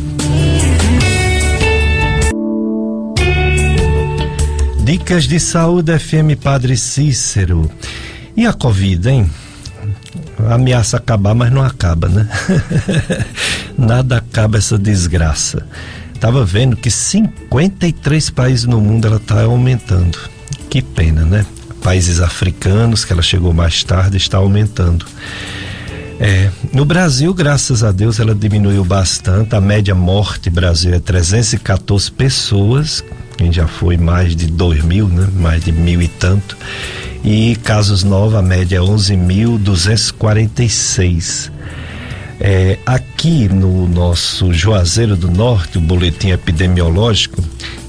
Dicas 4.84 5.28
de 5.28 5.40
saúde 5.40 5.98
FM 5.98 6.40
Padre 6.42 6.78
Cícero. 6.78 7.70
E 8.38 8.46
a 8.46 8.54
Covid, 8.54 9.10
hein? 9.10 9.30
Ameaça 10.50 10.98
acabar, 10.98 11.34
mas 11.34 11.52
não 11.52 11.64
acaba, 11.64 12.08
né? 12.08 12.30
Nada 13.78 14.18
acaba 14.18 14.58
essa 14.58 14.78
desgraça 14.78 15.66
estava 16.16 16.46
vendo 16.46 16.76
que 16.76 16.90
53 16.90 18.30
países 18.30 18.66
no 18.66 18.82
mundo 18.82 19.08
ela 19.08 19.18
está 19.18 19.44
aumentando. 19.44 20.18
Que 20.70 20.82
pena, 20.82 21.24
né? 21.24 21.46
Países 21.84 22.20
africanos, 22.20 23.06
que 23.06 23.14
ela 23.14 23.22
chegou 23.22 23.54
mais 23.54 23.84
tarde, 23.84 24.18
está 24.18 24.38
aumentando. 24.38 25.06
É, 26.20 26.50
no 26.72 26.86
Brasil, 26.86 27.34
graças 27.34 27.84
a 27.84 27.92
Deus, 27.92 28.20
ela 28.20 28.34
diminuiu 28.34 28.86
bastante. 28.86 29.56
A 29.56 29.62
média 29.62 29.94
morte 29.94 30.50
Brasil 30.50 30.94
é 30.94 31.00
314 31.00 32.12
pessoas, 32.12 33.04
quem 33.38 33.52
já 33.52 33.68
foi 33.68 33.98
mais 33.98 34.36
de 34.36 34.48
2 34.48 34.84
mil, 34.84 35.08
né? 35.08 35.28
mais 35.36 35.64
de 35.64 35.72
mil 35.72 36.02
e 36.02 36.08
tanto. 36.08 36.58
E 37.24 37.56
casos 37.58 38.04
novos, 38.04 38.34
a 38.36 38.42
média 38.42 38.78
é 38.78 38.80
11.246. 38.80 41.52
É, 42.40 42.78
aqui 42.86 43.48
no 43.48 43.88
nosso 43.88 44.54
Juazeiro 44.54 45.16
do 45.16 45.32
Norte, 45.32 45.78
o 45.78 45.82
boletim 45.82 46.30
epidemiológico 46.30 47.42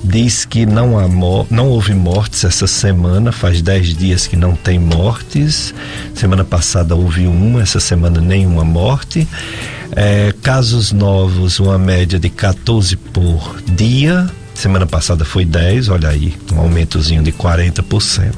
diz 0.04 0.44
que 0.44 0.64
não, 0.64 0.98
há 0.98 1.08
não 1.50 1.68
houve 1.68 1.92
mortes 1.92 2.44
essa 2.44 2.66
semana, 2.66 3.32
faz 3.32 3.60
10 3.60 3.96
dias 3.96 4.26
que 4.26 4.36
não 4.36 4.54
tem 4.54 4.78
mortes. 4.78 5.74
Semana 6.14 6.44
passada 6.44 6.94
houve 6.94 7.26
uma, 7.26 7.60
essa 7.60 7.80
semana 7.80 8.20
nenhuma 8.20 8.64
morte. 8.64 9.26
É, 9.92 10.32
casos 10.42 10.92
novos, 10.92 11.58
uma 11.58 11.78
média 11.78 12.18
de 12.18 12.30
14 12.30 12.96
por 12.96 13.56
dia. 13.66 14.30
Semana 14.54 14.86
passada 14.86 15.24
foi 15.24 15.44
10, 15.44 15.88
olha 15.88 16.08
aí, 16.08 16.34
um 16.52 16.60
aumentozinho 16.60 17.22
de 17.22 17.32
40%. 17.32 18.32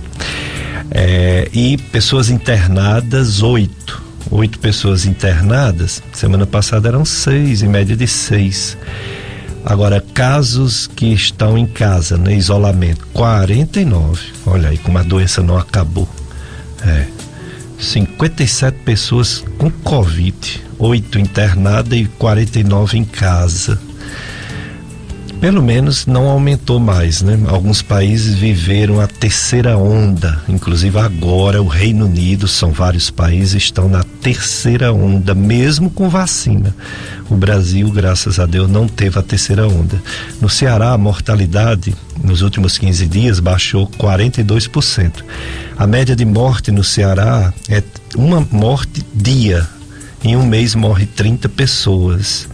É, 0.90 1.48
e 1.52 1.76
pessoas 1.76 2.30
internadas, 2.30 3.42
8 3.42 4.07
oito 4.30 4.58
pessoas 4.58 5.06
internadas, 5.06 6.02
semana 6.12 6.46
passada 6.46 6.88
eram 6.88 7.04
seis, 7.04 7.62
em 7.62 7.68
média 7.68 7.96
de 7.96 8.06
seis. 8.06 8.76
Agora, 9.64 10.00
casos 10.14 10.86
que 10.86 11.12
estão 11.12 11.58
em 11.58 11.66
casa, 11.66 12.16
né, 12.16 12.34
isolamento, 12.34 13.06
49. 13.12 14.20
Olha 14.46 14.70
aí 14.70 14.78
como 14.78 14.98
a 14.98 15.02
doença 15.02 15.42
não 15.42 15.58
acabou. 15.58 16.08
É. 16.86 17.06
57 17.78 18.78
pessoas 18.84 19.44
com 19.56 19.70
Covid, 19.70 20.64
oito 20.78 21.18
internadas 21.18 21.98
e 21.98 22.06
49 22.18 22.98
em 22.98 23.04
casa 23.04 23.87
pelo 25.40 25.62
menos 25.62 26.06
não 26.06 26.28
aumentou 26.28 26.80
mais, 26.80 27.22
né? 27.22 27.38
Alguns 27.46 27.80
países 27.80 28.34
viveram 28.34 29.00
a 29.00 29.06
terceira 29.06 29.76
onda, 29.76 30.42
inclusive 30.48 30.98
agora 30.98 31.62
o 31.62 31.68
Reino 31.68 32.06
Unido, 32.06 32.48
são 32.48 32.72
vários 32.72 33.08
países 33.10 33.62
estão 33.62 33.88
na 33.88 34.02
terceira 34.02 34.92
onda, 34.92 35.34
mesmo 35.34 35.90
com 35.90 36.08
vacina. 36.08 36.74
O 37.30 37.36
Brasil, 37.36 37.90
graças 37.90 38.40
a 38.40 38.46
Deus, 38.46 38.68
não 38.68 38.88
teve 38.88 39.18
a 39.18 39.22
terceira 39.22 39.68
onda. 39.68 40.02
No 40.40 40.48
Ceará, 40.48 40.92
a 40.92 40.98
mortalidade 40.98 41.94
nos 42.22 42.42
últimos 42.42 42.76
15 42.76 43.06
dias 43.06 43.38
baixou 43.38 43.86
42%. 43.86 45.24
A 45.76 45.86
média 45.86 46.16
de 46.16 46.24
morte 46.24 46.72
no 46.72 46.82
Ceará 46.82 47.52
é 47.68 47.82
uma 48.16 48.46
morte 48.50 49.04
dia. 49.14 49.66
Em 50.24 50.34
um 50.34 50.44
mês 50.44 50.74
morre 50.74 51.06
30 51.06 51.48
pessoas. 51.48 52.48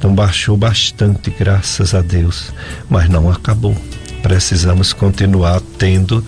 Então 0.00 0.14
baixou 0.14 0.56
bastante, 0.56 1.28
graças 1.28 1.94
a 1.94 2.00
Deus, 2.00 2.54
mas 2.88 3.06
não 3.10 3.30
acabou. 3.30 3.76
Precisamos 4.22 4.94
continuar 4.94 5.60
tendo 5.76 6.24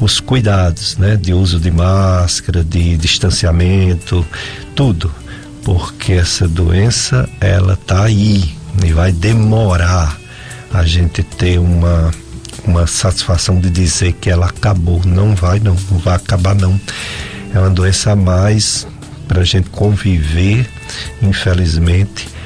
os 0.00 0.20
cuidados, 0.20 0.96
né, 0.96 1.16
de 1.16 1.34
uso 1.34 1.60
de 1.60 1.70
máscara, 1.70 2.64
de 2.64 2.96
distanciamento, 2.96 4.26
tudo, 4.74 5.12
porque 5.62 6.14
essa 6.14 6.48
doença 6.48 7.28
ela 7.42 7.76
tá 7.76 8.04
aí 8.04 8.54
e 8.82 8.90
vai 8.90 9.12
demorar 9.12 10.18
a 10.72 10.82
gente 10.86 11.22
ter 11.22 11.58
uma 11.58 12.10
uma 12.64 12.86
satisfação 12.86 13.60
de 13.60 13.68
dizer 13.68 14.14
que 14.14 14.30
ela 14.30 14.46
acabou. 14.46 15.02
Não 15.04 15.34
vai, 15.34 15.60
não, 15.60 15.76
não 15.90 15.98
vai 15.98 16.14
acabar 16.14 16.54
não. 16.54 16.80
É 17.54 17.58
uma 17.58 17.70
doença 17.70 18.12
a 18.12 18.16
mais 18.16 18.86
para 19.28 19.42
a 19.42 19.44
gente 19.44 19.68
conviver, 19.68 20.66
infelizmente 21.20 22.39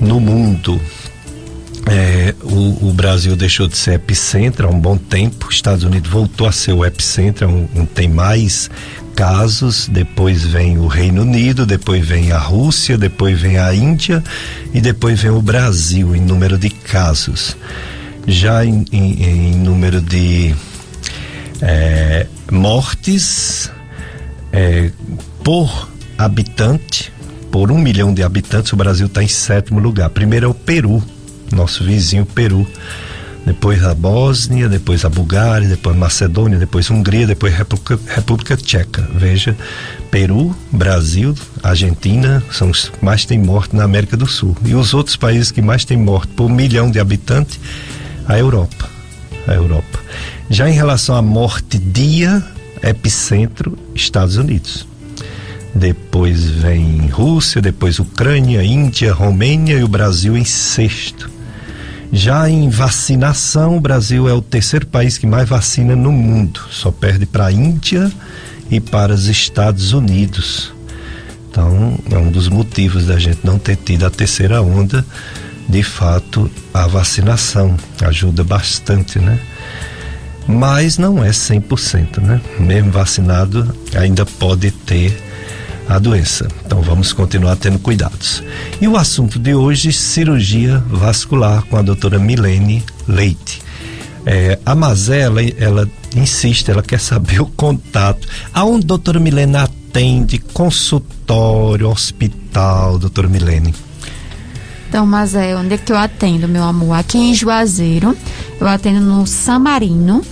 no 0.00 0.20
mundo. 0.20 0.80
É, 1.90 2.34
o, 2.42 2.88
o, 2.88 2.92
Brasil 2.92 3.34
deixou 3.34 3.66
de 3.66 3.76
ser 3.76 3.94
epicentro 3.94 4.66
há 4.66 4.70
um 4.70 4.78
bom 4.78 4.98
tempo, 4.98 5.48
Estados 5.50 5.84
Unidos 5.84 6.10
voltou 6.10 6.46
a 6.46 6.52
ser 6.52 6.72
o 6.72 6.84
epicentro, 6.84 7.48
um, 7.48 7.66
um, 7.74 7.86
tem 7.86 8.06
mais 8.06 8.68
casos, 9.14 9.88
depois 9.88 10.44
vem 10.44 10.76
o 10.76 10.86
Reino 10.86 11.22
Unido, 11.22 11.64
depois 11.64 12.06
vem 12.06 12.30
a 12.30 12.38
Rússia, 12.38 12.98
depois 12.98 13.40
vem 13.40 13.56
a 13.58 13.74
Índia 13.74 14.22
e 14.74 14.82
depois 14.82 15.22
vem 15.22 15.30
o 15.30 15.40
Brasil 15.40 16.14
em 16.14 16.20
número 16.20 16.58
de 16.58 16.68
casos. 16.68 17.56
Já 18.26 18.64
em, 18.64 18.84
em, 18.92 19.22
em 19.22 19.54
número 19.54 20.02
de 20.02 20.54
é, 21.62 22.26
mortes 22.50 23.70
é, 24.52 24.90
por 25.42 25.88
habitante, 26.18 27.12
por 27.50 27.70
um 27.72 27.78
milhão 27.78 28.12
de 28.12 28.22
habitantes, 28.22 28.72
o 28.72 28.76
Brasil 28.76 29.06
está 29.06 29.22
em 29.22 29.28
sétimo 29.28 29.80
lugar. 29.80 30.10
Primeiro 30.10 30.46
é 30.46 30.48
o 30.48 30.54
Peru, 30.54 31.02
nosso 31.52 31.84
vizinho 31.84 32.26
Peru. 32.26 32.66
Depois 33.46 33.82
a 33.82 33.94
Bósnia, 33.94 34.68
depois 34.68 35.04
a 35.04 35.08
Bulgária, 35.08 35.66
depois 35.66 35.96
a 35.96 35.98
Macedônia, 35.98 36.58
depois 36.58 36.90
a 36.90 36.94
Hungria, 36.94 37.26
depois 37.26 37.54
a 37.54 37.56
República, 37.56 37.98
República 38.06 38.56
Tcheca. 38.56 39.08
Veja, 39.14 39.56
Peru, 40.10 40.54
Brasil, 40.70 41.34
Argentina 41.62 42.42
são 42.52 42.68
os 42.68 42.90
que 42.90 43.02
mais 43.02 43.24
têm 43.24 43.38
morte 43.38 43.74
na 43.74 43.84
América 43.84 44.16
do 44.16 44.26
Sul. 44.26 44.54
E 44.64 44.74
os 44.74 44.92
outros 44.92 45.16
países 45.16 45.50
que 45.50 45.62
mais 45.62 45.84
têm 45.84 45.96
morte 45.96 46.32
por 46.34 46.44
um 46.44 46.54
milhão 46.54 46.90
de 46.90 47.00
habitantes, 47.00 47.58
a 48.26 48.38
Europa. 48.38 48.88
A 49.46 49.54
Europa. 49.54 49.98
Já 50.50 50.68
em 50.68 50.74
relação 50.74 51.14
à 51.14 51.22
morte 51.22 51.78
dia, 51.78 52.44
epicentro, 52.82 53.78
Estados 53.94 54.36
Unidos 54.36 54.86
depois 55.78 56.44
vem 56.44 57.06
Rússia, 57.06 57.62
depois 57.62 57.98
Ucrânia, 57.98 58.62
Índia, 58.62 59.14
Romênia 59.14 59.78
e 59.78 59.84
o 59.84 59.88
Brasil 59.88 60.36
em 60.36 60.44
sexto. 60.44 61.30
Já 62.12 62.48
em 62.50 62.68
vacinação, 62.68 63.76
o 63.76 63.80
Brasil 63.80 64.28
é 64.28 64.32
o 64.32 64.42
terceiro 64.42 64.86
país 64.86 65.16
que 65.16 65.26
mais 65.26 65.48
vacina 65.48 65.94
no 65.94 66.10
mundo, 66.10 66.60
só 66.70 66.90
perde 66.90 67.26
para 67.26 67.46
a 67.46 67.52
Índia 67.52 68.10
e 68.70 68.80
para 68.80 69.12
os 69.12 69.26
Estados 69.26 69.92
Unidos. 69.92 70.72
Então, 71.50 71.98
é 72.10 72.18
um 72.18 72.30
dos 72.30 72.48
motivos 72.48 73.06
da 73.06 73.18
gente 73.18 73.40
não 73.44 73.58
ter 73.58 73.76
tido 73.76 74.06
a 74.06 74.10
terceira 74.10 74.62
onda. 74.62 75.04
De 75.68 75.82
fato, 75.82 76.50
a 76.72 76.86
vacinação 76.86 77.76
ajuda 78.02 78.42
bastante, 78.42 79.18
né? 79.18 79.38
Mas 80.46 80.96
não 80.96 81.22
é 81.22 81.28
100%, 81.28 82.22
né? 82.22 82.40
Mesmo 82.58 82.90
vacinado, 82.90 83.76
ainda 83.94 84.24
pode 84.24 84.70
ter 84.70 85.27
a 85.88 85.98
doença. 85.98 86.46
Então 86.66 86.82
vamos 86.82 87.12
continuar 87.12 87.56
tendo 87.56 87.78
cuidados. 87.78 88.42
E 88.80 88.86
o 88.86 88.96
assunto 88.96 89.38
de 89.38 89.54
hoje, 89.54 89.92
cirurgia 89.92 90.78
vascular 90.88 91.62
com 91.64 91.76
a 91.76 91.82
doutora 91.82 92.18
Milene 92.18 92.84
Leite. 93.06 93.62
É, 94.26 94.58
a 94.66 94.74
Mazé, 94.74 95.20
ela, 95.20 95.40
ela 95.42 95.88
insiste, 96.14 96.70
ela 96.70 96.82
quer 96.82 97.00
saber 97.00 97.40
o 97.42 97.46
contato. 97.46 98.28
Aonde 98.52 98.84
a 98.84 98.88
doutora 98.88 99.18
Milene 99.18 99.56
atende? 99.56 100.38
Consultório, 100.38 101.88
hospital, 101.88 102.98
doutora 102.98 103.28
Milene? 103.28 103.74
Então, 104.88 105.06
Mazé, 105.06 105.54
onde 105.54 105.74
é 105.74 105.78
que 105.78 105.92
eu 105.92 105.98
atendo, 105.98 106.48
meu 106.48 106.62
amor? 106.62 106.94
Aqui 106.94 107.18
em 107.18 107.34
Juazeiro, 107.34 108.16
eu 108.58 108.66
atendo 108.66 109.00
no 109.00 109.26
Samarino, 109.26 110.22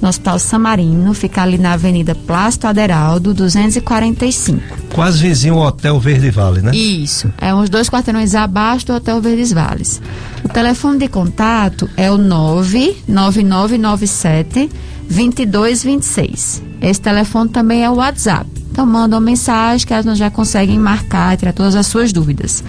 no 0.00 0.08
Hospital 0.08 0.38
Samarino, 0.38 1.12
fica 1.14 1.42
ali 1.42 1.58
na 1.58 1.72
Avenida 1.72 2.14
Plácido 2.14 2.68
Aderaldo, 2.68 3.34
245. 3.34 4.60
Quase 4.94 5.20
vizinho 5.22 5.54
ao 5.54 5.62
Hotel 5.68 5.98
Verde 5.98 6.30
Vale, 6.30 6.60
né? 6.62 6.70
Isso, 6.74 7.32
é 7.38 7.52
uns 7.54 7.68
dois 7.68 7.90
quarteirões 7.90 8.34
abaixo 8.34 8.86
do 8.86 8.94
Hotel 8.94 9.20
Verdes 9.20 9.52
Vales. 9.52 10.00
O 10.44 10.48
telefone 10.48 10.98
de 10.98 11.08
contato 11.08 11.90
é 11.96 12.10
o 12.10 12.18
99997 12.18 14.70
2226. 15.08 16.62
Esse 16.80 17.00
telefone 17.00 17.50
também 17.50 17.84
é 17.84 17.90
o 17.90 17.94
WhatsApp. 17.94 18.46
Então 18.70 18.84
manda 18.84 19.16
uma 19.16 19.22
mensagem 19.22 19.86
que 19.86 19.94
elas 19.94 20.18
já 20.18 20.30
conseguem 20.30 20.78
marcar 20.78 21.32
e 21.32 21.38
tirar 21.38 21.54
todas 21.54 21.74
as 21.74 21.86
suas 21.86 22.12
dúvidas. 22.12 22.62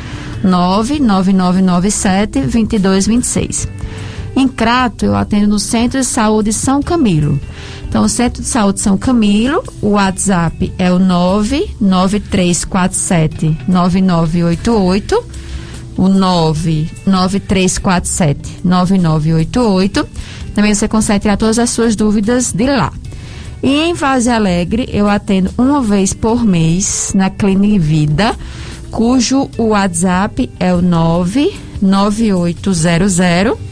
99997 0.43 2.39
2226. 2.39 3.67
Em 4.37 4.47
Crato, 4.47 5.03
eu 5.03 5.13
atendo 5.15 5.47
no 5.47 5.57
Centro 5.57 5.99
de 5.99 6.05
Saúde 6.05 6.53
São 6.53 6.79
Camilo. 6.79 7.41
Então, 7.89 8.03
o 8.03 8.09
Centro 8.09 8.43
de 8.43 8.47
Saúde 8.47 8.79
São 8.79 8.95
Camilo, 8.95 9.63
o 9.81 9.93
WhatsApp 9.93 10.71
é 10.77 10.93
o 10.93 10.99
99347 10.99 13.57
9988, 13.67 15.25
o 15.97 16.07
99347 16.07 18.59
9988. 18.63 20.07
Também 20.53 20.75
você 20.75 20.87
consegue 20.87 21.21
tirar 21.21 21.37
todas 21.37 21.57
as 21.57 21.71
suas 21.71 21.95
dúvidas 21.95 22.53
de 22.53 22.67
lá. 22.67 22.93
E 23.63 23.85
em 23.85 23.95
Vaze 23.95 24.29
Alegre, 24.29 24.87
eu 24.93 25.09
atendo 25.09 25.49
uma 25.57 25.81
vez 25.81 26.13
por 26.13 26.45
mês 26.45 27.11
na 27.15 27.31
Clínica 27.31 27.83
Vida, 27.83 28.35
cujo 28.91 29.49
WhatsApp 29.57 30.47
é 30.59 30.75
o 30.75 30.81
99800 30.83 33.66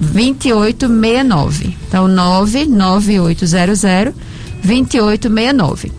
2869. 0.00 1.76
Então, 1.88 2.08
99800 2.08 4.14
2869. 4.62 5.92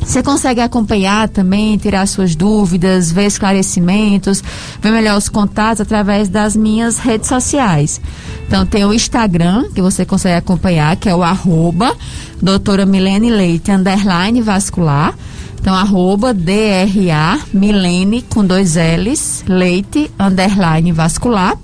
Você 0.00 0.22
consegue 0.22 0.60
acompanhar 0.60 1.28
também, 1.28 1.76
tirar 1.76 2.06
suas 2.06 2.34
dúvidas, 2.34 3.12
ver 3.12 3.26
esclarecimentos, 3.26 4.42
ver 4.80 4.90
melhor 4.90 5.18
os 5.18 5.28
contatos 5.28 5.82
através 5.82 6.28
das 6.28 6.56
minhas 6.56 6.98
redes 6.98 7.28
sociais. 7.28 8.00
Então 8.46 8.64
tem 8.64 8.86
o 8.86 8.94
Instagram, 8.94 9.68
que 9.74 9.82
você 9.82 10.06
consegue 10.06 10.36
acompanhar, 10.36 10.96
que 10.96 11.10
é 11.10 11.14
o 11.14 11.22
arroba 11.22 11.94
doutora 12.40 12.86
Milene 12.86 13.28
Leite, 13.28 13.70
underline 13.70 14.40
vascular. 14.40 15.14
Então, 15.60 15.74
arroba 15.74 16.32
DRA 16.32 17.38
Milene 17.52 18.22
com 18.22 18.44
dois 18.44 18.76
L's, 18.76 19.44
Leite, 19.46 20.10
underline 20.18 20.92
vascular. 20.92 21.58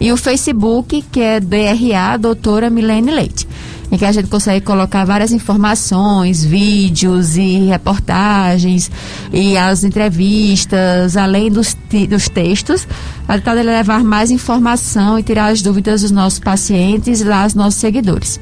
E 0.00 0.10
o 0.10 0.16
Facebook, 0.16 1.02
que 1.12 1.20
é 1.20 1.38
DRA 1.38 2.16
Doutora 2.18 2.70
Milene 2.70 3.10
Leite. 3.10 3.46
Em 3.92 3.98
que 3.98 4.04
a 4.04 4.12
gente 4.12 4.28
consegue 4.28 4.64
colocar 4.64 5.04
várias 5.04 5.32
informações, 5.32 6.44
vídeos 6.44 7.36
e 7.36 7.66
reportagens 7.66 8.88
e 9.32 9.56
as 9.56 9.82
entrevistas, 9.82 11.16
além 11.16 11.50
dos, 11.50 11.76
dos 12.08 12.28
textos, 12.28 12.86
para 13.26 13.52
levar 13.52 14.04
mais 14.04 14.30
informação 14.30 15.18
e 15.18 15.24
tirar 15.24 15.48
as 15.48 15.60
dúvidas 15.60 16.02
dos 16.02 16.12
nossos 16.12 16.38
pacientes 16.38 17.20
e 17.20 17.24
dos 17.24 17.54
nossos 17.54 17.80
seguidores. 17.80 18.38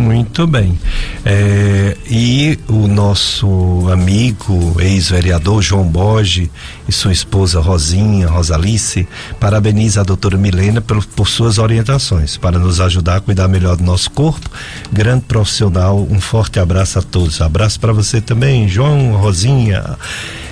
Muito 0.00 0.46
bem. 0.46 0.78
É, 1.26 1.94
e 2.08 2.58
o 2.68 2.88
nosso 2.88 3.86
amigo, 3.92 4.74
ex-vereador 4.80 5.60
João 5.60 5.84
Borges 5.84 6.48
e 6.88 6.92
sua 6.92 7.12
esposa 7.12 7.60
Rosinha, 7.60 8.26
Rosalice, 8.26 9.06
parabeniza 9.38 10.00
a 10.00 10.04
doutora 10.04 10.38
Milena 10.38 10.80
por, 10.80 11.04
por 11.04 11.28
suas 11.28 11.58
orientações 11.58 12.38
para 12.38 12.58
nos 12.58 12.80
ajudar 12.80 13.16
a 13.16 13.20
cuidar 13.20 13.46
melhor 13.46 13.76
do 13.76 13.84
nosso 13.84 14.10
corpo. 14.10 14.48
Grande 14.90 15.24
profissional, 15.26 16.06
um 16.10 16.18
forte 16.18 16.58
abraço 16.58 16.98
a 16.98 17.02
todos. 17.02 17.42
Abraço 17.42 17.78
para 17.78 17.92
você 17.92 18.20
também, 18.22 18.66
João, 18.66 19.16
Rosinha. 19.16 19.98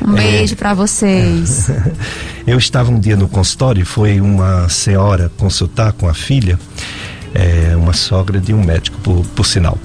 Um 0.07 0.13
beijo 0.13 0.53
é, 0.53 0.57
para 0.57 0.75
vocês. 0.75 1.71
Eu 2.47 2.59
estava 2.59 2.91
um 2.91 3.01
dia 3.01 3.17
no 3.17 3.29
consultório 3.29 3.81
e 3.81 3.85
foi 3.85 4.21
uma 4.21 4.69
senhora 4.69 5.33
consultar 5.39 5.93
com 5.93 6.07
a 6.07 6.15
filha 6.15 6.59
é, 7.35 7.77
uma 7.77 7.93
sogra 7.93 8.41
de 8.41 8.53
um 8.53 8.63
médico, 8.63 8.99
por, 8.99 9.25
por 9.27 9.47
sinal. 9.47 9.79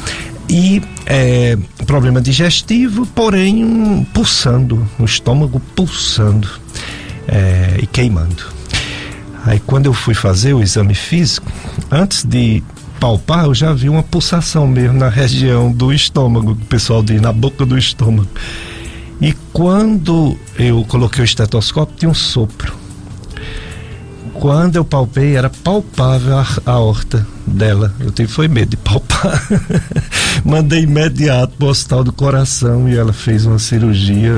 E 0.50 0.82
é, 1.06 1.58
problema 1.86 2.22
digestivo, 2.22 3.06
porém 3.08 3.64
um, 3.64 4.04
pulsando, 4.04 4.88
o 5.00 5.06
estômago 5.06 5.60
pulsando 5.76 6.50
é, 7.28 7.80
e 7.82 7.88
queimando. 7.88 8.44
Aí 9.46 9.60
quando 9.60 9.88
eu 9.88 9.94
fui 9.94 10.14
fazer 10.14 10.54
o 10.54 10.62
exame 10.62 10.96
físico, 10.96 11.52
antes 11.92 12.24
de 12.24 12.64
palpar, 13.00 13.46
eu 13.46 13.54
já 13.54 13.74
vi 13.74 13.90
uma 13.90 14.04
pulsação 14.04 14.66
mesmo 14.66 14.98
na 14.98 15.10
região 15.10 15.72
do 15.72 15.92
estômago, 15.92 16.52
o 16.52 16.56
pessoal 16.56 17.04
diz, 17.04 17.20
na 17.20 17.34
boca 17.34 17.66
do 17.66 17.78
estômago. 17.78 18.30
E 19.20 19.34
quando 19.52 20.38
eu 20.58 20.84
coloquei 20.86 21.24
o 21.24 21.26
estetoscópio, 21.26 21.96
tinha 21.98 22.10
um 22.10 22.14
sopro. 22.14 22.83
Quando 24.34 24.76
eu 24.76 24.84
palpei, 24.84 25.36
era 25.36 25.50
palpável 25.50 26.38
a, 26.38 26.48
a 26.66 26.80
horta 26.80 27.26
dela. 27.46 27.94
Eu 28.00 28.12
tive 28.12 28.32
foi 28.32 28.48
medo 28.48 28.72
de 28.72 28.78
palpar. 28.78 29.42
Mandei 30.44 30.84
imediato 30.84 31.54
pro 31.58 31.68
hospital 31.68 32.04
do 32.04 32.12
coração 32.12 32.90
e 32.90 32.98
ela 32.98 33.14
fez 33.14 33.46
uma 33.46 33.60
cirurgia. 33.60 34.34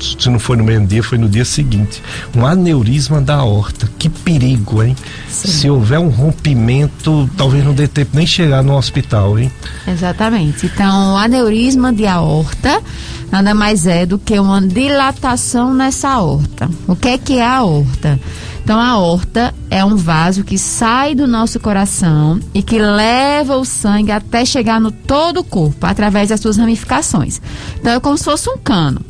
Se 0.00 0.28
não 0.28 0.38
foi 0.38 0.56
no 0.56 0.64
mesmo 0.64 0.86
dia, 0.86 1.02
foi 1.02 1.18
no 1.18 1.28
dia 1.28 1.44
seguinte. 1.44 2.02
Um 2.36 2.46
aneurisma 2.46 3.20
da 3.20 3.42
horta. 3.42 3.88
Que 3.98 4.08
perigo, 4.08 4.82
hein? 4.82 4.94
Sim. 5.28 5.48
Se 5.48 5.70
houver 5.70 5.98
um 5.98 6.08
rompimento, 6.08 7.28
talvez 7.36 7.64
não 7.64 7.72
dê 7.72 7.88
tempo 7.88 8.10
nem 8.14 8.26
chegar 8.26 8.62
no 8.62 8.76
hospital, 8.76 9.38
hein? 9.38 9.50
Exatamente. 9.86 10.66
Então, 10.66 11.14
o 11.14 11.16
aneurisma 11.16 11.92
de 11.92 12.06
aorta 12.06 12.82
nada 13.30 13.54
mais 13.54 13.86
é 13.86 14.06
do 14.06 14.18
que 14.18 14.38
uma 14.38 14.60
dilatação 14.60 15.74
nessa 15.74 16.08
aorta. 16.10 16.68
O 16.86 16.96
que 16.96 17.08
é 17.08 17.18
que 17.18 17.38
é 17.38 17.44
a 17.44 17.56
aorta? 17.56 18.18
Então, 18.68 18.78
a 18.78 18.88
aorta 18.88 19.54
é 19.70 19.82
um 19.82 19.96
vaso 19.96 20.44
que 20.44 20.58
sai 20.58 21.14
do 21.14 21.26
nosso 21.26 21.58
coração 21.58 22.38
e 22.52 22.62
que 22.62 22.78
leva 22.78 23.56
o 23.56 23.64
sangue 23.64 24.12
até 24.12 24.44
chegar 24.44 24.78
no 24.78 24.90
todo 24.90 25.40
o 25.40 25.42
corpo, 25.42 25.86
através 25.86 26.28
das 26.28 26.38
suas 26.38 26.58
ramificações. 26.58 27.40
Então, 27.80 27.94
é 27.94 27.98
como 27.98 28.18
se 28.18 28.24
fosse 28.24 28.50
um 28.50 28.58
cano. 28.58 29.00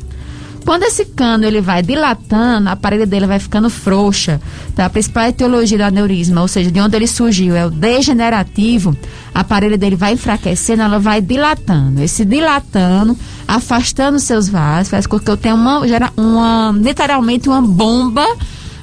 Quando 0.63 0.83
esse 0.83 1.03
cano 1.03 1.43
ele 1.43 1.59
vai 1.59 1.83
dilatando, 1.83 2.69
a 2.69 2.75
parede 2.77 3.05
dele 3.05 3.27
vai 3.27 3.37
ficando 3.37 3.69
frouxa. 3.69 4.39
Tá? 4.77 4.85
A 4.85 4.89
principal 4.89 5.27
etiologia 5.27 5.77
do 5.77 5.83
aneurisma, 5.83 6.39
ou 6.39 6.47
seja, 6.47 6.71
de 6.71 6.79
onde 6.79 6.95
ele 6.95 7.07
surgiu, 7.07 7.53
é 7.53 7.65
o 7.65 7.69
degenerativo. 7.69 8.95
A 9.35 9.43
parede 9.43 9.75
dele 9.75 9.97
vai 9.97 10.13
enfraquecendo, 10.13 10.83
ela 10.83 10.99
vai 10.99 11.19
dilatando. 11.19 12.01
Esse 12.01 12.23
dilatando, 12.23 13.17
afastando 13.45 14.19
seus 14.19 14.47
vasos, 14.47 14.89
faz 14.89 15.05
com 15.05 15.19
que 15.19 15.29
eu 15.29 15.35
tenha 15.35 15.53
uma, 15.53 15.81
uma 16.15 16.73
literalmente 16.73 17.49
uma 17.49 17.61
bomba 17.61 18.25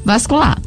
vascular. 0.06 0.58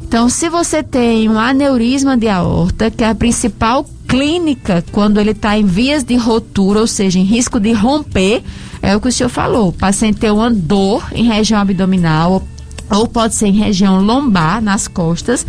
Então, 0.00 0.28
se 0.28 0.48
você 0.48 0.82
tem 0.82 1.28
um 1.28 1.38
aneurisma 1.38 2.16
de 2.16 2.28
aorta, 2.28 2.90
que 2.90 3.02
é 3.02 3.08
a 3.08 3.14
principal 3.14 3.84
clínica 4.06 4.84
quando 4.92 5.18
ele 5.18 5.30
está 5.30 5.56
em 5.58 5.64
vias 5.64 6.04
de 6.04 6.16
rotura, 6.16 6.80
ou 6.80 6.86
seja, 6.86 7.18
em 7.18 7.24
risco 7.24 7.58
de 7.58 7.72
romper, 7.72 8.42
é 8.82 8.94
o 8.94 9.00
que 9.00 9.08
o 9.08 9.12
senhor 9.12 9.30
falou. 9.30 9.68
O 9.68 9.72
paciente 9.72 10.18
tem 10.18 10.30
uma 10.30 10.50
dor 10.50 11.02
em 11.12 11.24
região 11.24 11.60
abdominal, 11.60 12.42
ou 12.90 13.08
pode 13.08 13.34
ser 13.34 13.46
em 13.46 13.52
região 13.52 14.02
lombar, 14.02 14.60
nas 14.60 14.86
costas, 14.86 15.46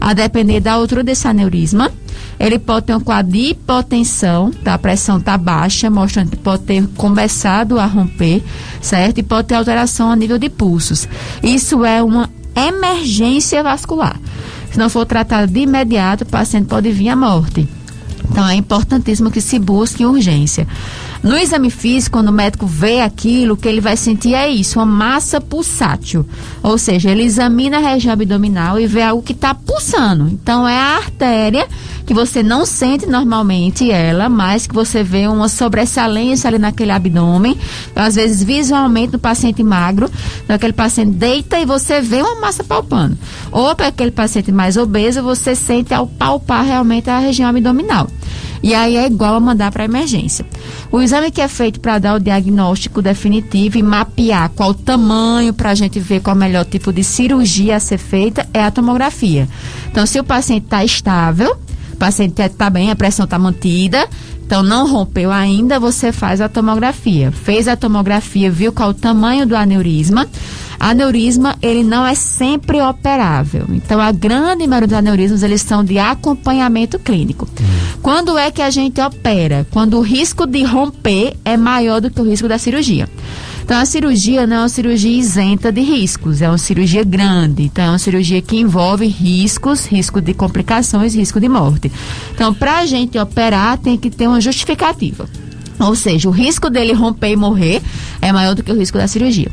a 0.00 0.14
depender 0.14 0.60
da 0.60 0.72
altura 0.72 1.04
desse 1.04 1.28
aneurisma. 1.28 1.92
Ele 2.38 2.58
pode 2.58 2.86
ter 2.86 2.94
um 2.94 3.00
quadro 3.00 3.32
de 3.32 3.50
hipotensão, 3.50 4.50
tá? 4.50 4.74
a 4.74 4.78
pressão 4.78 5.18
está 5.18 5.36
baixa, 5.36 5.90
mostrando 5.90 6.30
que 6.30 6.36
pode 6.36 6.62
ter 6.62 6.86
começado 6.96 7.78
a 7.78 7.86
romper, 7.86 8.42
certo? 8.80 9.18
E 9.18 9.22
pode 9.22 9.48
ter 9.48 9.54
alteração 9.54 10.10
a 10.10 10.16
nível 10.16 10.38
de 10.38 10.48
pulsos. 10.48 11.08
Isso 11.42 11.84
é 11.84 12.02
uma 12.02 12.30
emergência 12.56 13.62
vascular. 13.62 14.18
Se 14.70 14.78
não 14.78 14.88
for 14.88 15.06
tratado 15.06 15.52
de 15.52 15.60
imediato, 15.60 16.24
o 16.24 16.26
paciente 16.26 16.66
pode 16.66 16.90
vir 16.90 17.10
à 17.10 17.16
morte. 17.16 17.68
Então 18.30 18.48
é 18.48 18.54
importantíssimo 18.54 19.30
que 19.30 19.40
se 19.40 19.58
busque 19.58 20.04
urgência. 20.04 20.66
No 21.26 21.36
exame 21.36 21.70
físico, 21.70 22.18
quando 22.18 22.28
o 22.28 22.32
médico 22.32 22.66
vê 22.66 23.00
aquilo, 23.00 23.54
o 23.54 23.56
que 23.56 23.66
ele 23.66 23.80
vai 23.80 23.96
sentir 23.96 24.32
é 24.32 24.48
isso, 24.48 24.78
uma 24.78 24.86
massa 24.86 25.40
pulsátil. 25.40 26.24
Ou 26.62 26.78
seja, 26.78 27.10
ele 27.10 27.24
examina 27.24 27.78
a 27.78 27.80
região 27.80 28.12
abdominal 28.12 28.78
e 28.78 28.86
vê 28.86 29.02
algo 29.02 29.24
que 29.24 29.32
está 29.32 29.52
pulsando. 29.52 30.28
Então 30.28 30.68
é 30.68 30.78
a 30.78 30.98
artéria 30.98 31.66
que 32.06 32.14
você 32.14 32.44
não 32.44 32.64
sente 32.64 33.06
normalmente 33.06 33.90
ela, 33.90 34.28
mas 34.28 34.68
que 34.68 34.74
você 34.74 35.02
vê 35.02 35.26
uma 35.26 35.48
sobressalência 35.48 36.46
ali 36.46 36.60
naquele 36.60 36.92
abdômen, 36.92 37.58
às 37.96 38.14
vezes 38.14 38.44
visualmente 38.44 39.14
no 39.14 39.18
paciente 39.18 39.64
magro, 39.64 40.08
aquele 40.48 40.72
paciente 40.72 41.10
deita 41.10 41.58
e 41.58 41.66
você 41.66 42.00
vê 42.00 42.22
uma 42.22 42.40
massa 42.40 42.62
palpando. 42.62 43.18
Ou 43.50 43.74
para 43.74 43.88
aquele 43.88 44.12
paciente 44.12 44.52
mais 44.52 44.76
obeso, 44.76 45.24
você 45.24 45.56
sente 45.56 45.92
ao 45.92 46.06
palpar 46.06 46.64
realmente 46.64 47.10
a 47.10 47.18
região 47.18 47.50
abdominal. 47.50 48.06
E 48.62 48.74
aí 48.74 48.96
é 48.96 49.06
igual 49.06 49.34
a 49.34 49.40
mandar 49.40 49.70
para 49.70 49.84
emergência. 49.84 50.44
O 50.90 51.00
exame 51.00 51.30
que 51.30 51.40
é 51.40 51.48
feito 51.48 51.80
para 51.80 51.98
dar 51.98 52.14
o 52.14 52.20
diagnóstico 52.20 53.02
definitivo 53.02 53.78
e 53.78 53.82
mapear 53.82 54.50
qual 54.50 54.70
o 54.70 54.74
tamanho 54.74 55.52
para 55.52 55.70
a 55.70 55.74
gente 55.74 55.98
ver 56.00 56.20
qual 56.20 56.34
é 56.34 56.36
o 56.36 56.40
melhor 56.40 56.64
tipo 56.64 56.92
de 56.92 57.04
cirurgia 57.04 57.76
a 57.76 57.80
ser 57.80 57.98
feita 57.98 58.46
é 58.52 58.62
a 58.62 58.70
tomografia. 58.70 59.48
Então, 59.90 60.06
se 60.06 60.18
o 60.18 60.24
paciente 60.24 60.64
está 60.64 60.84
estável, 60.84 61.56
o 61.92 61.96
paciente 61.96 62.40
está 62.42 62.68
bem, 62.68 62.90
a 62.90 62.96
pressão 62.96 63.24
está 63.24 63.38
mantida, 63.38 64.08
então 64.46 64.62
não 64.62 64.86
rompeu 64.86 65.32
ainda, 65.32 65.80
você 65.80 66.12
faz 66.12 66.40
a 66.40 66.48
tomografia. 66.48 67.32
Fez 67.32 67.66
a 67.66 67.74
tomografia, 67.74 68.48
viu 68.48 68.72
qual 68.72 68.90
o 68.90 68.94
tamanho 68.94 69.44
do 69.44 69.56
aneurisma. 69.56 70.28
Aneurisma, 70.78 71.56
ele 71.60 71.82
não 71.82 72.06
é 72.06 72.14
sempre 72.14 72.80
operável. 72.80 73.64
Então, 73.70 74.00
a 74.00 74.12
grande 74.12 74.64
maioria 74.64 74.86
dos 74.86 74.96
aneurismas, 74.96 75.42
eles 75.42 75.62
são 75.62 75.82
de 75.82 75.98
acompanhamento 75.98 76.96
clínico. 76.96 77.48
Hum. 77.60 77.98
Quando 78.00 78.38
é 78.38 78.52
que 78.52 78.62
a 78.62 78.70
gente 78.70 79.00
opera? 79.00 79.66
Quando 79.72 79.98
o 79.98 80.02
risco 80.02 80.46
de 80.46 80.62
romper 80.62 81.36
é 81.44 81.56
maior 81.56 82.00
do 82.00 82.08
que 82.08 82.20
o 82.20 82.24
risco 82.24 82.46
da 82.46 82.56
cirurgia. 82.56 83.08
Então, 83.66 83.80
a 83.80 83.84
cirurgia 83.84 84.46
não 84.46 84.58
é 84.58 84.60
uma 84.60 84.68
cirurgia 84.68 85.10
isenta 85.10 85.72
de 85.72 85.80
riscos, 85.80 86.40
é 86.40 86.48
uma 86.48 86.56
cirurgia 86.56 87.02
grande. 87.02 87.64
Então, 87.64 87.84
é 87.84 87.88
uma 87.88 87.98
cirurgia 87.98 88.40
que 88.40 88.56
envolve 88.56 89.04
riscos, 89.08 89.86
risco 89.86 90.20
de 90.20 90.32
complicações, 90.32 91.16
risco 91.16 91.40
de 91.40 91.48
morte. 91.48 91.90
Então, 92.32 92.54
para 92.54 92.78
a 92.78 92.86
gente 92.86 93.18
operar, 93.18 93.76
tem 93.76 93.96
que 93.98 94.08
ter 94.08 94.28
uma 94.28 94.40
justificativa. 94.40 95.28
Ou 95.78 95.94
seja, 95.94 96.28
o 96.28 96.32
risco 96.32 96.70
dele 96.70 96.92
romper 96.92 97.32
e 97.32 97.36
morrer 97.36 97.82
é 98.20 98.32
maior 98.32 98.54
do 98.54 98.62
que 98.62 98.72
o 98.72 98.76
risco 98.76 98.96
da 98.98 99.06
cirurgia. 99.06 99.50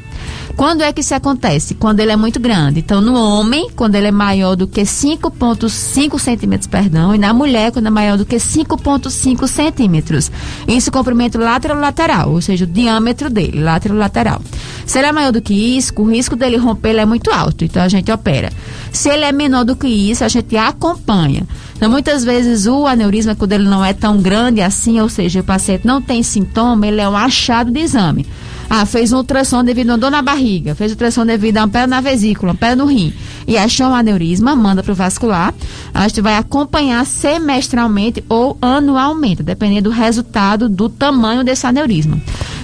Quando 0.56 0.82
é 0.82 0.94
que 0.94 1.02
isso 1.02 1.16
acontece? 1.16 1.74
Quando 1.74 2.00
ele 2.00 2.12
é 2.12 2.16
muito 2.16 2.40
grande. 2.40 2.80
Então, 2.80 3.02
no 3.02 3.16
homem, 3.16 3.70
quando 3.76 3.96
ele 3.96 4.08
é 4.08 4.12
maior 4.12 4.56
do 4.56 4.68
que 4.68 4.82
5,5 4.82 6.20
centímetros, 6.20 6.68
perdão, 6.68 7.14
e 7.16 7.18
na 7.18 7.34
mulher, 7.34 7.72
quando 7.72 7.88
é 7.88 7.90
maior 7.90 8.18
do 8.18 8.26
que 8.26 8.36
5,5 8.36 9.48
centímetros. 9.48 10.32
Isso 10.68 10.92
comprimento 10.92 11.40
lateral-lateral, 11.40 12.32
ou 12.32 12.42
seja, 12.42 12.66
o 12.66 12.68
diâmetro 12.68 13.30
dele, 13.30 13.62
lateral-lateral. 13.62 14.42
Se 14.86 15.00
ele 15.00 15.08
é 15.08 15.12
maior 15.12 15.32
do 15.32 15.42
que 15.42 15.54
isso, 15.54 15.94
o 15.98 16.04
risco 16.04 16.36
dele 16.36 16.58
romper 16.58 16.96
é 16.98 17.06
muito 17.06 17.32
alto, 17.32 17.66
então 17.66 17.82
a 17.82 17.88
gente 17.88 18.12
opera. 18.12 18.52
Se 18.92 19.10
ele 19.10 19.26
é 19.26 19.32
menor 19.32 19.66
do 19.66 19.76
que 19.76 19.88
isso, 19.88 20.24
a 20.24 20.28
gente 20.28 20.56
acompanha. 20.56 21.48
Então, 21.84 21.92
muitas 21.92 22.24
vezes 22.24 22.66
o 22.66 22.88
aneurisma, 22.88 23.36
quando 23.36 23.52
ele 23.52 23.68
não 23.68 23.84
é 23.84 23.92
tão 23.92 24.16
grande 24.22 24.62
assim, 24.62 25.02
ou 25.02 25.10
seja, 25.10 25.42
o 25.42 25.44
paciente 25.44 25.86
não 25.86 26.02
tem 26.02 26.24
sintoma, 26.24 26.88
ele 26.88 27.02
é 27.02 27.10
um 27.10 27.18
achado 27.18 27.70
de 27.70 27.82
exame. 27.82 28.26
Ah, 28.70 28.86
fez 28.86 29.12
um 29.12 29.18
ultrassom 29.18 29.66
devido 29.66 29.90
a 29.90 29.92
uma 29.92 29.98
dor 29.98 30.10
na 30.10 30.22
barriga, 30.22 30.76
fez 30.76 30.94
ultrassom 30.94 31.26
devido 31.26 31.58
a 31.58 31.66
um 31.66 31.68
pé 31.68 31.86
na 31.86 32.00
vesícula, 32.00 32.54
um 32.54 32.56
pé 32.56 32.74
no 32.74 32.86
rim, 32.86 33.12
e 33.46 33.58
achou 33.58 33.88
um 33.88 33.94
aneurisma, 33.94 34.56
manda 34.56 34.82
para 34.82 34.94
o 34.94 34.96
vascular. 34.96 35.54
A 35.94 36.08
gente 36.08 36.22
vai 36.22 36.38
acompanhar 36.38 37.06
semestralmente 37.06 38.24
ou 38.30 38.58
anualmente, 38.62 39.44
dependendo 39.44 39.90
do 39.90 39.94
resultado 39.94 40.70
do 40.70 40.88
tamanho 40.88 41.44
desse 41.44 41.68
aneurisma. 41.68 42.18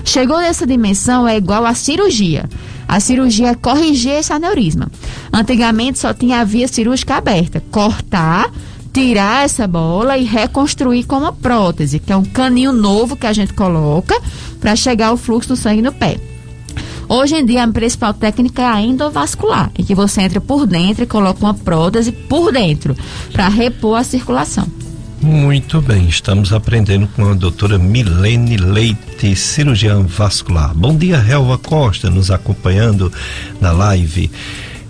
Chegou 0.05 0.37
nessa 0.37 0.65
dimensão, 0.65 1.27
é 1.27 1.35
igual 1.35 1.65
a 1.65 1.73
cirurgia. 1.73 2.45
A 2.87 3.01
cirurgia 3.01 3.49
é 3.49 3.55
corrigir 3.55 4.13
esse 4.13 4.31
aneurisma. 4.31 4.89
Antigamente 5.33 5.99
só 5.99 6.13
tinha 6.13 6.39
a 6.39 6.45
via 6.45 6.69
cirúrgica 6.69 7.15
aberta, 7.17 7.61
cortar 7.69 8.49
tirar 8.93 9.45
essa 9.45 9.67
bola 9.67 10.17
e 10.17 10.23
reconstruir 10.23 11.03
com 11.03 11.17
uma 11.17 11.31
prótese, 11.31 11.99
que 11.99 12.11
é 12.11 12.15
um 12.15 12.25
caninho 12.25 12.71
novo 12.71 13.15
que 13.15 13.27
a 13.27 13.33
gente 13.33 13.53
coloca 13.53 14.19
para 14.59 14.75
chegar 14.75 15.11
o 15.11 15.17
fluxo 15.17 15.49
do 15.49 15.55
sangue 15.55 15.81
no 15.81 15.91
pé. 15.91 16.19
Hoje 17.07 17.35
em 17.35 17.45
dia, 17.45 17.63
a 17.63 17.67
principal 17.67 18.13
técnica 18.13 18.61
é 18.61 18.65
a 18.65 18.81
endovascular, 18.81 19.71
em 19.77 19.83
que 19.83 19.95
você 19.95 20.21
entra 20.21 20.39
por 20.39 20.67
dentro 20.67 21.03
e 21.03 21.07
coloca 21.07 21.39
uma 21.43 21.55
prótese 21.55 22.11
por 22.11 22.51
dentro, 22.51 22.95
para 23.31 23.47
repor 23.47 23.97
a 23.97 24.03
circulação. 24.03 24.67
Muito 25.19 25.81
bem, 25.81 26.07
estamos 26.07 26.53
aprendendo 26.53 27.07
com 27.07 27.29
a 27.29 27.33
doutora 27.33 27.77
Milene 27.77 28.57
Leite, 28.57 29.35
cirurgiã 29.35 30.01
vascular. 30.03 30.73
Bom 30.73 30.95
dia, 30.95 31.17
Helva 31.17 31.57
Costa, 31.57 32.09
nos 32.09 32.31
acompanhando 32.31 33.11
na 33.59 33.71
live. 33.71 34.31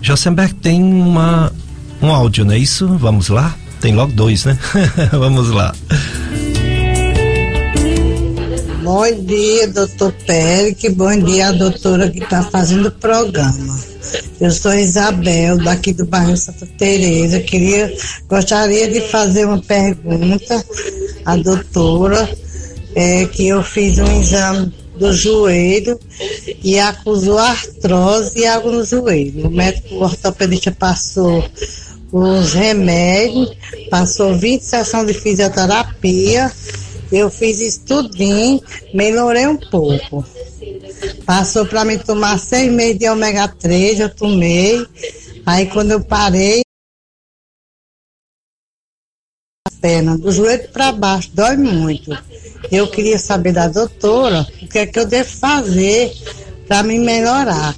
Josenberg 0.00 0.54
tem 0.54 0.80
uma, 0.82 1.50
um 2.00 2.10
áudio, 2.10 2.44
não 2.44 2.52
é 2.52 2.58
isso? 2.58 2.86
Vamos 2.98 3.28
lá? 3.28 3.56
Tem 3.80 3.94
logo 3.94 4.12
dois, 4.12 4.44
né? 4.44 4.58
Vamos 5.12 5.50
lá. 5.50 5.74
Bom 8.82 9.24
dia, 9.24 9.68
doutor 9.68 10.12
Péric. 10.26 10.88
Bom 10.90 11.16
dia, 11.16 11.48
a 11.48 11.52
doutora 11.52 12.10
que 12.10 12.22
está 12.22 12.42
fazendo 12.42 12.88
o 12.88 12.92
programa. 12.92 13.80
Eu 14.40 14.50
sou 14.50 14.74
Isabel, 14.74 15.56
daqui 15.58 15.92
do 15.92 16.04
bairro 16.04 16.36
Santa 16.36 16.66
Teresa. 16.78 17.40
Queria, 17.40 17.94
gostaria 18.28 18.88
de 18.88 19.00
fazer 19.02 19.46
uma 19.46 19.62
pergunta 19.62 20.64
à 21.24 21.36
doutora, 21.36 22.28
é, 22.94 23.24
que 23.26 23.48
eu 23.48 23.62
fiz 23.62 23.98
um 23.98 24.20
exame 24.20 24.74
do 24.98 25.12
joelho 25.14 25.98
e 26.62 26.78
acusou 26.78 27.38
artrose 27.38 28.40
e 28.40 28.46
água 28.46 28.72
no 28.72 28.84
joelho. 28.84 29.46
O 29.46 29.50
médico 29.50 29.94
ortopedista 29.96 30.70
passou 30.70 31.42
os 32.12 32.52
remédios, 32.52 33.56
passou 33.90 34.36
20 34.36 34.62
sessões 34.62 35.06
de 35.06 35.14
fisioterapia, 35.14 36.50
eu 37.12 37.30
fiz 37.30 37.60
isso 37.60 37.84
tudinho, 37.84 38.62
melhorei 38.94 39.46
um 39.46 39.56
pouco. 39.56 40.24
Passou 41.24 41.66
para 41.66 41.84
mim 41.84 41.98
tomar 41.98 42.38
seis 42.38 42.70
meses 42.70 42.98
de 42.98 43.08
ômega 43.08 43.48
3, 43.48 44.00
eu 44.00 44.14
tomei. 44.14 44.86
Aí 45.46 45.66
quando 45.66 45.92
eu 45.92 46.04
parei, 46.04 46.62
a 49.66 49.70
perna 49.80 50.16
do 50.18 50.30
joelho 50.30 50.68
para 50.70 50.92
baixo, 50.92 51.30
dói 51.32 51.56
muito. 51.56 52.16
Eu 52.70 52.88
queria 52.88 53.18
saber 53.18 53.52
da 53.52 53.66
doutora 53.66 54.46
o 54.62 54.68
que 54.68 54.78
é 54.78 54.86
que 54.86 54.98
eu 54.98 55.06
devo 55.06 55.30
fazer 55.30 56.12
para 56.68 56.82
me 56.82 56.98
melhorar. 56.98 57.74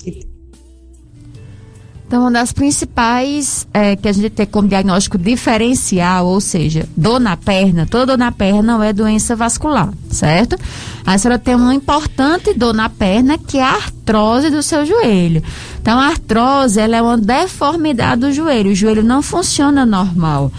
Então, 2.13 2.25
uma 2.25 2.31
das 2.31 2.53
principais 2.53 3.67
é, 3.73 3.97
que 3.97 4.07
a 4.07 4.13
gente 4.13 4.29
tem 4.29 4.45
como 4.45 4.69
diagnóstico 4.69 5.17
diferencial, 5.17 6.27
ou 6.27 6.43
seja, 6.43 6.87
dor 6.95 7.19
na 7.19 7.39
perna, 7.39 7.87
toda 7.87 8.09
dor 8.09 8.19
na 8.19 8.31
perna 8.31 8.75
não 8.75 8.83
é 8.83 8.93
doença 8.93 9.35
vascular, 9.35 9.89
certo? 10.11 10.59
A 11.07 11.17
senhora 11.17 11.39
tem 11.39 11.55
uma 11.55 11.75
importante 11.75 12.53
dor 12.53 12.75
na 12.75 12.91
perna 12.91 13.39
que 13.39 13.57
é 13.57 13.63
a 13.63 13.77
artrose 13.77 14.51
do 14.51 14.63
seu 14.63 14.85
joelho. 14.85 15.43
Então, 15.81 15.99
a 15.99 16.09
artrose 16.09 16.79
ela 16.79 16.97
é 16.99 17.01
uma 17.01 17.17
deformidade 17.17 18.21
do 18.21 18.31
joelho, 18.31 18.73
o 18.73 18.75
joelho 18.75 19.03
não 19.03 19.23
funciona 19.23 19.87
normal. 19.87 20.53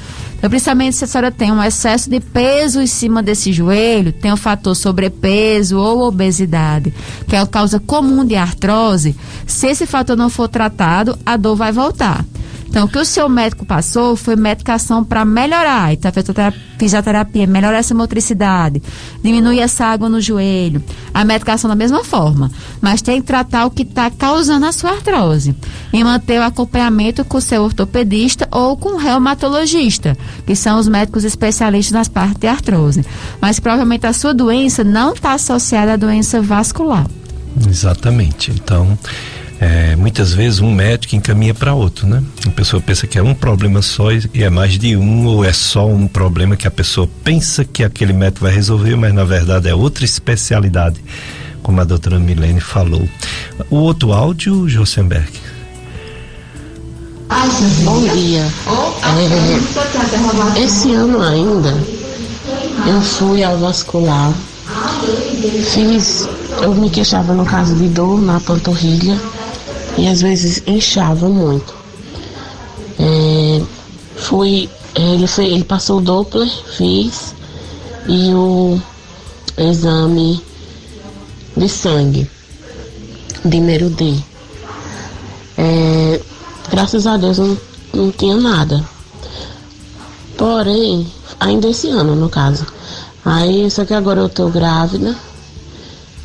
Então, 0.43 0.49
principalmente 0.49 0.97
se 0.97 1.05
a 1.05 1.07
senhora 1.07 1.31
tem 1.31 1.53
um 1.53 1.63
excesso 1.63 2.09
de 2.09 2.19
peso 2.19 2.81
em 2.81 2.85
cima 2.85 3.23
desse 3.23 3.53
joelho, 3.53 4.11
tem 4.11 4.29
o 4.29 4.35
fator 4.35 4.75
sobrepeso 4.75 5.79
ou 5.79 6.01
obesidade, 6.01 6.93
que 7.29 7.37
é 7.37 7.39
a 7.39 7.47
causa 7.47 7.79
comum 7.79 8.25
de 8.25 8.35
artrose, 8.35 9.15
se 9.47 9.67
esse 9.67 9.85
fator 9.85 10.17
não 10.17 10.29
for 10.29 10.49
tratado, 10.49 11.17
a 11.25 11.37
dor 11.37 11.55
vai 11.55 11.71
voltar. 11.71 12.25
Então, 12.73 12.85
o 12.85 12.87
que 12.87 12.97
o 12.97 13.05
seu 13.05 13.29
médico 13.29 13.67
passou 13.67 14.15
foi 14.15 14.35
medicação 14.35 15.03
para 15.03 15.23
melhorar. 15.23 15.93
Então, 15.93 16.09
a 16.09 16.51
fisioterapia 16.79 17.45
melhora 17.45 17.77
essa 17.77 17.93
motricidade, 17.93 18.81
diminui 19.23 19.59
essa 19.59 19.85
água 19.85 20.09
no 20.09 20.19
joelho. 20.19 20.83
A 21.13 21.23
medicação 21.23 21.69
da 21.69 21.75
mesma 21.75 22.03
forma. 22.03 22.49
Mas 22.81 22.99
tem 22.99 23.21
que 23.21 23.27
tratar 23.27 23.67
o 23.67 23.69
que 23.69 23.83
está 23.83 24.09
causando 24.09 24.65
a 24.65 24.71
sua 24.71 24.89
artrose. 24.89 25.55
E 25.93 26.03
manter 26.03 26.39
o 26.39 26.43
acompanhamento 26.43 27.23
com 27.23 27.37
o 27.37 27.41
seu 27.41 27.61
ortopedista 27.61 28.47
ou 28.49 28.75
com 28.75 28.95
o 28.95 28.97
reumatologista, 28.97 30.17
que 30.43 30.55
são 30.55 30.79
os 30.79 30.87
médicos 30.87 31.23
especialistas 31.23 31.93
nas 31.93 32.07
partes 32.07 32.39
de 32.39 32.47
artrose. 32.47 33.05
Mas 33.39 33.59
provavelmente 33.59 34.07
a 34.07 34.13
sua 34.13 34.33
doença 34.33 34.83
não 34.83 35.13
está 35.13 35.33
associada 35.33 35.93
à 35.93 35.95
doença 35.95 36.41
vascular. 36.41 37.05
Exatamente. 37.69 38.49
Então, 38.49 38.97
é, 39.59 39.95
muitas 39.95 40.33
vezes 40.33 40.59
um 40.59 40.71
médico 40.71 41.15
encaminha 41.15 41.53
para 41.53 41.73
outro, 41.73 42.07
né? 42.07 42.21
A 42.45 42.49
pessoa 42.49 42.81
pensa 42.81 43.07
que 43.07 43.17
é 43.17 43.23
um 43.23 43.33
problema 43.33 43.81
só 43.81 44.11
e 44.11 44.43
é 44.43 44.49
mais 44.49 44.77
de 44.77 44.95
um, 44.97 45.25
ou 45.25 45.45
é 45.45 45.53
só 45.53 45.87
um 45.87 46.07
problema 46.07 46.55
que 46.55 46.67
a 46.67 46.71
pessoa 46.71 47.09
pensa 47.23 47.63
que 47.63 47.83
aquele 47.83 48.13
médico 48.13 48.45
vai 48.45 48.53
resolver, 48.53 48.95
mas 48.95 49.13
na 49.13 49.23
verdade 49.23 49.69
é 49.69 49.75
outra 49.75 50.03
especialidade, 50.03 51.03
como 51.61 51.79
a 51.79 51.83
doutora 51.83 52.19
Milene 52.19 52.59
falou. 52.59 53.07
O 53.69 53.77
outro 53.77 54.11
áudio, 54.11 54.67
Josenberg. 54.67 55.31
Bom 57.83 58.01
dia. 58.07 58.45
É, 60.55 60.61
esse 60.61 60.93
ano 60.93 61.21
ainda 61.21 61.73
eu 62.85 63.01
fui 63.01 63.43
ao 63.43 63.57
vascular, 63.57 64.33
fiz, 65.73 66.27
eu 66.61 66.73
me 66.75 66.89
queixava 66.89 67.33
no 67.33 67.45
caso 67.45 67.75
de 67.75 67.87
dor 67.87 68.21
na 68.21 68.39
panturrilha 68.39 69.17
e 69.97 70.07
às 70.07 70.21
vezes 70.21 70.63
inchava 70.65 71.29
muito. 71.29 71.73
É, 72.99 73.61
fui, 74.15 74.69
ele, 74.95 75.27
foi, 75.27 75.45
ele 75.45 75.63
passou 75.63 75.99
o 75.99 76.01
Doppler, 76.01 76.49
fiz, 76.77 77.35
e 78.07 78.33
o 78.33 78.79
exame 79.57 80.41
de 81.55 81.69
sangue, 81.69 82.29
de 83.45 83.89
D. 83.89 84.15
É, 85.57 86.21
graças 86.69 87.05
a 87.05 87.17
Deus 87.17 87.37
não, 87.37 87.57
não 87.93 88.11
tinha 88.11 88.35
nada. 88.35 88.83
Porém, 90.37 91.07
ainda 91.39 91.67
esse 91.67 91.89
ano 91.89 92.15
no 92.15 92.29
caso. 92.29 92.65
Aí, 93.23 93.69
só 93.71 93.85
que 93.85 93.93
agora 93.93 94.19
eu 94.19 94.27
tô 94.27 94.49
grávida 94.49 95.15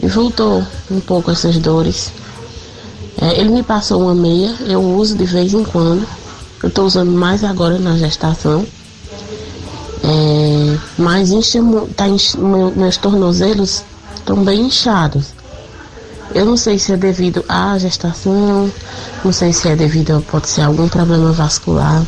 e 0.03 0.07
voltou 0.09 0.65
um 0.91 1.01
pouco 1.01 1.31
essas 1.31 1.59
dores. 1.59 2.11
É, 3.21 3.41
ele 3.41 3.51
me 3.51 3.63
passou 3.63 4.03
uma 4.03 4.15
meia, 4.15 4.55
eu 4.67 4.81
uso 4.81 5.17
de 5.17 5.25
vez 5.25 5.53
em 5.53 5.65
quando. 5.65 6.07
Eu 6.63 6.69
estou 6.69 6.87
usando 6.87 7.11
mais 7.11 7.45
agora 7.45 7.79
na 7.79 7.97
gestação. 7.97 8.65
É, 10.05 10.79
mas 10.97 11.31
enche, 11.31 11.59
tá 11.97 12.09
enche, 12.09 12.39
meu, 12.39 12.73
meus 12.75 12.97
tornozelos 12.97 13.83
estão 14.15 14.43
bem 14.45 14.63
inchados. 14.63 15.33
Eu 16.35 16.45
não 16.45 16.57
sei 16.57 16.79
se 16.79 16.93
é 16.93 16.97
devido 16.97 17.45
à 17.49 17.77
gestação, 17.79 18.71
não 19.25 19.33
sei 19.33 19.53
se 19.53 19.69
é 19.69 19.75
devido, 19.75 20.25
pode 20.31 20.49
ser 20.49 20.63
algum 20.63 20.89
problema 20.89 21.33
vascular. 21.33 22.05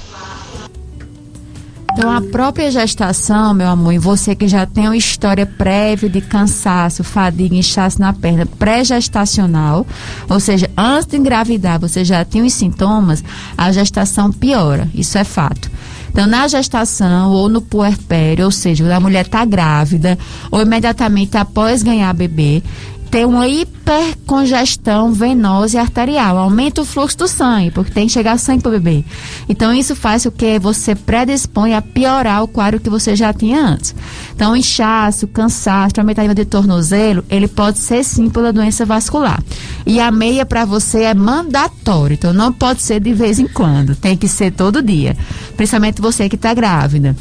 Então, 2.00 2.10
a 2.10 2.22
própria 2.22 2.70
gestação, 2.70 3.52
meu 3.52 3.68
amor, 3.68 3.92
e 3.92 3.98
você 3.98 4.34
que 4.34 4.48
já 4.48 4.64
tem 4.64 4.86
uma 4.86 4.96
história 4.96 5.44
prévia 5.44 6.08
de 6.08 6.22
cansaço, 6.22 7.04
fadiga, 7.04 7.54
inchaço 7.54 8.00
na 8.00 8.10
perna 8.10 8.46
pré-gestacional, 8.46 9.86
ou 10.26 10.40
seja, 10.40 10.70
antes 10.74 11.08
de 11.08 11.18
engravidar 11.18 11.78
você 11.78 12.02
já 12.02 12.24
tem 12.24 12.40
os 12.40 12.54
sintomas, 12.54 13.22
a 13.54 13.70
gestação 13.70 14.32
piora. 14.32 14.88
Isso 14.94 15.18
é 15.18 15.24
fato. 15.24 15.70
Então, 16.08 16.26
na 16.26 16.48
gestação 16.48 17.32
ou 17.32 17.50
no 17.50 17.60
puerpério, 17.60 18.46
ou 18.46 18.50
seja, 18.50 18.96
a 18.96 18.98
mulher 18.98 19.26
está 19.26 19.44
grávida 19.44 20.18
ou 20.50 20.62
imediatamente 20.62 21.36
após 21.36 21.82
ganhar 21.82 22.14
bebê, 22.14 22.62
ter 23.10 23.26
uma 23.26 23.48
hipercongestão 23.48 25.12
venosa 25.12 25.76
e 25.76 25.80
arterial, 25.80 26.38
aumenta 26.38 26.80
o 26.80 26.84
fluxo 26.84 27.18
do 27.18 27.26
sangue, 27.26 27.72
porque 27.72 27.90
tem 27.90 28.06
que 28.06 28.12
chegar 28.12 28.38
sangue 28.38 28.62
para 28.62 28.68
o 28.68 28.72
bebê. 28.72 29.04
Então 29.48 29.74
isso 29.74 29.96
faz 29.96 30.24
o 30.26 30.30
que 30.30 30.58
você 30.60 30.94
predispõe 30.94 31.74
a 31.74 31.82
piorar 31.82 32.42
o 32.42 32.48
quadro 32.48 32.78
que 32.78 32.88
você 32.88 33.16
já 33.16 33.32
tinha 33.32 33.60
antes. 33.60 33.94
Então 34.34 34.56
inchaço, 34.56 35.26
cansaço, 35.26 35.94
aumento 35.98 36.34
de 36.34 36.44
tornozelo, 36.44 37.24
ele 37.28 37.48
pode 37.48 37.78
ser 37.78 38.04
sim 38.04 38.30
pela 38.30 38.52
doença 38.52 38.86
vascular. 38.86 39.42
E 39.84 39.98
a 39.98 40.10
meia 40.12 40.46
para 40.46 40.64
você 40.64 41.02
é 41.02 41.14
mandatório, 41.14 42.14
então 42.14 42.32
não 42.32 42.52
pode 42.52 42.80
ser 42.82 43.00
de 43.00 43.12
vez 43.12 43.40
em 43.40 43.48
quando, 43.48 43.96
tem 43.96 44.16
que 44.16 44.28
ser 44.28 44.52
todo 44.52 44.82
dia, 44.82 45.16
principalmente 45.56 46.00
você 46.00 46.28
que 46.28 46.36
está 46.36 46.54
grávida. 46.54 47.16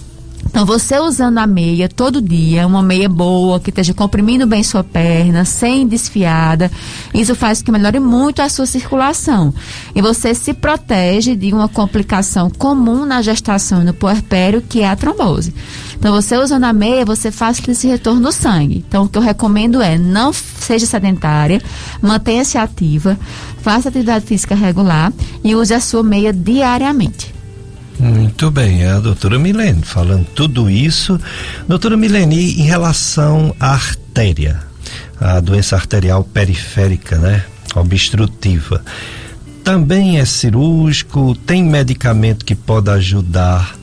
Então, 0.49 0.65
você 0.65 0.97
usando 0.97 1.37
a 1.37 1.45
meia 1.45 1.87
todo 1.87 2.19
dia, 2.19 2.65
uma 2.65 2.81
meia 2.81 3.07
boa, 3.07 3.59
que 3.59 3.69
esteja 3.69 3.93
comprimindo 3.93 4.47
bem 4.47 4.63
sua 4.63 4.83
perna, 4.83 5.45
sem 5.45 5.87
desfiada, 5.87 6.71
isso 7.13 7.35
faz 7.35 7.61
que 7.61 7.71
melhore 7.71 7.99
muito 7.99 8.41
a 8.41 8.49
sua 8.49 8.65
circulação. 8.65 9.53
E 9.93 10.01
você 10.01 10.33
se 10.33 10.51
protege 10.55 11.35
de 11.35 11.53
uma 11.53 11.69
complicação 11.69 12.49
comum 12.49 13.05
na 13.05 13.21
gestação 13.21 13.83
e 13.83 13.85
no 13.85 13.93
puerpério, 13.93 14.59
que 14.59 14.81
é 14.81 14.89
a 14.89 14.95
trombose. 14.95 15.53
Então, 15.95 16.11
você 16.11 16.35
usando 16.35 16.63
a 16.63 16.73
meia, 16.73 17.05
você 17.05 17.29
faz 17.29 17.61
esse 17.67 17.87
retorno 17.87 18.21
do 18.21 18.31
sangue. 18.31 18.83
Então, 18.87 19.03
o 19.03 19.07
que 19.07 19.19
eu 19.19 19.21
recomendo 19.21 19.83
é 19.83 19.99
não 19.99 20.33
seja 20.33 20.87
sedentária, 20.87 21.61
mantenha-se 22.01 22.57
ativa, 22.57 23.19
faça 23.61 23.89
atividade 23.89 24.25
física 24.25 24.55
regular 24.55 25.13
e 25.43 25.55
use 25.55 25.75
a 25.75 25.79
sua 25.79 26.01
meia 26.01 26.33
diariamente. 26.33 27.38
Muito 27.99 28.49
bem, 28.49 28.83
é 28.83 28.91
a 28.91 28.99
doutora 28.99 29.37
Milene 29.37 29.83
falando 29.83 30.25
tudo 30.33 30.69
isso. 30.69 31.19
Doutora 31.67 31.97
Milene, 31.97 32.61
em 32.61 32.63
relação 32.63 33.53
à 33.59 33.73
artéria, 33.73 34.61
a 35.19 35.39
doença 35.41 35.75
arterial 35.75 36.23
periférica, 36.23 37.17
né? 37.17 37.43
Obstrutiva. 37.75 38.83
Também 39.65 40.17
é 40.17 40.25
cirúrgico? 40.25 41.35
Tem 41.35 41.61
medicamento 41.61 42.45
que 42.45 42.55
pode 42.55 42.89
ajudar 42.89 43.75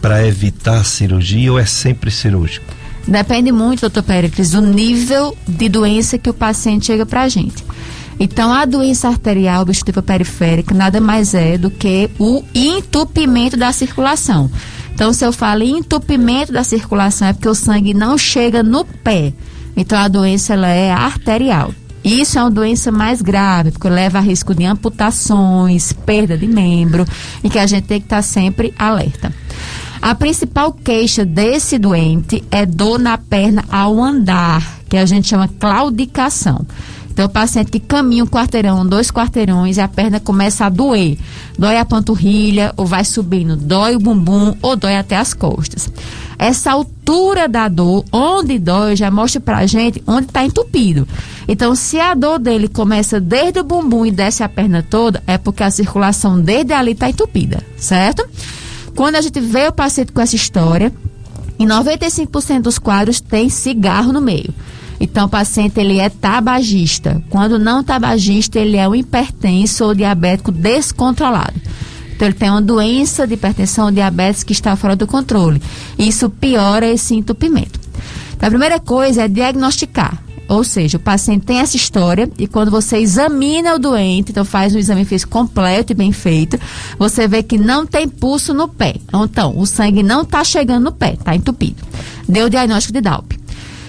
para 0.00 0.26
evitar 0.26 0.84
cirurgia 0.84 1.50
ou 1.50 1.58
é 1.58 1.64
sempre 1.64 2.10
cirúrgico? 2.10 2.66
Depende 3.08 3.50
muito, 3.50 3.80
doutor 3.80 4.02
Péricles, 4.02 4.50
do 4.50 4.60
nível 4.60 5.36
de 5.48 5.68
doença 5.68 6.18
que 6.18 6.28
o 6.28 6.34
paciente 6.34 6.86
chega 6.86 7.06
para 7.06 7.22
a 7.22 7.28
gente. 7.28 7.64
Então, 8.18 8.52
a 8.52 8.64
doença 8.64 9.08
arterial 9.08 9.62
obstrutiva 9.62 10.02
periférica 10.02 10.74
nada 10.74 11.00
mais 11.00 11.34
é 11.34 11.58
do 11.58 11.70
que 11.70 12.10
o 12.18 12.42
entupimento 12.54 13.56
da 13.56 13.72
circulação. 13.72 14.50
Então, 14.94 15.12
se 15.12 15.24
eu 15.24 15.32
falo 15.32 15.62
em 15.62 15.78
entupimento 15.78 16.52
da 16.52 16.62
circulação, 16.62 17.28
é 17.28 17.32
porque 17.32 17.48
o 17.48 17.54
sangue 17.54 17.92
não 17.92 18.16
chega 18.16 18.62
no 18.62 18.84
pé. 18.84 19.32
Então, 19.76 19.98
a 19.98 20.06
doença 20.06 20.52
ela 20.52 20.68
é 20.68 20.92
arterial. 20.92 21.72
Isso 22.04 22.38
é 22.38 22.42
uma 22.42 22.50
doença 22.50 22.92
mais 22.92 23.22
grave, 23.22 23.72
porque 23.72 23.88
leva 23.88 24.18
a 24.18 24.20
risco 24.20 24.54
de 24.54 24.64
amputações, 24.64 25.92
perda 25.92 26.36
de 26.36 26.46
membro, 26.46 27.06
e 27.42 27.48
que 27.48 27.58
a 27.58 27.66
gente 27.66 27.84
tem 27.84 27.98
que 27.98 28.06
estar 28.06 28.20
sempre 28.22 28.74
alerta. 28.78 29.32
A 30.02 30.14
principal 30.14 30.70
queixa 30.70 31.24
desse 31.24 31.78
doente 31.78 32.44
é 32.50 32.66
dor 32.66 32.98
na 32.98 33.16
perna 33.16 33.64
ao 33.70 33.98
andar, 34.02 34.80
que 34.86 34.98
a 34.98 35.06
gente 35.06 35.28
chama 35.28 35.48
claudicação. 35.48 36.66
Então, 37.14 37.26
o 37.26 37.28
paciente 37.28 37.70
que 37.70 37.78
caminha 37.78 38.24
um 38.24 38.26
quarteirão, 38.26 38.84
dois 38.84 39.08
quarteirões, 39.08 39.76
e 39.76 39.80
a 39.80 39.86
perna 39.86 40.18
começa 40.18 40.66
a 40.66 40.68
doer. 40.68 41.16
Dói 41.56 41.78
a 41.78 41.84
panturrilha, 41.84 42.74
ou 42.76 42.84
vai 42.84 43.04
subindo, 43.04 43.54
dói 43.54 43.94
o 43.94 44.00
bumbum, 44.00 44.56
ou 44.60 44.74
dói 44.74 44.96
até 44.96 45.16
as 45.16 45.32
costas. 45.32 45.88
Essa 46.36 46.72
altura 46.72 47.48
da 47.48 47.68
dor, 47.68 48.04
onde 48.10 48.58
dói, 48.58 48.96
já 48.96 49.12
mostra 49.12 49.40
pra 49.40 49.64
gente 49.64 50.02
onde 50.08 50.26
está 50.26 50.44
entupido. 50.44 51.06
Então, 51.46 51.76
se 51.76 52.00
a 52.00 52.14
dor 52.14 52.40
dele 52.40 52.66
começa 52.66 53.20
desde 53.20 53.60
o 53.60 53.64
bumbum 53.64 54.04
e 54.04 54.10
desce 54.10 54.42
a 54.42 54.48
perna 54.48 54.82
toda, 54.82 55.22
é 55.24 55.38
porque 55.38 55.62
a 55.62 55.70
circulação 55.70 56.40
desde 56.40 56.72
ali 56.72 56.92
está 56.92 57.08
entupida, 57.08 57.62
certo? 57.76 58.28
Quando 58.96 59.14
a 59.14 59.20
gente 59.20 59.38
vê 59.38 59.68
o 59.68 59.72
paciente 59.72 60.10
com 60.10 60.20
essa 60.20 60.34
história, 60.34 60.92
em 61.60 61.66
95% 61.68 62.62
dos 62.62 62.76
quadros 62.76 63.20
tem 63.20 63.48
cigarro 63.48 64.12
no 64.12 64.20
meio. 64.20 64.52
Então, 65.00 65.26
o 65.26 65.28
paciente 65.28 65.78
ele 65.80 65.98
é 65.98 66.08
tabagista. 66.08 67.22
Quando 67.28 67.58
não 67.58 67.82
tabagista, 67.82 68.58
ele 68.58 68.76
é 68.76 68.88
um 68.88 68.94
hipertenso 68.94 69.84
ou 69.84 69.94
diabético 69.94 70.52
descontrolado. 70.52 71.54
Então, 72.14 72.28
ele 72.28 72.34
tem 72.34 72.50
uma 72.50 72.62
doença 72.62 73.26
de 73.26 73.34
hipertensão 73.34 73.86
ou 73.86 73.90
diabetes 73.90 74.42
que 74.42 74.52
está 74.52 74.76
fora 74.76 74.94
do 74.94 75.06
controle. 75.06 75.60
Isso 75.98 76.30
piora 76.30 76.86
esse 76.86 77.14
entupimento. 77.14 77.80
Então, 78.36 78.46
a 78.46 78.50
primeira 78.50 78.78
coisa 78.78 79.22
é 79.22 79.28
diagnosticar. 79.28 80.22
Ou 80.46 80.62
seja, 80.62 80.98
o 80.98 81.00
paciente 81.00 81.46
tem 81.46 81.58
essa 81.58 81.76
história 81.76 82.30
e 82.38 82.46
quando 82.46 82.70
você 82.70 82.98
examina 82.98 83.74
o 83.74 83.78
doente, 83.78 84.30
então 84.30 84.44
faz 84.44 84.74
um 84.74 84.78
exame 84.78 85.04
físico 85.04 85.32
completo 85.32 85.92
e 85.92 85.94
bem 85.94 86.12
feito, 86.12 86.58
você 86.98 87.26
vê 87.26 87.42
que 87.42 87.56
não 87.56 87.86
tem 87.86 88.06
pulso 88.06 88.52
no 88.52 88.68
pé. 88.68 88.96
Então, 89.12 89.58
o 89.58 89.66
sangue 89.66 90.02
não 90.02 90.20
está 90.20 90.44
chegando 90.44 90.84
no 90.84 90.92
pé, 90.92 91.14
está 91.14 91.34
entupido. 91.34 91.82
Deu 92.28 92.46
o 92.46 92.50
diagnóstico 92.50 92.92
de 92.92 93.00
DALP. 93.00 93.43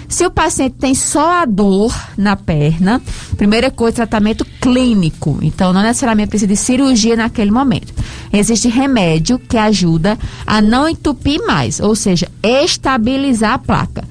Se 0.08 0.24
o 0.24 0.30
paciente 0.30 0.76
tem 0.78 0.94
só 0.94 1.42
a 1.42 1.44
dor 1.44 1.94
na 2.16 2.36
perna, 2.36 3.02
primeira 3.36 3.70
coisa, 3.70 3.96
tratamento 3.96 4.44
clínico. 4.60 5.38
Então, 5.42 5.72
não 5.72 5.82
necessariamente 5.82 6.30
precisa 6.30 6.48
de 6.48 6.56
cirurgia 6.56 7.16
naquele 7.16 7.50
momento. 7.50 7.92
Existe 8.32 8.68
remédio 8.68 9.38
que 9.38 9.56
ajuda 9.56 10.18
a 10.46 10.60
não 10.60 10.88
entupir 10.88 11.44
mais, 11.46 11.80
ou 11.80 11.94
seja, 11.94 12.28
estabilizar 12.42 13.54
a 13.54 13.58
placa. 13.58 14.04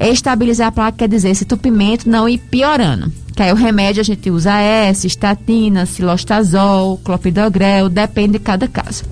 Estabilizar 0.00 0.68
a 0.68 0.72
placa 0.72 0.98
quer 0.98 1.08
dizer 1.08 1.30
esse 1.30 1.44
entupimento 1.44 2.08
não 2.08 2.28
ir 2.28 2.38
piorando. 2.38 3.12
Que 3.36 3.42
aí 3.42 3.52
o 3.52 3.56
remédio 3.56 4.00
a 4.00 4.04
gente 4.04 4.30
usa 4.30 4.60
S, 4.60 5.06
estatina, 5.06 5.86
silostazol, 5.86 6.98
clopidogrel, 6.98 7.88
depende 7.88 8.32
de 8.32 8.38
cada 8.38 8.68
caso. 8.68 9.04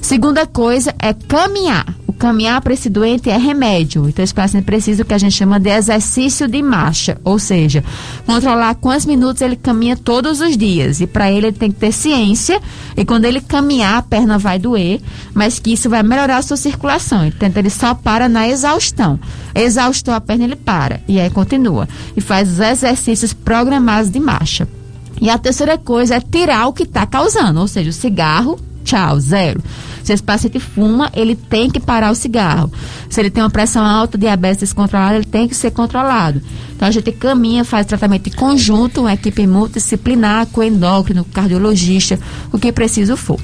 Segunda 0.00 0.46
coisa 0.46 0.94
é 1.00 1.12
caminhar 1.12 1.86
caminhar 2.16 2.60
para 2.60 2.72
esse 2.72 2.88
doente 2.88 3.30
é 3.30 3.36
remédio. 3.36 4.08
Então, 4.08 4.24
esse 4.24 4.34
paciente 4.34 4.64
precisa 4.64 5.02
do 5.02 5.06
que 5.06 5.14
a 5.14 5.18
gente 5.18 5.34
chama 5.34 5.60
de 5.60 5.70
exercício 5.70 6.48
de 6.48 6.62
marcha, 6.62 7.18
ou 7.22 7.38
seja, 7.38 7.84
controlar 8.26 8.74
quantos 8.76 9.06
minutos 9.06 9.42
ele 9.42 9.56
caminha 9.56 9.96
todos 9.96 10.40
os 10.40 10.56
dias. 10.56 11.00
E 11.00 11.06
para 11.06 11.30
ele, 11.30 11.48
ele 11.48 11.56
tem 11.56 11.70
que 11.70 11.78
ter 11.78 11.92
ciência. 11.92 12.60
E 12.96 13.04
quando 13.04 13.24
ele 13.24 13.40
caminhar, 13.40 13.98
a 13.98 14.02
perna 14.02 14.38
vai 14.38 14.58
doer, 14.58 15.00
mas 15.34 15.58
que 15.58 15.72
isso 15.72 15.88
vai 15.88 16.02
melhorar 16.02 16.38
a 16.38 16.42
sua 16.42 16.56
circulação. 16.56 17.26
Então, 17.26 17.50
ele 17.54 17.70
só 17.70 17.94
para 17.94 18.28
na 18.28 18.48
exaustão. 18.48 19.18
Exaustou 19.54 20.14
a 20.14 20.20
perna, 20.20 20.44
ele 20.44 20.56
para. 20.56 21.00
E 21.06 21.20
aí 21.20 21.30
continua. 21.30 21.88
E 22.16 22.20
faz 22.20 22.50
os 22.50 22.60
exercícios 22.60 23.32
programados 23.32 24.10
de 24.10 24.18
marcha. 24.18 24.66
E 25.20 25.30
a 25.30 25.38
terceira 25.38 25.78
coisa 25.78 26.16
é 26.16 26.20
tirar 26.20 26.66
o 26.66 26.74
que 26.74 26.82
está 26.82 27.06
causando, 27.06 27.60
ou 27.60 27.66
seja, 27.66 27.88
o 27.88 27.92
cigarro, 27.92 28.58
tchau, 28.86 29.18
zero. 29.18 29.60
Se 30.02 30.12
esse 30.12 30.22
paciente 30.22 30.60
fuma, 30.60 31.10
ele 31.14 31.34
tem 31.34 31.68
que 31.68 31.80
parar 31.80 32.12
o 32.12 32.14
cigarro. 32.14 32.72
Se 33.10 33.20
ele 33.20 33.28
tem 33.28 33.42
uma 33.42 33.50
pressão 33.50 33.84
alta, 33.84 34.16
diabetes 34.16 34.58
descontrolada, 34.58 35.16
ele 35.16 35.24
tem 35.24 35.48
que 35.48 35.54
ser 35.54 35.72
controlado. 35.72 36.40
Então 36.74 36.86
a 36.86 36.90
gente 36.92 37.10
caminha, 37.10 37.64
faz 37.64 37.86
tratamento 37.86 38.28
em 38.28 38.32
conjunto, 38.32 39.00
uma 39.00 39.14
equipe 39.14 39.46
multidisciplinar, 39.46 40.46
com 40.46 40.62
endócrino, 40.62 41.24
cardiologista, 41.24 42.18
o 42.52 42.58
que 42.58 42.70
preciso 42.70 43.16
for. 43.16 43.40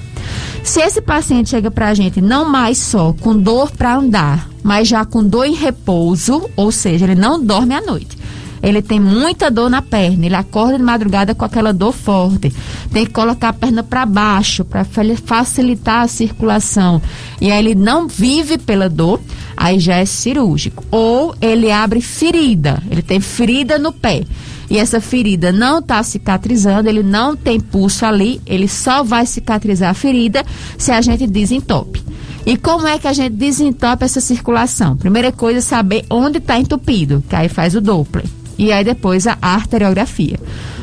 Se 0.62 0.80
esse 0.80 1.02
paciente 1.02 1.50
chega 1.50 1.68
para 1.68 1.88
a 1.88 1.94
gente 1.94 2.20
não 2.20 2.48
mais 2.48 2.78
só 2.78 3.12
com 3.12 3.36
dor 3.36 3.72
para 3.72 3.96
andar, 3.96 4.48
mas 4.62 4.86
já 4.86 5.04
com 5.04 5.24
dor 5.24 5.44
em 5.44 5.54
repouso, 5.54 6.48
ou 6.54 6.70
seja, 6.70 7.04
ele 7.04 7.16
não 7.16 7.44
dorme 7.44 7.74
à 7.74 7.80
noite 7.80 8.16
ele 8.62 8.80
tem 8.80 9.00
muita 9.00 9.50
dor 9.50 9.68
na 9.68 9.82
perna, 9.82 10.24
ele 10.24 10.36
acorda 10.36 10.78
de 10.78 10.84
madrugada 10.84 11.34
com 11.34 11.44
aquela 11.44 11.72
dor 11.72 11.92
forte. 11.92 12.52
Tem 12.92 13.04
que 13.04 13.10
colocar 13.10 13.48
a 13.48 13.52
perna 13.52 13.82
para 13.82 14.06
baixo 14.06 14.64
para 14.64 14.84
facilitar 14.84 16.02
a 16.02 16.08
circulação. 16.08 17.02
E 17.40 17.50
aí 17.50 17.58
ele 17.58 17.74
não 17.74 18.06
vive 18.06 18.56
pela 18.58 18.88
dor, 18.88 19.20
aí 19.56 19.80
já 19.80 19.96
é 19.96 20.04
cirúrgico. 20.04 20.84
Ou 20.92 21.34
ele 21.40 21.72
abre 21.72 22.00
ferida, 22.00 22.80
ele 22.88 23.02
tem 23.02 23.20
ferida 23.20 23.78
no 23.78 23.92
pé. 23.92 24.22
E 24.70 24.78
essa 24.78 25.00
ferida 25.00 25.50
não 25.50 25.80
está 25.80 26.02
cicatrizando, 26.02 26.88
ele 26.88 27.02
não 27.02 27.36
tem 27.36 27.58
pulso 27.58 28.06
ali, 28.06 28.40
ele 28.46 28.68
só 28.68 29.02
vai 29.02 29.26
cicatrizar 29.26 29.90
a 29.90 29.94
ferida 29.94 30.44
se 30.78 30.92
a 30.92 31.00
gente 31.00 31.26
desentope. 31.26 32.02
E 32.46 32.56
como 32.56 32.86
é 32.86 32.98
que 32.98 33.06
a 33.06 33.12
gente 33.12 33.34
desentope 33.34 34.04
essa 34.04 34.20
circulação? 34.20 34.96
Primeira 34.96 35.30
coisa 35.30 35.58
é 35.58 35.62
saber 35.62 36.04
onde 36.08 36.38
está 36.38 36.58
entupido, 36.58 37.22
que 37.28 37.36
aí 37.36 37.48
faz 37.48 37.74
o 37.74 37.80
Doppler 37.80 38.24
e 38.62 38.70
aí 38.70 38.84
depois 38.84 39.26
a 39.26 39.36
arteriografia. 39.40 40.38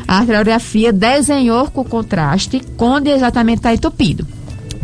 A 0.06 0.18
arteriografia 0.18 0.92
desenhou 0.92 1.70
com 1.72 1.84
contraste 1.84 2.62
onde 2.78 3.10
exatamente 3.10 3.60
está 3.60 3.74
entupido. 3.74 4.28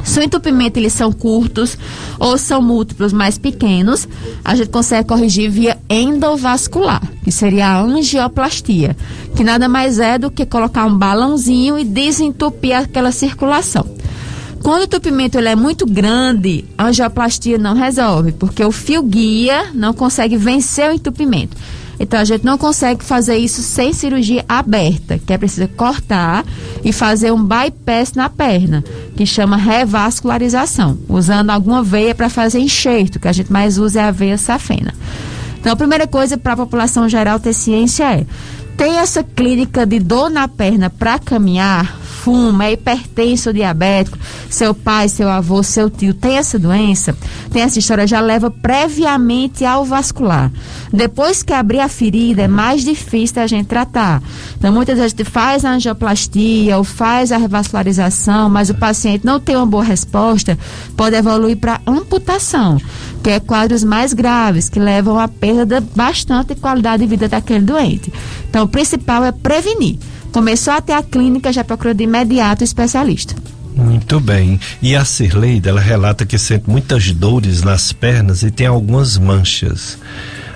Se 0.04 0.20
o 0.20 0.24
entupimento 0.24 0.80
eles 0.80 0.94
são 0.94 1.12
curtos 1.12 1.78
ou 2.20 2.38
são 2.38 2.62
múltiplos 2.62 3.12
mais 3.12 3.38
pequenos, 3.38 4.08
a 4.46 4.56
gente 4.56 4.70
consegue 4.70 5.08
corrigir 5.08 5.50
via 5.50 5.78
endovascular, 5.90 7.02
que 7.24 7.32
seria 7.32 7.68
a 7.68 7.82
angioplastia, 7.82 8.96
que 9.36 9.44
nada 9.44 9.68
mais 9.68 10.00
é 10.00 10.18
do 10.18 10.30
que 10.32 10.46
colocar 10.46 10.86
um 10.86 10.96
balãozinho 10.98 11.78
e 11.78 11.84
desentupir 11.84 12.78
aquela 12.78 13.12
circulação. 13.12 13.86
Quando 14.62 14.82
o 14.82 14.86
entupimento 14.86 15.38
ele 15.38 15.50
é 15.50 15.56
muito 15.56 15.86
grande, 15.86 16.66
a 16.78 16.86
angioplastia 16.86 17.58
não 17.58 17.74
resolve, 17.74 18.32
porque 18.32 18.64
o 18.64 18.72
fio 18.72 19.04
guia 19.04 19.72
não 19.74 19.94
consegue 19.94 20.38
vencer 20.38 20.90
o 20.90 20.94
entupimento. 20.94 21.58
Então 22.00 22.20
a 22.20 22.26
gente 22.26 22.44
não 22.44 22.58
consegue 22.58 23.04
fazer 23.04 23.38
isso 23.38 23.62
sem 23.62 23.94
cirurgia 23.94 24.44
aberta, 24.48 25.20
que 25.20 25.32
é 25.32 25.38
preciso 25.38 25.68
cortar 25.70 26.46
e 26.84 26.92
fazer 26.92 27.32
um 27.32 27.44
bypass 27.44 28.14
na 28.14 28.30
perna, 28.30 28.84
que 29.16 29.26
chama 29.26 29.58
revascularização, 29.58 30.98
usando 31.08 31.50
alguma 31.50 31.82
veia 31.82 32.14
para 32.14 32.30
fazer 32.30 32.60
enxerto, 32.60 33.20
que 33.20 33.28
a 33.28 33.34
gente 33.34 33.52
mais 33.52 33.78
usa 33.78 34.02
é 34.02 34.04
a 34.04 34.12
veia 34.12 34.38
safena. 34.38 34.94
Então 35.60 35.74
a 35.74 35.76
primeira 35.76 36.06
coisa 36.06 36.38
para 36.38 36.54
a 36.54 36.58
população 36.58 37.08
geral 37.10 37.40
ter 37.40 37.54
ciência 37.54 38.04
é 38.04 38.26
tem 38.78 38.98
essa 38.98 39.24
clínica 39.24 39.86
de 39.86 40.00
dor 40.00 40.30
na 40.30 40.48
perna 40.48 40.90
para 40.90 41.18
caminhar, 41.18 41.98
fuma, 42.26 42.66
é 42.66 42.74
hipertenso, 42.74 43.54
diabético, 43.54 44.18
seu 44.50 44.74
pai, 44.74 45.08
seu 45.08 45.30
avô, 45.30 45.62
seu 45.62 45.92
tio 45.92 46.12
tem 46.12 46.38
essa 46.38 46.58
doença, 46.58 47.16
tem 47.52 47.62
essa 47.62 47.78
história, 47.78 48.08
já 48.08 48.20
leva 48.20 48.50
previamente 48.50 49.64
ao 49.64 49.86
vascular. 49.86 50.52
Depois 50.92 51.44
que 51.44 51.54
abrir 51.54 51.82
a 51.82 51.88
ferida, 51.88 52.42
é 52.42 52.48
mais 52.48 52.84
difícil 52.84 53.44
a 53.44 53.46
gente 53.46 53.68
tratar. 53.68 54.24
Então, 54.58 54.74
muitas 54.74 54.98
vezes 54.98 55.14
a 55.14 55.18
gente 55.18 55.30
faz 55.30 55.64
a 55.64 55.74
angioplastia 55.74 56.80
ou 56.80 56.84
faz 56.84 57.32
a 57.32 57.38
revascularização, 57.38 58.50
mas 58.50 58.72
o 58.72 58.74
paciente 58.74 59.24
não 59.24 59.40
tem 59.40 59.56
uma 59.56 59.68
boa 59.68 59.84
resposta, 59.84 60.58
pode 60.98 61.16
evoluir 61.16 61.58
para 61.58 61.80
amputação, 61.86 62.82
que 63.22 63.30
é 63.30 63.40
quadros 63.40 63.84
mais 63.84 64.14
graves, 64.14 64.68
que 64.68 64.80
levam 64.80 65.20
a 65.20 65.28
perda 65.28 65.80
bastante 65.96 66.56
de 66.56 66.60
qualidade 66.60 67.04
de 67.04 67.10
vida 67.10 67.28
daquele 67.28 67.66
doente. 67.66 68.12
Então, 68.50 68.64
o 68.64 68.68
principal 68.68 69.24
é 69.24 69.32
prevenir. 69.32 70.00
Começou 70.36 70.74
a 70.74 70.82
ter 70.82 70.92
a 70.92 71.02
clínica, 71.02 71.54
já 71.54 71.64
procura 71.64 71.94
de 71.94 72.04
imediato 72.04 72.60
o 72.60 72.66
especialista. 72.66 73.34
Muito 73.74 74.20
bem. 74.20 74.60
E 74.82 74.94
a 74.94 75.06
Cirleida, 75.06 75.70
ela 75.70 75.80
relata 75.80 76.26
que 76.26 76.38
sente 76.38 76.70
muitas 76.70 77.10
dores 77.14 77.64
nas 77.64 77.94
pernas 77.94 78.44
e 78.44 78.52
tem 78.52 78.68
algumas 78.68 79.18
manchas. 79.18 79.98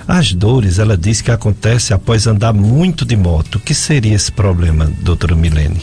As 0.06 0.34
dores, 0.34 0.78
ela 0.78 0.98
diz 0.98 1.22
que 1.22 1.30
acontece 1.30 1.94
após 1.94 2.26
andar 2.26 2.52
muito 2.52 3.06
de 3.06 3.16
moto. 3.16 3.54
O 3.54 3.58
que 3.58 3.72
seria 3.72 4.14
esse 4.14 4.30
problema, 4.30 4.84
doutora 5.00 5.34
Milene? 5.34 5.80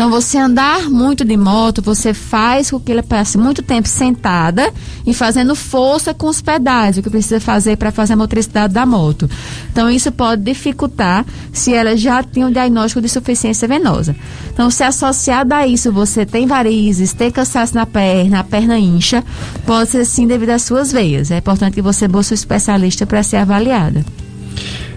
Então, 0.00 0.08
você 0.08 0.38
andar 0.38 0.88
muito 0.88 1.26
de 1.26 1.36
moto, 1.36 1.82
você 1.82 2.14
faz 2.14 2.70
com 2.70 2.80
que 2.80 2.90
ele 2.90 3.02
passe 3.02 3.36
muito 3.36 3.62
tempo 3.62 3.86
sentada 3.86 4.72
e 5.06 5.12
fazendo 5.12 5.54
força 5.54 6.14
com 6.14 6.26
os 6.26 6.40
pedais, 6.40 6.96
o 6.96 7.02
que 7.02 7.10
precisa 7.10 7.38
fazer 7.38 7.76
para 7.76 7.92
fazer 7.92 8.14
a 8.14 8.16
motricidade 8.16 8.72
da 8.72 8.86
moto. 8.86 9.28
Então, 9.70 9.90
isso 9.90 10.10
pode 10.10 10.42
dificultar 10.42 11.26
se 11.52 11.74
ela 11.74 11.98
já 11.98 12.22
tem 12.22 12.46
um 12.46 12.50
diagnóstico 12.50 13.02
de 13.02 13.08
insuficiência 13.08 13.68
venosa. 13.68 14.16
Então, 14.50 14.70
se 14.70 14.82
associado 14.82 15.52
a 15.52 15.66
isso 15.66 15.92
você 15.92 16.24
tem 16.24 16.46
varizes, 16.46 17.12
tem 17.12 17.30
cansaço 17.30 17.74
na 17.74 17.84
perna, 17.84 18.40
a 18.40 18.44
perna 18.44 18.78
incha, 18.78 19.22
pode 19.66 19.90
ser 19.90 20.06
sim 20.06 20.26
devido 20.26 20.48
às 20.48 20.62
suas 20.62 20.90
veias. 20.90 21.30
É 21.30 21.36
importante 21.36 21.74
que 21.74 21.82
você 21.82 22.08
busque 22.08 22.32
um 22.32 22.36
especialista 22.36 23.04
para 23.04 23.22
ser 23.22 23.36
avaliada 23.36 24.02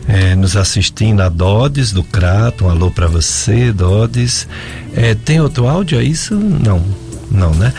é, 0.07 0.35
nos 0.35 0.55
assistindo 0.55 1.21
a 1.21 1.30
Dodes 1.30 1.91
do 1.91 2.03
Crato. 2.03 2.65
Um 2.65 2.69
alô 2.69 2.91
para 2.91 3.07
você, 3.07 3.71
Dodes. 3.71 4.47
É, 4.95 5.15
tem 5.15 5.39
outro 5.39 5.67
áudio? 5.67 5.99
É 5.99 6.03
isso? 6.03 6.35
Não, 6.35 6.84
não, 7.31 7.53
né? 7.53 7.73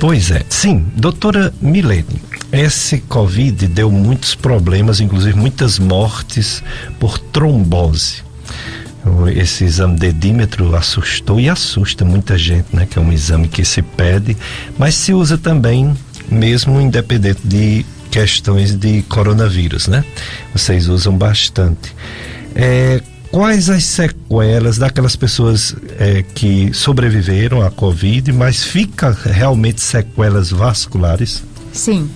Pois 0.00 0.30
é. 0.30 0.44
Sim, 0.48 0.84
doutora 0.96 1.54
Milene, 1.60 2.20
esse 2.52 2.98
Covid 2.98 3.66
deu 3.68 3.90
muitos 3.90 4.34
problemas, 4.34 5.00
inclusive 5.00 5.38
muitas 5.38 5.78
mortes 5.78 6.62
por 6.98 7.18
trombose. 7.18 8.22
Esse 9.34 9.64
exame 9.64 9.96
dedímetro 9.96 10.76
assustou 10.76 11.40
e 11.40 11.48
assusta 11.48 12.04
muita 12.04 12.38
gente, 12.38 12.66
né? 12.72 12.86
Que 12.88 12.98
é 12.98 13.02
um 13.02 13.12
exame 13.12 13.48
que 13.48 13.64
se 13.64 13.82
pede, 13.82 14.36
mas 14.78 14.94
se 14.94 15.12
usa 15.12 15.36
também, 15.36 15.92
mesmo 16.30 16.80
independente 16.80 17.40
de 17.44 17.84
questões 18.12 18.76
de 18.76 19.00
coronavírus, 19.04 19.88
né? 19.88 20.04
Vocês 20.52 20.86
usam 20.86 21.16
bastante. 21.16 21.96
É, 22.54 23.00
quais 23.30 23.70
as 23.70 23.84
sequelas 23.84 24.76
daquelas 24.76 25.16
pessoas 25.16 25.74
é, 25.98 26.22
que 26.22 26.74
sobreviveram 26.74 27.62
à 27.62 27.70
Covid, 27.70 28.30
mas 28.32 28.62
fica 28.62 29.16
realmente 29.24 29.80
sequelas 29.80 30.50
vasculares? 30.50 31.42
Sim. 31.72 32.10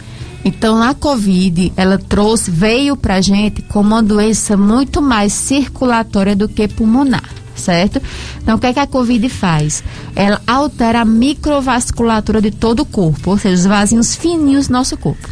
Então, 0.45 0.81
a 0.83 0.95
Covid, 0.95 1.73
ela 1.77 1.97
trouxe, 1.97 2.51
veio 2.51 2.95
pra 2.95 3.23
gente 3.23 3.63
como 3.63 3.95
uma 3.95 4.03
doença 4.03 4.55
muito 4.55 5.01
mais 5.01 5.33
circulatória 5.33 6.37
do 6.37 6.47
que 6.47 6.69
pulmonar 6.69 7.25
certo? 7.57 8.01
Então, 8.43 8.57
o 8.57 8.59
que, 8.59 8.67
é 8.67 8.73
que 8.75 8.79
a 8.79 8.87
Covid 8.87 9.29
faz? 9.31 9.83
Ela 10.15 10.41
altera 10.47 11.01
a 11.01 11.05
microvasculatura 11.05 12.41
de 12.41 12.51
todo 12.51 12.81
o 12.81 12.87
corpo, 12.87 13.31
ou 13.31 13.39
seja, 13.39 13.55
os 13.55 13.67
vasinhos 13.67 14.15
fininhos 14.15 14.69
do 14.69 14.75
nosso 14.75 14.97
corpo. 14.97 15.27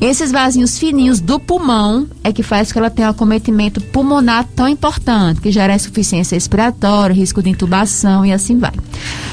Esses 0.00 0.30
vasinhos 0.30 0.78
fininhos 0.78 1.18
do 1.18 1.40
pulmão 1.40 2.06
é 2.22 2.32
que 2.32 2.44
faz 2.44 2.70
que 2.70 2.78
ela 2.78 2.88
tenha 2.88 3.08
um 3.08 3.10
acometimento 3.10 3.80
pulmonar 3.80 4.46
tão 4.54 4.68
importante, 4.68 5.40
que 5.40 5.50
gera 5.50 5.74
insuficiência 5.74 6.36
respiratória, 6.36 7.12
risco 7.12 7.42
de 7.42 7.50
intubação 7.50 8.24
e 8.24 8.32
assim 8.32 8.58
vai. 8.58 8.72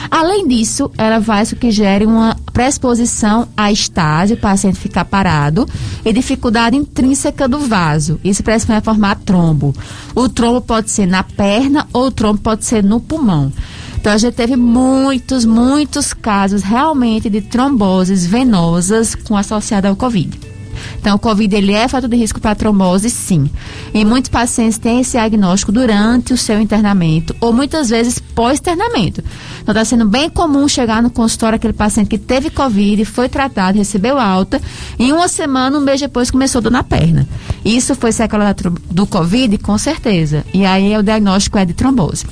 Além 0.09 0.47
disso, 0.47 0.89
ela 0.97 1.21
faz 1.21 1.53
que 1.53 1.69
gere 1.69 2.07
uma 2.07 2.35
predisposição 2.51 3.47
à 3.55 3.71
estágio, 3.71 4.35
o 4.35 4.39
paciente 4.39 4.79
ficar 4.79 5.05
parado, 5.05 5.67
e 6.03 6.11
dificuldade 6.11 6.75
intrínseca 6.75 7.47
do 7.47 7.59
vaso. 7.59 8.19
Isso 8.23 8.41
predispõe 8.41 8.77
a 8.77 8.81
formar 8.81 9.17
trombo. 9.17 9.71
O 10.15 10.27
trombo 10.27 10.61
pode 10.61 10.89
ser 10.89 11.05
na 11.05 11.21
perna 11.21 11.87
ou 11.93 12.07
o 12.07 12.11
trombo 12.11 12.39
pode 12.39 12.65
ser 12.65 12.83
no 12.83 12.99
pulmão. 12.99 13.53
Então 13.97 14.11
a 14.11 14.17
gente 14.17 14.33
teve 14.33 14.55
muitos, 14.55 15.45
muitos 15.45 16.11
casos 16.11 16.63
realmente 16.63 17.29
de 17.29 17.41
tromboses 17.41 18.25
venosas 18.25 19.13
com 19.13 19.37
associada 19.37 19.89
ao 19.89 19.95
Covid. 19.95 20.54
Então, 20.99 21.15
o 21.15 21.19
Covid 21.19 21.55
ele 21.55 21.73
é 21.73 21.87
fator 21.87 22.09
de 22.09 22.15
risco 22.15 22.39
para 22.39 22.55
trombose, 22.55 23.09
sim. 23.09 23.49
E 23.93 24.03
muitos 24.03 24.29
pacientes 24.29 24.77
têm 24.77 25.01
esse 25.01 25.11
diagnóstico 25.11 25.71
durante 25.71 26.33
o 26.33 26.37
seu 26.37 26.59
internamento 26.59 27.35
ou 27.39 27.53
muitas 27.53 27.89
vezes 27.89 28.19
pós-internamento. 28.19 29.23
Então, 29.61 29.73
está 29.73 29.85
sendo 29.85 30.07
bem 30.07 30.29
comum 30.29 30.67
chegar 30.67 31.01
no 31.01 31.09
consultório 31.09 31.55
aquele 31.55 31.73
paciente 31.73 32.09
que 32.09 32.17
teve 32.17 32.49
Covid, 32.49 33.03
foi 33.05 33.29
tratado, 33.29 33.77
recebeu 33.77 34.19
alta, 34.19 34.61
e 34.99 35.11
uma 35.11 35.27
semana, 35.27 35.77
um 35.77 35.81
mês 35.81 35.99
depois, 35.99 36.31
começou 36.31 36.61
dor 36.61 36.71
na 36.71 36.83
perna. 36.83 37.27
Isso 37.63 37.95
foi 37.95 38.11
sequela 38.11 38.55
do 38.91 39.07
Covid? 39.07 39.57
Com 39.59 39.77
certeza. 39.77 40.45
E 40.53 40.65
aí 40.65 40.95
o 40.97 41.03
diagnóstico 41.03 41.57
é 41.57 41.65
de 41.65 41.73
trombose. 41.73 42.25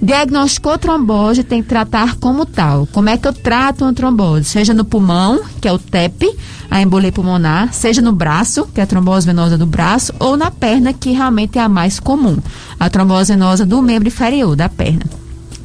Diagnosticou 0.00 0.76
trombose, 0.76 1.42
tem 1.42 1.62
que 1.62 1.68
tratar 1.68 2.16
como 2.16 2.44
tal. 2.44 2.86
Como 2.92 3.08
é 3.08 3.16
que 3.16 3.26
eu 3.26 3.32
trato 3.32 3.84
uma 3.84 3.94
trombose? 3.94 4.44
Seja 4.44 4.74
no 4.74 4.84
pulmão, 4.84 5.40
que 5.60 5.66
é 5.66 5.72
o 5.72 5.78
TEP, 5.78 6.30
a 6.70 6.82
embolia 6.82 7.10
pulmonar, 7.10 7.72
seja 7.72 8.02
no 8.02 8.12
braço, 8.12 8.66
que 8.74 8.80
é 8.80 8.84
a 8.84 8.86
trombose 8.86 9.26
venosa 9.26 9.56
do 9.56 9.66
braço, 9.66 10.12
ou 10.18 10.36
na 10.36 10.50
perna, 10.50 10.92
que 10.92 11.10
realmente 11.10 11.58
é 11.58 11.62
a 11.62 11.68
mais 11.68 11.98
comum, 11.98 12.36
a 12.78 12.90
trombose 12.90 13.32
venosa 13.32 13.64
do 13.64 13.80
membro 13.80 14.08
inferior 14.08 14.54
da 14.54 14.68
perna. 14.68 15.04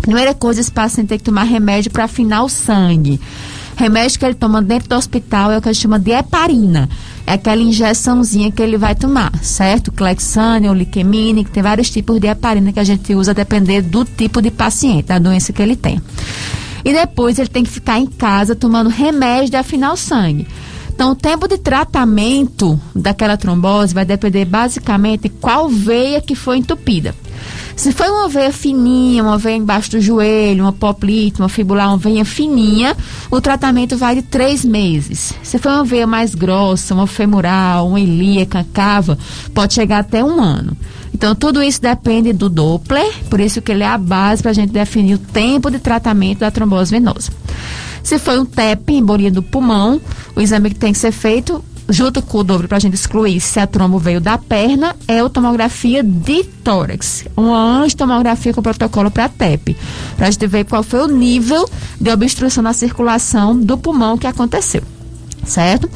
Primeira 0.01 0.33
coisa, 0.33 0.59
esse 0.59 0.71
paciente 0.71 1.09
tem 1.09 1.17
que 1.17 1.23
tomar 1.23 1.43
remédio 1.43 1.91
para 1.91 2.05
afinar 2.05 2.43
o 2.43 2.49
sangue. 2.49 3.19
Remédio 3.75 4.19
que 4.19 4.25
ele 4.25 4.35
toma 4.35 4.61
dentro 4.61 4.89
do 4.89 4.95
hospital 4.95 5.51
é 5.51 5.57
o 5.57 5.61
que 5.61 5.69
a 5.69 5.73
gente 5.73 5.81
chama 5.81 5.99
de 5.99 6.11
heparina. 6.11 6.89
É 7.25 7.33
aquela 7.33 7.61
injeçãozinha 7.61 8.51
que 8.51 8.61
ele 8.61 8.77
vai 8.77 8.95
tomar, 8.95 9.31
certo? 9.41 9.91
Clexane 9.91 10.67
ou 10.67 10.73
liquemine, 10.73 11.45
que 11.45 11.51
tem 11.51 11.63
vários 11.63 11.89
tipos 11.89 12.19
de 12.19 12.27
heparina 12.27 12.71
que 12.71 12.79
a 12.79 12.83
gente 12.83 13.13
usa 13.15 13.31
a 13.31 13.33
depender 13.33 13.81
do 13.81 14.03
tipo 14.03 14.41
de 14.41 14.51
paciente, 14.51 15.07
da 15.07 15.19
doença 15.19 15.53
que 15.53 15.61
ele 15.61 15.75
tem. 15.75 16.01
E 16.83 16.91
depois 16.93 17.37
ele 17.37 17.49
tem 17.49 17.63
que 17.63 17.69
ficar 17.69 17.99
em 17.99 18.07
casa 18.07 18.55
tomando 18.55 18.89
remédio 18.89 19.51
de 19.51 19.57
afinar 19.57 19.93
o 19.93 19.97
sangue. 19.97 20.47
Então, 20.93 21.11
o 21.11 21.15
tempo 21.15 21.47
de 21.47 21.57
tratamento 21.57 22.79
daquela 22.93 23.37
trombose 23.37 23.93
vai 23.93 24.05
depender 24.05 24.45
basicamente 24.45 25.29
qual 25.29 25.67
veia 25.67 26.21
que 26.21 26.35
foi 26.35 26.57
entupida. 26.57 27.15
Se 27.75 27.91
foi 27.91 28.09
uma 28.09 28.29
veia 28.29 28.51
fininha, 28.51 29.23
uma 29.23 29.37
veia 29.37 29.55
embaixo 29.55 29.91
do 29.91 30.01
joelho, 30.01 30.63
uma 30.63 30.73
poplite, 30.73 31.39
uma 31.39 31.49
fibular, 31.49 31.87
uma 31.87 31.97
veia 31.97 32.23
fininha, 32.23 32.95
o 33.29 33.41
tratamento 33.41 33.97
vai 33.97 34.15
de 34.15 34.21
três 34.21 34.63
meses. 34.63 35.33
Se 35.41 35.57
foi 35.57 35.71
uma 35.71 35.83
veia 35.83 36.05
mais 36.05 36.35
grossa, 36.35 36.93
uma 36.93 37.07
femoral, 37.07 37.87
uma 37.87 37.99
ilíaca, 37.99 38.65
cava, 38.73 39.17
pode 39.53 39.73
chegar 39.73 39.99
até 39.99 40.23
um 40.23 40.41
ano. 40.41 40.77
Então, 41.13 41.35
tudo 41.35 41.61
isso 41.61 41.81
depende 41.81 42.33
do 42.33 42.49
Doppler, 42.49 43.11
por 43.29 43.39
isso 43.39 43.61
que 43.61 43.71
ele 43.71 43.83
é 43.83 43.87
a 43.87 43.97
base 43.97 44.41
para 44.41 44.51
a 44.51 44.53
gente 44.55 44.71
definir 44.71 45.15
o 45.15 45.19
tempo 45.19 45.69
de 45.69 45.79
tratamento 45.79 46.39
da 46.39 46.51
trombose 46.51 46.91
venosa. 46.91 47.31
Se 48.03 48.17
foi 48.17 48.39
um 48.39 48.45
TEP, 48.45 48.93
embolia 48.93 49.29
do 49.29 49.43
pulmão, 49.43 50.01
o 50.35 50.41
exame 50.41 50.69
que 50.69 50.75
tem 50.75 50.93
que 50.93 50.99
ser 50.99 51.11
feito 51.11 51.63
junto 51.91 52.21
com 52.21 52.39
o 52.39 52.43
dobro 52.43 52.67
para 52.67 52.77
a 52.77 52.79
gente 52.79 52.93
excluir 52.93 53.39
se 53.39 53.59
a 53.59 53.67
trombo 53.67 53.99
veio 53.99 54.21
da 54.21 54.37
perna, 54.37 54.95
é 55.07 55.19
a 55.19 55.29
tomografia 55.29 56.01
de 56.01 56.43
tórax. 56.43 57.25
Uma 57.35 57.85
tomografia 57.95 58.53
com 58.53 58.61
protocolo 58.61 59.11
para 59.11 59.27
TEP. 59.29 59.75
Para 60.15 60.27
a 60.27 60.31
gente 60.31 60.47
ver 60.47 60.65
qual 60.65 60.83
foi 60.83 61.01
o 61.01 61.07
nível 61.07 61.69
de 61.99 62.09
obstrução 62.09 62.63
na 62.63 62.73
circulação 62.73 63.57
do 63.57 63.77
pulmão 63.77 64.17
que 64.17 64.25
aconteceu. 64.25 64.81
Certo? 65.43 65.89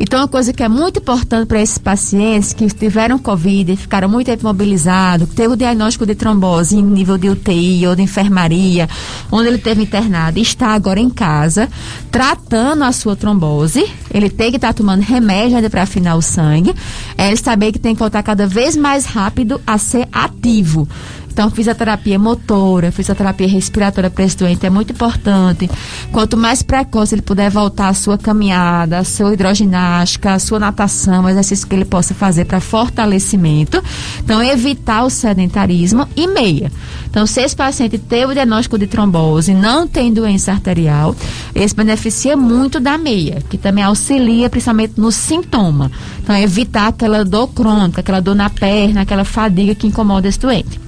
Então, 0.00 0.20
uma 0.20 0.28
coisa 0.28 0.52
que 0.52 0.62
é 0.62 0.68
muito 0.68 1.00
importante 1.00 1.46
para 1.46 1.60
esses 1.60 1.78
pacientes 1.78 2.52
que 2.52 2.66
tiveram 2.68 3.18
Covid, 3.18 3.74
ficaram 3.76 4.08
muito 4.08 4.26
tempo 4.26 4.44
mobilizados, 4.44 5.28
teve 5.30 5.54
o 5.54 5.56
diagnóstico 5.56 6.06
de 6.06 6.14
trombose 6.14 6.76
em 6.76 6.82
nível 6.82 7.18
de 7.18 7.28
UTI 7.28 7.86
ou 7.86 7.96
de 7.96 8.02
enfermaria, 8.02 8.88
onde 9.30 9.48
ele 9.48 9.58
teve 9.58 9.82
internado 9.82 10.38
e 10.38 10.42
está 10.42 10.68
agora 10.68 11.00
em 11.00 11.10
casa, 11.10 11.68
tratando 12.12 12.84
a 12.84 12.92
sua 12.92 13.16
trombose, 13.16 13.84
ele 14.12 14.30
tem 14.30 14.50
que 14.50 14.56
estar 14.56 14.68
tá 14.68 14.74
tomando 14.74 15.02
remédio 15.02 15.56
ainda 15.56 15.68
para 15.68 15.82
afinar 15.82 16.14
o 16.14 16.22
sangue, 16.22 16.74
é 17.16 17.28
ele 17.28 17.36
saber 17.36 17.72
que 17.72 17.78
tem 17.78 17.94
que 17.94 17.98
voltar 17.98 18.22
cada 18.22 18.46
vez 18.46 18.76
mais 18.76 19.04
rápido 19.04 19.60
a 19.66 19.78
ser 19.78 20.06
ativo. 20.12 20.88
Então, 21.30 21.50
fisioterapia 21.50 22.18
motora, 22.18 22.90
fisioterapia 22.90 23.46
respiratória 23.46 24.10
para 24.10 24.24
esse 24.24 24.36
doente 24.36 24.66
é 24.66 24.70
muito 24.70 24.92
importante. 24.92 25.70
Quanto 26.10 26.36
mais 26.36 26.62
precoce 26.62 27.14
ele 27.14 27.22
puder 27.22 27.50
voltar 27.50 27.88
à 27.88 27.94
sua 27.94 28.18
caminhada, 28.18 28.98
à 28.98 29.04
sua 29.04 29.32
hidroginástica, 29.32 30.32
à 30.32 30.38
sua 30.38 30.58
natação, 30.58 31.28
exercício 31.28 31.66
que 31.66 31.74
ele 31.74 31.84
possa 31.84 32.14
fazer 32.14 32.44
para 32.44 32.60
fortalecimento. 32.60 33.82
Então, 34.18 34.42
evitar 34.42 35.04
o 35.04 35.10
sedentarismo 35.10 36.08
e 36.16 36.26
meia. 36.26 36.72
Então, 37.08 37.26
se 37.26 37.40
esse 37.40 37.56
paciente 37.56 37.98
teve 37.98 38.32
o 38.32 38.34
diagnóstico 38.34 38.78
de 38.78 38.86
trombose, 38.86 39.54
não 39.54 39.86
tem 39.86 40.12
doença 40.12 40.52
arterial, 40.52 41.14
esse 41.54 41.74
beneficia 41.74 42.36
muito 42.36 42.78
da 42.78 42.98
meia, 42.98 43.42
que 43.48 43.56
também 43.56 43.82
auxilia 43.84 44.50
principalmente 44.50 44.94
no 44.96 45.10
sintoma. 45.10 45.90
Então, 46.22 46.36
evitar 46.36 46.88
aquela 46.88 47.24
dor 47.24 47.48
crônica, 47.48 48.00
aquela 48.00 48.20
dor 48.20 48.34
na 48.34 48.50
perna, 48.50 49.02
aquela 49.02 49.24
fadiga 49.24 49.74
que 49.74 49.86
incomoda 49.86 50.28
esse 50.28 50.38
doente. 50.38 50.87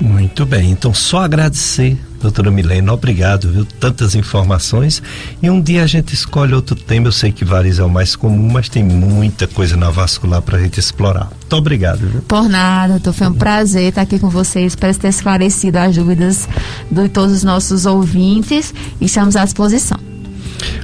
Muito 0.00 0.44
bem, 0.44 0.70
então 0.70 0.92
só 0.92 1.22
agradecer, 1.22 1.96
doutora 2.20 2.50
Milena, 2.50 2.92
obrigado, 2.92 3.50
viu? 3.50 3.64
Tantas 3.64 4.14
informações. 4.14 5.02
E 5.42 5.48
um 5.48 5.60
dia 5.60 5.84
a 5.84 5.86
gente 5.86 6.12
escolhe 6.14 6.52
outro 6.52 6.74
tema, 6.74 7.06
eu 7.06 7.12
sei 7.12 7.30
que 7.32 7.44
variz 7.44 7.78
é 7.78 7.84
o 7.84 7.88
mais 7.88 8.16
comum, 8.16 8.50
mas 8.52 8.68
tem 8.68 8.82
muita 8.82 9.46
coisa 9.46 9.76
na 9.76 9.90
vascular 9.90 10.42
para 10.42 10.58
a 10.58 10.60
gente 10.60 10.78
explorar. 10.78 11.30
Muito 11.30 11.56
obrigado, 11.56 12.00
viu? 12.00 12.22
Por 12.22 12.48
nada, 12.48 12.94
doutor, 12.94 13.12
foi 13.12 13.28
um 13.28 13.34
prazer 13.34 13.88
estar 13.88 14.02
aqui 14.02 14.18
com 14.18 14.28
vocês, 14.28 14.72
espero 14.72 14.96
ter 14.96 15.08
esclarecido 15.08 15.78
as 15.78 15.94
dúvidas 15.94 16.48
de 16.90 17.08
todos 17.08 17.36
os 17.36 17.44
nossos 17.44 17.86
ouvintes 17.86 18.74
e 19.00 19.06
estamos 19.06 19.36
à 19.36 19.44
disposição. 19.44 19.98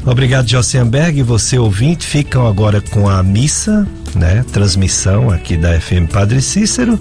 Obrigado, 0.04 0.48
Josianberg. 0.48 1.22
Você 1.22 1.58
ouvinte, 1.58 2.06
ficam 2.06 2.46
agora 2.46 2.80
com 2.80 3.08
a 3.08 3.22
missa, 3.22 3.86
né? 4.14 4.44
Transmissão 4.52 5.30
aqui 5.30 5.56
da 5.56 5.80
FM 5.80 6.10
Padre 6.12 6.40
Cícero 6.40 7.00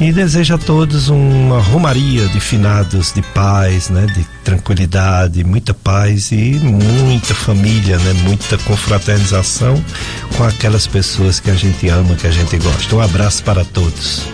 e 0.00 0.12
desejo 0.12 0.54
a 0.54 0.58
todos 0.58 1.08
uma 1.08 1.60
romaria 1.60 2.26
de 2.28 2.40
finados, 2.40 3.12
de 3.12 3.22
paz, 3.22 3.88
né? 3.88 4.06
De 4.06 4.24
tranquilidade, 4.44 5.44
muita 5.44 5.74
paz 5.74 6.32
e 6.32 6.58
muita 6.62 7.34
família, 7.34 7.98
né? 7.98 8.12
Muita 8.24 8.56
confraternização 8.58 9.82
com 10.36 10.44
aquelas 10.44 10.86
pessoas 10.86 11.40
que 11.40 11.50
a 11.50 11.54
gente 11.54 11.88
ama, 11.88 12.14
que 12.14 12.26
a 12.26 12.30
gente 12.30 12.56
gosta. 12.58 12.96
Um 12.96 13.00
abraço 13.00 13.42
para 13.42 13.64
todos. 13.64 14.26